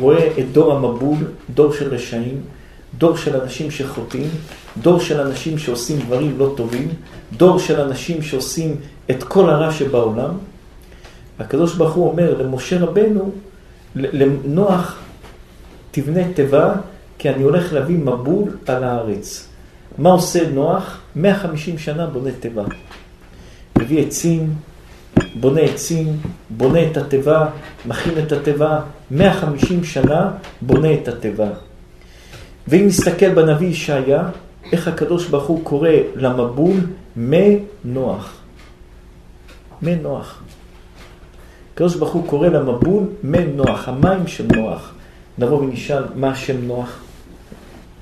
רואה 0.00 0.26
את 0.38 0.52
דור 0.52 0.72
המבול, 0.72 1.18
דור 1.54 1.72
של 1.72 1.94
רשעים, 1.94 2.40
דור 2.98 3.16
של 3.16 3.40
אנשים 3.40 3.70
שחוטאים, 3.70 4.30
דור 4.82 5.00
של 5.00 5.20
אנשים 5.20 5.58
שעושים 5.58 5.98
דברים 5.98 6.38
לא 6.38 6.54
טובים, 6.56 6.88
דור 7.36 7.58
של 7.58 7.80
אנשים 7.80 8.22
שעושים 8.22 8.76
את 9.10 9.22
כל 9.22 9.50
הרע 9.50 9.72
שבעולם. 9.72 10.34
הקדוש 11.38 11.74
ברוך 11.74 11.94
הוא 11.94 12.10
אומר 12.10 12.42
למשה 12.42 12.80
רבנו, 12.80 13.30
לנוח, 13.96 14.98
תבנה 15.92 16.32
תיבה, 16.34 16.74
כי 17.18 17.30
אני 17.30 17.42
הולך 17.42 17.72
להביא 17.72 17.98
מבול 17.98 18.56
על 18.66 18.84
הארץ. 18.84 19.48
מה 19.98 20.10
עושה 20.10 20.50
נוח? 20.50 21.00
150 21.16 21.78
שנה 21.78 22.06
בונה 22.06 22.30
תיבה. 22.40 22.64
מביא 23.78 24.06
עצים, 24.06 24.54
בונה 25.34 25.60
עצים, 25.60 26.16
בונה 26.50 26.86
את 26.86 26.96
התיבה, 26.96 27.46
מכין 27.86 28.18
את 28.18 28.32
התיבה, 28.32 28.80
150 29.10 29.84
שנה 29.84 30.30
בונה 30.60 30.94
את 30.94 31.08
התיבה. 31.08 31.48
ואם 32.68 32.86
נסתכל 32.86 33.34
בנביא 33.34 33.68
ישעיה, 33.68 34.28
איך 34.72 34.88
הקדוש 34.88 35.28
ברוך 35.28 35.46
הוא 35.46 35.64
קורא 35.64 35.90
למבול 36.16 36.76
מנוח. 37.16 38.34
מנוח. 39.82 40.42
הקדוש 41.74 41.96
ברוך 41.96 42.12
הוא 42.12 42.26
קורא 42.26 42.48
למבול 42.48 43.04
מנוח, 43.22 43.88
המים 43.88 44.26
של 44.26 44.46
נוח. 44.56 44.92
נבוא 45.38 45.58
ונשאל 45.58 46.02
מה 46.14 46.30
השם 46.30 46.64
נוח. 46.66 46.98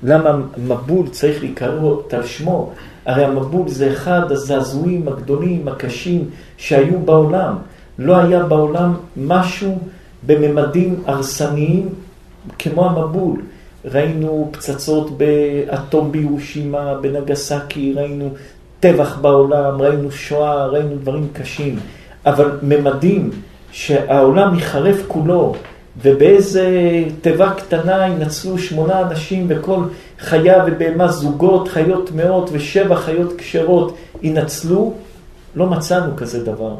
למה 0.03 0.37
מבול 0.57 1.07
צריך 1.07 1.43
להיקרא 1.43 1.91
על 2.11 2.23
שמו? 2.23 2.71
הרי 3.05 3.25
המבול 3.25 3.69
זה 3.69 3.91
אחד 3.93 4.31
הזעזועים 4.31 5.07
הגדולים, 5.07 5.67
הקשים, 5.67 6.29
שהיו 6.57 6.99
בעולם. 6.99 7.55
לא 7.99 8.17
היה 8.17 8.43
בעולם 8.43 8.93
משהו 9.17 9.79
בממדים 10.25 11.03
הרסניים 11.05 11.89
כמו 12.59 12.85
המבול. 12.85 13.41
ראינו 13.85 14.49
פצצות 14.51 15.17
באטום 15.17 16.11
בירושימה, 16.11 16.93
בנגסקי, 17.01 17.93
ראינו 17.95 18.29
טבח 18.79 19.17
בעולם, 19.17 19.81
ראינו 19.81 20.11
שואה, 20.11 20.65
ראינו 20.65 20.95
דברים 20.95 21.27
קשים. 21.33 21.79
אבל 22.25 22.59
ממדים 22.63 23.29
שהעולם 23.71 24.55
ייחרף 24.55 24.97
כולו, 25.07 25.55
ובאיזה 26.01 26.69
תיבה 27.21 27.53
קטנה 27.57 28.07
ינצלו 28.07 28.57
שמונה 28.57 29.01
אנשים 29.01 29.45
וכל 29.49 29.83
חיה 30.19 30.63
ובהמה 30.67 31.07
זוגות, 31.07 31.67
חיות 31.67 32.09
טמאות 32.09 32.49
ושבע 32.53 32.95
חיות 32.95 33.33
כשרות 33.37 33.95
ינצלו, 34.21 34.93
לא 35.55 35.65
מצאנו 35.65 36.15
כזה 36.15 36.45
דבר. 36.45 36.75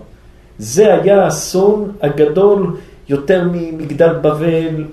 זה 0.58 0.94
היה 0.94 1.24
האסון 1.24 1.92
הגדול 2.02 2.78
יותר 3.10 3.44
ממגדל 3.52 4.14
בבל, 4.14 4.86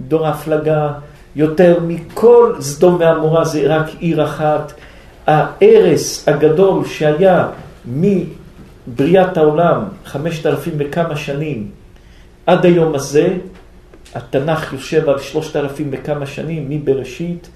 דור 0.00 0.26
ההפלגה, 0.26 0.92
יותר 1.36 1.78
מכל 1.86 2.54
סדום 2.60 2.96
ועמורה, 3.00 3.44
זה 3.44 3.62
רק 3.66 3.86
עיר 3.98 4.24
אחת. 4.24 4.72
ההרס 5.26 6.28
הגדול 6.28 6.84
שהיה 6.84 7.48
מבריאת 7.86 9.36
העולם, 9.36 9.82
חמשת 10.04 10.46
אלפים 10.46 10.74
וכמה 10.78 11.16
שנים, 11.16 11.70
עד 12.46 12.64
היום 12.64 12.94
הזה, 12.94 13.28
התנ"ך 14.14 14.72
יושב 14.72 15.08
על 15.08 15.18
שלושת 15.18 15.56
אלפים 15.56 15.88
וכמה 15.92 16.26
שנים, 16.26 16.66
מבראשית 16.68 17.48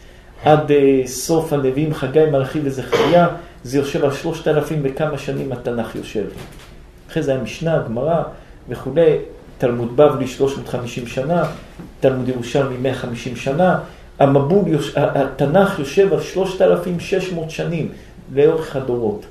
עד 0.44 0.70
uh, 0.70 1.06
סוף 1.06 1.52
הנביאים, 1.52 1.94
חגי, 1.94 2.24
מלאכי 2.32 2.60
וזכריה, 2.64 3.28
זה 3.64 3.78
יושב 3.78 4.04
על 4.04 4.12
שלושת 4.12 4.48
אלפים 4.48 4.80
וכמה 4.84 5.18
שנים 5.18 5.52
התנ"ך 5.52 5.94
יושב. 5.94 6.24
אחרי 7.10 7.22
זה 7.22 7.34
המשנה, 7.34 7.74
הגמרא 7.74 8.22
וכולי, 8.68 9.16
תלמוד 9.58 9.96
בבלי 9.96 10.26
350 10.26 11.06
שנה, 11.06 11.44
תלמוד 12.00 12.28
ירושלמי 12.28 12.76
150 12.76 13.36
שנה, 13.36 13.78
המבול, 14.18 14.64
התנ"ך 14.96 15.78
יושב 15.78 16.12
על 16.12 16.20
3,600 16.20 17.50
שנים 17.50 17.88
לאורך 18.34 18.76
הדורות. 18.76 19.26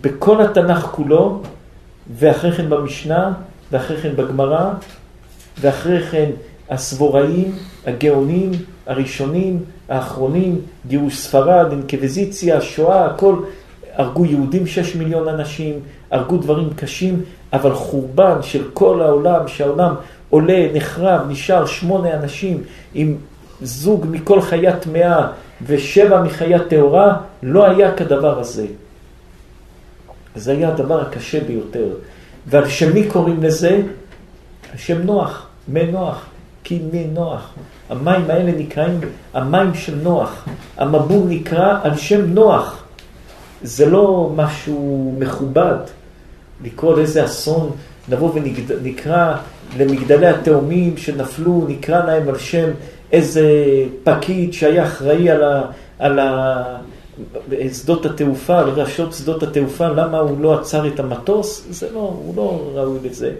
בכל 0.00 0.42
התנ"ך 0.42 0.80
כולו, 0.80 1.42
ואחרי 2.18 2.52
כן 2.52 2.68
במשנה, 2.70 3.32
ואחרי 3.72 3.96
כן 3.96 4.16
בגמרא, 4.16 4.70
ואחרי 5.60 6.02
כן 6.02 6.30
הסבוראים, 6.70 7.54
הגאונים, 7.86 8.50
הראשונים, 8.86 9.64
האחרונים, 9.88 10.60
גירוש 10.86 11.16
ספרד, 11.16 11.66
אינקוויזיציה, 11.70 12.60
שואה, 12.60 13.06
הכל, 13.06 13.36
הרגו 13.94 14.24
יהודים 14.24 14.66
שש 14.66 14.94
מיליון 14.94 15.28
אנשים, 15.28 15.80
הרגו 16.10 16.36
דברים 16.36 16.70
קשים, 16.76 17.22
אבל 17.52 17.74
חורבן 17.74 18.42
של 18.42 18.64
כל 18.74 19.02
העולם, 19.02 19.48
שהעולם 19.48 19.94
עולה, 20.30 20.66
נחרב, 20.74 21.20
נשאר 21.28 21.66
שמונה 21.66 22.14
אנשים 22.14 22.62
עם 22.94 23.16
זוג 23.62 24.06
מכל 24.10 24.40
חיה 24.40 24.76
טמאה 24.76 25.26
ושבע 25.66 26.22
מחיה 26.22 26.58
טהורה, 26.58 27.16
לא 27.42 27.66
היה 27.66 27.94
כדבר 27.94 28.40
הזה. 28.40 28.66
זה 30.34 30.52
היה 30.52 30.68
הדבר 30.68 31.00
הקשה 31.00 31.40
ביותר. 31.44 31.88
ועל 32.46 32.68
שם 32.68 32.94
מי 32.94 33.08
קוראים 33.08 33.42
לזה? 33.42 33.80
שם 34.76 35.02
נוח, 35.02 35.46
מי 35.68 35.86
נוח, 35.86 36.24
כי 36.64 36.80
מי 36.92 37.04
נוח. 37.04 37.54
המים 37.90 38.30
האלה 38.30 38.52
נקראים 38.58 39.00
המים 39.34 39.74
של 39.74 39.94
נוח. 39.94 40.44
המבול 40.76 41.28
נקרא 41.28 41.78
על 41.82 41.96
שם 41.96 42.20
נוח. 42.26 42.84
זה 43.62 43.86
לא 43.86 44.32
משהו 44.36 45.14
מכובד 45.18 45.76
לקרוא 46.64 46.96
לאיזה 46.96 47.24
אסון, 47.24 47.70
נבוא 48.08 48.30
ונקרא 48.34 49.36
למגדלי 49.78 50.26
התאומים 50.26 50.96
שנפלו, 50.96 51.64
נקרא 51.68 52.04
להם 52.04 52.28
על 52.28 52.38
שם 52.38 52.68
איזה 53.12 53.44
פקיד 54.04 54.52
שהיה 54.52 54.84
אחראי 54.84 55.30
על, 55.30 55.44
ה, 55.44 55.62
על 55.98 56.18
ה, 56.18 56.62
שדות 57.72 58.06
התעופה, 58.06 58.58
על 58.58 58.68
רשות 58.68 59.12
שדות 59.12 59.42
התעופה, 59.42 59.88
למה 59.88 60.18
הוא 60.18 60.40
לא 60.40 60.60
עצר 60.60 60.86
את 60.86 61.00
המטוס? 61.00 61.66
זה 61.70 61.88
לא, 61.94 61.98
הוא 61.98 62.36
לא 62.36 62.70
ראוי 62.74 62.98
לזה. 63.04 63.32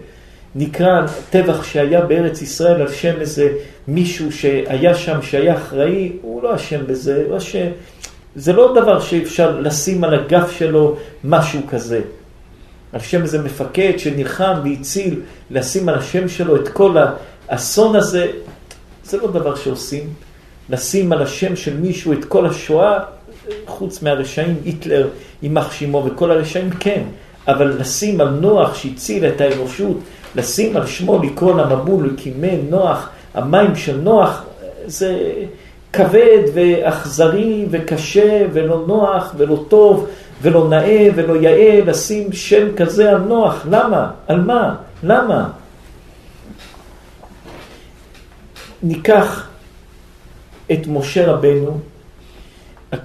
נקרא 0.55 1.01
טבח 1.29 1.63
שהיה 1.63 2.01
בארץ 2.01 2.41
ישראל 2.41 2.81
על 2.81 2.91
שם 2.91 3.13
איזה 3.19 3.49
מישהו 3.87 4.31
שהיה 4.31 4.95
שם, 4.95 5.21
שהיה 5.21 5.55
אחראי, 5.55 6.11
הוא 6.21 6.43
לא 6.43 6.55
אשם 6.55 6.87
בזה, 6.87 7.23
הוא 7.29 7.37
אשם. 7.37 7.67
זה 8.35 8.53
לא 8.53 8.73
דבר 8.81 8.99
שאפשר 8.99 9.59
לשים 9.59 10.03
על 10.03 10.13
הגף 10.13 10.51
שלו 10.51 10.95
משהו 11.23 11.59
כזה. 11.69 12.01
על 12.93 12.99
שם 12.99 13.21
איזה 13.21 13.41
מפקד 13.41 13.93
שנלחם 13.97 14.53
והציל, 14.63 15.21
לשים 15.51 15.89
על 15.89 15.95
השם 15.95 16.29
שלו 16.29 16.55
את 16.55 16.67
כל 16.67 16.95
האסון 17.49 17.95
הזה, 17.95 18.27
זה 19.03 19.17
לא 19.17 19.31
דבר 19.31 19.55
שעושים. 19.55 20.09
לשים 20.69 21.11
על 21.11 21.21
השם 21.21 21.55
של 21.55 21.77
מישהו 21.77 22.13
את 22.13 22.25
כל 22.25 22.45
השואה, 22.45 22.99
חוץ 23.65 24.01
מהרשעים, 24.01 24.55
היטלר, 24.65 25.07
יימח 25.43 25.71
שמו 25.71 26.03
וכל 26.05 26.31
הרשעים, 26.31 26.69
כן. 26.69 27.03
אבל 27.47 27.67
לשים 27.79 28.21
על 28.21 28.29
נוח 28.29 28.75
שהציל 28.75 29.25
את 29.25 29.41
האנושות, 29.41 29.97
לשים 30.35 30.77
על 30.77 30.85
שמו 30.85 31.23
לקרוא 31.23 31.61
למבול, 31.61 32.09
לקימי 32.13 32.57
נוח, 32.69 33.09
המים 33.33 33.75
של 33.75 33.97
נוח, 33.97 34.43
זה 34.85 35.19
כבד 35.93 36.43
ואכזרי 36.53 37.65
וקשה 37.69 38.45
ולא 38.53 38.83
נוח 38.87 39.33
ולא 39.37 39.65
טוב 39.67 40.07
ולא 40.41 40.69
נאה 40.69 41.09
ולא 41.15 41.41
יאה 41.41 41.79
לשים 41.85 42.33
שם 42.33 42.75
כזה 42.75 43.09
על 43.09 43.17
נוח. 43.17 43.65
למה? 43.69 44.11
על 44.27 44.41
מה? 44.41 44.75
למה? 45.03 45.49
ניקח 48.83 49.47
את 50.71 50.87
משה 50.87 51.31
רבנו, 51.31 51.79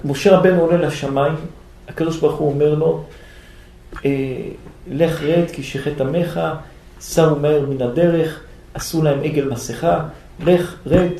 משה 0.04 0.36
רבנו 0.36 0.60
עולה 0.60 0.76
לשמיים, 0.76 1.34
הקדוש 1.88 2.16
ברוך 2.16 2.38
הוא 2.38 2.52
אומר 2.52 2.74
לו, 2.74 3.04
אה, 4.04 4.10
לך 4.90 5.22
רד 5.22 5.50
כי 5.52 5.62
שחט 5.62 6.00
עמך, 6.00 6.40
שמו 7.00 7.36
מהר 7.36 7.66
מן 7.68 7.82
הדרך, 7.82 8.40
עשו 8.74 9.02
להם 9.02 9.20
עגל 9.22 9.48
מסכה, 9.48 10.00
לך 10.46 10.74
רד, 10.86 11.10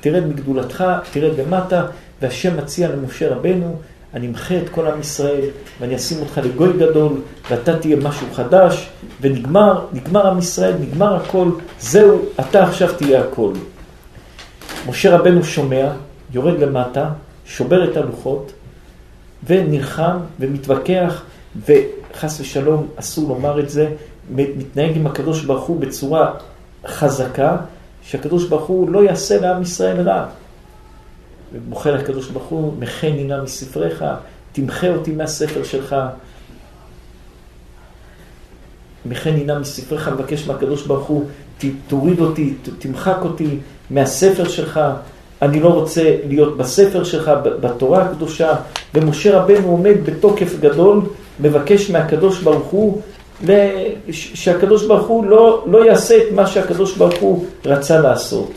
תרד 0.00 0.26
מגדולתך, 0.26 0.84
תרד 1.12 1.38
למטה, 1.38 1.86
והשם 2.22 2.56
מציע 2.56 2.88
למשה 2.88 3.34
רבנו, 3.34 3.76
אני 4.14 4.26
אמחה 4.26 4.58
את 4.58 4.68
כל 4.68 4.86
עם 4.86 5.00
ישראל, 5.00 5.48
ואני 5.80 5.96
אשים 5.96 6.18
אותך 6.20 6.38
לגוי 6.38 6.72
גדול, 6.78 7.12
ואתה 7.50 7.78
תהיה 7.78 7.96
משהו 7.96 8.26
חדש, 8.32 8.88
ונגמר, 9.20 9.86
נגמר 9.92 10.26
עם 10.26 10.38
ישראל, 10.38 10.74
נגמר 10.80 11.16
הכל, 11.16 11.48
זהו, 11.80 12.22
אתה 12.40 12.64
עכשיו 12.64 12.92
תהיה 12.94 13.20
הכל. 13.20 13.52
משה 14.88 15.16
רבנו 15.16 15.44
שומע, 15.44 15.92
יורד 16.32 16.58
למטה, 16.58 17.08
שובר 17.46 17.90
את 17.90 17.96
הלוחות, 17.96 18.52
ונלחם 19.46 20.16
ומתווכח, 20.40 21.22
וחס 21.66 22.40
ושלום 22.40 22.88
אסור 22.96 23.28
לומר 23.28 23.60
את 23.60 23.70
זה, 23.70 23.92
מתנהג 24.30 24.96
עם 24.96 25.06
הקדוש 25.06 25.44
ברוך 25.44 25.64
הוא 25.64 25.80
בצורה 25.80 26.34
חזקה, 26.86 27.56
שהקדוש 28.02 28.48
ברוך 28.48 28.66
הוא 28.66 28.90
לא 28.90 29.04
יעשה 29.04 29.40
לעם 29.40 29.62
ישראל 29.62 30.08
רע. 30.08 30.26
ובוחר 31.52 31.94
הקדוש 31.94 32.30
ברוך 32.30 32.46
הוא, 32.46 32.72
מחני 32.78 33.24
נא 33.24 33.42
מספריך, 33.42 34.04
תמחה 34.52 34.88
אותי 34.88 35.12
מהספר 35.12 35.64
שלך. 35.64 35.96
מחני 39.06 39.44
נא 39.44 39.58
מספריך, 39.58 40.08
מבקש 40.08 40.46
מהקדוש 40.46 40.86
ברוך 40.86 41.06
הוא, 41.06 41.24
תוריד 41.88 42.20
אותי, 42.20 42.54
תמחק 42.78 43.16
אותי 43.22 43.58
מהספר 43.90 44.48
שלך. 44.48 44.80
אני 45.42 45.60
לא 45.60 45.68
רוצה 45.68 46.16
להיות 46.28 46.56
בספר 46.56 47.04
שלך, 47.04 47.30
בתורה 47.60 48.02
הקדושה. 48.02 48.54
ומשה 48.94 49.40
רבנו 49.40 49.68
עומד 49.68 49.94
בתוקף 50.04 50.60
גדול, 50.60 51.00
מבקש 51.40 51.90
מהקדוש 51.90 52.42
ברוך 52.42 52.66
הוא 52.66 53.02
שהקדוש 54.10 54.86
ברוך 54.86 55.06
הוא 55.06 55.24
לא, 55.24 55.64
לא 55.66 55.86
יעשה 55.86 56.16
את 56.16 56.32
מה 56.32 56.46
שהקדוש 56.46 56.96
ברוך 56.96 57.20
הוא 57.20 57.46
רצה 57.64 58.00
לעשות. 58.00 58.50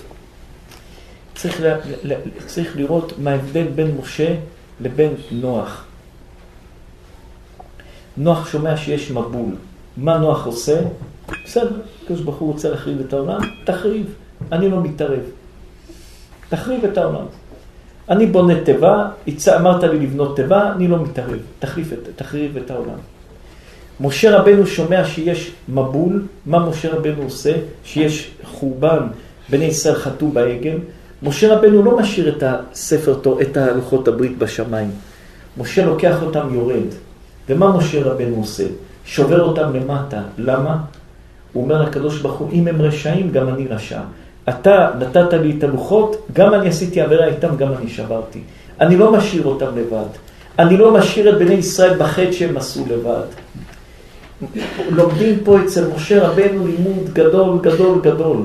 צריך, 1.35 1.61
ל, 1.61 1.75
ל, 2.03 2.13
צריך 2.45 2.77
לראות 2.77 3.13
מה 3.17 3.31
ההבדל 3.31 3.63
בין 3.75 3.97
משה 4.01 4.35
לבין 4.81 5.13
נוח. 5.31 5.85
נוח 8.17 8.47
שומע 8.47 8.77
שיש 8.77 9.11
מבול. 9.11 9.55
מה 9.97 10.17
נוח 10.17 10.45
עושה? 10.45 10.81
בסדר, 11.45 11.81
הקדוש 12.03 12.21
ברוך 12.21 12.37
הוא 12.37 12.53
רוצה 12.53 12.69
להחריב 12.69 12.99
את 12.99 13.13
העולם, 13.13 13.39
תחריב, 13.65 14.13
אני 14.51 14.69
לא 14.69 14.81
מתערב. 14.81 15.38
תחריב 16.49 16.85
את 16.85 16.97
העולם. 16.97 17.25
אני 18.09 18.25
בונה 18.25 18.63
תיבה, 18.63 19.07
אמרת 19.55 19.83
לי 19.83 19.99
לבנות 19.99 20.35
תיבה, 20.35 20.71
אני 20.75 20.87
לא 20.87 21.03
מתערב, 21.03 21.39
תחריב 21.59 21.93
את, 21.93 22.09
תחריב 22.15 22.57
את 22.57 22.71
העולם. 22.71 22.97
משה 24.01 24.37
רבנו 24.39 24.67
שומע 24.67 25.05
שיש 25.05 25.51
מבול, 25.69 26.23
מה 26.45 26.69
משה 26.69 26.95
רבנו 26.95 27.23
עושה? 27.23 27.53
שיש 27.83 28.31
חורבן, 28.43 29.07
בני 29.49 29.65
ישראל 29.65 29.95
חטאו 29.95 30.27
בעגל. 30.27 30.77
משה 31.23 31.55
רבנו 31.55 31.83
לא 31.83 31.97
משאיר 31.97 32.37
את 32.37 32.43
הספר, 32.43 33.19
את 33.41 33.57
הלוחות 33.57 34.07
הברית 34.07 34.37
בשמיים. 34.37 34.91
משה 35.57 35.85
לוקח 35.85 36.23
אותם 36.23 36.53
יורד. 36.53 36.89
ומה 37.49 37.77
משה 37.77 38.03
רבנו 38.03 38.35
עושה? 38.35 38.63
שובר 39.05 39.41
אותם 39.41 39.73
למטה. 39.73 40.21
למה? 40.37 40.77
הוא 41.53 41.63
אומר 41.63 41.81
לקדוש 41.81 42.21
ברוך 42.21 42.37
הוא, 42.37 42.51
אם 42.51 42.67
הם 42.67 42.81
רשעים, 42.81 43.31
גם 43.31 43.49
אני 43.49 43.67
רשע. 43.67 44.01
אתה 44.49 44.89
נתת 44.99 45.33
לי 45.33 45.55
את 45.57 45.63
הלוחות, 45.63 46.27
גם 46.33 46.53
אני 46.53 46.69
עשיתי 46.69 47.01
עבירה 47.01 47.25
איתם, 47.25 47.55
גם 47.57 47.73
אני 47.73 47.89
שברתי. 47.89 48.39
אני 48.79 48.97
לא 48.97 49.11
משאיר 49.11 49.45
אותם 49.45 49.77
לבד. 49.77 50.09
אני 50.59 50.77
לא 50.77 50.93
משאיר 50.93 51.29
את 51.29 51.39
בני 51.39 51.53
ישראל 51.53 51.97
בחטא 51.97 52.31
שהם 52.31 52.57
עשו 52.57 52.85
לבד. 52.89 53.25
לומדים 54.89 55.39
פה 55.43 55.57
אצל 55.65 55.87
משה 55.95 56.27
רבנו 56.27 56.67
לימוד 56.67 57.13
גדול, 57.13 57.59
גדול, 57.61 58.01
גדול. 58.01 58.37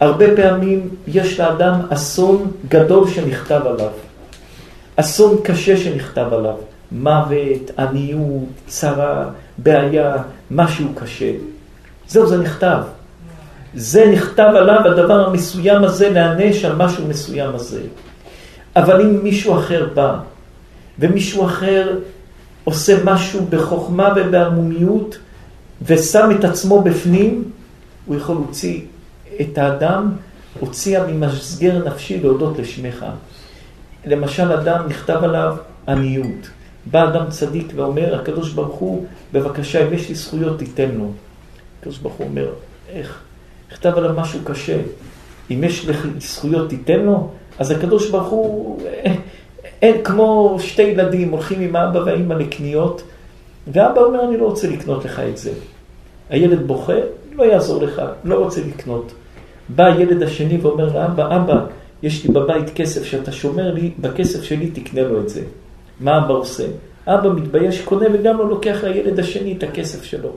הרבה 0.00 0.36
פעמים 0.36 0.88
יש 1.06 1.40
לאדם 1.40 1.80
אסון 1.90 2.50
גדול 2.68 3.08
שנכתב 3.08 3.60
עליו. 3.66 3.90
אסון 4.96 5.36
קשה 5.44 5.76
שנכתב 5.76 6.26
עליו. 6.32 6.54
מוות, 6.92 7.70
עניות, 7.78 8.48
צרה, 8.66 9.24
בעיה, 9.58 10.16
משהו 10.50 10.86
קשה. 10.94 11.32
זהו, 12.08 12.26
זה 12.26 12.38
נכתב. 12.38 12.78
זה 13.74 14.10
נכתב 14.12 14.52
עליו, 14.56 14.80
הדבר 14.84 15.26
המסוים 15.26 15.84
הזה, 15.84 16.10
להענש 16.10 16.64
על 16.64 16.76
משהו 16.76 17.06
מסוים 17.08 17.54
הזה. 17.54 17.80
אבל 18.76 19.00
אם 19.00 19.24
מישהו 19.24 19.58
אחר 19.58 19.88
בא, 19.94 20.18
ומישהו 20.98 21.44
אחר 21.44 21.98
עושה 22.64 23.04
משהו 23.04 23.46
בחוכמה 23.50 24.12
ובערמומיות, 24.16 25.18
ושם 25.82 26.30
את 26.38 26.44
עצמו 26.44 26.82
בפנים, 26.82 27.44
הוא 28.06 28.16
יכול 28.16 28.34
להוציא 28.34 28.80
את 29.40 29.58
האדם, 29.58 30.12
הוציאה 30.60 31.06
ממסגר 31.06 31.84
נפשי 31.86 32.20
להודות 32.20 32.58
לשמך. 32.58 33.06
למשל, 34.06 34.52
אדם 34.52 34.86
נכתב 34.88 35.18
עליו 35.22 35.56
עניות. 35.88 36.48
בא 36.86 37.08
אדם 37.08 37.24
צדיק 37.30 37.72
ואומר, 37.74 38.20
הקדוש 38.20 38.52
ברוך 38.52 38.74
הוא, 38.74 39.06
בבקשה, 39.32 39.86
אם 39.88 39.94
יש 39.94 40.08
לי 40.08 40.14
זכויות, 40.14 40.58
תיתן 40.58 40.90
לו. 40.98 41.12
הקדוש 41.80 41.98
ברוך 41.98 42.14
הוא 42.14 42.26
אומר, 42.26 42.48
איך? 42.88 43.22
נכתב 43.72 43.92
עליו 43.96 44.14
משהו 44.16 44.40
קשה. 44.44 44.78
אם 45.50 45.64
יש 45.64 45.86
זכויות 46.20 46.68
תיתן 46.68 47.00
לו, 47.00 47.28
אז 47.58 47.70
הקדוש 47.70 48.10
ברוך 48.10 48.28
הוא, 48.28 48.80
אין 49.82 50.04
כמו 50.04 50.56
שתי 50.60 50.82
ילדים 50.82 51.30
הולכים 51.30 51.60
עם 51.60 51.76
האבא 51.76 51.98
והאימא 51.98 52.34
לקניות, 52.34 53.02
ואבא 53.72 54.00
אומר 54.00 54.24
אני 54.24 54.36
לא 54.36 54.44
רוצה 54.44 54.70
לקנות 54.70 55.04
לך 55.04 55.20
את 55.20 55.36
זה. 55.36 55.52
הילד 56.30 56.66
בוכה, 56.66 56.92
לא 57.32 57.42
יעזור 57.42 57.82
לך, 57.82 58.02
לא 58.24 58.34
רוצה 58.34 58.60
לקנות. 58.66 59.12
בא 59.68 59.84
הילד 59.84 60.22
השני 60.22 60.58
ואומר 60.62 60.96
לאבא, 60.98 61.36
אבא, 61.36 61.64
יש 62.02 62.24
לי 62.24 62.34
בבית 62.34 62.70
כסף 62.74 63.04
שאתה 63.04 63.32
שומר 63.32 63.74
לי, 63.74 63.90
בכסף 63.98 64.42
שלי 64.42 64.70
תקנה 64.70 65.02
לו 65.02 65.20
את 65.20 65.28
זה. 65.28 65.42
מה 66.00 66.18
אבא 66.18 66.34
עושה? 66.34 66.64
אבא 67.06 67.32
מתבייש, 67.32 67.80
קונה 67.80 68.06
וגם 68.12 68.38
לא 68.38 68.48
לוקח 68.48 68.84
לילד 68.84 69.20
השני 69.20 69.54
את 69.58 69.62
הכסף 69.62 70.04
שלו. 70.04 70.30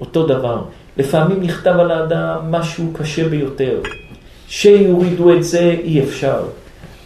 אותו 0.00 0.26
דבר, 0.26 0.62
לפעמים 0.96 1.42
נכתב 1.42 1.74
על 1.78 1.90
האדם 1.90 2.38
משהו 2.50 2.92
קשה 2.92 3.28
ביותר. 3.28 3.80
שיורידו 4.48 5.36
את 5.36 5.44
זה 5.44 5.76
אי 5.84 6.02
אפשר. 6.02 6.42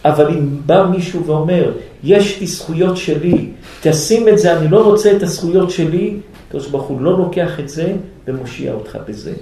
אבל 0.05 0.27
אם 0.29 0.57
בא 0.65 0.83
מישהו 0.83 1.25
ואומר, 1.25 1.71
יש 2.03 2.39
לי 2.39 2.47
זכויות 2.47 2.97
שלי, 2.97 3.49
תשים 3.81 4.27
את 4.27 4.39
זה, 4.39 4.57
אני 4.57 4.67
לא 4.67 4.83
רוצה 4.83 5.15
את 5.17 5.23
הזכויות 5.23 5.71
שלי, 5.71 6.17
הקדוש 6.47 6.67
ברוך 6.67 6.87
הוא 6.87 7.01
לא 7.01 7.17
לוקח 7.17 7.59
את 7.59 7.69
זה 7.69 7.93
ומושיע 8.27 8.73
אותך 8.73 8.97
בזה. 9.07 9.33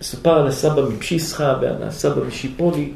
מסופר 0.00 0.38
על 0.38 0.46
הסבא 0.46 0.82
מפשיסחה 0.82 1.58
ועל 1.60 1.82
הסבא 1.82 2.24
משיפולי, 2.28 2.92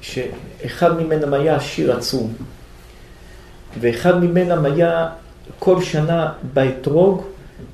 שאחד 0.00 1.02
ממנם 1.02 1.34
היה 1.34 1.56
עשיר 1.56 1.96
עצום, 1.96 2.32
ואחד 3.80 4.24
ממנם 4.24 4.64
היה 4.64 5.08
כל 5.58 5.82
שנה 5.82 6.32
באתרוג, 6.54 7.22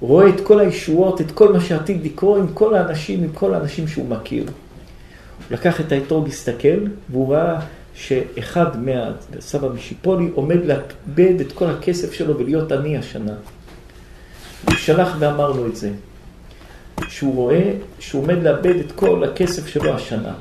רואה 0.00 0.28
את 0.28 0.40
כל 0.40 0.60
הישועות, 0.60 1.20
את 1.20 1.30
כל 1.30 1.52
מה 1.52 1.60
שעתיד 1.60 2.04
לקרוא 2.04 2.38
עם 2.38 2.46
כל 2.54 2.74
האנשים, 2.74 3.22
עם 3.22 3.32
כל 3.32 3.54
האנשים 3.54 3.88
שהוא 3.88 4.08
מכיר. 4.08 4.44
הוא 4.44 4.52
לקח 5.50 5.80
את 5.80 5.92
האתרוג, 5.92 6.28
הסתכל, 6.28 6.86
והוא 7.10 7.34
ראה 7.34 7.60
שאחד 7.94 8.66
מהסבא 8.82 9.68
משיפולי 9.68 10.30
עומד 10.34 10.58
לאבד 10.64 11.40
את 11.40 11.52
כל 11.52 11.66
הכסף 11.70 12.12
שלו 12.12 12.38
ולהיות 12.38 12.72
עני 12.72 12.98
השנה. 12.98 13.34
הוא 14.64 14.74
שלח 14.74 15.16
ואמר 15.18 15.52
לו 15.52 15.66
את 15.66 15.76
זה, 15.76 15.90
שהוא 17.08 17.34
רואה 17.34 17.72
שהוא 17.98 18.22
עומד 18.22 18.42
לאבד 18.42 18.76
את 18.76 18.92
כל 18.92 19.24
הכסף 19.24 19.66
שלו 19.66 19.94
השנה. 19.94 20.34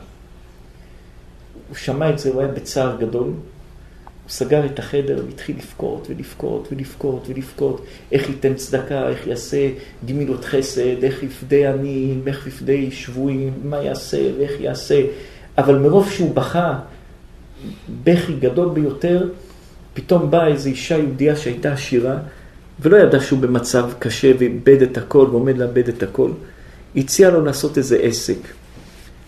הוא 1.67 1.75
שמע 1.75 2.09
את 2.09 2.19
זה, 2.19 2.29
הוא 2.29 2.41
היה 2.41 2.51
בצער 2.51 2.97
גדול, 2.99 3.31
הוא 4.23 4.31
סגר 4.31 4.65
את 4.65 4.79
החדר 4.79 5.23
והתחיל 5.27 5.55
לבכות 5.57 6.07
ולבכות 6.09 6.67
ולבכות 6.71 7.25
ולבכות 7.29 7.85
איך 8.11 8.29
ייתן 8.29 8.53
צדקה, 8.53 9.09
איך 9.09 9.27
יעשה 9.27 9.69
גמילות 10.05 10.45
חסד, 10.45 11.03
איך 11.03 11.23
יפדה 11.23 11.73
עניים, 11.73 12.23
איך 12.27 12.47
יפדה 12.47 12.73
שבויים, 12.91 13.53
מה 13.63 13.77
יעשה 13.77 14.17
ואיך 14.37 14.51
יעשה. 14.59 15.01
אבל 15.57 15.75
מרוב 15.75 16.11
שהוא 16.11 16.35
בכה, 16.35 16.79
בכי 18.03 18.33
גדול 18.39 18.69
ביותר, 18.69 19.29
פתאום 19.93 20.31
באה 20.31 20.47
איזו 20.47 20.69
אישה 20.69 20.97
יהודייה 20.97 21.35
שהייתה 21.35 21.73
עשירה, 21.73 22.17
ולא 22.79 22.97
ידע 22.97 23.19
שהוא 23.19 23.39
במצב 23.39 23.89
קשה 23.99 24.31
ואיבד 24.39 24.81
את 24.81 24.97
הכל 24.97 25.27
ועומד 25.31 25.57
לאבד 25.57 25.87
את 25.87 26.03
הכל. 26.03 26.31
הציע 26.95 27.29
לו 27.29 27.45
לעשות 27.45 27.77
איזה 27.77 27.97
עסק. 27.97 28.39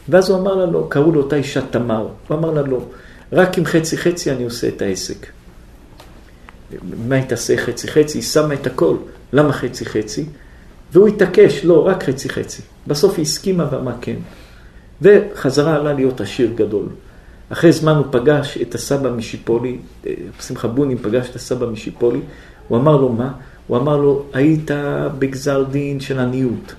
ואז 0.09 0.30
הוא 0.30 0.39
אמר 0.39 0.55
לה 0.55 0.65
לא, 0.65 0.88
קראו 0.89 1.11
לאותה 1.11 1.35
אישה 1.35 1.61
תמר. 1.61 2.07
הוא 2.27 2.38
אמר 2.38 2.51
לה 2.51 2.61
לא. 2.61 2.80
רק 3.36 3.57
עם 3.57 3.66
חצי 3.66 3.98
חצי 3.98 4.32
אני 4.32 4.44
עושה 4.44 4.68
את 4.68 4.82
העסק. 4.82 5.28
מה 7.07 7.16
היא 7.16 7.24
תעשה 7.24 7.57
חצי 7.57 7.88
חצי? 7.88 8.18
היא 8.18 8.24
שמה 8.24 8.53
את 8.53 8.68
הכל. 8.68 8.95
למה 9.34 9.53
חצי 9.53 9.86
חצי? 9.86 10.26
והוא 10.91 11.07
התעקש, 11.07 11.66
לא, 11.66 11.88
רק 11.88 12.03
חצי 12.03 12.30
חצי. 12.30 12.62
בסוף 12.88 13.18
היא 13.18 13.24
הסכימה 13.24 13.68
ואמרה 13.72 13.94
כן. 14.02 14.16
וחזרה 15.02 15.76
עלה 15.76 15.94
להיות 15.94 16.22
עשיר 16.22 16.52
גדול. 16.56 16.86
אחרי 17.49 17.72
זמן 17.72 17.95
הוא 17.95 18.06
פגש 18.12 18.57
את 18.62 18.76
הסבא 18.76 19.10
משיפולי, 19.12 19.78
שמחה 20.41 20.68
בונים 20.68 20.98
פגש 20.98 21.30
את 21.30 21.36
הסבא 21.36 21.66
משיפולי, 21.66 22.20
הוא 22.68 22.78
אמר 22.78 22.98
לו 22.98 23.10
מה? 23.10 23.32
הוא 23.68 23.78
אמר 23.78 23.98
לו, 23.98 24.26
היית 24.34 24.72
בגזר 25.20 25.64
דין 25.64 25.99
של 25.99 26.20
עניות, 26.20 26.74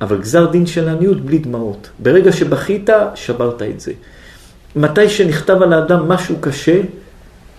אבל 0.00 0.20
גזר 0.20 0.50
דין 0.50 0.66
של 0.66 0.88
עניות 0.88 1.20
בלי 1.20 1.38
דמעות. 1.38 1.90
ברגע 1.98 2.32
שבכית, 2.32 2.90
שברת 3.14 3.62
את 3.62 3.80
זה. 3.80 3.92
מתי 4.76 5.08
שנכתב 5.08 5.62
על 5.62 5.72
האדם 5.72 6.08
משהו 6.08 6.36
קשה, 6.40 6.80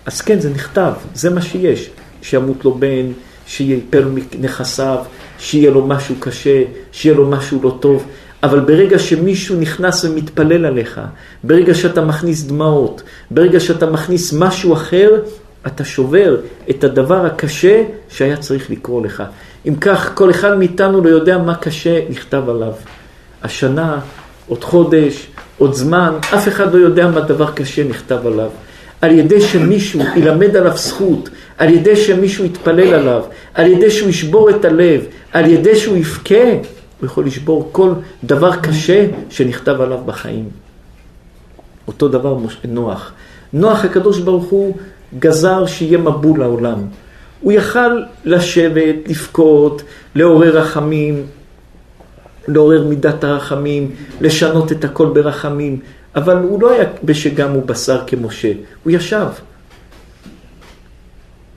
אז 0.06 0.20
כן, 0.20 0.40
זה 0.40 0.50
נכתב, 0.50 0.92
זה 1.14 1.30
מה 1.30 1.42
שיש. 1.42 1.90
שימות 2.22 2.64
לו 2.64 2.74
בן, 2.74 3.12
שיפל 3.46 4.04
נכסיו, 4.40 4.98
שיהיה 5.38 5.70
לו 5.70 5.86
משהו 5.86 6.14
קשה, 6.20 6.62
שיהיה 6.92 7.16
לו 7.16 7.30
משהו 7.30 7.60
לא 7.62 7.76
טוב. 7.80 8.06
אבל 8.42 8.60
ברגע 8.60 8.98
שמישהו 8.98 9.56
נכנס 9.60 10.04
ומתפלל 10.04 10.66
עליך, 10.66 11.00
ברגע 11.44 11.74
שאתה 11.74 12.04
מכניס 12.04 12.42
דמעות, 12.42 13.02
ברגע 13.30 13.60
שאתה 13.60 13.90
מכניס 13.90 14.32
משהו 14.32 14.72
אחר, 14.72 15.10
אתה 15.66 15.84
שובר 15.84 16.36
את 16.70 16.84
הדבר 16.84 17.26
הקשה 17.26 17.82
שהיה 18.08 18.36
צריך 18.36 18.70
לקרוא 18.70 19.06
לך. 19.06 19.22
אם 19.68 19.74
כך, 19.74 20.10
כל 20.14 20.30
אחד 20.30 20.58
מאיתנו 20.58 21.04
לא 21.04 21.08
יודע 21.08 21.38
מה 21.38 21.54
קשה 21.54 22.00
נכתב 22.10 22.48
עליו. 22.48 22.72
השנה, 23.42 24.00
עוד 24.48 24.64
חודש, 24.64 25.26
עוד 25.58 25.74
זמן, 25.74 26.14
אף 26.34 26.48
אחד 26.48 26.74
לא 26.74 26.78
יודע 26.78 27.06
מה 27.06 27.20
דבר 27.20 27.50
קשה 27.50 27.84
נכתב 27.84 28.26
עליו. 28.26 28.50
על 29.00 29.10
ידי 29.10 29.40
שמישהו 29.40 30.00
ילמד 30.16 30.56
עליו 30.56 30.76
זכות, 30.76 31.28
על 31.58 31.68
ידי 31.68 31.96
שמישהו 31.96 32.44
יתפלל 32.44 32.94
עליו, 32.94 33.22
על 33.54 33.66
ידי 33.66 33.90
שהוא 33.90 34.08
ישבור 34.08 34.50
את 34.50 34.64
הלב, 34.64 35.04
על 35.32 35.50
ידי 35.50 35.76
שהוא 35.76 35.96
יבכה, 35.96 36.50
הוא 37.00 37.06
יכול 37.06 37.26
לשבור 37.26 37.68
כל 37.72 37.92
דבר 38.24 38.56
קשה 38.56 39.06
שנכתב 39.30 39.80
עליו 39.80 39.98
בחיים. 40.06 40.48
אותו 41.86 42.08
דבר 42.08 42.38
נוח. 42.68 43.12
נוח 43.52 43.84
הקדוש 43.84 44.18
ברוך 44.18 44.44
הוא 44.44 44.76
גזר 45.18 45.66
שיהיה 45.66 45.98
מבול 45.98 46.40
לעולם. 46.40 46.78
הוא 47.40 47.52
יכל 47.52 48.02
לשבת, 48.24 48.94
לבכות, 49.08 49.82
לעורר 50.14 50.58
רחמים, 50.58 51.26
לעורר 52.48 52.84
מידת 52.84 53.24
הרחמים, 53.24 53.90
לשנות 54.20 54.72
את 54.72 54.84
הכל 54.84 55.10
ברחמים, 55.14 55.80
אבל 56.14 56.36
הוא 56.36 56.62
לא 56.62 56.70
היה 56.70 56.84
בשגם 57.04 57.50
הוא 57.50 57.62
בשר 57.66 58.04
כמשה, 58.06 58.52
הוא 58.82 58.92
ישב. 58.92 59.26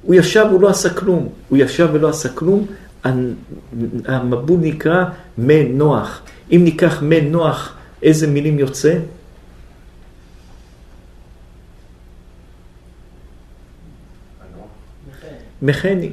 הוא 0.01 0.15
ישב, 0.15 0.45
הוא 0.51 0.61
לא 0.61 0.69
עשה 0.69 0.89
כלום. 0.89 1.30
הוא 1.49 1.57
ישב 1.57 1.89
ולא 1.93 2.09
עשה 2.09 2.30
כלום. 2.30 2.65
המבול 4.05 4.59
נקרא 4.61 5.05
מנוח. 5.38 6.22
אם 6.51 6.61
ניקח 6.64 7.01
מנוח, 7.01 7.76
איזה 8.03 8.27
מילים 8.27 8.59
יוצא? 8.59 8.97
מחני. 15.61 16.09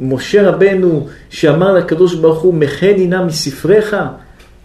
משה 0.00 0.48
רבנו 0.48 1.08
שאמר 1.30 1.72
לקדוש 1.72 2.14
ברוך 2.14 2.42
הוא, 2.42 2.54
מחני 2.54 3.06
נא 3.06 3.24
מספריך, 3.24 3.96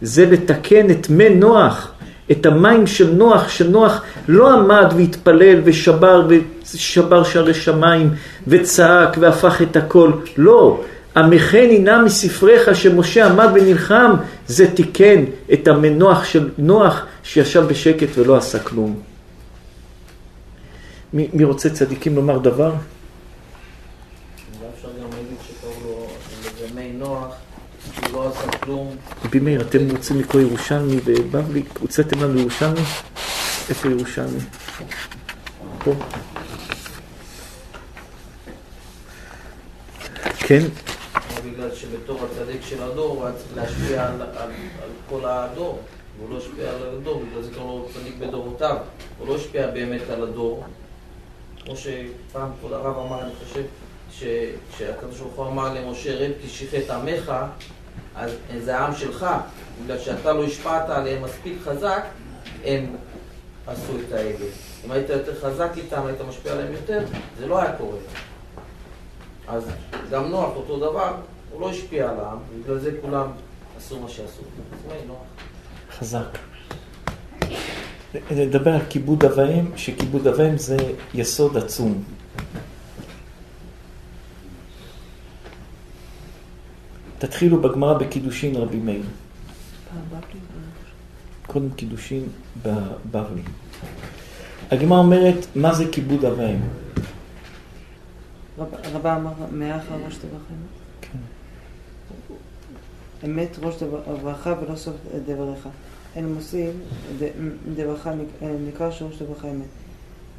זה 0.02 0.26
לתקן 0.26 0.92
את 0.92 1.10
מי 1.10 1.30
נוח, 1.30 1.92
את 2.32 2.46
המים 2.46 2.88
של 2.88 3.12
נוח, 3.12 3.50
שנוח 3.50 4.02
לא 4.28 4.54
עמד 4.54 4.94
והתפלל 4.98 5.62
ושבר 5.64 6.28
ושבר 6.64 7.24
שערי 7.24 7.54
שמיים 7.54 8.10
וצעק 8.48 9.18
והפך 9.20 9.62
את 9.62 9.76
הכל, 9.76 10.12
לא. 10.38 10.82
המחני 11.16 11.80
נא 11.80 12.04
מספריך 12.04 12.76
שמשה 12.76 13.28
עמד 13.28 13.48
ונלחם, 13.54 14.12
זה 14.48 14.76
תיקן 14.76 15.24
את 15.54 15.68
המנוח 15.68 16.24
של 16.24 16.50
נוח 16.58 17.06
שישב 17.24 17.66
בשקט 17.68 18.08
ולא 18.18 18.38
עשה 18.38 18.60
כלום. 18.60 19.00
מי, 21.14 21.28
מי 21.34 21.44
רוצה 21.44 21.70
צדיקים 21.70 22.16
לומר 22.16 22.38
דבר? 22.38 22.72
רבי 29.26 29.40
מאיר, 29.40 29.62
אתם 29.62 29.90
רוצים 29.92 30.20
לקרוא 30.20 30.42
ירושלמי 30.42 30.98
ובבלי? 31.06 31.64
הוצאתם 31.80 32.24
לנו 32.24 32.40
ירושלמי? 32.40 32.80
איפה 33.70 33.88
ירושלמי? 33.88 34.40
פה. 35.84 35.94
כן? 40.38 40.66
בגלל 41.46 41.76
שבתור 41.76 42.20
הצדיק 42.26 42.62
של 42.62 42.84
הדור 42.84 43.16
הוא 43.16 43.26
היה 43.26 43.36
צריך 43.36 43.56
להשפיע 43.56 44.08
על, 44.08 44.22
על, 44.22 44.52
על 44.84 44.90
כל 45.10 45.26
הדור, 45.26 45.80
והוא 46.18 46.30
לא 46.30 46.38
השפיע 46.38 46.70
על 46.70 46.98
הדור, 46.98 47.24
בגלל 47.30 47.42
זה 47.42 47.52
קוראים 47.56 47.82
לו 47.82 47.88
צדיק 47.94 48.16
בדורותיו, 48.20 48.78
הוא 49.20 49.28
לא 49.28 49.36
השפיע 49.36 49.68
באמת 49.68 50.02
על 50.10 50.24
הדור. 50.24 50.64
כמו 51.66 51.74
שפעם 51.76 52.50
כבוד 52.60 52.74
הרב 52.74 52.98
אמר, 52.98 53.22
אני 53.22 53.32
חושב, 53.46 53.64
שהקדוש 54.78 55.20
ברוך 55.20 55.36
הוא 55.36 55.48
אמר 55.48 55.74
למשה, 55.74 56.16
רב 56.16 56.32
כי 56.42 56.50
שיחת 56.50 56.90
עמך, 56.90 57.34
אז 58.16 58.32
זה 58.64 58.78
העם 58.78 58.96
שלך, 58.96 59.26
בגלל 59.84 60.00
שאתה 60.00 60.34
לא 60.34 60.44
השפעת 60.44 60.90
עליהם 60.90 61.24
מספיק 61.24 61.58
חזק, 61.64 62.04
הם 62.66 62.96
עשו 63.68 63.94
את 64.08 64.14
העגל. 64.14 64.46
אם 64.86 64.92
היית 64.92 65.10
יותר 65.10 65.40
חזק 65.42 65.70
איתם, 65.78 66.06
היית 66.06 66.22
משפיע 66.30 66.52
עליהם 66.52 66.74
יותר, 66.74 67.06
זה 67.40 67.48
לא 67.48 67.62
היה 67.62 67.72
קורה. 67.78 67.98
אז 69.48 69.64
גם 70.12 70.30
נוח 70.30 70.56
אותו 70.56 70.78
דבר, 70.78 71.16
הוא 71.52 71.62
לא 71.62 71.70
השפיע 71.70 72.10
על 72.10 72.20
העם, 72.20 72.38
בגלל 72.64 72.80
זה 72.80 72.92
כולם 73.02 73.28
אסור 73.78 74.02
מה 74.02 74.08
לא. 75.08 75.16
חזק. 76.00 76.38
נדבר 78.32 78.72
על 78.72 78.82
כיבוד 78.90 79.26
אב 79.26 79.38
ואם, 79.38 79.66
שכיבוד 79.76 80.28
אב 80.28 80.34
ואם 80.38 80.58
זה 80.58 80.78
יסוד 81.14 81.58
עצום. 81.58 82.04
תתחילו 87.20 87.62
בגמרא 87.62 87.94
בקידושין 87.98 88.56
רבי 88.56 88.78
מאיר. 88.78 89.04
קודם 91.48 91.70
קידושין 91.76 92.24
בבבלי. 92.66 93.42
הגמרא 94.72 94.98
אומרת, 95.00 95.46
מה 95.56 95.74
זה 95.74 95.86
כיבוד 95.92 96.26
אב 96.26 96.40
ואם? 96.40 96.58
רב- 98.60 98.68
רבה 98.94 99.16
אמר, 99.16 99.32
מאחר 99.52 99.96
ראש 100.06 100.16
דבריכם. 100.18 100.54
כן. 101.02 101.18
אמת 103.26 103.58
ראש 103.62 103.76
דברך 103.84 104.48
ולא 104.62 104.76
סוף 104.76 104.96
דבריך. 105.28 105.68
אין 106.16 106.34
מוסיף 106.34 106.72
דברך 107.76 108.08
נק- 108.08 108.44
נקרא 108.68 108.92
שראש 108.92 109.22
דברך 109.22 109.46
אמת. 109.46 109.66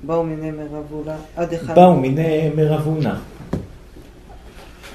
באו 0.06 0.24
מיני 0.24 0.50
מרבולה 0.50 1.16
עד 1.36 1.54
אחד 1.54 1.74
באו 1.74 1.96
מיני 1.96 2.50
מרבונה. 2.56 3.18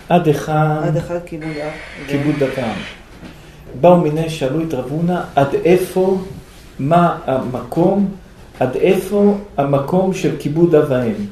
עד 0.09 0.27
היכן 0.27 0.51
עד 0.51 0.97
אחד 0.97 1.19
כיבוד 1.25 1.57
אב. 1.57 1.71
כיבוד 2.07 2.43
אברהם. 2.43 2.79
באו 3.81 3.97
מיני 3.97 4.29
שאלו 4.29 4.61
את 4.61 4.73
רבונה 4.73 5.23
עד 5.35 5.53
איפה, 5.65 6.17
מה 6.79 7.19
המקום, 7.25 8.11
עד 8.59 8.75
איפה 8.75 9.37
המקום 9.57 10.13
של 10.13 10.35
כיבוד 10.39 10.75
אב 10.75 10.85
ואם. 10.89 11.25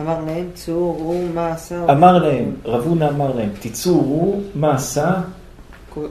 אמר 0.00 0.20
להם 0.26 0.46
צאו 0.54 0.96
ראו 0.98 1.22
מה 1.34 1.48
עשה 1.48 1.92
אמר 1.92 2.18
להם, 2.18 2.52
רבונה 2.64 3.08
אמר 3.08 3.36
להם, 3.36 3.48
תצאו 3.60 4.00
ראו 4.00 4.40
מה 4.54 4.74
עשה, 4.74 5.12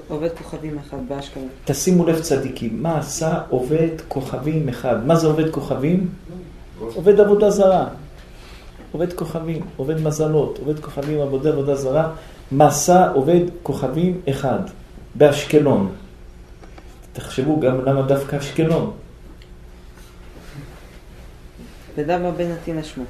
עובד 0.08 0.30
כוכבים 0.38 0.78
אחד 0.80 0.98
באשקלון. 1.08 1.48
תשימו 1.66 2.06
לב 2.06 2.20
צדיקים, 2.20 2.84
מה 2.84 3.00
עשה 3.00 3.40
עובד 3.50 4.02
כוכבים 4.08 4.70
אחד. 4.70 5.08
מה 5.08 5.16
זה 5.16 5.28
עובד 5.28 5.50
כוכבים? 5.52 6.08
עובד 6.96 7.20
עבודה 7.20 7.50
זרה. 7.50 7.88
עובד 8.96 9.14
כוכבים, 9.14 9.62
עובד 9.78 10.02
מזלות, 10.02 10.58
עובד 10.60 10.80
כוכבים, 10.80 11.22
עבודה 11.22 11.50
עבודה 11.50 11.76
זרה. 11.76 12.12
מסע 12.52 13.12
עובד 13.12 13.42
כוכבים 13.64 14.22
אחד, 14.30 14.60
באשקלון. 15.16 15.92
תחשבו 17.14 17.60
גם 17.60 17.86
למה 17.86 18.02
דווקא 18.02 18.38
אשקלון. 18.38 18.92
ודמה 21.96 22.32
בן 22.32 22.52
נתינה 22.52 22.84
שמו. 22.84 23.04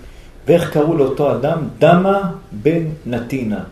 ואיך 0.48 0.74
קראו 0.74 0.98
לאותו 0.98 1.36
אדם? 1.36 1.68
דמה 1.80 2.32
בן 2.52 2.84
נתינה. 3.06 3.64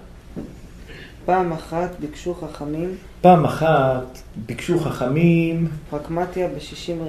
פעם 1.25 1.51
אחת 1.53 1.89
ביקשו 1.99 2.33
חכמים 2.33 2.95
פעם 3.23 3.45
אחת 3.45 4.17
ביקשו 4.45 4.79
חכמים, 4.79 5.67
פרקמטיה 5.89 6.47
בשישים 6.57 7.01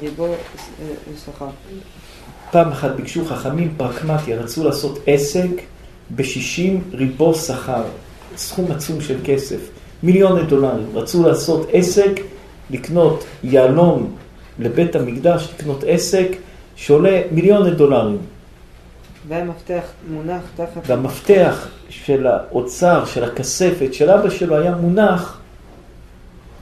ריבו 0.00 0.26
אה, 0.26 0.34
שכר. 1.26 1.48
פעם 2.50 2.72
אחת 2.72 2.90
ביקשו 2.90 3.24
חכמים 3.24 3.74
פרקמטיה, 3.76 4.36
רצו 4.36 4.64
לעשות 4.64 4.98
עסק 5.06 5.50
ב-60 6.16 6.94
ריבו 6.94 7.34
שכר, 7.34 7.82
סכום 8.36 8.72
עצום 8.72 9.00
של 9.00 9.18
כסף, 9.24 9.70
מיליוני 10.02 10.42
דולרים. 10.42 10.86
רצו 10.94 11.28
לעשות 11.28 11.68
עסק, 11.72 12.20
לקנות 12.70 13.24
יהלום 13.42 14.16
לבית 14.58 14.96
המקדש, 14.96 15.48
לקנות 15.54 15.84
עסק 15.86 16.28
שעולה 16.76 17.20
מיליוני 17.30 17.70
דולרים. 17.70 18.18
והמפתח 19.28 19.82
מונח 20.10 20.42
תחת... 20.56 20.82
והמפתח 20.86 21.68
של 21.88 22.26
האוצר, 22.26 23.04
של 23.04 23.24
הכספת, 23.24 23.94
של 23.94 24.10
אבא 24.10 24.30
שלו 24.30 24.56
היה 24.56 24.74
מונח 24.74 25.40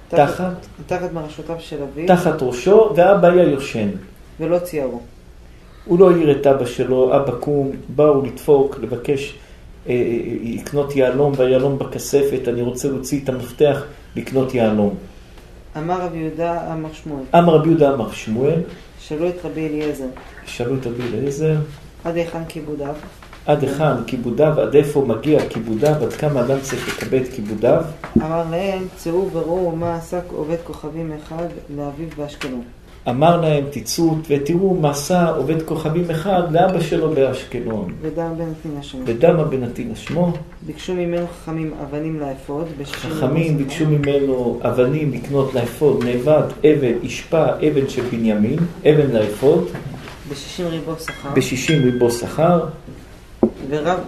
תחת, 0.08 0.66
תחת 0.86 1.12
מרשותיו 1.12 1.56
של 1.58 1.82
אביו, 1.82 2.06
תחת 2.06 2.42
ראשו, 2.42 2.92
ואבא 2.96 3.28
היה 3.28 3.42
יושן. 3.42 3.88
ולא 4.40 4.58
ציירו. 4.58 5.00
הוא 5.88 5.98
לא 5.98 6.10
העיר 6.10 6.40
את 6.40 6.46
אבא 6.46 6.64
שלו, 6.64 7.16
אבא 7.16 7.32
קום, 7.40 7.70
באו 7.88 8.22
לדפוק, 8.22 8.78
לבקש 8.82 9.34
אה, 9.88 9.92
אה, 9.92 9.96
לקנות 10.42 10.96
יהלום, 10.96 11.32
והיהלום 11.36 11.78
בכספת, 11.78 12.48
אני 12.48 12.62
רוצה 12.62 12.88
להוציא 12.88 13.20
את 13.24 13.28
המפתח 13.28 13.82
לקנות 14.16 14.54
יהלום. 14.54 14.94
אמר 15.76 16.00
רבי 16.02 16.18
יהודה 16.18 16.72
אמר 16.72 16.88
שמואל, 16.92 17.22
אמר 17.34 17.54
רבי 17.54 17.68
יהודה 17.68 17.94
אמר 17.94 18.12
שמואל, 18.12 18.60
שאלו 19.00 19.28
את 19.28 19.44
רבי 19.44 19.66
אליעזר, 19.68 20.04
שאלו 20.46 20.74
את 20.74 20.86
רבי 20.86 21.02
אליעזר, 21.02 21.56
עד 22.04 22.16
היכן 22.16 22.44
כיבודיו? 22.48 22.94
עד 23.46 23.62
היכן 23.62 24.04
כיבודיו, 24.06 24.60
עד 24.60 24.74
איפה 24.74 25.04
מגיע 25.06 25.48
כיבודיו, 25.48 25.94
עד 26.04 26.12
כמה 26.12 26.40
אדם 26.40 26.60
צריך 26.60 26.88
לקבל 26.88 27.22
את 27.22 27.28
כיבודיו. 27.28 27.82
אמר 28.16 28.44
להם, 28.50 28.86
צאו 28.96 29.30
וראו 29.32 29.76
מה 29.76 29.96
עסק 29.96 30.22
עובד 30.32 30.56
כוכבים 30.64 31.12
אחד 31.12 31.46
לאביו 31.76 32.08
באשקלון. 32.16 32.62
אמר 33.10 33.40
להם, 33.40 33.64
תצאו 33.70 34.16
ותראו 34.28 34.74
מה 34.74 34.90
עשה 34.90 35.28
עובד 35.28 35.62
כוכבים 35.62 36.10
אחד 36.10 36.42
לאבא 36.52 36.80
שלו 36.80 37.10
באשקלון. 37.10 37.92
ודם 38.00 38.32
בן 38.38 38.44
נתינה 38.50 38.82
שמו. 38.82 39.04
בדמה 39.04 39.44
בן 39.44 39.64
נתינה 39.64 39.96
שמו, 39.96 40.32
ביקשו 40.66 40.94
ממנו 40.94 41.26
חכמים 41.26 41.74
אבנים 41.82 42.20
לאפוד, 42.20 42.66
בשישים 42.78 43.10
חכמים 43.10 43.58
ביקשו 43.58 43.84
ממנו 43.86 44.60
אבנים 44.62 45.12
לקנות 45.12 45.54
לאפוד, 45.54 46.04
נאבד, 46.04 46.42
אבן, 46.60 46.92
אשפה, 47.06 47.44
אבן 47.46 47.88
של 47.88 48.02
בנימין, 48.02 48.58
אבן 48.80 49.10
לאפוד, 49.12 49.68
בשישים 50.30 50.66
ריבו 50.66 50.92
שכר, 50.98 51.28
ב-60 51.34 51.84
ריבו 51.84 52.10
שכר, 52.10 52.60
ורב, 53.70 53.98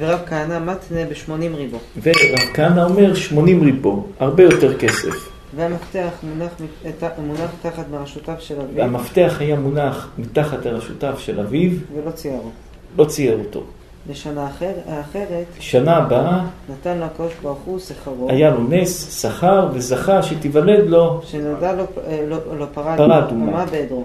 ורב 0.00 0.18
כהנא 0.26 0.58
מתנה 0.58 1.04
בשמונים 1.10 1.54
ריבו. 1.54 1.78
ורב 2.02 2.54
כהנא 2.54 2.84
אומר 2.84 3.14
80 3.14 3.62
ריבו, 3.62 4.06
הרבה 4.20 4.42
יותר 4.42 4.78
כסף. 4.78 5.37
והמפתח 5.56 6.10
מונח, 6.22 6.52
מונח 7.26 7.50
תחת 7.62 7.84
מרשותיו 7.90 8.34
של 8.38 8.60
אביו, 8.60 8.76
והמפתח 8.76 9.36
היה 9.40 9.56
מונח 9.56 10.08
מתחת 10.18 10.66
לרשותיו 10.66 11.14
של 11.18 11.40
אביו, 11.40 11.70
ולא 11.94 12.10
ציירו. 12.10 12.50
לא 12.98 13.04
צייר 13.04 13.38
אותו. 13.38 13.62
בשנה 14.06 14.46
אחר, 14.48 14.72
האחרת 14.88 15.46
שנה 15.60 15.96
הבאה 15.96 16.44
נתן 16.68 16.98
לו 16.98 17.04
הקדוש 17.04 17.32
ברוך 17.42 17.58
הוא 17.64 17.78
שכרו, 17.78 18.30
היה 18.30 18.50
לו 18.50 18.62
נס, 18.68 19.22
שכר, 19.22 19.68
וזכה 19.72 20.22
שתיוולד 20.22 20.88
לו. 20.88 21.20
שנולדה 21.24 21.72
לו, 21.72 21.84
אה, 22.06 22.24
לו, 22.28 22.36
לו 22.58 22.66
פרה 22.74 22.96
פרה 22.96 23.18
אדומה. 23.18 23.64
בעדרו. 23.66 24.04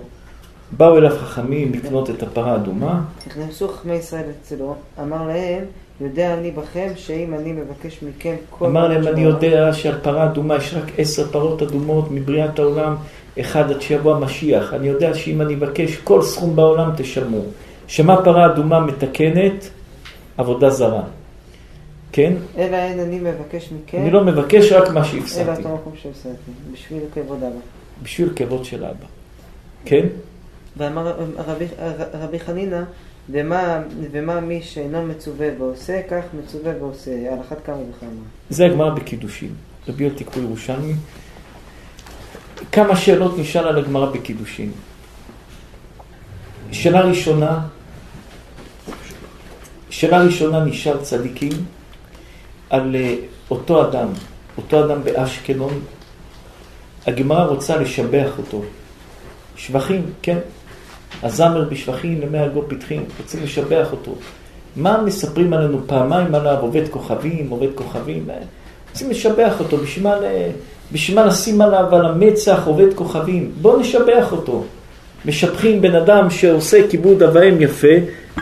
באו 0.77 0.97
אליו 0.97 1.11
חכמים 1.11 1.73
לקנות 1.73 2.09
את 2.09 2.23
הפרה 2.23 2.51
האדומה, 2.51 3.01
נכנסו 3.27 3.67
חכמי 3.67 3.93
ישראל 3.93 4.23
אצלו, 4.41 4.75
אמר 5.01 5.27
להם, 5.27 5.63
יודע 6.01 6.33
אני 6.33 6.51
בכם 6.51 6.87
שאם 6.95 7.33
אני 7.33 7.51
מבקש 7.51 8.03
מכם 8.03 8.35
כל... 8.49 8.65
אמר 8.65 8.87
להם, 8.87 9.07
אני 9.07 9.21
יודע 9.21 9.73
שעל 9.73 9.99
פרה 10.01 10.25
אדומה 10.25 10.55
יש 10.55 10.73
רק 10.73 10.91
עשר 10.97 11.27
פרות 11.31 11.61
אדומות 11.61 12.11
מבריאת 12.11 12.59
העולם, 12.59 12.95
אחד 13.39 13.71
עד 13.71 13.81
שיבוא 13.81 14.15
המשיח. 14.15 14.73
אני 14.73 14.87
יודע 14.87 15.13
שאם 15.13 15.41
אני 15.41 15.55
אבקש 15.55 15.95
כל 15.97 16.21
סכום 16.21 16.55
בעולם 16.55 16.91
תשלמו. 16.97 17.41
שמה 17.87 18.23
פרה 18.23 18.45
אדומה 18.45 18.79
מתקנת? 18.79 19.69
עבודה 20.37 20.69
זרה. 20.69 21.03
כן? 22.11 22.33
אלא 22.57 22.75
אין 22.75 22.99
אני 22.99 23.19
מבקש 23.19 23.69
מכם, 23.71 23.97
אני 23.97 24.11
לא 24.11 24.23
מבקש 24.23 24.71
רק 24.71 24.89
מה 24.89 24.99
אלא 24.99 25.03
שהפסדתי. 25.03 25.61
את 25.61 25.65
המקום 25.65 25.93
שהפסדתי, 26.01 26.51
בשביל 26.73 27.03
כבוד 27.13 27.37
אבא. 27.37 27.59
בשביל 28.03 28.29
כבוד 28.35 28.65
של 28.65 28.85
אבא. 28.85 29.05
כן? 29.85 30.05
ואמר 30.77 31.13
רבי, 31.47 31.65
רבי 32.13 32.39
חנינא, 32.39 32.81
ומה, 33.29 33.81
ומה 34.11 34.39
מי 34.39 34.61
שאינו 34.61 35.05
מצווה 35.05 35.47
ועושה, 35.59 36.01
כך 36.09 36.23
מצווה 36.43 36.73
ועושה, 36.79 37.11
על 37.11 37.39
אחת 37.47 37.57
כמה 37.65 37.75
וכמה. 37.75 38.09
זה 38.49 38.65
הגמרא 38.65 38.89
בקידושין. 38.89 39.55
רבי 39.87 40.03
יואל 40.03 40.15
תיקחו 40.15 40.39
ירושלמי. 40.39 40.93
כמה 42.71 42.95
שאלות 42.95 43.37
נשאל 43.37 43.67
על 43.67 43.77
הגמרא 43.77 44.11
בקידושין. 44.11 44.71
שאלה 46.71 47.01
ראשונה, 47.01 47.67
שאלה 49.89 50.21
ראשונה 50.23 50.65
נשאל 50.65 50.97
צדיקים 50.97 51.51
על 52.69 52.95
אה, 52.95 53.15
אותו 53.49 53.89
אדם, 53.89 54.07
אותו 54.57 54.85
אדם 54.85 55.03
באשקלון. 55.03 55.81
הגמרא 57.07 57.45
רוצה 57.45 57.77
לשבח 57.77 58.31
אותו. 58.37 58.61
שבחים, 59.55 60.05
כן. 60.21 60.37
הזמר 61.23 61.69
בשבחים 61.69 62.21
למי 62.21 62.37
הגו 62.37 62.63
פתחים, 62.67 63.03
רוצים 63.19 63.43
לשבח 63.43 63.87
אותו. 63.91 64.11
מה 64.75 65.01
מספרים 65.05 65.53
עלינו 65.53 65.79
פעמיים 65.87 66.35
עליו, 66.35 66.57
עובד 66.61 66.87
כוכבים, 66.89 67.49
עובד 67.49 67.67
כוכבים, 67.75 68.25
אה, 68.29 68.35
רוצים 68.91 69.09
לשבח 69.09 69.53
אותו, 69.59 69.77
בשביל 69.77 71.15
מה, 71.15 71.25
לשים 71.25 71.61
עליו 71.61 71.95
על 71.95 72.05
המצח 72.05 72.61
עובד 72.65 72.93
כוכבים? 72.93 73.51
בואו 73.61 73.79
נשבח 73.79 74.31
אותו. 74.31 74.63
משבחים 75.25 75.81
בן 75.81 75.95
אדם 75.95 76.29
שעושה 76.29 76.87
כיבוד 76.89 77.23
אב 77.23 77.31
ואם 77.33 77.61
יפה, 77.61 77.87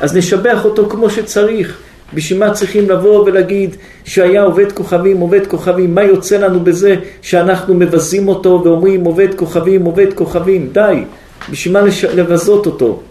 אז 0.02 0.18
נשבח 0.18 0.66
אותו 0.66 0.90
כמו 0.90 1.10
שצריך. 1.10 1.82
בשביל 2.14 2.40
מה 2.40 2.54
צריכים 2.54 2.90
לבוא 2.90 3.24
ולהגיד 3.26 3.76
שהיה 4.06 4.44
עובד 4.44 4.72
כוכבים, 4.72 5.18
עובד 5.18 5.48
כוכבים, 5.48 5.96
מה 5.96 6.04
יוצא 6.04 6.38
לנו 6.38 6.60
בזה 6.60 6.96
שאנחנו 7.22 7.74
מבזים 7.74 8.28
אותו 8.28 8.62
ואומרים 8.66 9.04
עובד 9.04 9.36
כוכבים, 9.36 9.86
עובד 9.86 10.14
כוכבים, 10.14 10.70
די, 10.72 11.04
בשביל 11.50 11.74
מה 11.74 11.82
לש... 11.82 12.04
לבזות 12.04 12.66
אותו? 12.66 13.04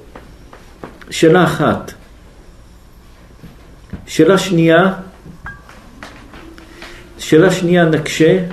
שאלה 1.10 1.44
אחת. 1.44 1.92
שאלה 4.06 4.38
שנייה, 4.38 4.92
שאלה 7.18 7.50
שנייה 7.50 7.84
נקשה, 7.84 8.44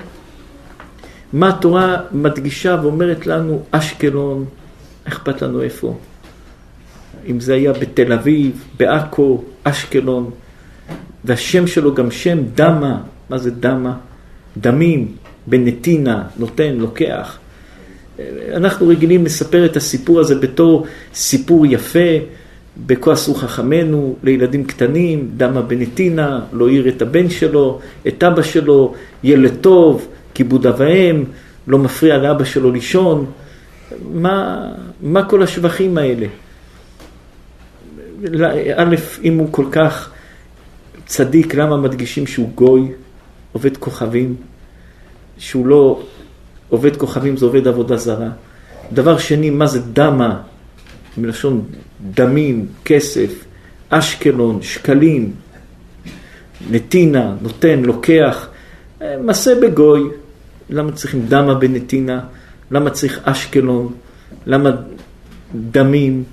מה 1.33 1.49
התורה 1.49 1.97
מדגישה 2.11 2.77
ואומרת 2.81 3.27
לנו 3.27 3.63
אשקלון, 3.71 4.45
אכפת 5.03 5.41
לנו 5.41 5.61
איפה? 5.61 5.97
אם 7.29 7.39
זה 7.39 7.53
היה 7.53 7.73
בתל 7.73 8.13
אביב, 8.13 8.63
בעכו, 8.79 9.43
אשקלון, 9.63 10.31
והשם 11.25 11.67
שלו 11.67 11.95
גם 11.95 12.11
שם 12.11 12.37
דמה, 12.55 13.01
מה 13.29 13.37
זה 13.37 13.51
דמה? 13.51 13.97
דמים, 14.57 15.15
בנתינה, 15.47 16.23
נותן, 16.37 16.73
לוקח. 16.73 17.37
אנחנו 18.53 18.87
רגילים 18.87 19.25
לספר 19.25 19.65
את 19.65 19.77
הסיפור 19.77 20.19
הזה 20.19 20.35
בתור 20.35 20.85
סיפור 21.13 21.65
יפה, 21.65 22.09
בכועסו 22.85 23.33
חכמינו 23.33 24.15
לילדים 24.23 24.65
קטנים, 24.65 25.29
דמה 25.37 25.61
בנתינה, 25.61 26.39
לא 26.53 26.67
העיר 26.67 26.87
את 26.87 27.01
הבן 27.01 27.29
שלו, 27.29 27.79
את 28.07 28.23
אבא 28.23 28.41
שלו, 28.41 28.93
ילד 29.23 29.53
טוב, 29.61 30.07
כיבוד 30.33 30.67
אב 30.67 30.75
ואם, 30.77 31.23
לא 31.67 31.77
מפריע 31.77 32.17
לאבא 32.17 32.43
שלו 32.43 32.71
לישון. 32.71 33.25
מה, 34.13 34.65
מה 35.01 35.29
כל 35.29 35.43
השבחים 35.43 35.97
האלה? 35.97 36.27
א', 38.75 38.95
אם 39.23 39.37
הוא 39.37 39.47
כל 39.51 39.65
כך 39.71 40.09
צדיק, 41.05 41.55
למה 41.55 41.77
מדגישים 41.77 42.27
שהוא 42.27 42.49
גוי, 42.55 42.91
עובד 43.51 43.77
כוכבים, 43.77 44.35
שהוא 45.37 45.67
לא 45.67 46.01
עובד 46.69 46.97
כוכבים, 46.97 47.37
זה 47.37 47.45
עובד 47.45 47.67
עבודה 47.67 47.97
זרה. 47.97 48.29
דבר 48.93 49.17
שני, 49.17 49.49
מה 49.49 49.67
זה 49.67 49.79
דמה, 49.93 50.41
מלשון 51.17 51.65
דמים, 52.13 52.65
כסף, 52.85 53.45
אשקלון, 53.89 54.61
שקלים, 54.61 55.31
נתינה, 56.71 57.35
נותן, 57.41 57.81
לוקח, 57.83 58.47
מעשה 59.01 59.55
בגוי. 59.61 60.09
למה 60.69 60.91
צריכים 60.91 61.25
דמה 61.27 61.53
בנתינה? 61.53 62.19
למה 62.71 62.89
צריך 62.89 63.19
אשקלון? 63.23 63.93
למה 64.45 64.71
דמים? 65.71 66.23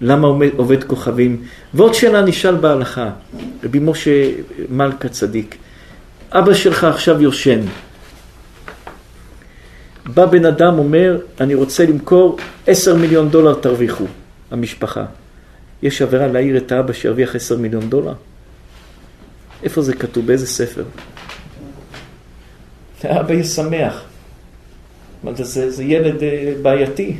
למה 0.00 0.28
עובד 0.56 0.84
כוכבים? 0.84 1.42
ועוד 1.74 1.94
שאלה 1.94 2.22
נשאל 2.22 2.54
בהלכה, 2.54 3.10
רבי 3.64 3.78
משה 3.78 4.30
מלכה 4.70 5.08
צדיק, 5.08 5.56
אבא 6.32 6.54
שלך 6.54 6.84
עכשיו 6.84 7.22
יושן. 7.22 7.60
בא 10.06 10.26
בן 10.26 10.44
אדם 10.44 10.78
אומר, 10.78 11.20
אני 11.40 11.54
רוצה 11.54 11.86
למכור 11.86 12.36
עשר 12.66 12.96
מיליון 12.96 13.28
דולר 13.28 13.54
תרוויחו, 13.54 14.04
המשפחה. 14.50 15.04
יש 15.82 16.02
עבירה 16.02 16.26
להעיר 16.26 16.56
את 16.56 16.72
האבא 16.72 16.92
שירוויח 16.92 17.36
עשר 17.36 17.56
מיליון 17.56 17.90
דולר? 17.90 18.14
איפה 19.62 19.82
זה 19.82 19.94
כתוב? 19.94 20.26
באיזה 20.26 20.46
ספר? 20.46 20.84
האבא 23.02 23.32
יהיה 23.32 23.44
שמח. 23.44 24.04
זה, 25.34 25.70
זה 25.70 25.84
ילד 25.84 26.22
אה, 26.22 26.52
בעייתי. 26.62 27.16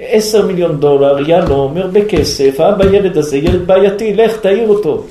עשר 0.00 0.46
מיליון 0.46 0.80
דולר, 0.80 1.28
יהלום, 1.28 1.76
הרבה 1.76 2.08
כסף, 2.08 2.60
האבא 2.60 2.84
ילד 2.84 3.16
הזה, 3.16 3.36
ילד 3.36 3.66
בעייתי, 3.66 4.14
לך 4.14 4.36
תעיר 4.36 4.68
אותו. 4.68 5.06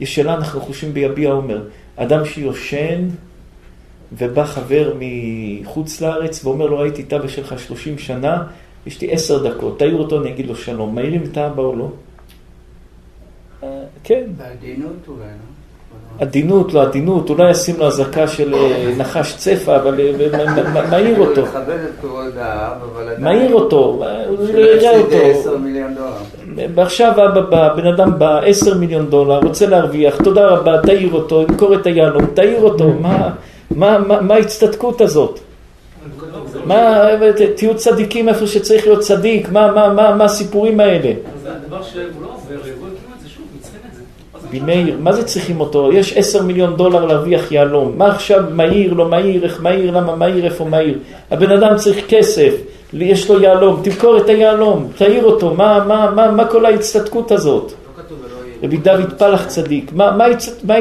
יש 0.00 0.14
שאלה, 0.14 0.34
אנחנו 0.34 0.60
חושבים 0.60 0.94
ביביע 0.94 1.30
עומר, 1.30 1.62
אדם 1.96 2.24
שיושן 2.24 3.08
ובא 4.18 4.44
חבר 4.44 4.94
מחוץ 4.98 6.00
לארץ 6.00 6.44
ואומר 6.44 6.66
לו, 6.66 6.78
ראיתי 6.78 7.02
את 7.02 7.12
אבא 7.12 7.28
שלך 7.28 7.58
שלושים 7.58 7.98
שנה, 7.98 8.42
יש 8.86 9.00
לי 9.00 9.12
עשר 9.12 9.48
דקות, 9.48 9.78
תעיר 9.78 9.96
אותו, 9.96 10.20
אני 10.20 10.30
אגיד 10.30 10.46
לו 10.46 10.56
שלום. 10.56 10.94
מעירים 10.94 11.22
את 11.32 11.36
האבא 11.36 11.62
או 11.62 11.76
לא? 11.76 11.88
אה, 13.62 13.68
כן. 14.04 14.22
בעדינות 14.36 15.08
אולי, 15.08 15.18
לא? 15.18 15.54
עדינות, 16.18 16.72
לא 16.72 16.82
עדינות, 16.82 17.30
אולי 17.30 17.50
ישים 17.50 17.76
לו 17.78 17.86
אזעקה 17.86 18.28
של 18.28 18.54
אה, 18.54 18.94
נחש 18.98 19.36
צפה, 19.36 19.76
אבל 19.76 20.00
אה, 20.00 20.90
מעיר 20.90 21.20
אותו. 21.20 21.42
מעיר 23.18 23.54
אותו, 23.54 24.04
הוא 24.28 24.48
יראה 24.48 24.98
אותו. 24.98 25.52
ועכשיו 26.74 27.12
בן 27.76 27.86
אדם 27.86 28.18
בא, 28.18 28.38
עשר 28.38 28.78
מיליון 28.78 29.06
דולר, 29.06 29.40
רוצה 29.40 29.66
להרוויח, 29.66 30.22
תודה 30.22 30.46
רבה, 30.46 30.82
תעיר 30.82 31.12
אותו, 31.12 31.42
ימכור 31.42 31.74
את 31.74 31.86
היהלום, 31.86 32.26
תעיר 32.26 32.62
אותו, 32.62 32.92
מה 33.00 33.30
ההצטדקות 34.30 35.00
הזאת? 35.00 35.40
מה, 36.64 37.08
תהיו 37.56 37.76
צדיקים 37.76 38.28
איפה 38.28 38.46
שצריך 38.46 38.86
להיות 38.86 39.00
צדיק, 39.00 39.48
מה 39.48 40.24
הסיפורים 40.24 40.80
האלה? 40.80 41.12
זה 41.42 41.52
הדבר 41.52 41.82
שהוא 41.82 42.02
לא 42.22 42.28
עובר, 42.34 42.56
בימי, 44.60 44.92
מה 44.98 45.12
זה 45.12 45.24
צריכים 45.24 45.60
אותו? 45.60 45.92
יש 45.92 46.12
עשר 46.16 46.42
מיליון 46.42 46.76
דולר 46.76 47.04
להרוויח 47.04 47.52
יהלום. 47.52 47.92
מה 47.96 48.06
עכשיו 48.06 48.44
מהיר, 48.50 48.92
לא 48.94 49.08
מהיר, 49.08 49.44
איך 49.44 49.62
מהיר, 49.62 49.90
למה 49.90 50.16
מהיר, 50.16 50.44
איפה 50.44 50.64
מהיר? 50.64 50.98
הבן 51.30 51.50
אדם 51.50 51.76
צריך 51.76 52.04
כסף, 52.08 52.54
יש 52.92 53.30
לו 53.30 53.40
יהלום, 53.40 53.80
תמכור 53.84 54.18
את 54.18 54.28
היהלום, 54.28 54.88
תעיר 54.96 55.24
אותו, 55.24 55.54
מה, 55.54 55.84
מה, 55.88 56.10
מה, 56.10 56.30
מה 56.30 56.44
כל 56.44 56.66
ההצטדקות 56.66 57.32
הזאת? 57.32 57.72
רבי 58.62 58.76
דוד 58.76 59.12
פלח 59.18 59.46
צדיק, 59.46 59.92
מה, 59.92 60.10
מה, 60.10 60.26
מה, 60.64 60.74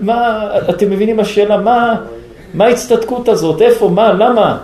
מה, 0.00 0.48
אתם 0.70 0.90
מבינים 0.90 1.20
השאלה, 1.20 1.56
מה, 1.56 1.96
מה 2.54 2.64
ההצטדקות 2.64 3.28
הזאת, 3.28 3.62
איפה, 3.62 3.88
מה, 3.88 4.12
למה? 4.12 4.58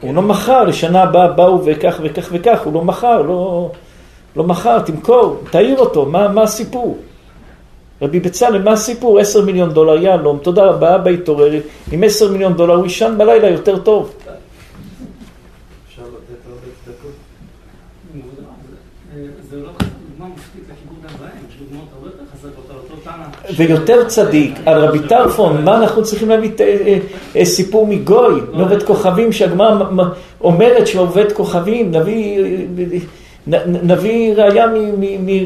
הוא 0.00 0.14
לא 0.14 0.22
מכר, 0.22 0.64
לשנה 0.64 1.02
הבאה 1.02 1.28
באו 1.28 1.60
וכך 1.64 2.00
וכך 2.02 2.28
וכך, 2.32 2.60
הוא 2.64 2.74
לא 2.74 2.82
מכר, 2.82 3.22
לא, 3.22 3.70
לא 4.36 4.44
מכר, 4.44 4.78
תמכור, 4.78 5.36
תעיר 5.50 5.78
אותו, 5.78 6.06
מה, 6.06 6.28
מה 6.28 6.42
הסיפור? 6.42 6.98
רבי 8.02 8.20
בצלאל, 8.20 8.62
מה 8.62 8.72
הסיפור? 8.72 9.18
עשר 9.18 9.44
מיליון 9.44 9.70
דולר 9.70 10.02
יהלום, 10.02 10.38
תודה 10.38 10.64
רבה, 10.64 10.94
אבא 10.94 11.10
התעורר, 11.10 11.60
עם 11.92 12.04
עשר 12.04 12.32
מיליון 12.32 12.52
דולר 12.52 12.74
הוא 12.74 12.84
יישן 12.84 13.14
בלילה 13.18 13.48
יותר 13.48 13.78
טוב. 13.78 14.12
ויותר 23.56 24.04
צדיק, 24.08 24.54
על 24.66 24.84
רבי 24.84 24.98
טרפון, 25.08 25.64
מה 25.64 25.76
אנחנו 25.76 26.02
צריכים 26.02 26.28
להביא 26.28 26.50
אה, 26.60 26.98
אה, 27.36 27.44
סיפור 27.44 27.86
מגוי, 27.86 28.40
מעובד 28.52 28.82
כוכבים, 28.82 29.32
שהגמרא 29.32 29.84
אומרת 30.40 30.86
שהוא 30.86 31.02
עובד 31.02 31.32
כוכבים, 31.32 31.90
נביא, 31.90 32.44
נביא 33.66 34.34
ראיה 34.34 34.66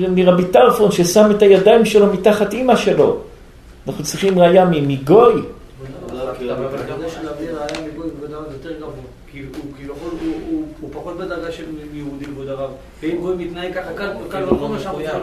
מרבי 0.09 0.45
טרפון 0.45 0.93
ששם 0.93 1.31
את 1.31 1.43
הידיים 1.43 1.85
שלו 1.85 2.07
מתחת 2.07 2.53
אימא 2.53 2.77
שלו. 2.77 3.17
אנחנו 3.87 4.05
צריכים 4.05 4.39
ראיה 4.39 4.65
מגוי. 4.65 5.43
הוא 10.81 10.91
פחות 10.93 11.17
בדרגה 11.17 11.53
של 11.53 11.65
יהודי 11.93 12.25
כבוד 12.25 12.49
הרב. 12.49 12.71
ואם 13.09 13.21
גוי 13.21 13.47
מתנהג 13.47 13.75
ככה, 13.75 13.95
כאן 14.31 14.43
לא 14.43 14.49
כל 14.49 14.69
מה 14.69 14.79
שאנחנו 14.79 15.01
צריכים 15.01 15.21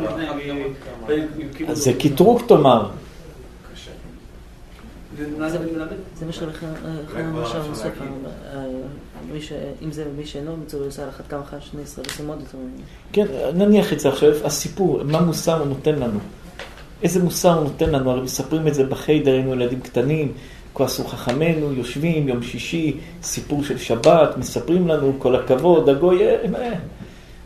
להתנהג. 1.09 1.69
אז 1.69 1.77
זה 1.77 1.93
קטרוג 1.93 2.41
תאמר. 2.47 2.89
זה 6.15 6.25
מה 6.25 6.31
שלכם 6.31 6.67
עכשיו 7.41 7.61
בסוף, 7.71 7.93
אם 9.81 9.91
זה 9.91 10.05
מי 10.17 10.25
שאינו 10.25 10.57
מצווה 10.57 10.85
עושה 10.85 11.03
על 11.03 11.09
אחת 11.09 11.27
כמה 11.29 11.41
אחת 11.41 11.57
שני 11.61 11.81
ישראל, 11.81 12.07
זה 12.17 12.23
מאוד 12.23 12.39
יותר 12.39 12.57
מעניין. 12.57 12.85
כן, 13.13 13.25
נניח 13.57 13.93
את 13.93 13.99
זה 13.99 14.09
עכשיו, 14.09 14.29
הסיפור, 14.43 15.03
מה 15.03 15.21
מוסר 15.21 15.59
הוא 15.59 15.67
נותן 15.67 15.95
לנו? 15.95 16.19
איזה 17.03 17.23
מוסר 17.23 17.53
הוא 17.53 17.63
נותן 17.63 17.89
לנו? 17.89 18.11
הרי 18.11 18.21
מספרים 18.21 18.67
את 18.67 18.73
זה 18.73 18.83
בחיידר, 18.83 19.31
היינו 19.31 19.53
ילדים 19.53 19.79
קטנים, 19.79 20.31
כועסו 20.73 21.03
חכמינו, 21.03 21.73
יושבים, 21.73 22.27
יום 22.29 22.43
שישי, 22.43 22.97
סיפור 23.23 23.63
של 23.63 23.77
שבת, 23.77 24.37
מספרים 24.37 24.87
לנו, 24.87 25.13
כל 25.19 25.35
הכבוד, 25.35 25.89
הגוי, 25.89 26.27
אה, 26.27 26.35
אה, 26.55 26.73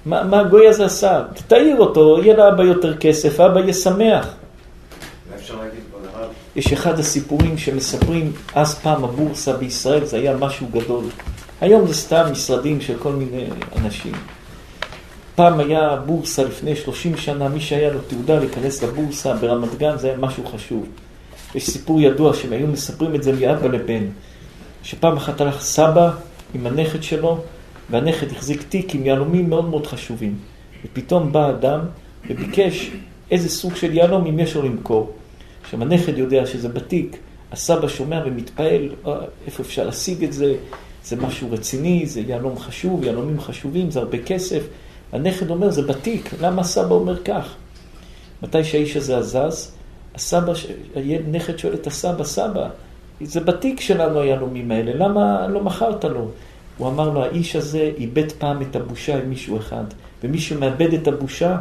מה, 0.06 0.24
מה 0.24 0.40
הגוי 0.40 0.68
הזה 0.68 0.86
עשה? 0.86 1.24
תעיר 1.48 1.78
אותו, 1.78 2.20
יהיה 2.24 2.38
לאבא 2.38 2.64
יותר 2.64 2.98
כסף, 2.98 3.40
אבא 3.40 3.60
יהיה 3.60 3.74
שמח. 3.74 4.34
יש 6.56 6.74
אחד 6.74 7.00
הסיפורים 7.00 7.58
שמספרים, 7.58 8.32
אז 8.56 8.80
פעם 8.80 9.04
הבורסה 9.04 9.54
בישראל 9.54 10.06
זה 10.06 10.18
היה 10.18 10.38
משהו 10.38 10.68
גדול. 10.68 11.04
היום 11.62 11.88
זה 11.88 11.94
סתם 11.94 12.24
משרדים 12.32 12.82
של 12.82 12.98
כל 13.00 13.12
מיני 13.12 13.46
אנשים. 13.78 14.14
פעם 15.36 15.60
היה 15.60 15.96
בורסה 16.06 16.44
לפני 16.44 16.76
30 16.76 17.18
שנה, 17.18 17.50
מי 17.50 17.62
שהיה 17.62 17.94
לו 17.94 18.00
תעודה 18.02 18.40
להיכנס 18.40 18.84
לבורסה 18.84 19.34
ברמת 19.34 19.78
גן 19.78 19.98
זה 19.98 20.08
היה 20.08 20.18
משהו 20.18 20.46
חשוב. 20.46 20.86
יש 21.56 21.70
סיפור 21.70 22.02
ידוע 22.02 22.34
שהם 22.34 22.54
היו 22.54 22.68
מספרים 22.68 23.16
את 23.16 23.24
זה 23.24 23.32
מאבא 23.32 23.68
לבן, 23.68 24.04
שפעם 24.84 25.18
אחת 25.18 25.42
הלך 25.42 25.62
סבא 25.62 26.12
עם 26.54 26.68
הנכד 26.68 27.04
שלו, 27.04 27.42
והנכד 27.92 28.32
החזיק 28.32 28.64
תיק 28.70 28.96
עם 28.96 29.06
יהלומים 29.06 29.50
מאוד 29.50 29.70
מאוד 29.70 29.88
חשובים. 29.88 30.36
ופתאום 30.86 31.32
בא 31.32 31.50
אדם 31.50 31.80
וביקש 32.30 32.92
איזה 33.32 33.50
סוג 33.50 33.76
של 33.76 33.94
יהלום 33.94 34.40
יש 34.40 34.56
לו 34.56 34.62
למכור. 34.62 35.12
עכשיו 35.62 35.82
הנכד 35.82 36.18
יודע 36.18 36.46
שזה 36.46 36.70
בתיק, 36.70 37.18
הסבא 37.52 37.88
שומע 37.88 38.22
ומתפעל, 38.26 38.90
אה, 39.08 39.14
איפה 39.46 39.64
אפשר 39.64 39.86
להשיג 39.86 40.24
את 40.24 40.34
זה, 40.34 40.56
זה 41.04 41.16
משהו 41.16 41.52
רציני, 41.52 42.06
זה 42.06 42.22
יהלום 42.22 42.60
חשוב, 42.60 43.04
יהלומים 43.04 43.40
חשובים, 43.40 43.92
זה 43.92 44.00
הרבה 44.00 44.18
כסף. 44.18 44.64
הנכד 45.12 45.50
אומר, 45.50 45.72
זה 45.72 45.82
בתיק, 45.82 46.34
למה 46.42 46.62
הסבא 46.62 46.94
אומר 46.94 47.24
כך? 47.24 47.56
מתי 48.44 48.64
שהאיש 48.64 48.98
הזה 48.98 49.18
עזז, 49.18 49.72
הסבא, 50.16 50.54
הנכד 50.96 51.58
שואל 51.58 51.74
את 51.74 51.88
הסבא, 51.88 52.24
סבא, 52.24 52.70
זה 53.22 53.40
בתיק 53.40 53.80
שלנו 53.80 54.20
היהלומים 54.20 54.72
האלה, 54.72 54.94
למה 54.94 55.48
לא 55.48 55.64
מכרת 55.64 56.06
לו? 56.06 56.28
הוא 56.80 56.88
אמר 56.88 57.10
לו, 57.10 57.24
האיש 57.24 57.56
הזה 57.56 57.92
איבד 57.98 58.32
פעם 58.32 58.62
את 58.62 58.76
הבושה 58.76 59.18
עם 59.18 59.30
מישהו 59.30 59.58
אחד, 59.58 59.84
ומי 60.24 60.38
שמאבד 60.38 60.94
את 60.94 61.08
הבושה, 61.08 61.58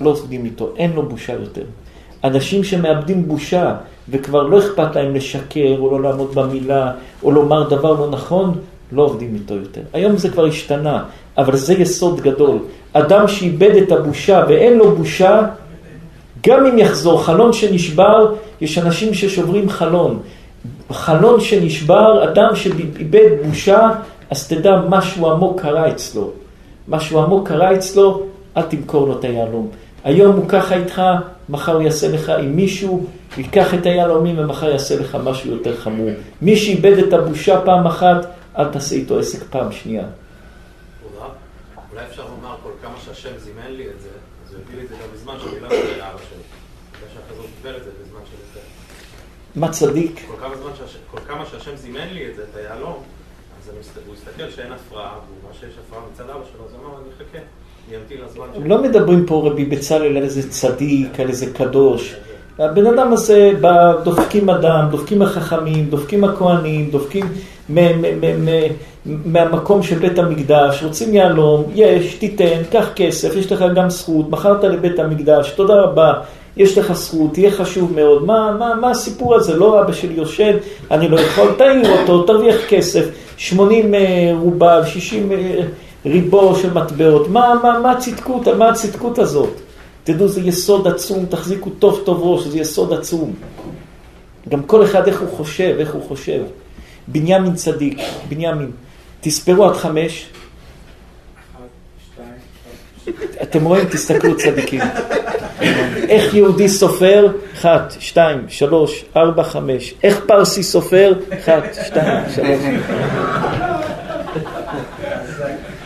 לא 0.00 0.10
עובדים 0.10 0.44
איתו, 0.44 0.72
אין 0.76 0.92
לו 0.92 1.08
בושה 1.08 1.32
יותר. 1.32 1.64
אנשים 2.24 2.64
שמאבדים 2.64 3.28
בושה 3.28 3.74
וכבר 4.08 4.42
לא 4.42 4.58
אכפת 4.58 4.96
להם 4.96 5.14
לשקר 5.14 5.76
או 5.78 5.90
לא 5.90 6.02
לעמוד 6.02 6.34
במילה 6.34 6.92
או 7.22 7.30
לומר 7.30 7.68
דבר 7.68 7.92
לא 8.00 8.10
נכון, 8.10 8.58
לא 8.92 9.02
עובדים 9.02 9.34
איתו 9.34 9.54
יותר. 9.54 9.80
היום 9.92 10.16
זה 10.16 10.28
כבר 10.28 10.46
השתנה, 10.46 11.04
אבל 11.38 11.56
זה 11.56 11.74
יסוד 11.74 12.20
גדול. 12.20 12.58
אדם 12.92 13.28
שאיבד 13.28 13.76
את 13.76 13.92
הבושה 13.92 14.44
ואין 14.48 14.78
לו 14.78 14.96
בושה, 14.96 15.42
גם 16.46 16.66
אם 16.66 16.78
יחזור 16.78 17.24
חלון 17.24 17.52
שנשבר, 17.52 18.34
יש 18.60 18.78
אנשים 18.78 19.14
ששוברים 19.14 19.68
חלון. 19.68 20.18
חלון 20.90 21.40
שנשבר, 21.40 22.24
אדם 22.24 22.56
שאיבד 22.56 23.30
בושה, 23.48 23.90
אז 24.32 24.48
תדע 24.48 24.80
משהו 24.88 25.30
עמוק 25.30 25.60
קרה 25.60 25.90
אצלו. 25.90 26.30
משהו 26.88 27.22
עמוק 27.22 27.48
קרה 27.48 27.74
אצלו, 27.74 28.26
אל 28.56 28.62
תמכור 28.62 29.06
לו 29.06 29.18
את 29.18 29.24
היהלום. 29.24 29.70
היום 30.04 30.36
הוא 30.36 30.48
ככה 30.48 30.74
איתך, 30.74 31.02
מחר 31.48 31.74
הוא 31.74 31.82
יעשה 31.82 32.08
לך 32.08 32.28
עם 32.28 32.56
מישהו, 32.56 33.06
ייקח 33.36 33.74
את 33.74 33.86
היהלומים 33.86 34.38
ומחר 34.38 34.70
יעשה 34.70 35.00
לך 35.00 35.18
משהו 35.24 35.50
יותר 35.50 35.76
חמור. 35.76 36.10
מי 36.42 36.56
שאיבד 36.56 36.98
את 36.98 37.12
הבושה 37.12 37.60
פעם 37.64 37.86
אחת, 37.86 38.26
אל 38.58 38.68
תעשה 38.68 38.94
איתו 38.94 39.18
עסק 39.18 39.42
פעם 39.50 39.72
שנייה. 39.72 40.04
אולי 41.92 42.04
אפשר 42.10 42.22
לומר 42.22 42.56
כל 42.62 42.70
כמה 42.82 42.94
שהשם 43.04 43.38
זימן 43.38 43.72
לי 43.76 43.84
את 43.84 44.00
זה, 44.00 44.08
אז 44.46 44.54
הוא 44.54 44.60
הביא 44.64 44.76
לי 44.78 44.84
את 44.84 44.88
זה 44.88 44.94
גם 44.94 45.08
בזמן 45.14 45.34
שאני 45.38 45.54
יודע 45.54 45.68
לאבא 45.68 46.18
שלי. 46.28 46.42
בגלל 46.92 47.08
שאחרי 47.14 47.36
זה 47.36 47.48
קיבל 47.62 47.76
את 47.76 47.84
זה 47.84 47.90
בזמן 48.02 48.20
של 48.30 48.36
זה. 48.54 48.60
מה 49.56 49.70
צדיק? 49.70 50.20
כל 51.10 51.20
כמה, 51.28 51.46
שהשם 51.46 51.76
זימן 51.76 52.08
לי 52.12 52.30
את 52.30 52.36
זה, 52.36 52.42
את 52.50 52.56
היהלום, 52.56 53.02
הוא 54.06 54.14
הסתכל 54.14 54.50
שאין 54.56 54.72
הפרעה, 54.72 55.12
והוא 55.26 55.36
רואה 55.42 55.54
שיש 55.60 55.74
הפרעה 55.86 56.02
מצד 56.12 56.24
אבא 56.24 56.40
שלו, 56.52 56.64
אז 56.66 56.72
הוא 56.72 56.80
אמר, 56.80 56.98
אני 56.98 57.08
אחכה. 57.16 57.38
לא 58.64 58.82
מדברים 58.82 59.26
פה 59.26 59.42
רבי 59.46 59.64
בצלאל 59.64 60.16
על 60.16 60.22
איזה 60.22 60.50
צדיק, 60.50 61.20
על 61.20 61.28
איזה 61.28 61.46
קדוש. 61.52 62.14
הבן 62.58 62.86
אדם 62.86 63.12
הזה, 63.12 63.52
דופקים 64.04 64.50
אדם, 64.50 64.88
דופקים 64.90 65.22
החכמים, 65.22 65.90
דופקים 65.90 66.24
הכהנים, 66.24 66.90
דופקים 66.90 67.24
מהמקום 69.06 69.82
של 69.82 69.98
בית 69.98 70.18
המקדש, 70.18 70.82
רוצים 70.82 71.14
יהלום, 71.14 71.64
יש, 71.74 72.14
תיתן, 72.14 72.62
קח 72.70 72.88
כסף, 72.96 73.36
יש 73.36 73.52
לך 73.52 73.64
גם 73.74 73.90
זכות, 73.90 74.30
מכרת 74.30 74.64
לבית 74.64 74.98
המקדש, 74.98 75.50
תודה 75.50 75.74
רבה, 75.74 76.12
יש 76.56 76.78
לך 76.78 76.92
זכות, 76.92 77.32
תהיה 77.32 77.50
חשוב 77.50 77.92
מאוד. 77.96 78.24
מה, 78.24 78.56
מה, 78.58 78.74
מה 78.74 78.90
הסיפור 78.90 79.34
הזה? 79.34 79.56
לא 79.56 79.80
אבא 79.80 79.92
שלי 79.92 80.14
יושב, 80.14 80.56
אני 80.90 81.08
לא 81.08 81.20
יכול, 81.20 81.48
תעיר 81.58 82.00
אותו, 82.00 82.22
תרוויח 82.22 82.56
כסף, 82.68 83.04
80 83.36 83.94
רובל, 84.40 84.82
60... 84.86 85.32
ריבו 86.06 86.56
של 86.56 86.72
מטבעות. 86.72 87.28
מה, 87.28 87.54
מה, 87.62 87.80
מה 87.80 87.90
הצדקות? 87.90 88.48
מה 88.48 88.68
הצדקות 88.68 89.18
הזאת? 89.18 89.60
תדעו, 90.04 90.28
זה 90.28 90.40
יסוד 90.40 90.88
עצום, 90.88 91.26
תחזיקו 91.26 91.70
טוב 91.70 92.00
טוב 92.04 92.20
ראש, 92.22 92.46
זה 92.46 92.58
יסוד 92.58 92.92
עצום. 92.92 93.34
גם 94.48 94.62
כל 94.62 94.84
אחד 94.84 95.08
איך 95.08 95.20
הוא 95.20 95.28
חושב, 95.28 95.76
איך 95.78 95.94
הוא 95.94 96.02
חושב. 96.08 96.42
בנימין 97.08 97.54
צדיק, 97.54 97.98
בנימין. 98.28 98.70
תספרו 99.20 99.64
עד 99.64 99.76
חמש. 99.76 100.26
אתם 103.42 103.64
רואים? 103.64 103.84
תסתכלו 103.84 104.36
צדיקים. 104.36 104.80
איך 106.08 106.34
יהודי 106.34 106.68
סופר? 106.68 107.26
אחת, 107.54 107.94
שתיים, 107.98 108.44
שלוש, 108.48 109.04
ארבע, 109.16 109.42
חמש. 109.42 109.94
איך 110.02 110.20
פרסי 110.26 110.62
סופר? 110.62 111.12
אחת, 111.38 111.62
שתיים, 111.86 112.24
שלוש. 112.34 112.62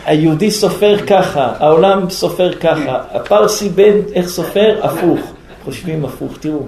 היהודי 0.05 0.51
סופר 0.51 0.97
ככה, 1.07 1.53
העולם 1.59 2.09
סופר 2.09 2.53
ככה, 2.53 3.03
הפרסי 3.11 3.69
בן, 3.69 3.97
איך 4.13 4.27
סופר? 4.27 4.79
הפוך. 4.85 5.19
חושבים 5.63 6.05
הפוך, 6.05 6.37
תראו, 6.39 6.65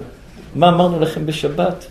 מה 0.54 0.68
אמרנו 0.68 1.00
לכם 1.00 1.26
בשבת? 1.26 1.86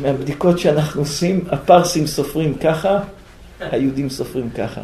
מהבדיקות 0.00 0.58
שאנחנו 0.58 1.00
עושים, 1.00 1.44
הפרסים 1.50 2.06
סופרים 2.06 2.54
ככה, 2.54 2.98
היהודים 3.60 4.10
סופרים 4.10 4.50
ככה. 4.50 4.80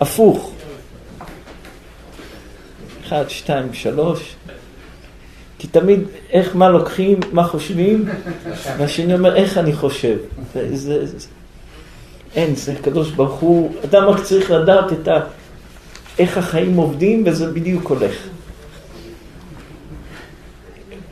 הפוך. 0.00 0.52
אחד, 3.06 3.24
שתיים, 3.28 3.74
שלוש. 3.74 4.34
כי 5.58 5.66
תמיד, 5.66 6.00
איך, 6.30 6.56
מה 6.56 6.68
לוקחים, 6.68 7.20
מה 7.32 7.44
חושבים, 7.44 8.04
והשני 8.78 9.14
אומר, 9.14 9.36
איך 9.36 9.58
אני 9.58 9.72
חושב. 9.72 10.16
זה, 10.54 11.06
זה, 11.06 11.26
אין, 12.34 12.54
זה 12.54 12.72
הקדוש 12.72 13.10
ברוך 13.10 13.40
הוא, 13.40 13.72
אדם 13.84 14.04
רק 14.04 14.22
צריך 14.22 14.50
לדעת 14.50 14.92
את 14.92 15.08
ה... 15.08 15.20
איך 16.18 16.38
החיים 16.38 16.76
עובדים, 16.76 17.22
וזה 17.26 17.52
בדיוק 17.52 17.88
הולך. 17.90 18.14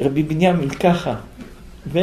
רבי 0.01 0.23
בנימין 0.23 0.71
ככה, 0.71 1.15
ו... 1.93 1.99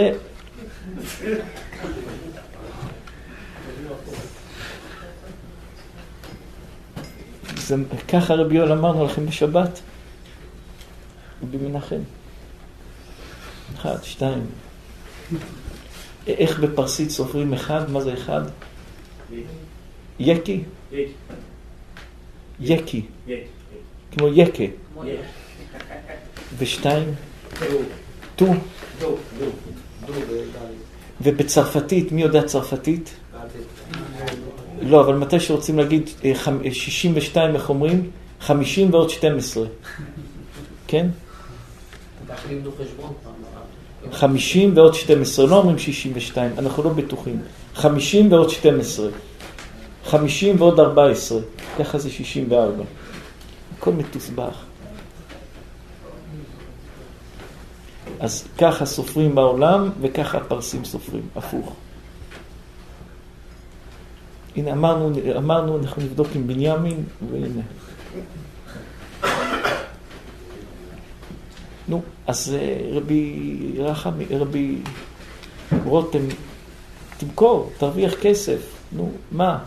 זה, 7.68 7.76
ככה 8.08 8.34
רבי 8.34 8.56
יואל 8.56 8.72
אמרנו 8.72 9.06
לכם 9.06 9.26
בשבת, 9.26 9.80
רבי 11.44 11.58
מנחם. 11.58 12.02
אחד, 13.76 14.04
שתיים. 14.04 14.46
איך 16.28 16.60
בפרסית 16.60 17.10
סופרים 17.10 17.54
אחד? 17.54 17.92
מה 17.92 18.02
זה 18.02 18.14
אחד? 18.14 18.42
יקי? 20.20 20.64
יקי. 22.60 23.06
כמו 24.12 24.28
יקה. 24.28 24.64
ושתיים? 26.58 27.14
טו. 28.36 28.46
ובצרפתית, 31.22 32.12
מי 32.12 32.22
יודע 32.22 32.44
צרפתית? 32.44 33.14
לא, 34.86 35.02
אבל 35.02 35.16
מתי 35.16 35.40
שרוצים 35.40 35.78
להגיד 35.78 36.10
62, 36.72 37.56
איך 37.56 37.70
אומרים? 37.70 38.12
50 38.40 38.94
ועוד 38.94 39.10
12. 39.10 39.66
כן? 40.88 41.08
50 44.12 44.78
ועוד 44.78 44.94
12, 44.94 45.46
לא 45.48 45.58
אומרים 45.58 45.78
62, 45.78 46.52
אנחנו 46.58 46.84
לא 46.84 46.90
בטוחים. 46.90 47.42
50 47.76 48.32
ועוד 48.32 48.50
12, 48.50 49.08
50 50.06 50.62
ועוד 50.62 50.80
14, 50.80 51.40
ככה 51.80 51.98
זה 51.98 52.10
64. 52.10 52.84
הכל 53.78 53.92
מתוסבך. 53.92 54.64
אז 58.20 58.48
ככה 58.58 58.86
סופרים 58.86 59.36
בעולם 59.36 59.90
וככה 60.02 60.38
הפרסים 60.38 60.86
סופרים, 60.86 61.24
הפוך. 61.36 61.74
הנה 64.56 64.72
אמרנו, 64.72 65.12
אמרנו, 65.38 65.78
אנחנו 65.78 66.02
נבדוק 66.02 66.28
עם 66.36 66.48
בנימין, 66.48 67.04
והנה. 67.32 67.62
נו, 71.88 72.02
אז 72.28 72.56
אה, 72.60 72.90
רבי 72.92 73.50
רחם, 73.78 74.12
רבי 74.30 74.78
רותם 75.86 76.20
תמכור, 77.18 77.72
תרוויח 77.78 78.14
כסף, 78.22 78.60
נו, 78.92 79.12
מה? 79.32 79.64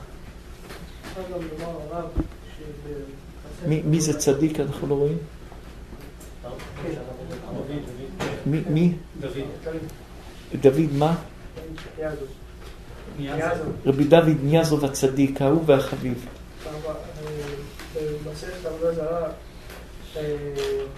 מי, 3.67 4.01
זה 4.01 4.19
צדיק 4.19 4.61
אנחנו 4.61 4.87
לא 4.89 4.95
רואים? 4.95 5.19
מי? 8.47 8.63
מי? 8.71 8.93
דוד 10.61 10.93
מה? 10.99 11.15
רבי 13.87 14.05
דוד 14.05 14.37
ניאזוב 14.43 14.85
הצדיק, 14.85 15.43
האהוב 15.43 15.65
והחביב. 15.67 16.27
במסכת 18.25 18.67
עבודה 18.67 18.95
זרה, 18.95 19.29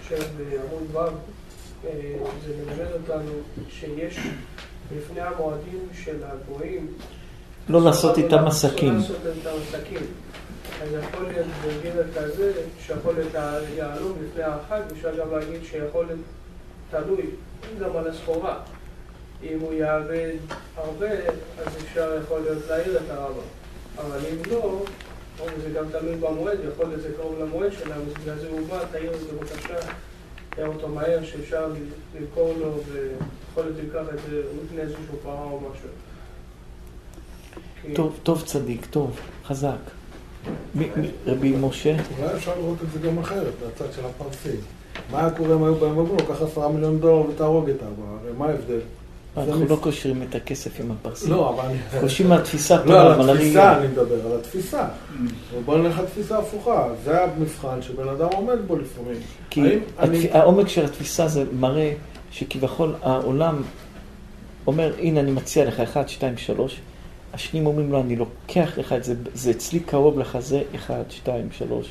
חושב 0.01 0.23
בעמוד 0.37 0.95
ו', 0.95 1.87
זה 2.45 2.53
מלמד 2.65 2.91
אותנו 2.93 3.31
שיש 3.69 4.19
לפני 4.97 5.21
המועדים 5.21 5.87
של 6.03 6.15
הגויים. 6.23 6.87
לא 7.69 7.81
לעשות 7.81 8.17
איתם 8.17 8.47
עסקים. 8.47 8.93
לא 8.93 8.99
לעשות 8.99 9.15
איתם 9.25 9.49
עסקים. 9.67 10.01
אז 10.83 10.89
יכול 11.03 11.25
להיות 11.27 11.47
בגדר 11.65 12.03
כזה, 12.15 12.51
שיכול 12.85 13.13
להיות 13.13 13.35
היהלום 13.35 14.17
לפני 14.23 14.43
החג, 14.43 14.81
אפשר 14.91 15.15
גם 15.15 15.31
להגיד 15.31 15.61
שיכול 15.71 16.05
להיות 16.05 16.19
תלוי 16.91 17.25
גם 17.81 17.97
על 17.97 18.07
הסחורה. 18.07 18.59
אם 19.43 19.59
הוא 19.59 19.73
יאבד 19.73 20.35
הרבה, 20.75 21.11
אז 21.65 21.67
אפשר 21.83 22.21
יכול 22.23 22.39
להיות 22.39 22.63
להעיר 22.69 22.97
את 22.97 23.09
הרבה. 23.09 23.41
אבל 23.97 24.19
אם 24.31 24.51
לא, 24.51 24.83
זה 25.63 25.69
גם 25.75 25.85
תלוי 25.91 26.15
במועד, 26.15 26.57
יכול 26.73 26.85
להיות 26.85 27.01
זה 27.01 27.09
קרוב 27.17 27.35
למועד 27.39 27.71
שלה, 27.71 27.95
ובגלל 28.01 28.39
זה 28.39 28.47
הוא 28.49 28.67
בא, 28.67 28.85
תעיר 28.91 29.13
את 29.13 29.19
זה 29.19 29.27
בבקשה, 29.31 29.75
תעיר 30.49 30.67
אותו 30.67 30.87
מהר, 30.87 31.19
שאפשר 31.23 31.71
למכור 32.19 32.53
לו, 32.59 32.73
ויכול 32.91 33.63
להיות 33.63 33.77
ייקח 33.83 34.13
את 34.13 34.19
זה 34.29 34.41
לפני 34.63 34.81
איזשהו 34.81 35.17
פרה 35.23 35.43
או 35.43 35.59
משהו. 35.59 35.89
טוב, 37.95 38.19
טוב 38.23 38.43
צדיק, 38.45 38.85
טוב, 38.85 39.19
חזק. 39.45 39.79
רבי 41.25 41.55
משה? 41.59 41.95
אולי 42.19 42.35
אפשר 42.35 42.55
לראות 42.55 42.77
את 42.83 42.91
זה 42.91 43.07
גם 43.07 43.19
אחרת, 43.19 43.53
מהצד 43.65 43.93
של 43.93 44.01
הפרסי. 44.05 44.57
מה 45.11 45.19
היה 45.19 45.31
קורה 45.31 45.55
אם 45.55 45.63
היו 45.63 45.75
באים 45.75 45.97
ואומרים 45.97 46.17
לו, 46.19 46.25
קח 46.35 46.41
עשרה 46.41 46.69
מיליון 46.69 46.99
דולר 46.99 47.29
ותהרוג 47.29 47.69
את 47.69 47.83
אבא, 47.83 48.17
הרי 48.21 48.31
מה 48.37 48.45
ההבדל? 48.45 48.79
אנחנו 49.37 49.65
לא 49.65 49.75
קושרים 49.75 50.23
את 50.23 50.35
הכסף 50.35 50.79
עם 50.79 50.91
הפרסים. 50.91 51.31
לא, 51.31 51.49
אבל 51.49 51.65
אני... 51.65 52.01
קושרים 52.01 52.29
מהתפיסה 52.29 52.85
לא, 52.85 53.01
על 53.01 53.07
אבל 53.11 53.29
התפיסה 53.29 53.77
אני 53.77 53.87
מדבר, 53.87 54.25
על 54.25 54.39
התפיסה. 54.39 54.87
אבל 55.53 55.61
בוא 55.65 55.77
נלך 55.77 55.99
לתפיסה 55.99 56.37
הפוכה. 56.37 56.87
זה 57.03 57.23
המבחן 57.23 57.81
שבן 57.81 58.09
אדם 58.09 58.27
עומד 58.35 58.57
בו 58.67 58.75
לפעמים. 58.75 59.17
כי 59.49 59.61
אני-. 59.99 60.31
העומק 60.31 60.67
של 60.67 60.85
התפיסה 60.85 61.27
זה 61.27 61.43
מראה 61.59 61.93
שכביכול 62.31 62.95
העולם 63.01 63.61
אומר, 64.67 64.93
הנה 64.99 65.19
אני 65.19 65.31
מציע 65.31 65.65
לך 65.65 65.79
1, 65.79 66.09
2, 66.09 66.37
3, 66.37 66.79
השניים 67.33 67.65
אומרים 67.65 67.91
לו, 67.91 68.01
אני 68.01 68.15
לוקח 68.15 68.77
לך 68.77 68.93
את 68.93 69.03
זה, 69.03 69.15
זה 69.33 69.51
אצלי 69.51 69.79
קרוב 69.79 70.19
לך, 70.19 70.39
זה 70.39 70.61
1, 70.75 71.11
2, 71.11 71.49
3, 71.51 71.87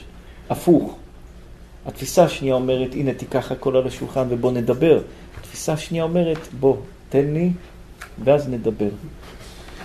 הפוך. 0.51 0.97
התפיסה 1.87 2.25
השנייה 2.25 2.55
אומרת, 2.55 2.95
הנה 2.95 3.15
תיקח 3.15 3.53
הכל 3.53 3.77
על 3.77 3.87
השולחן 3.87 4.27
ובוא 4.29 4.53
נדבר. 4.53 5.01
התפיסה 5.41 5.73
השנייה 5.73 6.05
אומרת, 6.05 6.39
בוא, 6.61 6.77
תן 7.09 7.27
לי, 7.33 7.51
ואז 8.25 8.49
נדבר. 8.49 8.89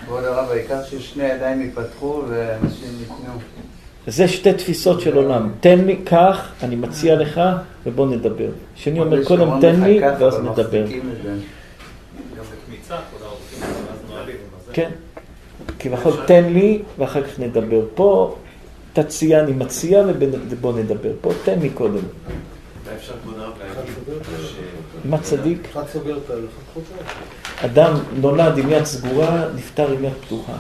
כבוד 0.06 0.24
הרב, 0.24 0.52
העיקר 0.52 0.84
ששני 0.84 1.24
ידיים 1.24 1.62
ייפתחו 1.62 2.22
ואנשים 2.30 2.90
ייתנו. 3.00 3.40
זה 4.08 4.28
שתי 4.28 4.54
תפיסות 4.54 5.02
של 5.02 5.16
עולם. 5.16 5.52
תן 5.60 5.86
לי, 5.86 5.98
קח, 6.04 6.52
אני 6.64 6.76
מציע 6.76 7.16
לך, 7.16 7.42
ובוא 7.86 8.08
נדבר. 8.08 8.50
שני 8.76 9.00
אומר, 9.00 9.26
קודם 9.26 9.62
תן 9.62 9.82
לי, 9.82 10.02
ואז 10.20 10.40
נדבר. 10.40 10.86
כן. 14.74 14.90
כביכול 15.80 16.14
תן 16.26 16.54
לי, 16.54 16.82
ואחר 16.98 17.24
כך 17.24 17.40
נדבר. 17.40 17.82
פה 17.96 18.36
תציע, 18.94 19.40
אני 19.40 19.52
מציע, 19.52 20.04
ובוא 20.50 20.80
נדבר. 20.80 21.12
פה 21.22 21.32
תן 21.44 21.60
לי 21.60 21.70
קודם. 21.70 21.94
אולי 21.94 22.96
אפשר 22.96 23.14
כבוד 23.24 23.40
הרב 23.40 23.54
להגיד 23.60 23.94
ש... 24.42 24.56
מה 25.06 25.22
צדיק? 25.22 25.68
אדם 27.66 27.94
נולד 28.14 28.58
עם 28.58 28.70
יד 28.70 28.84
סגורה, 28.84 29.48
נפטר 29.56 29.92
עם 29.92 30.04
יד 30.04 30.14
פתוחה. 30.26 30.54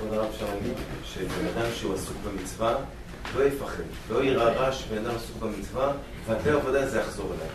כבוד 0.00 0.12
הרב 0.12 0.26
להגיד 0.42 0.72
שבן 1.04 1.46
אדם 1.56 1.66
שהוא 1.74 1.94
עסוק 1.94 2.16
במצווה, 2.24 2.74
לא 3.36 3.44
יפחד, 3.44 3.82
לא 4.10 4.22
יירא 4.22 4.44
רע 4.44 4.72
שבן 4.72 4.98
אדם 4.98 5.14
עסוק 5.16 5.36
במצווה, 5.42 5.92
ודאי 6.26 6.54
וודאי 6.54 6.88
זה 6.88 7.00
יחזור 7.00 7.26
אליי. 7.26 7.48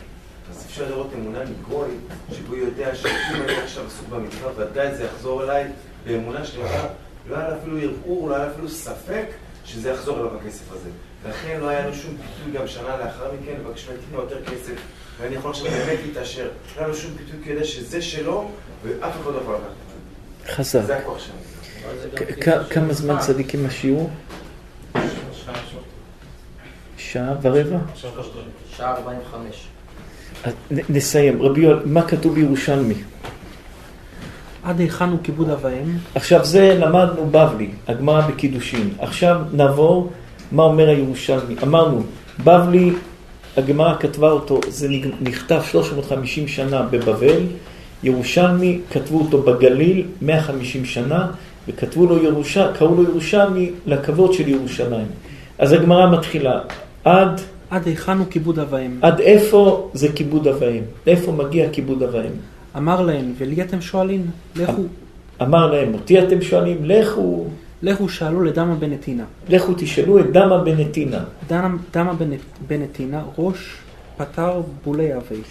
אז 0.51 0.65
אפשר 0.65 0.89
לראות 0.89 1.07
אמונה 1.15 1.39
מגוי, 1.43 1.89
שבו 2.31 2.55
יודע 2.55 2.95
שאם 2.95 3.41
אני 3.43 3.55
עכשיו 3.55 3.85
עסוק 3.87 4.07
במצווה, 4.09 4.51
ודאי 4.57 4.95
זה 4.95 5.03
יחזור 5.03 5.43
אליי 5.43 5.67
באמונה 6.05 6.45
שלמה. 6.45 6.85
לא 7.29 7.35
היה 7.35 7.49
לו 7.49 7.55
אפילו 7.57 7.77
ערעור, 7.77 8.29
לא 8.29 8.35
היה 8.35 8.45
לו 8.45 8.51
אפילו 8.51 8.69
ספק 8.69 9.25
שזה 9.65 9.89
יחזור 9.89 10.19
אליו 10.19 10.37
הכסף 10.37 10.71
הזה. 10.71 10.89
לכן 11.29 11.57
לא 11.61 11.67
היה 11.69 11.87
לו 11.87 11.93
שום 11.93 12.15
פיתוי 12.17 12.59
גם 12.61 12.67
שנה 12.67 12.97
לאחר 12.97 13.25
מכן, 13.41 13.51
לבקש 13.65 13.87
ממני 13.87 13.99
תיתנו 13.99 14.21
יותר 14.21 14.45
כסף, 14.45 14.73
ואני 15.21 15.35
יכול 15.35 15.51
עכשיו 15.51 15.65
באמת 15.71 15.99
להתעשר. 16.05 16.43
לא 16.75 16.79
היה 16.79 16.87
לו 16.87 16.95
שום 16.95 17.11
פיתוי 17.17 17.53
יודע 17.53 17.63
שזה 17.65 18.01
שלו, 18.01 18.49
ואף 18.83 19.13
אחד 19.23 19.31
לא 19.33 19.37
יכול 19.41 19.55
לקחת 19.55 19.67
את 19.67 20.47
זה. 20.47 20.53
חזק. 20.53 20.81
זה 20.85 20.97
הכוח 20.97 21.17
שלנו. 21.19 22.65
כמה 22.69 22.93
זמן 22.93 22.93
זמן. 22.93 23.19
צדיק 23.19 23.55
עם 23.55 23.65
השיעור? 23.65 24.09
שעה, 26.97 27.33
ורבע? 27.41 27.77
שעה 28.77 28.91
45. 28.95 29.67
אז 30.43 30.53
נ- 30.71 30.95
נסיים. 30.97 31.41
רבי 31.41 31.61
יואל, 31.61 31.79
מה 31.85 32.07
כתוב 32.07 32.35
בירושלמי? 32.35 32.93
עד 34.63 34.79
היכן 34.79 35.09
הוא 35.09 35.19
כיבוד 35.23 35.49
אב 35.49 35.59
ואם? 35.61 35.97
עכשיו 36.15 36.45
זה 36.45 36.73
למדנו 36.79 37.25
בבלי, 37.31 37.69
הגמרא 37.87 38.27
בקידושין. 38.27 38.93
עכשיו 38.99 39.41
נעבור, 39.51 40.11
מה 40.51 40.63
אומר 40.63 40.89
הירושלמי. 40.89 41.55
אמרנו, 41.63 42.01
בבלי, 42.43 42.91
הגמרא 43.57 43.95
כתבה 43.99 44.31
אותו, 44.31 44.59
זה 44.67 44.87
נכתב 45.21 45.61
350 45.71 46.47
שנה 46.47 46.81
בבבל, 46.81 47.41
ירושלמי, 48.03 48.79
כתבו 48.91 49.19
אותו 49.19 49.41
בגליל 49.41 50.07
150 50.21 50.85
שנה, 50.85 51.27
וכתבו 51.67 52.05
לו 52.05 52.23
ירושה, 52.23 52.73
קראו 52.73 52.95
לו 52.95 53.03
ירושלמי 53.03 53.71
לכבוד 53.85 54.33
של 54.33 54.47
ירושלים. 54.47 55.07
אז 55.57 55.71
הגמרא 55.71 56.11
מתחילה, 56.11 56.59
עד, 57.03 57.41
עד 57.69 57.87
היכן 57.87 58.17
הוא 58.17 58.25
כיבוד 58.29 58.59
אב 58.59 58.67
ואם? 58.69 58.97
עד 59.01 59.19
איפה 59.19 59.89
זה 59.93 60.07
כיבוד 60.15 60.47
אב 60.47 60.55
ואם? 60.59 60.81
איפה 61.07 61.31
מגיע 61.31 61.69
כיבוד 61.69 62.03
אב 62.03 62.09
ואם? 62.13 62.31
אמר 62.77 63.01
להן, 63.01 63.33
ולי 63.37 63.61
אתם 63.61 63.81
שואלים? 63.81 64.25
לכו, 64.55 64.81
אמר 65.41 65.71
להם, 65.71 65.93
אותי 65.93 66.19
אתם 66.19 66.41
שואלים, 66.41 66.77
לכו, 66.83 67.45
לכו 67.83 68.09
שאלו 68.09 68.43
לדמה 68.43 68.75
בן 68.75 68.93
נתינה. 68.93 69.23
לכו 69.49 69.73
תשאלו 69.77 70.19
את 70.19 70.31
דמה 70.31 70.57
בנתינה. 70.57 71.23
דמה 71.93 72.13
בן- 72.13 72.29
בן 72.67 72.81
נתינה, 72.81 73.21
ראש 73.37 73.75
פטר 74.17 74.61
בולי 74.85 75.15
אבי. 75.15 75.41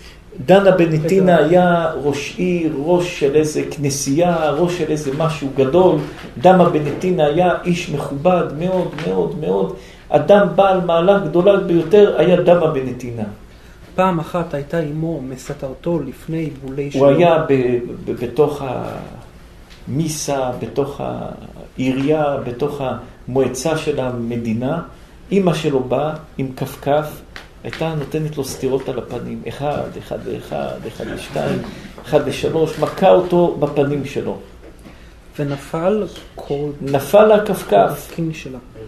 דנה 0.47 0.71
בנתינה 0.71 1.37
היה 1.37 1.93
ראש 2.03 2.35
עיר, 2.37 2.73
ראש 2.79 3.21
של 3.21 3.35
איזה 3.35 3.63
כנסייה, 3.71 4.51
ראש 4.51 4.79
של 4.79 4.85
איזה 4.89 5.11
משהו 5.19 5.49
גדול. 5.57 5.97
דמה 6.39 6.69
בנתינה 6.71 7.25
היה 7.27 7.53
איש 7.65 7.91
מכובד 7.91 8.45
מאוד 8.59 8.89
מאוד 9.07 9.39
מאוד. 9.41 9.75
אדם 10.09 10.47
בעל 10.55 10.81
מעלה 10.81 11.19
גדולה 11.19 11.57
ביותר 11.57 12.15
היה 12.19 12.37
דמה 12.43 12.67
בנתינה. 12.67 13.23
פעם 13.95 14.19
אחת 14.19 14.55
הייתה 14.55 14.81
אמו 14.81 15.21
מסתרתו 15.29 16.01
לפני 16.07 16.51
בולי 16.65 16.91
הוא 16.95 17.07
היה 17.07 17.45
בתוך 18.05 18.63
המיסה, 19.89 20.51
בתוך 20.63 21.01
העירייה, 21.81 22.37
בתוך 22.47 22.81
המועצה 22.81 23.79
של 23.79 24.01
המדינה. 24.01 24.83
אימא 25.31 25.55
שלו 25.55 25.81
באה 25.81 26.13
עם 26.39 26.49
כפכף, 26.57 27.21
הייתה 27.65 27.95
נותנת 27.95 28.37
לו 28.37 28.45
סטירות 28.45 28.89
על 28.89 28.99
הפנים. 28.99 29.43
אחד, 29.49 29.83
אחד 29.99 30.19
לאחד, 30.27 30.77
אחד 30.89 31.07
לשתיים, 31.07 31.59
אחד 32.05 32.29
לשלוש, 32.29 32.79
מכה 32.79 33.11
אותו 33.11 33.57
בפנים 33.61 34.05
שלו. 34.05 34.37
ונפל 35.39 36.07
כל 36.35 36.69
נפל 36.81 37.25
לה 37.25 37.35
הכפכף. 37.35 38.11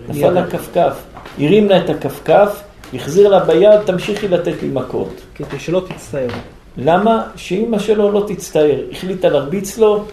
נפל 0.08 0.30
לה 0.30 0.42
הכפכף. 0.42 0.96
הרים 1.38 1.68
לה 1.68 1.84
את 1.84 1.90
הכפכף, 1.90 2.62
החזיר 2.94 3.28
לה 3.28 3.44
ביד, 3.44 3.80
תמשיכי 3.86 4.28
לתת 4.28 4.62
לי 4.62 4.68
מכות. 4.68 5.20
כדי 5.34 5.58
שלא 5.58 5.82
תצטער. 5.88 6.28
למה? 6.76 7.22
שאימא 7.36 7.78
שלו 7.78 8.12
לא 8.12 8.24
תצטער. 8.28 8.80
החליטה 8.92 9.28
להרביץ 9.28 9.78
לו, 9.78 10.04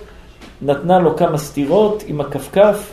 נתנה 0.62 1.00
לו 1.00 1.18
כמה 1.18 1.38
סטירות 1.38 2.04
עם 2.08 2.22
הכפכף, 2.22 2.92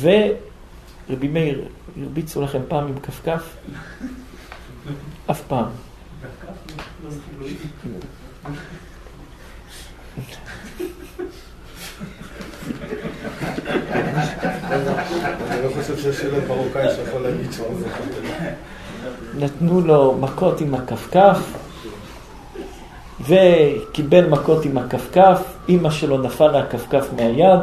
ורבי 0.00 1.28
מאיר, 1.28 1.64
הרביצו 2.02 2.42
לכם 2.42 2.60
פעם 2.68 2.86
עם 2.86 2.98
כפכף? 2.98 3.56
אף 5.30 5.42
פעם. 5.48 5.66
אני 15.50 15.62
לא 15.64 15.70
חושב 15.74 15.98
שיש 15.98 16.20
ילד 16.20 16.48
מרוקאי 16.48 16.86
שיכול 16.96 17.22
להגיד 17.22 17.52
שהוא 17.52 17.74
זה. 17.78 17.86
נתנו 19.38 19.80
לו 19.80 20.18
מכות 20.20 20.60
עם 20.60 20.74
הכפכף, 20.74 21.67
וקיבל 23.20 24.28
מכות 24.28 24.64
עם 24.64 24.78
הכפכף, 24.78 25.42
אימא 25.68 25.90
שלו 25.90 26.18
נפל 26.18 26.56
הכפכף 26.56 27.06
מהיד, 27.16 27.60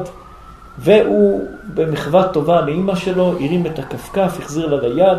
והוא 0.80 1.48
במחווה 1.74 2.28
טובה 2.28 2.62
לאימא 2.62 2.96
שלו, 2.96 3.28
הרים 3.28 3.66
את 3.66 3.80
הכפכף, 3.80 4.38
החזיר 4.40 4.76
לה 4.76 4.88
ליד, 4.88 5.18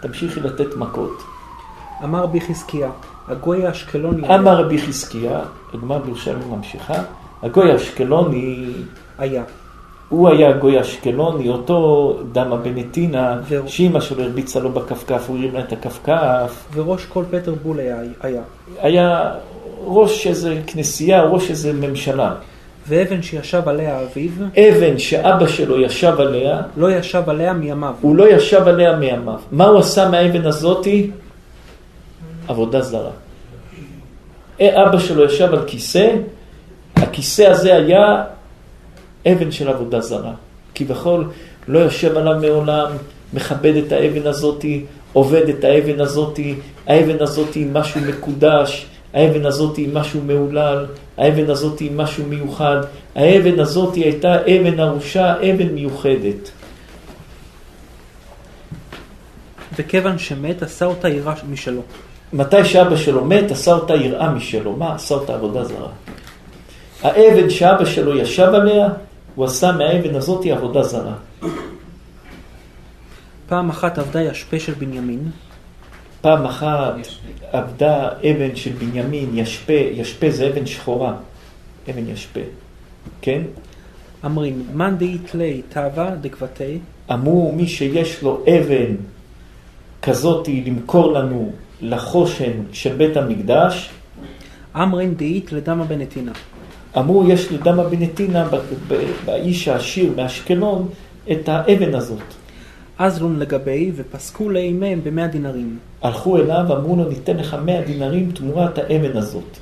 תמשיכי 0.00 0.40
לתת 0.40 0.76
מכות. 0.76 1.22
אמר 2.04 2.22
רבי 2.22 2.40
חזקיה, 2.40 2.90
הגוי 3.28 3.66
האשקלוני 3.66 4.34
אמר 4.34 4.64
רבי 4.64 4.78
חזקיה, 4.78 5.40
הגמרא 5.74 5.98
בירושלים 5.98 6.50
ממשיכה, 6.50 7.02
הגוי 7.42 7.72
האשקלוני, 7.72 8.66
היה. 9.18 9.42
הוא 10.08 10.28
היה 10.28 10.48
הגוי 10.48 10.78
האשקלוני, 10.78 11.48
אותו 11.48 12.18
דמה 12.32 12.56
בנתינה, 12.56 13.38
זהו. 13.48 13.68
שאימא 13.68 14.00
שלו 14.00 14.22
הרביצה 14.22 14.60
לו 14.60 14.72
בכפכף, 14.72 15.24
הוא 15.28 15.38
הרים 15.38 15.54
לה 15.54 15.60
את 15.60 15.72
הכפכף, 15.72 16.64
וראש 16.72 17.04
כל 17.04 17.24
פטר 17.30 17.54
בול 17.62 17.78
היה. 17.78 17.96
היה. 18.20 18.42
היה 18.78 19.34
ראש 19.86 20.26
איזה 20.26 20.60
כנסייה, 20.66 21.22
ראש 21.22 21.50
איזה 21.50 21.72
ממשלה. 21.72 22.34
ואבן 22.88 23.22
שישב 23.22 23.68
עליה 23.68 24.02
אביו, 24.02 24.30
אבן 24.58 24.98
שאבא 24.98 25.46
שלו 25.46 25.80
ישב 25.80 26.14
עליה, 26.18 26.62
לא 26.76 26.92
ישב 26.92 27.22
עליה 27.26 27.52
מימיו. 27.52 27.94
הוא 28.00 28.16
לא 28.16 28.28
ישב 28.28 28.68
עליה 28.68 28.96
מימיו. 28.96 29.38
מה 29.52 29.64
הוא 29.64 29.78
עשה 29.78 30.08
מהאבן 30.08 30.46
הזאתי? 30.46 31.10
עבודה 32.48 32.82
זרה. 32.82 33.10
אה, 34.60 34.86
אבא 34.88 34.98
שלו 34.98 35.24
ישב 35.24 35.54
על 35.54 35.64
כיסא, 35.66 36.10
הכיסא 36.96 37.42
הזה 37.42 37.74
היה 37.74 38.24
אבן 39.26 39.50
של 39.50 39.68
עבודה 39.68 40.00
זרה. 40.00 40.32
כביכול 40.74 41.30
לא 41.68 41.78
יושב 41.78 42.16
עליו 42.16 42.40
מעולם, 42.40 42.90
מכבד 43.34 43.76
את 43.76 43.92
האבן 43.92 44.26
הזאתי, 44.26 44.84
עובד 45.12 45.48
את 45.48 45.64
האבן 45.64 46.00
הזאתי, 46.00 46.54
האבן 46.86 47.22
הזאתי 47.22 47.66
משהו 47.72 48.00
מקודש, 48.00 48.86
האבן 49.14 49.46
הזאתי 49.46 49.82
היא 49.82 49.94
משהו 49.94 50.20
מהולל, 50.26 50.86
האבן 51.18 51.50
הזאתי 51.50 51.84
היא 51.84 51.92
משהו 51.92 52.26
מיוחד, 52.26 52.76
האבן 53.14 53.60
הזאתי 53.60 54.00
הייתה 54.00 54.40
אבן 54.40 54.80
ארושה, 54.80 55.34
אבן 55.36 55.68
מיוחדת. 55.68 56.50
וכיוון 59.78 60.18
שמת, 60.18 60.62
עשה 60.62 60.84
אותה 60.84 61.08
יראה 61.08 61.34
משלו. 61.50 61.82
מתי 62.32 62.64
שאבא 62.64 62.96
שלו 62.96 63.24
מת, 63.24 63.50
עשה 63.50 63.72
אותה 63.72 63.94
יראה 63.94 64.30
משלו. 64.30 64.76
מה 64.76 64.94
עשה 64.94 65.14
אותה 65.14 65.34
עבודה 65.34 65.64
זרה? 65.64 65.88
האבן 67.02 67.50
שאבא 67.50 67.84
שלו 67.84 68.16
ישב 68.16 68.48
עליה, 68.54 68.88
הוא 69.34 69.44
עשה 69.44 69.72
מהאבן 69.72 70.14
הזאתי 70.14 70.52
עבודה 70.52 70.82
זרה. 70.82 71.14
פעם 73.48 73.70
אחת 73.70 73.98
עבדה 73.98 74.22
ישפה 74.22 74.60
של 74.60 74.74
בנימין, 74.74 75.30
פעם 76.24 76.44
אחת 76.44 76.94
עבדה 77.52 78.08
אבן 78.08 78.56
של 78.56 78.72
בנימין, 78.72 79.30
ישפה, 79.34 79.72
ישפה 79.72 80.30
זה 80.30 80.48
אבן 80.48 80.66
שחורה, 80.66 81.14
אבן 81.90 82.08
ישפה, 82.08 82.40
כן? 83.20 83.42
אמרין, 84.24 84.62
מאן 84.74 84.96
דאית 84.98 85.34
לי 85.34 85.62
תאווה 85.68 86.10
דקבתי, 86.20 86.78
אמרו 87.12 87.52
מי 87.52 87.66
שיש 87.66 88.22
לו 88.22 88.44
אבן 88.48 88.94
כזאתי 90.02 90.64
למכור 90.66 91.12
לנו 91.12 91.52
לחושן 91.80 92.52
של 92.72 92.96
בית 92.96 93.16
המקדש, 93.16 93.90
אמרין 94.76 95.14
דאית 95.14 95.52
לדמה 95.52 95.84
בנתינה. 95.84 96.32
אמרו 96.98 97.28
יש 97.28 97.52
לדמה 97.52 97.84
בנתינה, 97.84 98.48
באיש 99.24 99.68
העשיר 99.68 100.12
מאשקלון, 100.16 100.88
את 101.32 101.48
האבן 101.48 101.94
הזאת. 101.94 102.43
אזלון 102.98 103.38
לגבי, 103.38 103.92
ופסקו 103.96 104.50
לאימיהם 104.50 105.00
במאה 105.04 105.26
דינרים. 105.26 105.78
הלכו 106.02 106.36
אליו, 106.36 106.64
אמרו 106.76 106.96
לו 106.96 107.08
ניתן 107.08 107.36
לך 107.36 107.56
מאה 107.64 107.82
דינרים 107.86 108.30
תמורת 108.32 108.78
האבן 108.78 109.16
הזאת. 109.16 109.58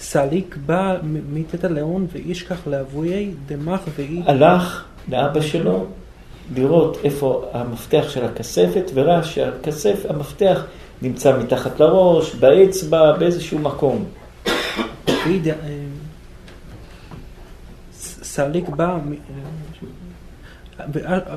סליק 0.00 0.56
בא 0.66 0.96
מיתת 1.02 1.64
הלאון 1.64 2.06
ואישכח 2.12 2.66
לאבויי 2.66 3.30
דמך 3.46 3.80
ואי 3.96 4.22
הלך 4.26 4.84
לאבא 5.08 5.40
שלו 5.40 5.86
לראות 6.54 6.98
איפה 7.04 7.44
המפתח 7.52 8.04
של 8.08 8.24
הכספת, 8.24 8.90
וראה 8.94 9.24
שהכסף, 9.24 10.06
המפתח 10.08 10.64
נמצא 11.02 11.38
מתחת 11.38 11.80
לראש, 11.80 12.34
באצבע, 12.34 13.12
באיזשהו 13.12 13.58
מקום. 13.58 14.04
אה, 15.16 15.52
סליק 18.22 18.68
בא 18.68 18.84
אה, 18.84 18.98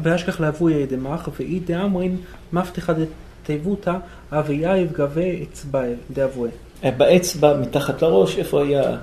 ואשכח 0.04 0.40
לאבויי 0.40 0.86
דמך 0.86 1.30
ואי 1.40 1.60
דאמרין 1.60 2.18
מפתחה 2.54 2.94
דתיבותא 2.94 3.94
אבייב 4.32 4.92
גבי 4.92 5.46
אצבעי 5.52 5.94
דאבויה. 6.14 6.52
באצבע, 6.98 7.58
מתחת 7.58 8.02
לראש, 8.02 8.38
איפה 8.38 8.64
היה... 8.64 8.98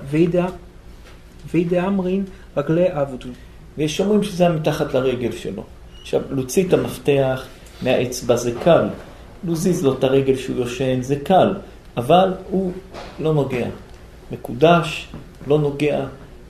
ואי 1.51 1.63
דאמרין 1.63 2.23
רגלי 2.57 2.87
עבדו. 2.87 3.29
ויש 3.77 4.01
אומרים 4.01 4.23
שזה 4.23 4.43
היה 4.47 4.55
מתחת 4.55 4.93
לרגל 4.93 5.31
שלו. 5.31 5.63
עכשיו, 6.01 6.21
להוציא 6.31 6.67
את 6.67 6.73
המפתח 6.73 7.45
מהאצבע 7.81 8.35
זה 8.35 8.51
קל. 8.63 8.87
להזיז 9.47 9.83
לו 9.83 9.93
את 9.93 10.03
הרגל 10.03 10.35
שהוא 10.35 10.57
יושן 10.57 11.01
זה 11.01 11.15
קל, 11.15 11.53
אבל 11.97 12.33
הוא 12.49 12.71
לא 13.19 13.33
נוגע. 13.33 13.67
מקודש, 14.31 15.07
לא 15.47 15.59
נוגע. 15.59 16.05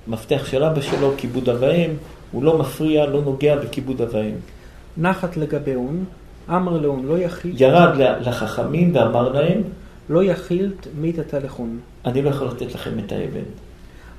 מפתח 0.08 0.46
של 0.52 0.64
אבא 0.64 0.82
שלו, 0.82 1.14
כיבוד 1.18 1.50
אב 1.50 1.58
ואם, 1.60 1.92
הוא 2.32 2.44
לא 2.44 2.58
מפריע, 2.58 3.06
לא 3.06 3.22
נוגע 3.22 3.56
בכיבוד 3.56 4.02
אב 4.02 4.10
ואם. 4.14 4.36
נחת 4.98 5.38
לגביהון, 5.38 6.06
אמר 6.50 6.78
לאון 6.78 7.06
לא 7.06 7.20
יכיל, 7.20 7.52
ירד 7.58 7.98
לחכמים 8.22 8.96
ואמר 8.96 9.32
להם, 9.32 9.62
לא 10.10 10.24
יכיל 10.24 10.72
מיתת 11.02 11.34
הלכון. 11.34 11.80
אני 12.06 12.22
לא 12.22 12.30
יכול 12.30 12.48
לתת 12.48 12.74
לכם 12.76 13.00
את 13.00 13.12
האבן. 13.12 13.44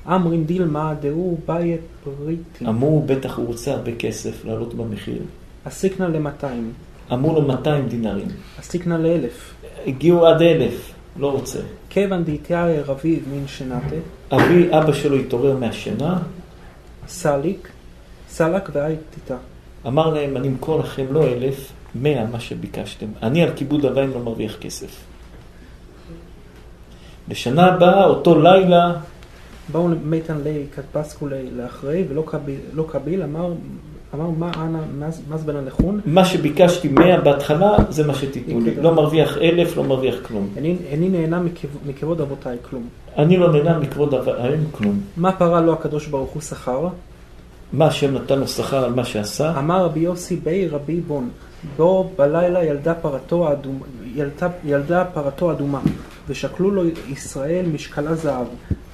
אמרין 0.07 0.45
דילמה 0.45 0.95
דהו 1.01 1.39
באי 1.47 1.77
פריטי. 2.05 2.67
אמרו, 2.67 3.03
בטח 3.07 3.37
הוא 3.37 3.47
רוצה 3.47 3.73
הרבה 3.73 3.95
כסף, 3.95 4.45
לעלות 4.45 4.75
במחיר. 4.75 5.23
אסיקנה 5.65 6.09
למאתיים, 6.09 6.73
אמרו 7.13 7.35
לו 7.35 7.43
200 7.43 7.89
דינרים. 7.89 8.29
אסיקנה 8.61 8.99
לאלף. 8.99 9.55
הגיעו 9.87 10.27
עד 10.27 10.43
אלף, 10.43 10.93
לא 11.17 11.33
רוצה. 11.33 11.59
כיוון 11.91 12.25
דהיתיה 12.25 12.67
רביב 12.87 13.25
מן 13.33 13.47
שנתה, 13.47 13.97
אבי, 14.33 14.69
אבא 14.71 14.93
שלו 14.93 15.17
התעורר 15.17 15.57
מהשינה, 15.57 16.19
סליק, 17.09 17.70
סלק 18.31 18.71
ואייתיתה. 18.73 19.37
אמר 19.87 20.15
להם, 20.15 20.37
אני 20.37 20.49
אמכור 20.49 20.79
לכם 20.79 21.05
לא 21.11 21.25
אלף, 21.27 21.73
מאה 21.95 22.25
מה 22.33 22.41
שביקשתם. 22.41 23.07
אני 23.23 23.43
על 23.43 23.51
כיבוד 23.57 23.85
אביים 23.85 24.11
לא 24.15 24.21
מרוויח 24.21 24.57
כסף. 24.61 24.97
בשנה 27.29 27.67
הבאה, 27.67 28.05
אותו 28.05 28.41
לילה, 28.41 28.93
באו 29.73 29.89
מיתן 30.05 30.39
לי 30.45 30.65
כתפסקו 30.77 31.27
לאחרי, 31.57 32.05
ולא 32.09 32.23
קביל, 32.27 32.59
לא 32.73 32.85
קביל 32.91 33.23
אמר, 33.23 33.53
אמר 34.15 34.31
מה 34.31 34.51
אנא, 34.57 35.09
מז 35.31 35.45
בן 35.45 35.57
הלכון, 35.57 36.01
מה 36.07 36.25
שביקשתי 36.25 36.89
מאה 36.89 37.21
בהתחלה, 37.21 37.77
זה 37.89 38.07
מה 38.07 38.15
שתיתנו 38.15 38.61
לי. 38.61 38.75
לא 38.75 38.95
מרוויח 38.95 39.39
אלף, 39.39 39.77
לא 39.77 39.85
מרוויח 39.85 40.15
כלום. 40.23 40.49
איני 40.57 40.77
איני 40.91 41.09
נהנה 41.09 41.41
מכב- 41.41 41.89
מכבוד 41.89 42.21
אבותיי 42.21 42.57
כלום. 42.71 42.89
אני 43.19 43.37
לא 43.37 43.53
נהנה 43.53 43.79
מכבוד 43.79 44.15
אביים 44.15 44.65
כלום. 44.73 45.01
מה 45.17 45.33
פרה 45.33 45.61
לו 45.61 45.73
הקדוש 45.73 46.07
ברוך 46.07 46.31
הוא 46.31 46.43
שכר? 46.43 46.89
מה 47.73 47.87
השם 47.87 48.15
נתן 48.15 48.39
לו 48.39 48.49
שכר 48.49 48.85
על 48.85 48.95
מה 48.95 49.05
שעשה? 49.05 49.59
אמר 49.59 49.85
רבי 49.85 50.01
יוסי 50.01 50.37
בי 50.37 50.69
רבי 50.69 51.01
בון, 51.01 51.31
בו 51.77 52.13
בלילה 52.17 52.65
ילדה 52.65 52.95
פרתו 52.95 53.49
האדומה, 53.49 53.87
ילדה, 54.15 54.49
ילדה 54.65 55.05
פרתו 55.05 55.53
אדומה, 55.53 55.81
ושקלו 56.29 56.71
לו 56.71 56.83
ישראל 57.09 57.67
משקלה 57.67 58.15
זהב, 58.15 58.47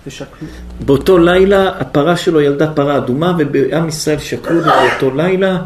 ושקלו, 0.07 0.48
באותו 0.86 1.19
לילה 1.19 1.69
הפרה 1.81 2.16
שלו 2.16 2.40
ילדה 2.40 2.73
פרה 2.73 2.97
אדומה, 2.97 3.36
ובעם 3.39 3.89
ישראל 3.89 4.19
שקלו 4.19 4.61
לו 4.61 4.73
באותו 4.73 5.16
לילה 5.16 5.62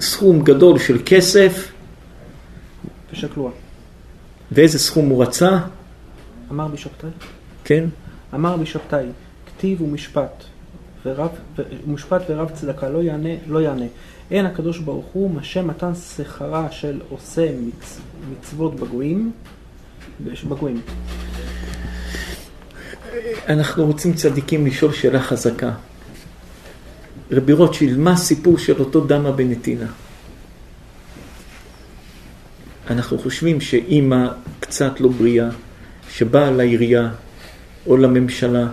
סכום 0.00 0.42
גדול 0.42 0.78
של 0.78 0.98
כסף, 1.06 1.72
ושקלוה. 3.12 3.50
ואיזה 4.52 4.78
סכום 4.78 5.08
הוא 5.08 5.22
רצה? 5.22 5.58
אמר 6.50 6.68
בשבתאי, 6.68 7.10
כן? 7.64 7.84
אמר 8.34 8.56
בשבתאי, 8.56 9.06
כתיב 9.46 9.82
ומשפט, 9.82 10.44
ורב, 11.06 11.28
ומשפט 11.86 12.22
ורב 12.28 12.50
צדקה 12.50 12.88
לא 12.88 13.02
יענה, 13.02 13.28
לא 13.46 13.58
יענה. 13.58 13.84
אין 14.30 14.46
הקדוש 14.46 14.78
ברוך 14.78 15.06
הוא 15.12 15.30
משה 15.30 15.62
מתן 15.62 15.94
שכרה 15.94 16.70
של 16.70 17.00
עושה 17.08 17.50
מצ, 17.60 18.00
מצוות 18.32 18.74
בגויים, 18.74 19.32
בגויים. 20.48 20.80
אנחנו 23.48 23.86
רוצים 23.86 24.14
צדיקים 24.14 24.66
לשאול 24.66 24.92
שאלה 24.92 25.22
חזקה. 25.22 25.72
רבי 27.30 27.52
רוטשילד, 27.52 27.98
מה 27.98 28.12
הסיפור 28.12 28.58
של 28.58 28.80
אותו 28.80 29.04
דמה 29.04 29.32
בנתינה? 29.32 29.86
אנחנו 32.90 33.18
חושבים 33.18 33.60
שאימא 33.60 34.28
קצת 34.60 35.00
לא 35.00 35.08
בריאה, 35.08 35.48
שבאה 36.10 36.50
לעירייה 36.50 37.10
או 37.86 37.96
לממשלה 37.96 38.66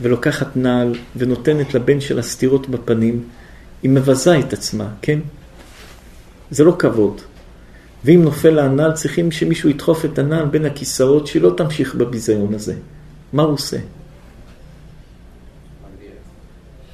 ולוקחת 0.00 0.56
נעל 0.56 0.94
ונותנת 1.16 1.74
לבן 1.74 2.00
שלה 2.00 2.22
סטירות 2.22 2.68
בפנים, 2.68 3.24
היא 3.82 3.90
מבזה 3.90 4.38
את 4.38 4.52
עצמה, 4.52 4.88
כן? 5.02 5.18
זה 6.50 6.64
לא 6.64 6.76
כבוד. 6.78 7.20
ואם 8.04 8.22
נופל 8.22 8.50
לה 8.50 8.64
הנעל, 8.64 8.92
צריכים 8.92 9.30
שמישהו 9.30 9.68
ידחוף 9.70 10.04
את 10.04 10.18
הנעל 10.18 10.46
בין 10.46 10.64
הכיסאות, 10.64 11.26
שהיא 11.26 11.42
לא 11.42 11.54
תמשיך 11.56 11.94
בביזיון 11.94 12.54
הזה. 12.54 12.74
מה 13.32 13.42
הוא 13.42 13.52
עושה? 13.52 13.78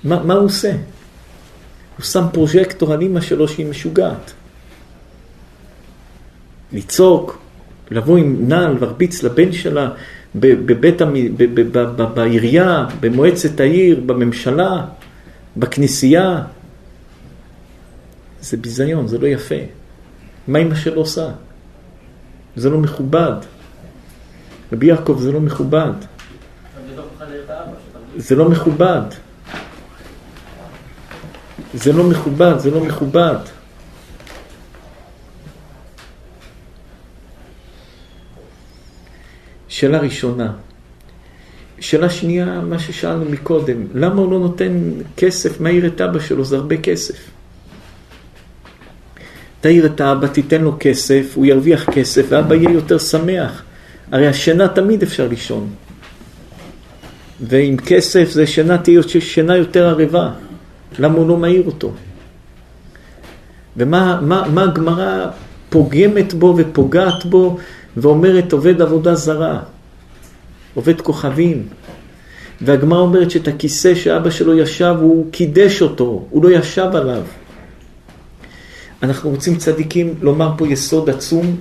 מה, 0.05 0.23
מה 0.23 0.35
הוא 0.35 0.45
עושה? 0.45 0.73
הוא 1.97 2.05
שם 2.05 2.25
פרוז'קטור 2.33 2.93
על 2.93 3.01
אימא 3.01 3.21
שלו 3.21 3.49
שהיא 3.49 3.67
משוגעת. 3.67 4.33
לצעוק, 6.73 7.39
לבוא 7.91 8.19
עם 8.19 8.49
נעל 8.49 8.77
והרביץ 8.81 9.23
לבן 9.23 9.53
שלה 9.53 9.91
בבית, 10.35 11.03
בעירייה, 12.15 12.87
במועצת 13.01 13.61
העיר, 13.61 14.01
בממשלה, 14.07 14.87
בכנסייה. 15.57 16.43
זה 18.41 18.57
ביזיון, 18.57 19.07
זה 19.07 19.19
לא 19.19 19.27
יפה. 19.27 19.55
מה 20.49 20.59
אימא 20.59 20.75
שלו 20.75 21.01
עושה? 21.01 21.31
זה 22.57 22.71
לא 22.71 22.79
מכובד. 22.79 23.33
רבי 24.73 24.87
יעקב, 24.87 25.19
זה 25.21 25.33
לא 25.33 25.41
מכובד. 25.41 25.93
זה 28.17 28.37
לא 28.37 28.49
מכובד. 28.49 29.03
זה 31.75 31.93
לא 31.93 32.05
מכובד, 32.05 32.59
זה 32.59 32.71
לא 32.71 32.81
מכובד. 32.85 33.37
שאלה 39.71 39.99
ראשונה, 39.99 40.53
שאלה 41.81 42.11
שנייה, 42.11 42.61
מה 42.61 42.79
ששאלנו 42.79 43.25
מקודם, 43.25 43.87
למה 43.95 44.21
הוא 44.21 44.33
לא 44.33 44.39
נותן 44.39 44.91
כסף, 45.17 45.61
מעיר 45.61 45.87
את 45.87 46.01
אבא 46.01 46.19
שלו, 46.19 46.45
זה 46.45 46.57
הרבה 46.57 46.77
כסף. 46.77 47.15
תעיר 49.61 49.87
את 49.87 50.01
האבא, 50.01 50.27
תיתן 50.27 50.61
לו 50.61 50.77
כסף, 50.81 51.33
הוא 51.35 51.47
ירוויח 51.47 51.91
כסף, 51.91 52.27
ואבא 52.29 52.55
יהיה 52.55 52.71
יותר 52.71 52.99
שמח. 52.99 53.63
הרי 54.13 54.27
השינה 54.27 54.69
תמיד 54.69 55.03
אפשר 55.03 55.29
לישון. 55.29 55.71
ועם 57.41 57.77
כסף 57.77 58.31
זה 58.31 58.47
שינה 58.47 58.79
תהיה 58.79 59.01
שינה 59.21 59.57
יותר 59.57 59.89
ערבה. 59.89 60.31
למה 60.99 61.15
הוא 61.15 61.29
לא 61.29 61.37
מעיר 61.37 61.63
אותו? 61.67 61.93
ומה 63.77 64.21
מה, 64.23 64.49
מה 64.49 64.63
הגמרא 64.63 65.27
פוגמת 65.69 66.35
בו 66.35 66.55
ופוגעת 66.59 67.25
בו 67.25 67.59
ואומרת 67.97 68.53
עובד 68.53 68.83
עבודה 68.83 69.15
זרה, 69.15 69.61
עובד 70.75 71.01
כוכבים. 71.01 71.67
והגמרא 72.61 72.99
אומרת 72.99 73.31
שאת 73.31 73.49
הכיסא 73.49 73.95
שאבא 73.95 74.31
שלו 74.31 74.59
ישב, 74.59 74.95
הוא 75.01 75.27
קידש 75.31 75.83
אותו, 75.83 76.25
הוא 76.31 76.45
לא 76.45 76.51
ישב 76.51 76.89
עליו. 76.93 77.23
אנחנו 79.03 79.31
רוצים 79.31 79.57
צדיקים 79.57 80.15
לומר 80.21 80.53
פה 80.59 80.69
יסוד 80.69 81.11
עצום, 81.11 81.57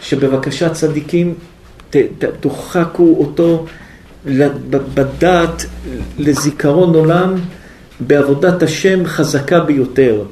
שבבקשה 0.00 0.70
צדיקים 0.70 1.34
ת, 1.90 1.96
ת, 1.96 2.24
תוחקו 2.40 3.16
אותו 3.18 3.66
בדעת 4.94 5.66
לזיכרון 6.18 6.94
עולם 6.94 7.34
בעבודת 8.00 8.62
השם 8.62 9.06
חזקה 9.06 9.60
ביותר. 9.60 10.22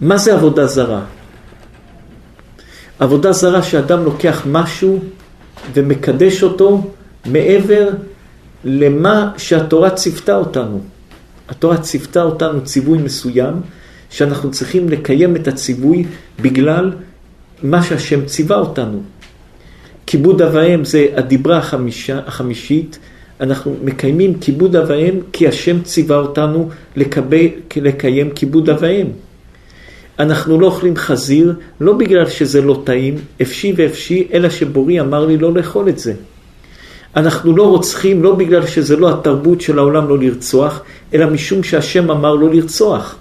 מה 0.00 0.16
זה 0.16 0.34
עבודה 0.34 0.66
זרה? 0.66 1.04
עבודה 3.02 3.32
זרה 3.32 3.62
שאדם 3.62 4.04
לוקח 4.04 4.42
משהו 4.50 5.00
ומקדש 5.74 6.42
אותו 6.42 6.92
מעבר 7.26 7.88
למה 8.64 9.32
שהתורה 9.36 9.90
ציוותה 9.90 10.36
אותנו. 10.36 10.80
התורה 11.48 11.78
ציוותה 11.78 12.22
אותנו 12.22 12.64
ציווי 12.64 12.98
מסוים, 12.98 13.54
שאנחנו 14.10 14.50
צריכים 14.50 14.88
לקיים 14.88 15.36
את 15.36 15.48
הציווי 15.48 16.04
בגלל 16.40 16.92
מה 17.62 17.82
שהשם 17.82 18.24
ציווה 18.24 18.56
אותנו. 18.56 19.02
כיבוד 20.06 20.42
אב 20.42 20.50
ואם 20.54 20.84
זה 20.84 21.06
הדיברה 21.16 21.58
החמישה, 21.58 22.20
החמישית, 22.26 22.98
אנחנו 23.40 23.76
מקיימים 23.84 24.38
כיבוד 24.38 24.76
אב 24.76 24.84
ואם 24.88 25.20
כי 25.32 25.48
השם 25.48 25.82
ציווה 25.82 26.16
אותנו 26.16 26.68
לקבל, 26.96 27.46
לקיים 27.76 28.30
כיבוד 28.30 28.70
אב 28.70 28.76
ואם. 28.80 29.06
אנחנו 30.18 30.60
לא 30.60 30.66
אוכלים 30.66 30.96
חזיר, 30.96 31.54
לא 31.80 31.92
בגלל 31.92 32.28
שזה 32.28 32.62
לא 32.62 32.82
טעים, 32.84 33.14
אפשי 33.42 33.74
ואפשי, 33.76 34.28
אלא 34.32 34.50
שבורי 34.50 35.00
אמר 35.00 35.26
לי 35.26 35.36
לא 35.36 35.52
לאכול 35.54 35.88
את 35.88 35.98
זה. 35.98 36.12
אנחנו 37.16 37.56
לא 37.56 37.68
רוצחים 37.68 38.22
לא 38.22 38.34
בגלל 38.34 38.66
שזה 38.66 38.96
לא 38.96 39.10
התרבות 39.10 39.60
של 39.60 39.78
העולם 39.78 40.08
לא 40.08 40.18
לרצוח, 40.18 40.82
אלא 41.14 41.26
משום 41.26 41.62
שהשם 41.62 42.10
אמר 42.10 42.34
לא 42.34 42.50
לרצוח. 42.50 43.16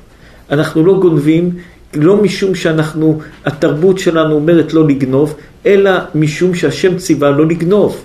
אנחנו 0.51 0.85
לא 0.85 0.99
גונבים 0.99 1.51
לא 1.93 2.17
משום 2.17 2.55
שאנחנו, 2.55 3.19
התרבות 3.45 3.99
שלנו 3.99 4.35
אומרת 4.35 4.73
לא 4.73 4.87
לגנוב, 4.87 5.35
אלא 5.65 5.91
משום 6.15 6.55
שהשם 6.55 6.97
ציווה 6.97 7.31
לא 7.31 7.47
לגנוב. 7.47 8.03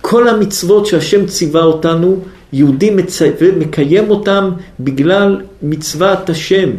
כל 0.00 0.28
המצוות 0.28 0.86
שהשם 0.86 1.26
ציווה 1.26 1.62
אותנו, 1.62 2.20
יהודי 2.52 2.90
מצווה, 2.90 3.48
מקיים 3.58 4.10
אותם 4.10 4.50
בגלל 4.80 5.40
מצוות 5.62 6.30
השם. 6.30 6.70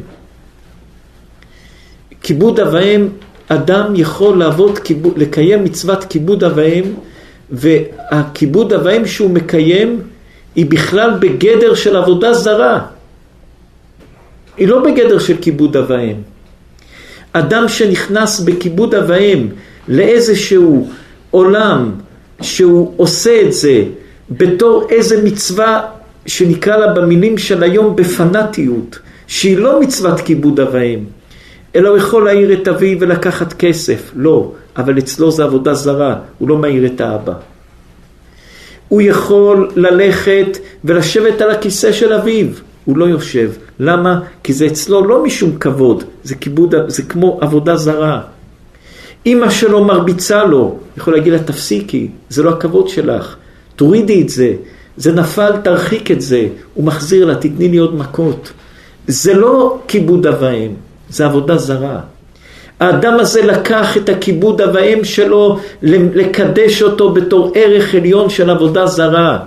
כיבוד 2.24 2.60
אב 2.60 2.74
ואם, 2.74 3.08
אדם 3.48 3.94
יכול 3.96 4.38
לעבוד, 4.38 4.80
לקיים 5.16 5.64
מצוות 5.64 6.04
כיבוד 6.04 6.44
אב 6.44 6.52
ואם, 6.56 6.84
והכיבוד 7.52 8.74
אב 8.74 8.82
ואם 8.86 9.06
שהוא 9.06 9.30
מקיים, 9.30 10.02
היא 10.56 10.66
בכלל 10.66 11.12
בגדר 11.20 11.76
של 11.76 11.96
עבודה 11.96 12.34
זרה. 12.34 12.80
היא 14.58 14.68
לא 14.68 14.84
בגדר 14.84 15.20
של 15.20 15.38
כיבוד 15.42 15.78
אב 15.78 15.86
ואם. 15.90 16.16
אדם 17.34 17.68
שנכנס 17.68 18.40
בכיבוד 18.40 18.96
אב 18.96 19.04
ואם 19.08 19.48
לאיזשהו 19.88 20.90
עולם 21.32 21.92
שהוא 22.42 22.94
עושה 22.98 23.42
את 23.42 23.54
זה 23.54 23.84
בתור 24.30 24.88
איזה 24.90 25.24
מצווה 25.24 25.82
שנקרא 26.26 26.78
לה 26.78 26.94
במילים 26.94 27.38
של 27.38 27.64
היום 27.64 27.96
בפנאטיות, 27.96 29.00
שהיא 29.28 29.58
לא 29.58 29.82
מצוות 29.82 30.20
כיבוד 30.20 30.60
אב 30.60 30.68
ואם, 30.72 31.00
אלא 31.76 31.90
הוא 31.90 31.98
יכול 31.98 32.26
להעיר 32.26 32.54
את 32.54 32.68
אביו 32.68 32.98
ולקחת 33.00 33.54
כסף. 33.54 34.12
לא, 34.16 34.52
אבל 34.78 34.98
אצלו 34.98 35.32
זה 35.32 35.44
עבודה 35.44 35.74
זרה, 35.74 36.16
הוא 36.40 36.50
לא 36.50 36.58
מעיר 36.58 36.86
את 36.86 37.02
האבא. 37.02 37.34
הוא 38.88 39.02
יכול 39.02 39.70
ללכת 39.76 40.58
ולשבת 40.84 41.42
על 41.42 41.52
הכיסא 41.52 41.92
של 41.92 42.14
אביו, 42.14 42.48
הוא 42.86 42.98
לא 42.98 43.06
יושב. 43.06 43.52
למה? 43.80 44.20
כי 44.44 44.54
זה 44.54 44.66
אצלו 44.66 45.08
לא 45.08 45.24
משום 45.24 45.58
כבוד, 45.58 46.04
זה 46.24 46.36
כיבוד, 46.36 46.76
זה 46.88 47.04
כמו 47.04 47.38
עבודה 47.42 47.76
זרה. 47.76 48.22
אימא 49.26 49.50
שלו 49.50 49.84
מרביצה 49.84 50.44
לו, 50.44 50.78
יכול 50.98 51.14
להגיד 51.14 51.34
לה 51.34 51.40
תפסיקי, 51.40 52.08
זה 52.30 52.44
לא 52.44 52.50
הכבוד 52.50 52.88
שלך, 52.90 53.36
תורידי 53.76 54.22
את 54.22 54.30
זה, 54.30 54.54
זה 54.98 55.12
נפל, 55.12 55.52
תרחיק 55.64 56.12
את 56.12 56.22
זה, 56.22 56.48
הוא 56.74 56.86
מחזיר 56.86 57.26
לה, 57.26 57.36
תתני 57.36 57.68
לי 57.68 57.78
עוד 57.78 57.96
מכות. 57.96 58.52
זה 59.08 59.34
לא 59.34 59.80
כיבוד 59.88 60.28
אב 60.28 60.38
ואם, 60.40 60.72
זה 61.14 61.26
עבודה 61.26 61.58
זרה. 61.58 62.00
האדם 62.80 63.20
הזה 63.20 63.42
לקח 63.42 63.98
את 63.98 64.10
הכיבוד 64.10 64.62
אב 64.62 64.70
ואם 64.74 65.04
שלו 65.04 65.60
לקדש 65.82 66.82
אותו 66.82 67.10
בתור 67.10 67.52
ערך 67.56 67.96
עליון 67.96 68.30
של 68.30 68.50
עבודה 68.50 68.88
זרה. 68.88 69.40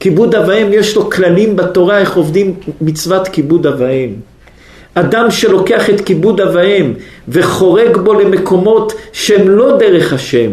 כיבוד 0.00 0.34
אב 0.34 0.48
ואם 0.48 0.66
יש 0.72 0.96
לו 0.96 1.10
כללים 1.10 1.56
בתורה 1.56 1.98
איך 1.98 2.16
עובדים 2.16 2.54
מצוות 2.80 3.28
כיבוד 3.28 3.66
אב 3.66 3.74
ואם. 3.78 4.10
אדם 4.94 5.30
שלוקח 5.30 5.90
את 5.90 6.00
כיבוד 6.00 6.40
אב 6.40 6.50
ואם 6.54 6.92
וחורג 7.28 7.96
בו 7.96 8.14
למקומות 8.14 8.92
שהם 9.12 9.48
לא 9.48 9.76
דרך 9.76 10.12
השם, 10.12 10.50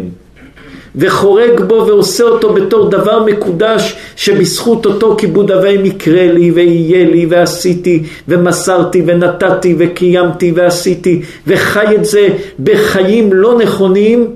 וחורג 0.96 1.60
בו 1.60 1.84
ועושה 1.86 2.24
אותו 2.24 2.54
בתור 2.54 2.90
דבר 2.90 3.24
מקודש 3.24 3.96
שבזכות 4.16 4.86
אותו 4.86 5.16
כיבוד 5.16 5.50
אב 5.50 5.60
ואם 5.62 5.84
יקרה 5.84 6.32
לי 6.32 6.50
ויהיה 6.50 7.04
לי 7.04 7.26
ועשיתי 7.26 8.02
ומסרתי 8.28 9.02
ונתתי 9.06 9.74
וקיימתי 9.78 10.52
ועשיתי 10.54 11.22
וחי 11.46 11.94
את 11.94 12.04
זה 12.04 12.28
בחיים 12.62 13.32
לא 13.32 13.58
נכונים, 13.58 14.26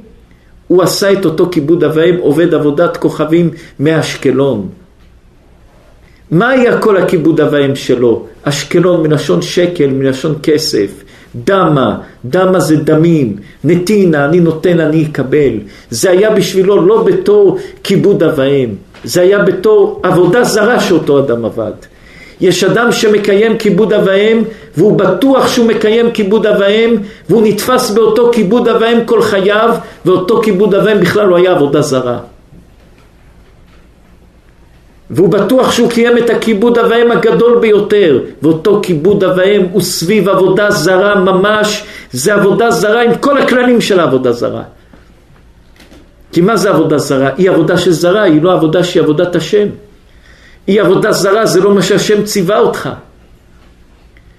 הוא 0.69 0.83
עשה 0.83 1.13
את 1.13 1.25
אותו 1.25 1.49
כיבוד 1.51 1.85
אב 1.85 1.93
ואם 1.95 2.17
עובד 2.21 2.55
עבודת 2.55 2.97
כוכבים 2.97 3.51
מאשקלון. 3.81 4.69
מה 6.31 6.49
היה 6.49 6.79
כל 6.79 6.97
הכיבוד 6.97 7.41
אב 7.41 7.53
ואם 7.53 7.77
שלו? 7.77 8.27
אשקלון 8.43 9.03
מלשון 9.03 9.43
שקל, 9.43 9.87
מלשון 9.87 10.35
כסף. 10.43 10.91
דמה, 11.37 11.99
דמה 12.25 12.61
זה 12.61 12.77
דמים, 12.77 13.37
נתינה, 13.65 14.25
אני 14.25 14.41
נותן, 14.41 14.81
אני 14.81 15.07
אקבל. 15.11 15.53
זה 15.91 16.11
היה 16.11 16.31
בשבילו 16.31 16.87
לא 16.87 17.03
בתור 17.03 17.59
כיבוד 17.83 18.23
אב 18.23 18.33
ואם, 18.37 18.69
זה 19.05 19.21
היה 19.21 19.39
בתור 19.39 20.01
עבודה 20.03 20.45
זרה 20.45 20.81
שאותו 20.81 21.19
אדם 21.19 21.45
עבד. 21.45 21.73
יש 22.41 22.65
אדם 22.65 22.93
שמקיים 22.93 23.59
כיבוד 23.59 23.93
אב 23.93 24.03
ואם, 24.07 24.43
והוא 24.77 24.99
בטוח 24.99 25.49
שהוא 25.49 25.67
מקיים 25.67 26.11
כיבוד 26.11 26.47
אב 26.47 26.57
ואם, 26.61 26.97
והוא 27.29 27.43
נתפס 27.47 27.91
באותו 27.91 28.31
כיבוד 28.33 28.69
אב 28.69 28.81
ואם 28.81 29.05
כל 29.05 29.23
חייו, 29.23 29.75
ואותו 30.05 30.41
כיבוד 30.43 30.75
אב 30.75 30.85
ואם 30.87 31.01
בכלל 31.01 31.27
לא 31.27 31.37
היה 31.37 31.51
עבודה 31.51 31.83
זרה. 31.83 32.19
והוא 35.13 35.29
בטוח 35.29 35.73
שהוא 35.73 35.91
קיים 35.91 36.19
את 36.19 36.31
הכיבוד 36.31 36.79
אב 36.79 36.87
ואם 36.91 37.11
הגדול 37.11 37.59
ביותר, 37.59 38.21
ואותו 38.43 38.81
כיבוד 38.83 39.25
אב 39.25 39.37
ואם 39.37 39.67
הוא 39.73 39.83
סביב 39.83 40.29
עבודה 40.29 40.71
זרה 40.71 41.15
ממש, 41.15 41.85
זה 42.13 42.35
עבודה 42.35 42.71
זרה 42.71 43.03
עם 43.03 43.15
כל 43.21 43.39
הכללים 43.39 43.81
של 43.81 44.01
העבודה 44.01 44.33
זרה. 44.33 44.63
כי 46.33 46.41
מה 46.41 46.57
זה 46.57 46.71
עבודה 46.71 46.99
זרה? 46.99 47.31
היא 47.37 47.51
עבודה 47.51 47.79
של 47.79 47.93
זרה, 47.93 48.23
היא 48.23 48.43
לא 48.43 48.53
עבודה 48.53 48.85
שהיא 48.85 49.03
עבודת 49.03 49.37
השם. 49.37 49.69
היא 50.67 50.81
עבודה 50.81 51.13
זרה, 51.13 51.47
זה 51.47 51.61
לא 51.61 51.75
מה 51.75 51.83
שהשם 51.83 52.23
ציווה 52.23 52.59
אותך. 52.59 52.89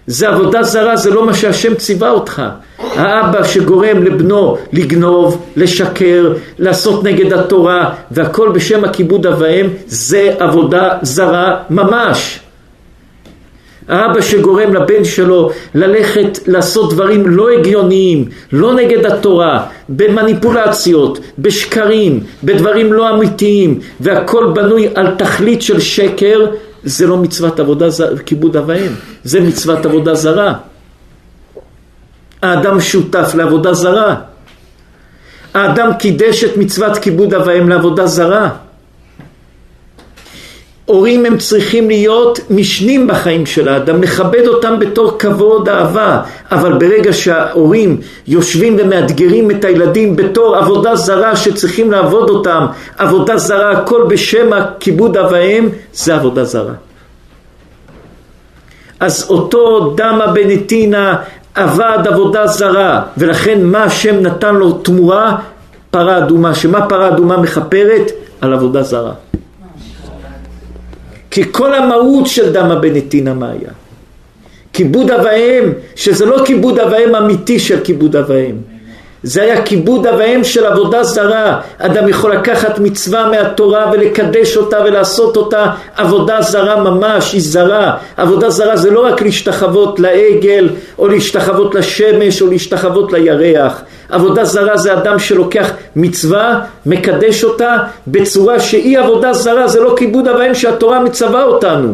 זה 0.08 0.30
עבודה 0.30 0.64
זרה, 0.64 0.96
זה 0.96 1.10
לא 1.10 1.26
מה 1.26 1.34
שהשם 1.34 1.76
ציווה 1.76 2.12
אותך. 2.12 2.42
האבא 2.80 3.44
שגורם 3.44 4.04
לבנו 4.04 4.58
לגנוב, 4.74 5.46
לשקר, 5.56 6.34
לעשות 6.60 7.04
נגד 7.04 7.34
התורה, 7.34 7.94
והכל 8.12 8.50
בשם 8.50 8.84
הכיבוד 8.84 9.28
אב 9.28 9.36
ואם, 9.40 9.68
זה 9.88 10.36
עבודה 10.40 10.90
זרה 11.02 11.58
ממש. 11.70 12.40
האבא 13.88 14.22
שגורם 14.22 14.74
לבן 14.74 15.04
שלו 15.04 15.50
ללכת 15.76 16.40
לעשות 16.48 16.94
דברים 16.94 17.28
לא 17.28 17.50
הגיוניים, 17.50 18.26
לא 18.52 18.74
נגד 18.74 19.06
התורה, 19.06 19.66
במניפולציות, 19.90 21.20
בשקרים, 21.40 22.20
בדברים 22.44 22.94
לא 22.94 23.16
אמיתיים, 23.16 23.80
והכל 24.00 24.52
בנוי 24.56 24.88
על 24.96 25.16
תכלית 25.18 25.62
של 25.62 25.80
שקר, 25.80 26.46
זה 26.84 27.08
לא 27.08 27.18
מצוות 27.18 27.60
עבודה, 27.60 27.86
כיבוד 28.26 28.58
אב 28.58 28.64
ואם, 28.68 28.92
זה 29.24 29.42
מצוות 29.42 29.86
עבודה 29.86 30.16
זרה. 30.16 30.54
האדם 32.42 32.82
שותף 32.82 33.32
לעבודה 33.36 33.74
זרה. 33.74 34.16
האדם 35.54 35.94
קידש 36.00 36.44
את 36.44 36.58
מצוות 36.58 36.98
כיבוד 36.98 37.34
אב 37.34 37.48
ואם 37.48 37.70
לעבודה 37.70 38.08
זרה. 38.08 38.50
הורים 40.86 41.26
הם 41.26 41.38
צריכים 41.38 41.88
להיות 41.88 42.40
משנים 42.50 43.08
בחיים 43.08 43.46
של 43.46 43.68
האדם, 43.68 44.04
לכבד 44.04 44.48
אותם 44.48 44.80
בתור 44.80 45.18
כבוד, 45.20 45.70
אהבה, 45.70 46.22
אבל 46.52 46.74
ברגע 46.74 47.14
שההורים 47.14 47.98
יושבים 48.28 48.78
ומאתגרים 48.80 49.52
את 49.52 49.66
הילדים 49.66 50.16
בתור 50.16 50.56
עבודה 50.56 50.96
זרה 50.96 51.36
שצריכים 51.36 51.92
לעבוד 51.92 52.30
אותם, 52.30 52.66
עבודה 52.98 53.38
זרה, 53.38 53.72
הכל 53.72 54.06
בשם 54.10 54.54
הכיבוד 54.54 55.18
אב 55.18 55.32
ואם, 55.32 55.70
זה 55.94 56.16
עבודה 56.16 56.44
זרה. 56.44 56.74
אז 59.00 59.26
אותו 59.30 59.94
דמה 59.98 60.28
בנתינה 60.28 61.16
עבד 61.56 62.00
עבודה 62.06 62.48
זרה, 62.48 63.02
ולכן 63.18 63.64
מה 63.64 63.84
השם 63.84 64.20
נתן 64.20 64.56
לו 64.56 64.72
תמורה? 64.72 65.36
פרה 65.92 66.18
אדומה, 66.18 66.56
שמה 66.56 66.88
פרה 66.90 67.08
אדומה 67.08 67.38
מכפרת? 67.38 68.12
על 68.42 68.54
עבודה 68.54 68.84
זרה. 68.84 69.12
כי 71.34 71.44
כל 71.52 71.74
המהות 71.74 72.28
של 72.28 72.54
דמה 72.54 72.76
בנתינה 72.76 73.34
מה 73.34 73.50
היה? 73.50 73.70
כיבוד 74.74 75.12
אב 75.12 75.22
ואם, 75.26 75.72
שזה 75.96 76.26
לא 76.26 76.46
כיבוד 76.46 76.80
אב 76.80 76.92
ואם 76.92 77.16
אמיתי 77.16 77.60
של 77.60 77.80
כיבוד 77.84 78.16
אב 78.16 78.26
ואם. 78.28 78.56
זה 79.24 79.42
היה 79.42 79.62
כיבוד 79.62 80.08
אב 80.08 80.16
ואם 80.20 80.44
של 80.44 80.66
עבודה 80.66 81.04
זרה. 81.04 81.62
אדם 81.78 82.08
יכול 82.08 82.36
לקחת 82.36 82.80
מצווה 82.80 83.30
מהתורה 83.30 83.92
ולקדש 83.94 84.58
אותה 84.58 84.80
ולעשות 84.86 85.38
אותה 85.38 85.72
עבודה 85.96 86.42
זרה 86.42 86.84
ממש, 86.84 87.34
היא 87.34 87.42
זרה. 87.42 87.98
עבודה 88.18 88.50
זרה 88.50 88.78
זה 88.78 88.92
לא 88.92 89.06
רק 89.06 89.22
להשתחוות 89.22 90.00
לעגל 90.00 90.70
או 90.98 91.08
להשתחוות 91.08 91.76
לשמש 91.76 92.42
או 92.42 92.48
להשתחוות 92.48 93.14
לירח. 93.14 93.82
עבודה 94.14 94.46
זרה 94.46 94.78
זה 94.78 94.94
אדם 94.94 95.20
שלוקח 95.20 95.72
מצווה, 95.96 96.60
מקדש 96.86 97.44
אותה 97.44 97.78
בצורה 98.08 98.60
שהיא 98.60 99.00
עבודה 99.00 99.34
זרה, 99.34 99.68
זה 99.68 99.80
לא 99.80 99.96
כיבוד 99.98 100.28
אב 100.28 100.54
שהתורה 100.54 101.00
מצווה 101.00 101.44
אותנו. 101.44 101.94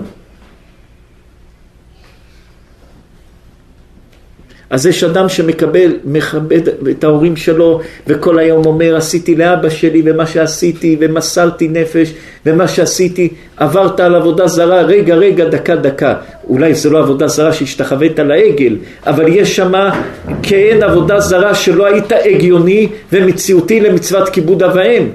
אז 4.69 4.85
יש 4.85 5.03
אדם 5.03 5.29
שמקבל, 5.29 5.91
מכבד 6.05 6.67
את 6.89 7.03
ההורים 7.03 7.35
שלו 7.35 7.81
וכל 8.07 8.39
היום 8.39 8.65
אומר 8.65 8.95
עשיתי 8.95 9.35
לאבא 9.35 9.69
שלי 9.69 10.01
ומה 10.05 10.25
שעשיתי 10.25 10.97
ומסרתי 10.99 11.67
נפש 11.67 12.13
ומה 12.45 12.67
שעשיתי 12.67 13.29
עברת 13.57 13.99
על 13.99 14.15
עבודה 14.15 14.47
זרה 14.47 14.81
רגע 14.81 15.15
רגע 15.15 15.45
דקה 15.45 15.75
דקה. 15.75 16.15
אולי 16.49 16.75
זה 16.75 16.89
לא 16.89 16.99
עבודה 16.99 17.27
זרה 17.27 17.53
שהשתחווית 17.53 18.19
לעגל 18.19 18.77
אבל 19.07 19.27
יש 19.27 19.55
שמה 19.55 20.01
כן 20.43 20.79
עבודה 20.81 21.19
זרה 21.19 21.55
שלא 21.55 21.85
היית 21.85 22.11
הגיוני 22.25 22.87
ומציאותי 23.13 23.79
למצוות 23.79 24.29
כיבוד 24.29 24.63
אב 24.63 24.71
ואם 24.75 25.07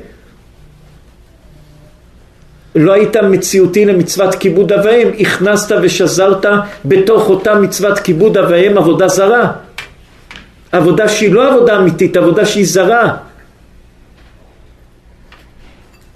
לא 2.74 2.92
היית 2.92 3.16
מציאותי 3.16 3.84
למצוות 3.84 4.34
כיבוד 4.34 4.72
אב 4.72 4.84
ואם, 4.84 5.09
הכנסת 5.20 5.76
ושזרת 5.82 6.46
בתוך 6.84 7.28
אותה 7.28 7.55
מצוות 7.55 7.98
כיבוד 7.98 8.36
אב 8.36 8.46
ואם 8.51 8.78
עבודה 8.78 9.09
זרה. 9.09 9.52
עבודה 10.72 11.09
שהיא 11.09 11.32
לא 11.32 11.55
עבודה 11.55 11.76
אמיתית, 11.76 12.16
עבודה 12.16 12.46
שהיא 12.46 12.66
זרה. 12.66 13.16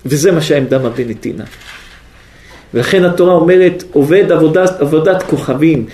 וזה 0.06 0.32
מה 0.32 0.40
שהעמדה 0.40 0.78
מבנתינה. 0.78 1.44
ולכן 2.74 3.04
התורה 3.04 3.34
אומרת 3.34 3.84
עובד 3.92 4.32
עבודת, 4.32 4.80
עבודת 4.80 5.22
כוכבים. 5.22 5.84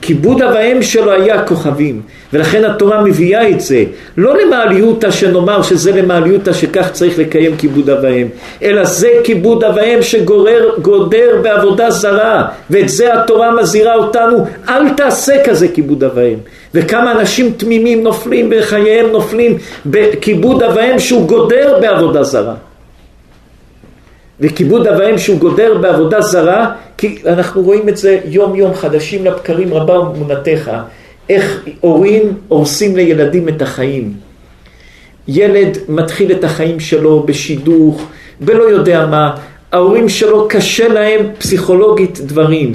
כיבוד 0.00 0.42
אב 0.42 0.54
ואם 0.54 0.82
שלו 0.82 1.12
היה 1.12 1.42
כוכבים. 1.42 2.00
ולכן 2.32 2.64
התורה 2.64 3.02
מביאה 3.02 3.48
את 3.48 3.60
זה. 3.60 3.84
לא 4.16 4.36
למעליותא 4.38 5.10
שנאמר 5.10 5.62
שזה 5.62 5.92
למעליותא 5.92 6.52
שכך 6.52 6.90
צריך 6.92 7.18
לקיים 7.18 7.56
כיבוד 7.56 7.90
אב 7.90 7.98
ואם. 8.02 8.26
אלא 8.62 8.84
זה 8.84 9.08
כיבוד 9.24 9.64
אב 9.64 9.76
ואם 9.76 10.02
שגודר 10.02 11.40
בעבודה 11.42 11.90
זרה. 11.90 12.48
ואת 12.70 12.88
זה 12.88 13.14
התורה 13.14 13.50
מזהירה 13.50 13.94
אותנו. 13.94 14.46
אל 14.68 14.88
תעשה 14.90 15.44
כזה 15.44 15.68
כיבוד 15.68 16.04
אב 16.04 16.10
ואם. 16.14 16.38
וכמה 16.74 17.12
אנשים 17.12 17.52
תמימים 17.56 18.02
נופלים 18.02 18.50
בחייהם 18.50 19.06
נופלים 19.12 19.58
בכיבוד 19.86 20.62
אב 20.62 20.72
ואם 20.76 20.98
שהוא 20.98 21.28
גודר 21.28 21.78
בעבודה 21.80 22.22
זרה. 22.22 22.67
וכיבוד 24.40 24.86
אב 24.86 24.98
ואם 24.98 25.18
שהוא 25.18 25.38
גודר 25.38 25.78
בעבודה 25.78 26.20
זרה, 26.20 26.72
כי 26.96 27.18
אנחנו 27.26 27.62
רואים 27.62 27.88
את 27.88 27.96
זה 27.96 28.20
יום 28.24 28.54
יום 28.54 28.74
חדשים 28.74 29.24
לבקרים 29.24 29.74
רבה 29.74 29.96
אמונתך, 29.96 30.70
איך 31.28 31.64
הורים 31.80 32.34
הורסים 32.48 32.96
לילדים 32.96 33.48
את 33.48 33.62
החיים. 33.62 34.12
ילד 35.28 35.78
מתחיל 35.88 36.32
את 36.32 36.44
החיים 36.44 36.80
שלו 36.80 37.22
בשידוך, 37.22 38.06
ולא 38.40 38.62
יודע 38.62 39.06
מה, 39.06 39.36
ההורים 39.72 40.08
שלו 40.08 40.48
קשה 40.48 40.88
להם 40.88 41.26
פסיכולוגית 41.38 42.20
דברים. 42.20 42.72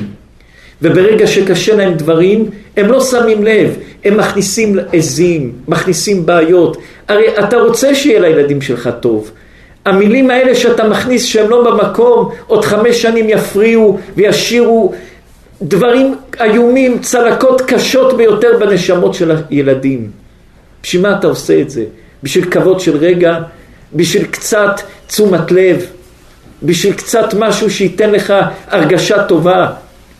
וברגע 0.81 1.27
שקשה 1.27 1.75
להם 1.75 1.93
דברים, 1.93 2.49
הם 2.77 2.87
לא 2.87 3.03
שמים 3.03 3.43
לב, 3.43 3.77
הם 4.05 4.17
מכניסים 4.17 4.79
עזים, 4.93 5.51
מכניסים 5.67 6.25
בעיות. 6.25 6.77
הרי 7.07 7.25
אתה 7.39 7.57
רוצה 7.57 7.95
שיהיה 7.95 8.19
לילדים 8.19 8.61
שלך 8.61 8.89
טוב. 8.99 9.31
המילים 9.85 10.29
האלה 10.29 10.55
שאתה 10.55 10.87
מכניס 10.87 11.25
שהם 11.25 11.49
לא 11.49 11.71
במקום, 11.71 12.29
עוד 12.47 12.65
חמש 12.65 13.01
שנים 13.01 13.29
יפריעו 13.29 13.99
וישאירו 14.15 14.93
דברים 15.61 16.15
איומים, 16.41 16.99
צלקות 16.99 17.61
קשות 17.61 18.17
ביותר 18.17 18.57
בנשמות 18.59 19.13
של 19.13 19.31
הילדים. 19.49 20.09
בשביל 20.83 21.01
מה 21.01 21.17
אתה 21.19 21.27
עושה 21.27 21.61
את 21.61 21.69
זה? 21.69 21.85
בשביל 22.23 22.45
כבוד 22.45 22.79
של 22.79 22.97
רגע? 22.97 23.39
בשביל 23.93 24.25
קצת 24.25 24.81
תשומת 25.07 25.51
לב? 25.51 25.85
בשביל 26.63 26.93
קצת 26.93 27.33
משהו 27.39 27.69
שייתן 27.69 28.11
לך 28.11 28.33
הרגשה 28.67 29.23
טובה? 29.23 29.67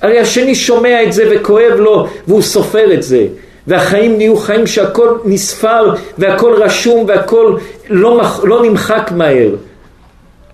הרי 0.01 0.19
השני 0.19 0.55
שומע 0.55 1.03
את 1.03 1.13
זה 1.13 1.23
וכואב 1.31 1.73
לו 1.77 2.07
והוא 2.27 2.41
סופר 2.41 2.93
את 2.93 3.03
זה. 3.03 3.25
והחיים 3.67 4.17
נהיו 4.17 4.37
חיים 4.37 4.67
שהכל 4.67 5.17
נספר 5.25 5.95
והכל 6.17 6.53
רשום 6.63 7.05
והכל 7.07 7.57
לא, 7.89 8.17
מח, 8.17 8.43
לא 8.43 8.63
נמחק 8.65 9.11
מהר. 9.15 9.49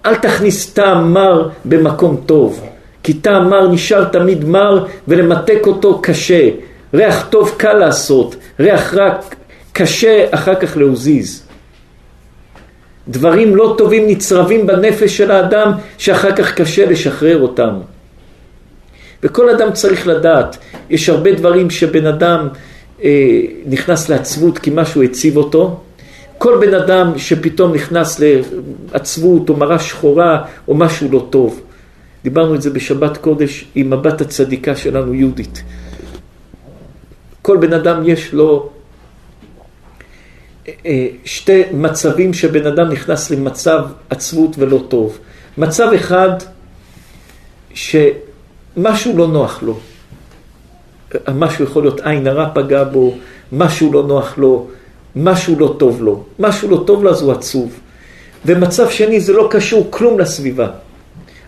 אל 0.06 0.16
תכניס 0.16 0.74
טעם 0.74 1.14
מר 1.14 1.50
במקום 1.66 2.22
טוב, 2.26 2.66
כי 3.04 3.14
טעם 3.14 3.50
מר 3.50 3.68
נשאר 3.68 4.04
תמיד 4.04 4.46
מר 4.46 4.86
ולמתק 5.08 5.60
אותו 5.68 6.00
קשה. 6.02 6.50
ריח 6.94 7.28
טוב 7.30 7.56
קל 7.58 7.74
לעשות, 7.74 8.36
ריח 8.60 8.94
רע 8.94 9.10
קשה 9.74 10.26
אחר 10.32 10.56
כך 10.56 10.78
להוזיז. 10.78 11.44
דברים 13.08 13.56
לא 13.56 13.76
טובים 13.78 14.08
נצרבים 14.08 14.68
בנפש 14.68 15.18
של 15.18 15.32
האדם 15.32 15.72
שאחר 15.98 16.36
כך 16.36 16.54
קשה 16.54 16.86
לשחרר 16.86 17.42
אותם. 17.42 17.74
וכל 19.24 19.50
אדם 19.50 19.74
צריך 19.74 20.08
לדעת, 20.08 20.58
יש 20.90 21.10
הרבה 21.10 21.32
דברים 21.32 21.70
שבן 21.70 22.06
אדם 22.06 22.48
נכנס 23.66 24.10
לעצבות 24.10 24.58
כי 24.58 24.72
משהו 24.74 25.04
הציב 25.04 25.38
אותו. 25.38 25.80
כל 26.38 26.58
בן 26.62 26.74
אדם 26.74 27.18
שפתאום 27.18 27.74
נכנס 27.74 28.20
לעצבות 28.20 29.50
או 29.50 29.58
מראה 29.58 29.80
שחורה 29.80 30.46
או 30.68 30.76
משהו 30.76 31.12
לא 31.12 31.28
טוב. 31.30 31.62
דיברנו 32.24 32.56
את 32.56 32.62
זה 32.62 32.70
בשבת 32.70 33.18
קודש 33.18 33.66
עם 33.76 33.90
מבט 33.90 34.22
הצדיקה 34.22 34.76
שלנו 34.76 35.14
יהודית. 35.14 35.64
כל 37.42 37.58
בן 37.58 37.74
אדם 37.74 38.04
יש 38.06 38.34
לו 38.34 38.70
אה, 40.68 41.08
שתי 41.26 41.62
מצבים 41.74 42.34
שבן 42.34 42.66
אדם 42.66 42.90
נכנס 42.90 43.32
למצב 43.32 43.86
עצבות 44.10 44.56
ולא 44.58 44.84
טוב. 44.88 45.18
מצב 45.58 45.92
אחד 45.96 46.30
שמשהו 47.74 49.18
לא 49.18 49.28
נוח 49.28 49.64
לו. 49.64 49.80
משהו 51.34 51.66
יכול 51.66 51.84
להיות 51.84 52.02
עין 52.02 52.28
הרע 52.28 52.50
פגע 52.54 52.84
בו, 52.84 53.16
משהו 53.52 53.94
לא 53.94 54.04
נוח 54.04 54.38
לו, 54.38 54.68
משהו 55.16 55.60
לא 55.60 55.76
טוב 55.80 56.02
לו. 56.02 56.24
משהו 56.40 56.70
לא 56.70 56.84
טוב 56.88 57.04
לו 57.04 57.12
אז 57.12 57.22
הוא 57.22 57.32
עצוב. 57.32 57.80
ומצב 58.46 58.90
שני 58.90 59.20
זה 59.20 59.34
לא 59.34 59.48
קשור 59.52 59.88
כלום 59.90 60.20
לסביבה. 60.20 60.68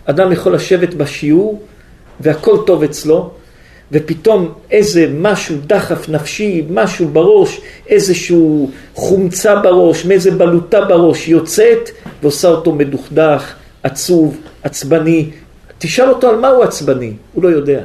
אדם 0.04 0.32
יכול 0.32 0.54
לשבת 0.54 0.94
בשיעור 0.94 1.62
והכל 2.20 2.56
טוב 2.66 2.82
אצלו, 2.82 3.30
ופתאום 3.92 4.52
איזה 4.70 5.06
משהו 5.20 5.56
דחף 5.66 6.08
נפשי, 6.08 6.64
משהו 6.70 7.08
בראש, 7.08 7.60
איזשהו 7.86 8.70
חומצה 8.94 9.56
בראש, 9.56 10.04
מאיזה 10.04 10.30
בלוטה 10.30 10.80
בראש 10.80 11.28
יוצאת 11.28 11.90
ועושה 12.22 12.48
אותו 12.48 12.72
מדוכדך, 12.72 13.54
עצוב, 13.82 14.36
עצבני. 14.62 15.30
תשאל 15.78 16.08
אותו 16.08 16.28
על 16.28 16.36
מה 16.36 16.48
הוא 16.48 16.64
עצבני, 16.64 17.12
הוא 17.32 17.42
לא 17.42 17.48
יודע. 17.48 17.82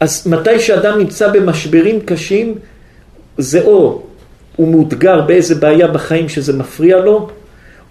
אז 0.00 0.26
מתי 0.26 0.60
שאדם 0.60 0.98
נמצא 0.98 1.32
במשברים 1.32 2.00
קשים, 2.00 2.54
זה 3.38 3.62
או 3.62 4.02
הוא 4.56 4.68
מאותגר 4.68 5.20
באיזה 5.20 5.54
בעיה 5.54 5.86
בחיים 5.86 6.28
שזה 6.28 6.52
מפריע 6.52 6.98
לו, 6.98 7.28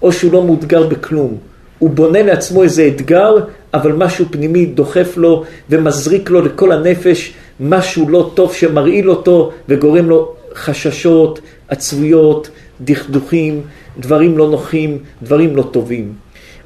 או 0.02 0.12
שהוא 0.12 0.34
לא 0.34 0.44
מאותגר 0.44 0.88
בכלום. 0.88 1.38
הוא 1.80 1.90
בונה 1.90 2.24
לעצמו 2.24 2.64
איזה 2.64 2.88
אתגר, 2.96 3.36
אבל 3.74 3.92
משהו 3.92 4.26
פנימי 4.32 4.66
דוחף 4.66 5.18
לו 5.18 5.44
ומזריק 5.70 6.30
לו 6.30 6.42
לכל 6.42 6.72
הנפש 6.72 7.34
משהו 7.60 8.10
לא 8.10 8.32
טוב 8.34 8.54
שמרעיל 8.54 9.10
אותו 9.10 9.52
וגורם 9.70 10.10
לו 10.10 10.34
חששות, 10.56 11.40
עצבויות, 11.68 12.50
דכדוכים, 12.82 13.62
דברים 14.00 14.38
לא 14.38 14.50
נוחים, 14.50 14.98
דברים 15.24 15.56
לא 15.56 15.64
טובים. 15.72 16.14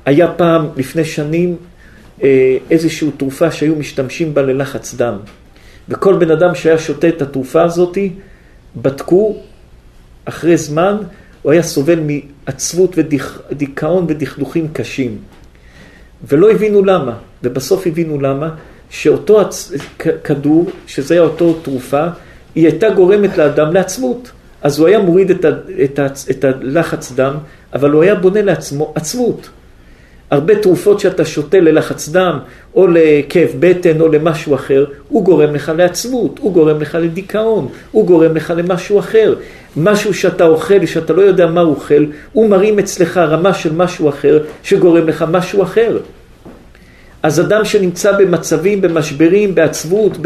היה 0.06 0.28
פעם, 0.28 0.68
לפני 0.76 1.06
שנים, 1.06 1.56
איזושהי 2.72 3.12
תרופה 3.18 3.52
שהיו 3.52 3.76
משתמשים 3.76 4.34
בה 4.34 4.42
ללחץ 4.42 4.96
דם. 4.96 5.18
וכל 5.90 6.18
בן 6.18 6.32
אדם 6.32 6.56
שהיה 6.56 6.78
שותה 6.78 7.08
את 7.08 7.22
התרופה 7.22 7.64
הזאתי, 7.64 8.14
בדקו, 8.76 9.38
אחרי 10.26 10.58
זמן, 10.58 10.98
הוא 11.42 11.52
היה 11.52 11.64
סובל 11.64 12.00
מעצבות 12.00 12.96
ודיכאון 12.98 14.06
ודכדוכים 14.08 14.68
קשים. 14.74 15.18
ולא 16.28 16.52
הבינו 16.52 16.86
למה, 16.86 17.18
ובסוף 17.44 17.88
הבינו 17.88 18.22
למה, 18.22 18.50
שאותו 18.90 19.42
הצ... 19.42 19.72
כדור, 20.24 20.70
שזה 20.88 21.14
היה 21.14 21.24
אותו 21.24 21.54
תרופה, 21.54 22.08
היא 22.56 22.68
הייתה 22.68 22.90
גורמת 22.90 23.38
לאדם 23.38 23.74
לעצמות. 23.74 24.32
אז 24.62 24.80
הוא 24.80 24.88
היה 24.88 25.00
מוריד 25.00 25.32
את, 25.32 25.46
ה... 25.46 25.50
את, 25.84 26.00
ה... 26.00 26.06
את 26.32 26.44
הלחץ 26.44 27.12
דם, 27.12 27.34
אבל 27.74 27.92
הוא 27.92 28.04
היה 28.04 28.16
בונה 28.16 28.42
לעצמו 28.42 28.92
עצמות. 28.96 29.50
הרבה 30.32 30.56
תרופות 30.56 31.00
שאתה 31.00 31.26
שותה 31.26 31.60
ללחץ 31.60 32.10
דם, 32.10 32.40
או 32.76 32.88
לכאב 32.88 33.50
בטן, 33.60 34.02
או 34.02 34.08
למשהו 34.08 34.56
אחר, 34.56 34.86
הוא 35.10 35.24
גורם 35.24 35.56
לך 35.56 35.72
לעצמות, 35.78 36.40
הוא 36.42 36.54
גורם 36.54 36.82
לך 36.82 36.98
לדיכאון, 37.02 37.68
הוא 37.92 38.06
גורם 38.06 38.36
לך 38.36 38.54
למשהו 38.58 39.00
אחר. 39.00 39.36
משהו 39.78 40.14
שאתה 40.14 40.46
אוכל, 40.46 40.86
שאתה 40.86 41.14
לא 41.14 41.22
יודע 41.22 41.48
מה 41.48 41.62
הוא 41.62 41.76
אוכל, 41.76 42.06
הוא 42.34 42.50
מרים 42.50 42.80
אצלך 42.80 43.18
רמה 43.18 43.54
של 43.54 43.74
משהו 43.74 44.10
אחר, 44.10 44.44
שגורם 44.64 45.08
לך 45.08 45.26
משהו 45.32 45.64
אחר. 45.64 45.98
אז 47.24 47.40
אדם 47.40 47.66
שנמצא 47.66 48.12
במצבים, 48.12 48.82
במשברים, 48.82 49.56
בעצבות, 49.56 50.18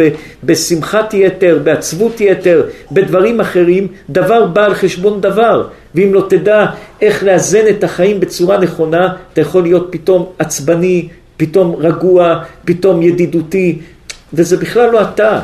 בשמחת 0.44 1.14
יתר, 1.14 1.60
בעצבות 1.64 2.22
יתר, 2.22 2.64
בדברים 2.92 3.40
אחרים, 3.40 3.88
דבר 4.10 4.46
בא 4.46 4.66
על 4.66 4.74
חשבון 4.74 5.22
דבר. 5.22 5.68
ואם 5.96 6.14
לא 6.14 6.26
תדע 6.30 6.66
איך 7.02 7.24
לאזן 7.24 7.68
את 7.70 7.84
החיים 7.84 8.20
בצורה 8.20 8.58
נכונה, 8.58 9.14
אתה 9.34 9.42
יכול 9.42 9.64
להיות 9.64 9.88
פתאום 9.92 10.26
עצבני, 10.40 11.08
פתאום 11.38 11.76
רגוע, 11.76 12.44
פתאום 12.66 13.02
ידידותי, 13.02 13.80
וזה 14.34 14.58
בכלל 14.58 14.92
לא 14.92 15.02
אתה. 15.02 15.40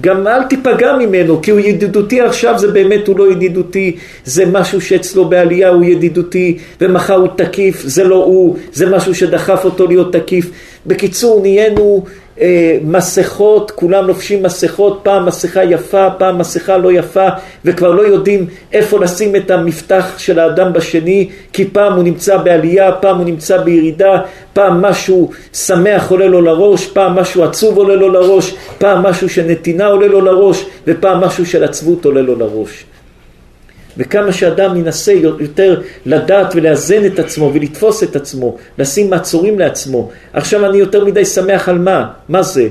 גם 0.00 0.26
אל 0.26 0.42
תיפגע 0.42 0.96
ממנו, 0.96 1.42
כי 1.42 1.50
הוא 1.50 1.60
ידידותי 1.60 2.20
עכשיו, 2.20 2.58
זה 2.58 2.68
באמת 2.68 3.08
הוא 3.08 3.18
לא 3.18 3.32
ידידותי, 3.32 3.96
זה 4.24 4.46
משהו 4.46 4.80
שאצלו 4.80 5.24
בעלייה 5.24 5.68
הוא 5.68 5.84
ידידותי, 5.84 6.58
ומחר 6.80 7.14
הוא 7.14 7.28
תקיף, 7.36 7.82
זה 7.84 8.04
לא 8.04 8.24
הוא, 8.24 8.56
זה 8.72 8.90
משהו 8.90 9.14
שדחף 9.14 9.64
אותו 9.64 9.86
להיות 9.86 10.12
תקיף. 10.12 10.50
בקיצור, 10.86 11.40
נהיינו 11.42 12.04
אה, 12.40 12.78
מסכות, 12.82 13.70
כולם 13.70 14.06
לובשים 14.06 14.42
מסכות, 14.42 15.00
פעם 15.02 15.26
מסכה 15.26 15.64
יפה, 15.64 16.10
פעם 16.10 16.38
מסכה 16.38 16.76
לא 16.76 16.92
יפה, 16.92 17.28
וכבר 17.64 17.90
לא 17.90 18.02
יודעים 18.02 18.46
איפה 18.72 18.98
לשים 19.00 19.36
את 19.36 19.50
המפתח 19.50 20.18
של 20.18 20.38
האדם 20.38 20.72
בשני, 20.72 21.28
כי 21.52 21.64
פעם 21.64 21.92
הוא 21.92 22.04
נמצא 22.04 22.36
בעלייה, 22.36 22.92
פעם 22.92 23.18
הוא 23.18 23.26
נמצא 23.26 23.56
בירידה, 23.56 24.22
פעם 24.52 24.82
משהו 24.82 25.30
שמח 25.52 26.10
עולה 26.10 26.26
לו 26.26 26.40
לראש, 26.40 26.86
פעם 26.86 27.14
משהו 27.14 27.44
עצוב 27.44 27.76
עולה 27.76 27.94
לו 27.94 28.08
לראש, 28.08 28.54
פעם 28.78 29.02
משהו 29.02 29.28
של 29.28 29.44
נתינה 29.46 29.86
עולה 29.86 30.06
לו 30.06 30.20
לראש, 30.20 30.64
ופעם 30.86 31.24
משהו 31.24 31.46
של 31.46 31.64
עצבות 31.64 32.04
עולה 32.04 32.22
לו 32.22 32.38
לראש. 32.38 32.84
וכמה 33.96 34.32
שאדם 34.32 34.76
ינסה 34.76 35.12
יותר 35.12 35.80
לדעת 36.06 36.52
ולאזן 36.54 37.06
את 37.06 37.18
עצמו 37.18 37.50
ולתפוס 37.54 38.02
את 38.02 38.16
עצמו, 38.16 38.56
לשים 38.78 39.10
מעצורים 39.10 39.58
לעצמו. 39.58 40.10
עכשיו 40.32 40.66
אני 40.66 40.78
יותר 40.78 41.04
מדי 41.04 41.24
שמח 41.24 41.68
על 41.68 41.78
מה? 41.78 42.08
מה 42.28 42.42
זה? 42.42 42.68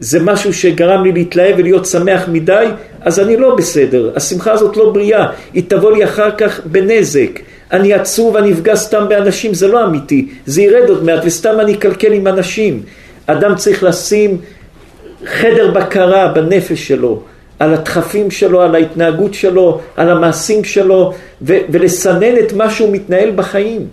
זה 0.00 0.20
משהו 0.20 0.54
שגרם 0.54 1.04
לי 1.04 1.12
להתלהב 1.12 1.54
ולהיות 1.58 1.86
שמח 1.86 2.28
מדי, 2.28 2.66
אז 3.00 3.20
אני 3.20 3.36
לא 3.36 3.56
בסדר. 3.56 4.12
השמחה 4.16 4.52
הזאת 4.52 4.76
לא 4.76 4.90
בריאה, 4.90 5.26
היא 5.52 5.62
תבוא 5.68 5.92
לי 5.92 6.04
אחר 6.04 6.30
כך 6.38 6.60
בנזק. 6.64 7.30
אני 7.72 7.94
עצוב 7.94 8.34
ואני 8.34 8.52
אפגע 8.52 8.76
סתם 8.76 9.04
באנשים, 9.08 9.54
זה 9.54 9.68
לא 9.68 9.84
אמיתי. 9.84 10.28
זה 10.46 10.62
ירד 10.62 10.88
עוד 10.88 11.04
מעט 11.04 11.20
וסתם 11.24 11.60
אני 11.60 11.74
אקלקל 11.74 12.12
עם 12.12 12.26
אנשים. 12.26 12.82
אדם 13.26 13.54
צריך 13.54 13.82
לשים 13.82 14.38
חדר 15.26 15.70
בקרה 15.70 16.28
בנפש 16.28 16.88
שלו. 16.88 17.22
על 17.58 17.74
הדחפים 17.74 18.30
שלו, 18.30 18.62
על 18.62 18.74
ההתנהגות 18.74 19.34
שלו, 19.34 19.80
על 19.96 20.10
המעשים 20.10 20.64
שלו, 20.64 21.12
ו- 21.42 21.58
ולסנן 21.70 22.36
את 22.38 22.52
מה 22.52 22.70
שהוא 22.70 22.92
מתנהל 22.92 23.30
בחיים. 23.36 23.86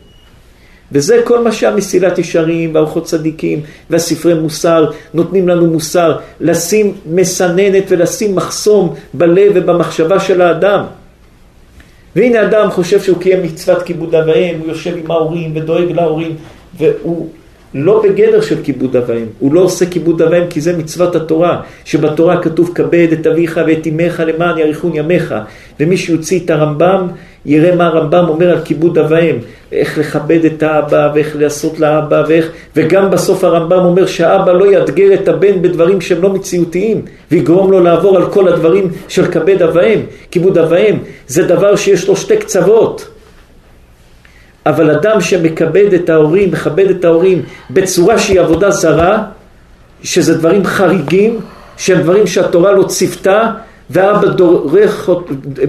וזה 0.91 1.21
כל 1.23 1.43
מה 1.43 1.51
שהמסילת 1.51 2.19
ישרים 2.19 2.75
והאורחות 2.75 3.05
צדיקים 3.05 3.61
והספרי 3.89 4.33
מוסר 4.33 4.91
נותנים 5.13 5.47
לנו 5.47 5.67
מוסר, 5.67 6.17
לשים 6.39 6.93
מסננת 7.05 7.83
ולשים 7.87 8.35
מחסום 8.35 8.95
בלב 9.13 9.51
ובמחשבה 9.55 10.19
של 10.19 10.41
האדם. 10.41 10.85
והנה 12.15 12.41
אדם 12.41 12.71
חושב 12.71 13.01
שהוא 13.01 13.17
קיים 13.17 13.43
מצוות 13.43 13.83
כיבוד 13.83 14.15
אב 14.15 14.27
ואם, 14.27 14.55
הוא 14.59 14.67
יושב 14.67 14.97
עם 14.97 15.11
ההורים 15.11 15.51
ודואג 15.55 15.91
להורים, 15.91 16.35
והוא 16.77 17.29
לא 17.73 18.03
בגדר 18.03 18.41
של 18.41 18.63
כיבוד 18.63 18.95
אב 18.95 19.03
ואם, 19.07 19.25
הוא 19.39 19.53
לא 19.53 19.59
עושה 19.59 19.85
כיבוד 19.85 20.21
אב 20.21 20.31
ואם 20.31 20.47
כי 20.49 20.61
זה 20.61 20.77
מצוות 20.77 21.15
התורה, 21.15 21.61
שבתורה 21.85 22.41
כתוב 22.41 22.71
כבד 22.75 23.07
את 23.13 23.27
אביך 23.27 23.59
ואת 23.67 23.87
אמך 23.87 24.23
למען 24.27 24.57
יאריכון 24.57 24.91
ימיך, 24.95 25.35
ומי 25.79 25.97
שיוציא 25.97 26.39
את 26.45 26.49
הרמב"ם 26.49 27.07
יראה 27.45 27.75
מה 27.75 27.87
הרמב"ם 27.87 28.25
אומר 28.27 28.49
על 28.49 28.61
כיבוד 28.65 28.97
אב 28.97 29.05
ואם, 29.09 29.35
איך 29.71 29.97
לכבד 29.97 30.45
את 30.45 30.63
האבא 30.63 31.11
ואיך 31.13 31.35
לעשות 31.39 31.79
לאבא 31.79 32.23
ואיך, 32.27 32.51
וגם 32.75 33.11
בסוף 33.11 33.43
הרמב"ם 33.43 33.85
אומר 33.85 34.05
שהאבא 34.05 34.51
לא 34.51 34.71
יאתגר 34.71 35.13
את 35.13 35.27
הבן 35.27 35.61
בדברים 35.61 36.01
שהם 36.01 36.21
לא 36.21 36.29
מציאותיים, 36.29 37.01
ויגרום 37.31 37.71
לו 37.71 37.79
לעבור 37.79 38.17
על 38.17 38.25
כל 38.29 38.47
הדברים 38.47 38.87
של 39.07 39.31
כבד 39.31 39.61
אב 39.61 39.71
ואם, 39.73 39.99
כיבוד 40.31 40.57
אב 40.57 40.67
ואם, 40.71 40.97
זה 41.27 41.47
דבר 41.47 41.75
שיש 41.75 42.07
לו 42.07 42.15
שתי 42.15 42.37
קצוות. 42.37 43.12
אבל 44.65 44.91
אדם 44.91 45.21
שמכבד 45.21 45.93
את 45.93 46.09
ההורים, 46.09 46.51
מכבד 46.51 46.89
את 46.89 47.05
ההורים 47.05 47.41
בצורה 47.69 48.19
שהיא 48.19 48.41
עבודה 48.41 48.71
זרה, 48.71 49.23
שזה 50.03 50.37
דברים 50.37 50.65
חריגים, 50.65 51.39
שהם 51.77 52.01
דברים 52.01 52.27
שהתורה 52.27 52.71
לא 52.71 52.83
ציוותה, 52.83 53.51
והאבא 53.89 54.27
דורך, 54.27 55.09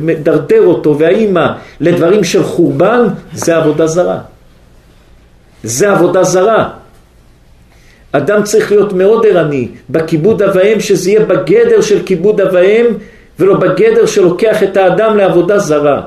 מדרדר 0.03 0.63
אותו, 0.67 0.99
והאימא 0.99 1.47
לדברים 1.81 2.25
של 2.25 2.43
חורבן, 2.43 3.07
זה 3.33 3.57
עבודה 3.57 3.87
זרה. 3.87 4.19
זה 5.63 5.91
עבודה 5.91 6.25
זרה. 6.25 6.69
אדם 8.13 8.43
צריך 8.43 8.73
להיות 8.73 8.93
מאוד 8.93 9.27
ערני 9.27 9.69
בכיבוד 9.91 10.43
אב 10.43 10.51
ואם, 10.55 10.81
שזה 10.81 11.11
יהיה 11.11 11.25
בגדר 11.25 11.81
של 11.81 12.03
כיבוד 12.07 12.41
אב 12.41 12.49
ואם, 12.53 12.87
ולא 13.39 13.55
בגדר 13.57 14.07
שלוקח 14.07 14.63
את 14.63 14.77
האדם 14.77 15.17
לעבודה 15.17 15.59
זרה. 15.59 16.03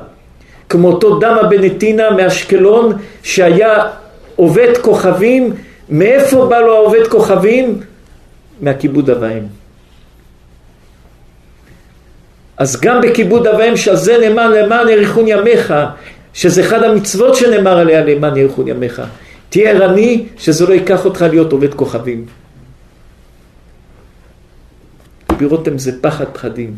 כמו 0.68 0.88
אותו 0.88 1.18
דמה 1.18 1.42
בנתינה 1.42 2.10
מאשקלון 2.10 2.92
שהיה 3.22 3.82
עובד 4.36 4.76
כוכבים, 4.80 5.52
מאיפה 5.88 6.46
בא 6.46 6.58
לו 6.58 6.74
העובד 6.74 7.06
כוכבים? 7.08 7.80
מהכיבוד 8.60 9.10
אב 9.10 9.18
ואם. 9.20 9.42
אז 12.56 12.80
גם 12.80 13.00
בכיבוד 13.00 13.46
אב 13.46 13.58
ואם 13.58 13.76
שעל 13.76 13.96
זה 13.96 14.18
נאמר 14.18 14.48
למען 14.48 14.88
יאריכון 14.88 15.28
ימיך, 15.28 15.74
שזה 16.34 16.60
אחד 16.60 16.82
המצוות 16.82 17.36
שנאמר 17.36 17.78
עליה 17.78 18.04
למען 18.04 18.36
יאריכון 18.36 18.68
ימיך. 18.68 19.02
תהיה 19.48 19.70
ערני 19.70 20.26
שזה 20.38 20.66
לא 20.66 20.74
ייקח 20.74 21.04
אותך 21.04 21.22
להיות 21.30 21.52
עובד 21.52 21.74
כוכבים. 21.74 22.26
רבי 25.32 25.44
רותם 25.44 25.78
זה 25.78 26.02
פחד 26.02 26.24
פחדים. 26.32 26.76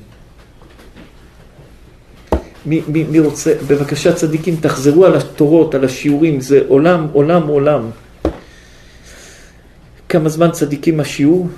מי, 2.66 2.82
מי, 2.89 3.05
מי 3.05 3.19
רוצה, 3.19 3.55
בבקשה 3.69 4.12
צדיקים, 4.15 4.57
תחזרו 4.57 5.07
על 5.07 5.16
התורות, 5.16 5.74
על 5.74 5.85
השיעורים, 5.85 6.41
זה 6.41 6.61
עולם, 6.69 7.07
עולם, 7.12 7.49
עולם. 7.49 7.91
כמה 10.09 10.28
זמן 10.28 10.51
צדיקים 10.51 11.01
השיעור? 11.01 11.49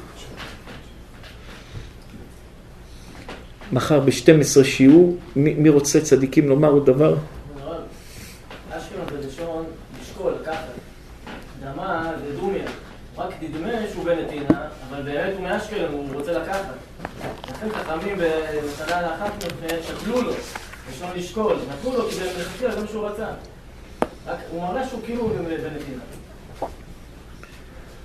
מחר 3.72 4.00
ב-12 4.00 4.64
שיעור, 4.64 5.16
מי, 5.36 5.54
מי 5.54 5.68
רוצה 5.68 6.00
צדיקים 6.00 6.48
לומר 6.48 6.70
עוד 6.70 6.86
דבר? 6.86 7.16
אבל 14.90 15.08
מאשקלון, 15.42 15.92
הוא 15.92 16.06
רוצה 16.12 16.32
לקחת. 16.32 16.64
לכן 17.50 17.68
חכמים 17.70 18.16
בשנה 18.16 19.02
לאחת 19.02 19.44
שקלו 19.82 20.22
לו. 20.22 20.32
לשון 21.02 21.16
לשקול, 21.16 21.56
נתנו 21.70 21.96
לו 21.96 22.10
כדי 22.10 22.24
מלכתחילה 22.36 22.74
זה 22.74 22.80
מה 22.80 22.86
שהוא 22.88 23.08
רצה. 23.08 23.26
רק 24.26 24.38
הוא 24.50 24.62
מראה 24.62 24.88
שהוא 24.88 25.00
כאילו 25.04 25.28
בנתינה. 25.28 26.02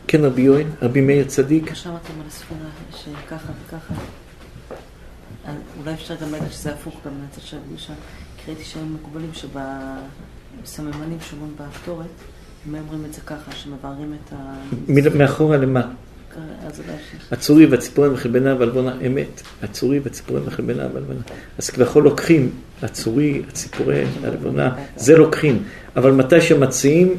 כן, 0.07 0.26
רבי 0.26 0.41
יואל, 0.41 0.68
רבי 0.82 1.02
מאיר 1.02 1.28
צדיק. 1.28 1.74
שמעתם 1.74 2.14
על 2.22 2.28
הספירה 2.28 2.69
שככה 2.91 3.52
וככה. 3.65 3.94
אולי 5.80 5.94
אפשר 5.94 6.15
גם 6.15 6.32
להגיד 6.32 6.52
שזה 6.52 6.74
הפוך 6.74 6.95
גם 7.06 7.11
מהצד 7.22 7.41
של 7.41 7.57
הפגישה. 7.57 7.94
כי 8.38 8.52
ראיתי 8.52 8.64
שהיו 8.64 8.86
מקובלים 8.86 9.32
שבסממנים 9.34 11.18
שאומרים 11.22 11.53
בהפטורת, 11.57 12.06
הם 12.65 12.76
אומרים 12.76 13.06
את 13.06 13.14
זה 13.14 13.22
ככה, 13.22 13.52
שמבררים 13.52 14.14
את 14.14 14.34
ה... 14.34 15.18
מאחורה 15.18 15.57
למה? 15.57 15.82
הצורי 17.31 17.65
והציפורים 17.65 18.14
וחלבנה 18.14 18.55
ועלבונה, 18.59 18.93
אמת. 19.05 19.41
הצורי 19.64 19.99
והציפורים 19.99 20.43
וחלבנה 20.45 20.88
ועלבונה. 20.93 21.19
אז 21.57 21.69
כביכול 21.69 22.03
לוקחים 22.03 22.51
הצורי, 22.81 23.41
הציפורי, 23.49 24.05
הלבונה, 24.23 24.76
זה 24.95 25.18
לוקחים. 25.18 25.64
אבל 25.95 26.11
מתי 26.11 26.41
שמציעים, 26.41 27.15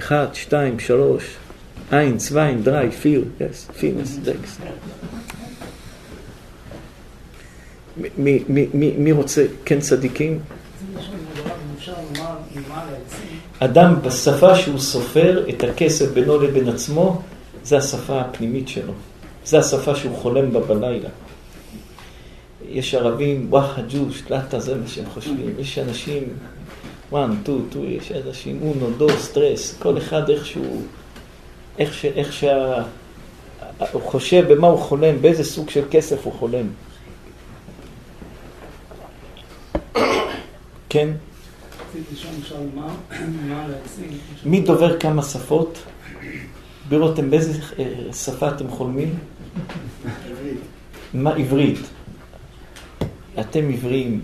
אחד, 0.00 0.26
שתיים, 0.32 0.78
שלוש, 0.78 1.24
vier, 1.90 3.24
yes, 3.38 3.70
fines, 3.80 4.26
sechs. 4.26 4.62
מי, 7.96 8.44
מי, 8.48 8.66
מי, 8.74 8.94
מי 8.98 9.12
רוצה, 9.12 9.44
כן 9.64 9.80
צדיקים? 9.80 10.38
אדם 13.58 13.94
בשפה 14.02 14.54
שהוא 14.54 14.78
סופר 14.78 15.44
את 15.48 15.64
הכסף 15.64 16.12
בינו 16.12 16.38
לבין 16.38 16.68
עצמו, 16.68 17.22
זה 17.64 17.78
השפה 17.78 18.20
הפנימית 18.20 18.68
שלו. 18.68 18.92
זה 19.44 19.58
השפה 19.58 19.96
שהוא 19.96 20.16
חולם 20.16 20.52
בה 20.52 20.60
בלילה. 20.60 21.08
יש 22.68 22.94
ערבים, 22.94 23.46
واحد 23.50 23.82
جوج, 23.88 24.20
تلاتة, 24.20 24.60
זה 24.60 24.74
מה 24.74 24.88
שהם 24.88 25.04
חושבים. 25.14 25.54
יש 25.58 25.78
אנשים, 25.78 26.22
וואן, 27.10 27.36
טו, 27.42 27.58
טו, 27.70 27.84
יש 27.84 28.12
אנשים, 28.12 28.60
uno, 28.62 28.90
dos, 28.96 29.08
tres, 29.08 29.78
כל 29.78 29.98
אחד 29.98 30.30
איכשהו... 30.30 30.82
איך, 31.78 31.94
ש, 31.94 32.04
איך 32.04 32.32
שה... 32.32 32.82
הוא 33.92 34.02
חושב 34.02 34.52
במה 34.52 34.66
הוא 34.66 34.78
חולם, 34.78 35.22
באיזה 35.22 35.44
סוג 35.44 35.70
של 35.70 35.84
כסף 35.90 36.24
הוא 36.24 36.32
חולם. 36.32 36.66
כן? 40.88 41.08
מי 44.44 44.60
דובר 44.60 44.98
כמה 44.98 45.22
שפות? 45.22 45.78
בירותם, 46.88 47.30
באיזה 47.30 47.62
אה, 47.78 48.12
שפה 48.12 48.48
אתם 48.48 48.68
חולמים? 48.68 49.18
עברית. 50.30 50.58
מה 51.14 51.34
עברית? 51.34 51.78
אתם 53.40 53.68
עבריים. 53.72 54.20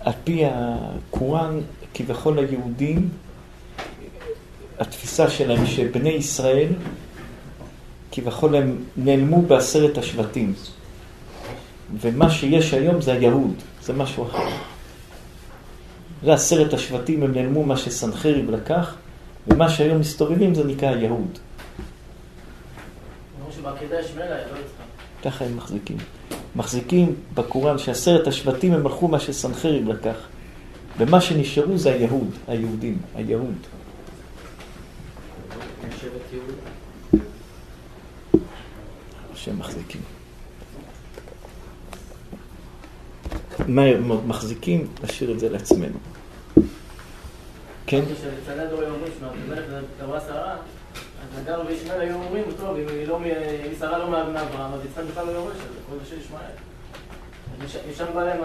על 0.00 0.12
פי 0.24 0.42
הקוראן, 0.46 1.60
כביכול 1.94 2.38
היהודים, 2.38 3.08
התפיסה 4.78 5.30
שלהם 5.30 5.66
שבני 5.66 6.10
ישראל, 6.10 6.68
כביכול 8.12 8.56
הם 8.56 8.76
נעלמו 8.96 9.42
בעשרת 9.42 9.98
השבטים. 9.98 10.54
ומה 12.00 12.30
שיש 12.30 12.74
היום 12.74 13.00
זה 13.00 13.12
היהוד, 13.12 13.54
זה 13.82 13.92
משהו 13.92 14.24
אחר. 14.24 14.48
זה 16.22 16.34
עשרת 16.34 16.72
השבטים, 16.72 17.22
הם 17.22 17.32
נעלמו 17.32 17.64
מה 17.64 17.76
שסנחריב 17.76 18.50
לקח, 18.50 18.94
ומה 19.48 19.70
שהיום 19.70 20.00
מסתובבים 20.00 20.54
זה 20.54 20.64
נקרא 20.64 20.88
היהוד. 20.88 21.38
לא 23.40 23.52
ככה 25.24 25.44
הם 25.44 25.56
מחזיקים. 25.56 25.96
מחזיקים 26.56 27.14
בקוראן 27.34 27.78
שעשרת 27.78 28.26
השבטים 28.26 28.72
הם 28.72 28.86
הלכו 28.86 29.08
מה 29.08 29.20
שסנחריב 29.20 29.88
לקח. 29.88 30.16
ומה 30.98 31.20
שנשארו 31.20 31.78
זה 31.78 31.92
היהוד, 31.92 32.30
היהודים, 32.48 32.98
היהוד. 33.14 33.56
שהם 39.34 39.58
מחזיקים. 39.58 40.15
מה 43.68 43.82
הם 43.82 44.28
מחזיקים? 44.28 44.86
נשאיר 45.04 45.32
את 45.32 45.40
זה 45.40 45.48
לעצמנו. 45.48 45.98
כן? 47.86 48.02
כשבצלאל 48.04 48.66
דור 48.70 48.82
אומרים 48.82 49.12
שמלך 49.18 49.64
תבוא 49.98 50.18
שרה, 50.20 50.52
אז 50.54 51.40
נגר 51.42 51.60
וישמעאל 51.66 52.00
היו 52.00 52.14
אומרים, 52.14 52.44
טוב, 52.60 52.76
אם 52.76 52.88
היא 52.88 53.08
לא 53.08 53.20
שרה 53.78 53.98
לא 53.98 54.10
מאברהם, 54.10 54.72
אז 54.72 54.80
יצחק 54.84 55.02
בכלל 55.10 55.26
לא 55.26 55.30
יורש, 55.30 55.56
אז 55.56 55.76
הכל 55.86 56.04
זה 56.04 56.10
של 56.10 56.16
ישמעאל. 56.20 56.50
משם 57.92 58.14
בא 58.14 58.24
להם, 58.24 58.40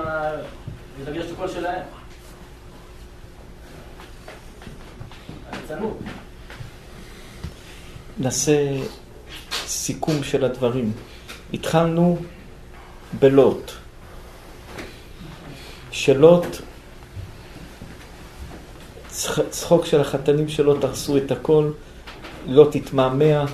זה 0.99 1.11
דגש 1.11 1.25
הקול 1.31 1.47
שלהם. 1.47 1.81
נעשה 8.17 8.77
סיכום 9.65 10.23
של 10.23 10.45
הדברים. 10.45 10.91
התחלנו 11.53 12.17
בלוט. 13.19 13.71
שלוט, 15.91 16.45
צחוק 19.49 19.85
של 19.85 20.01
החתנים 20.01 20.49
שלו 20.49 20.79
תרסו 20.79 21.17
את 21.17 21.31
הכל, 21.31 21.71
לוט 22.47 22.75
התמהמה, 22.75 23.45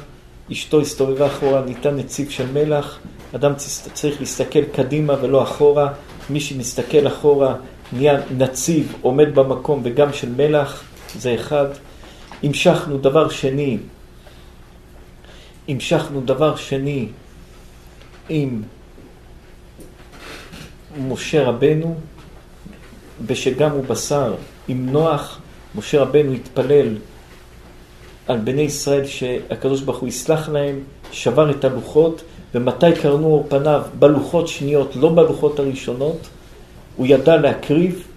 אשתו 0.52 0.82
הסתובבה 0.82 1.28
אחורה, 1.28 1.62
ניתן 1.62 1.96
נציב 1.96 2.30
של 2.30 2.52
מלח, 2.52 3.00
אדם 3.36 3.54
צריך 3.94 4.20
להסתכל 4.20 4.64
קדימה 4.64 5.16
ולא 5.22 5.44
אחורה, 5.44 5.94
מי 6.30 6.40
שמסתכל 6.40 7.08
אחורה 7.08 7.56
נהיה 7.94 8.20
נציב, 8.38 8.96
עומד 9.02 9.36
במקום 9.36 9.82
וגם 9.84 10.14
של 10.14 10.30
מלח, 10.30 10.84
זה 11.16 11.36
אחד. 11.36 11.66
המשכנו 12.44 12.98
דבר 12.98 13.30
שני, 13.30 13.78
המשכנו 15.68 16.22
דבר 16.22 16.56
שני 16.56 17.08
עם 18.30 18.62
משה 20.98 21.44
רבנו, 21.44 21.96
בשגם 23.26 23.72
הוא 23.72 23.84
בשר, 23.88 24.34
עם 24.68 24.90
נוח, 24.90 25.40
משה 25.76 26.02
רבנו 26.02 26.34
התפלל 26.34 26.96
על 28.28 28.38
בני 28.38 28.62
ישראל 28.62 29.06
שהקדוש 29.06 29.82
ברוך 29.82 29.98
הוא 29.98 30.10
יסלח 30.10 30.50
להם, 30.50 30.80
שבר 31.12 31.52
את 31.52 31.66
הלוחות, 31.66 32.22
ומתי 32.56 32.94
קרנו 33.02 33.28
אור 33.28 33.46
פניו? 33.50 33.82
בלוחות 34.00 34.48
שניות, 34.48 34.96
לא 34.96 35.10
בלוחות 35.10 35.60
הראשונות. 35.60 36.28
הוא 36.96 37.08
ידע 37.08 37.36
להקריב. 37.38 38.08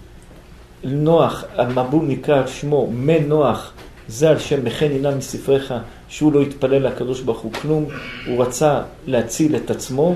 נוח, 0.83 1.43
המבול 1.57 2.05
נקרא 2.05 2.37
על 2.37 2.47
שמו, 2.47 2.89
מנוח, 2.91 3.71
זה 4.07 4.29
על 4.29 4.39
שם 4.39 4.65
מחן 4.65 4.91
עינה 4.91 5.15
מספריך, 5.15 5.73
שהוא 6.07 6.33
לא 6.33 6.41
התפלל 6.41 6.87
לקדוש 6.87 7.21
ברוך 7.21 7.39
הוא 7.39 7.53
כלום, 7.53 7.85
הוא 8.27 8.43
רצה 8.43 8.81
להציל 9.07 9.55
את 9.55 9.71
עצמו. 9.71 10.15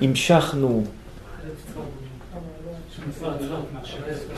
המשכנו 0.00 0.84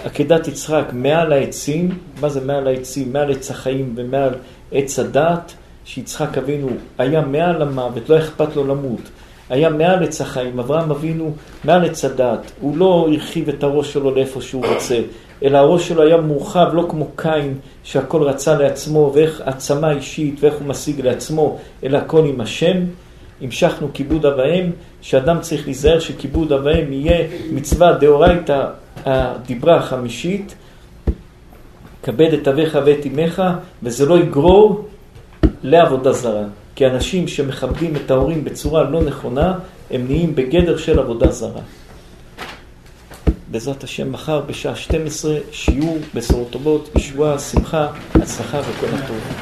עקדת 0.05 0.49
יצחק 0.49 0.85
מעל 0.93 1.33
העצים, 1.33 1.99
מה 2.21 2.29
זה 2.29 2.41
מעל 2.41 2.67
העצים? 2.67 3.13
מעל 3.13 3.33
עץ 3.33 3.51
החיים 3.51 3.95
ומעל 3.97 4.35
עץ 4.73 4.99
הדעת, 4.99 5.53
שיצחק 5.85 6.39
אבינו 6.39 6.69
היה 6.99 7.21
מעל 7.21 7.63
המוות, 7.63 8.09
לא 8.09 8.19
אכפת 8.19 8.57
לו 8.57 8.67
למות. 8.67 9.01
היה 9.51 9.69
מעל 9.69 10.03
עץ 10.03 10.21
החיים, 10.21 10.59
אברהם 10.59 10.91
אבינו 10.91 11.33
מעל 11.65 11.85
עץ 11.85 12.05
הדעת, 12.05 12.53
הוא 12.61 12.77
לא 12.77 13.07
הרחיב 13.09 13.49
את 13.49 13.63
הראש 13.63 13.93
שלו 13.93 14.11
לאיפה 14.11 14.41
שהוא 14.41 14.67
רוצה, 14.67 15.01
אלא 15.43 15.59
הראש 15.59 15.89
שלו 15.89 16.03
היה 16.03 16.17
מורחב, 16.17 16.71
לא 16.73 16.87
כמו 16.91 17.09
קין, 17.17 17.59
שהכל 17.85 18.23
רצה 18.23 18.59
לעצמו, 18.59 19.11
ואיך 19.15 19.43
עצמה 19.45 19.91
אישית, 19.91 20.37
ואיך 20.41 20.55
הוא 20.55 20.67
משיג 20.67 21.01
לעצמו, 21.01 21.59
אלא 21.85 21.99
הכל 21.99 22.25
עם 22.25 22.41
השם. 22.41 22.77
המשכנו 23.45 23.89
כיבוד 23.95 24.27
אב 24.27 24.39
ואם, 24.39 24.71
שאדם 25.03 25.41
צריך 25.41 25.65
להיזהר 25.65 26.01
שכיבוד 26.01 26.53
אב 26.53 26.61
ואם 26.65 26.93
יהיה 26.93 27.27
מצווה 27.53 27.93
דאורייתא 27.93 28.67
הדיברה 29.05 29.77
החמישית, 29.77 30.55
כבד 32.03 32.33
את 32.33 32.49
אביך 32.49 32.79
ואת 32.87 33.07
אמך, 33.07 33.43
וזה 33.83 34.07
לא 34.07 34.19
יגרור 34.19 34.89
לעבודה 35.63 36.13
זרה. 36.13 36.45
כי 36.77 36.87
אנשים 36.87 37.29
שמכבדים 37.29 37.97
את 37.97 38.11
ההורים 38.11 38.45
בצורה 38.45 38.83
לא 38.83 39.03
נכונה, 39.03 39.59
הם 39.91 40.05
נהיים 40.07 40.35
בגדר 40.35 40.77
של 40.77 40.99
עבודה 40.99 41.31
זרה. 41.31 41.61
בעזרת 43.51 43.85
השם 43.85 44.13
מחר 44.13 44.41
בשעה 44.41 44.77
12 44.77 45.37
שיעור 45.53 45.99
בשורות 46.15 46.51
טובות, 46.51 46.91
ישועה, 46.97 47.39
שמחה, 47.39 47.89
הצלחה 48.15 48.61
וכל 48.61 48.87
הטוב. 48.87 49.35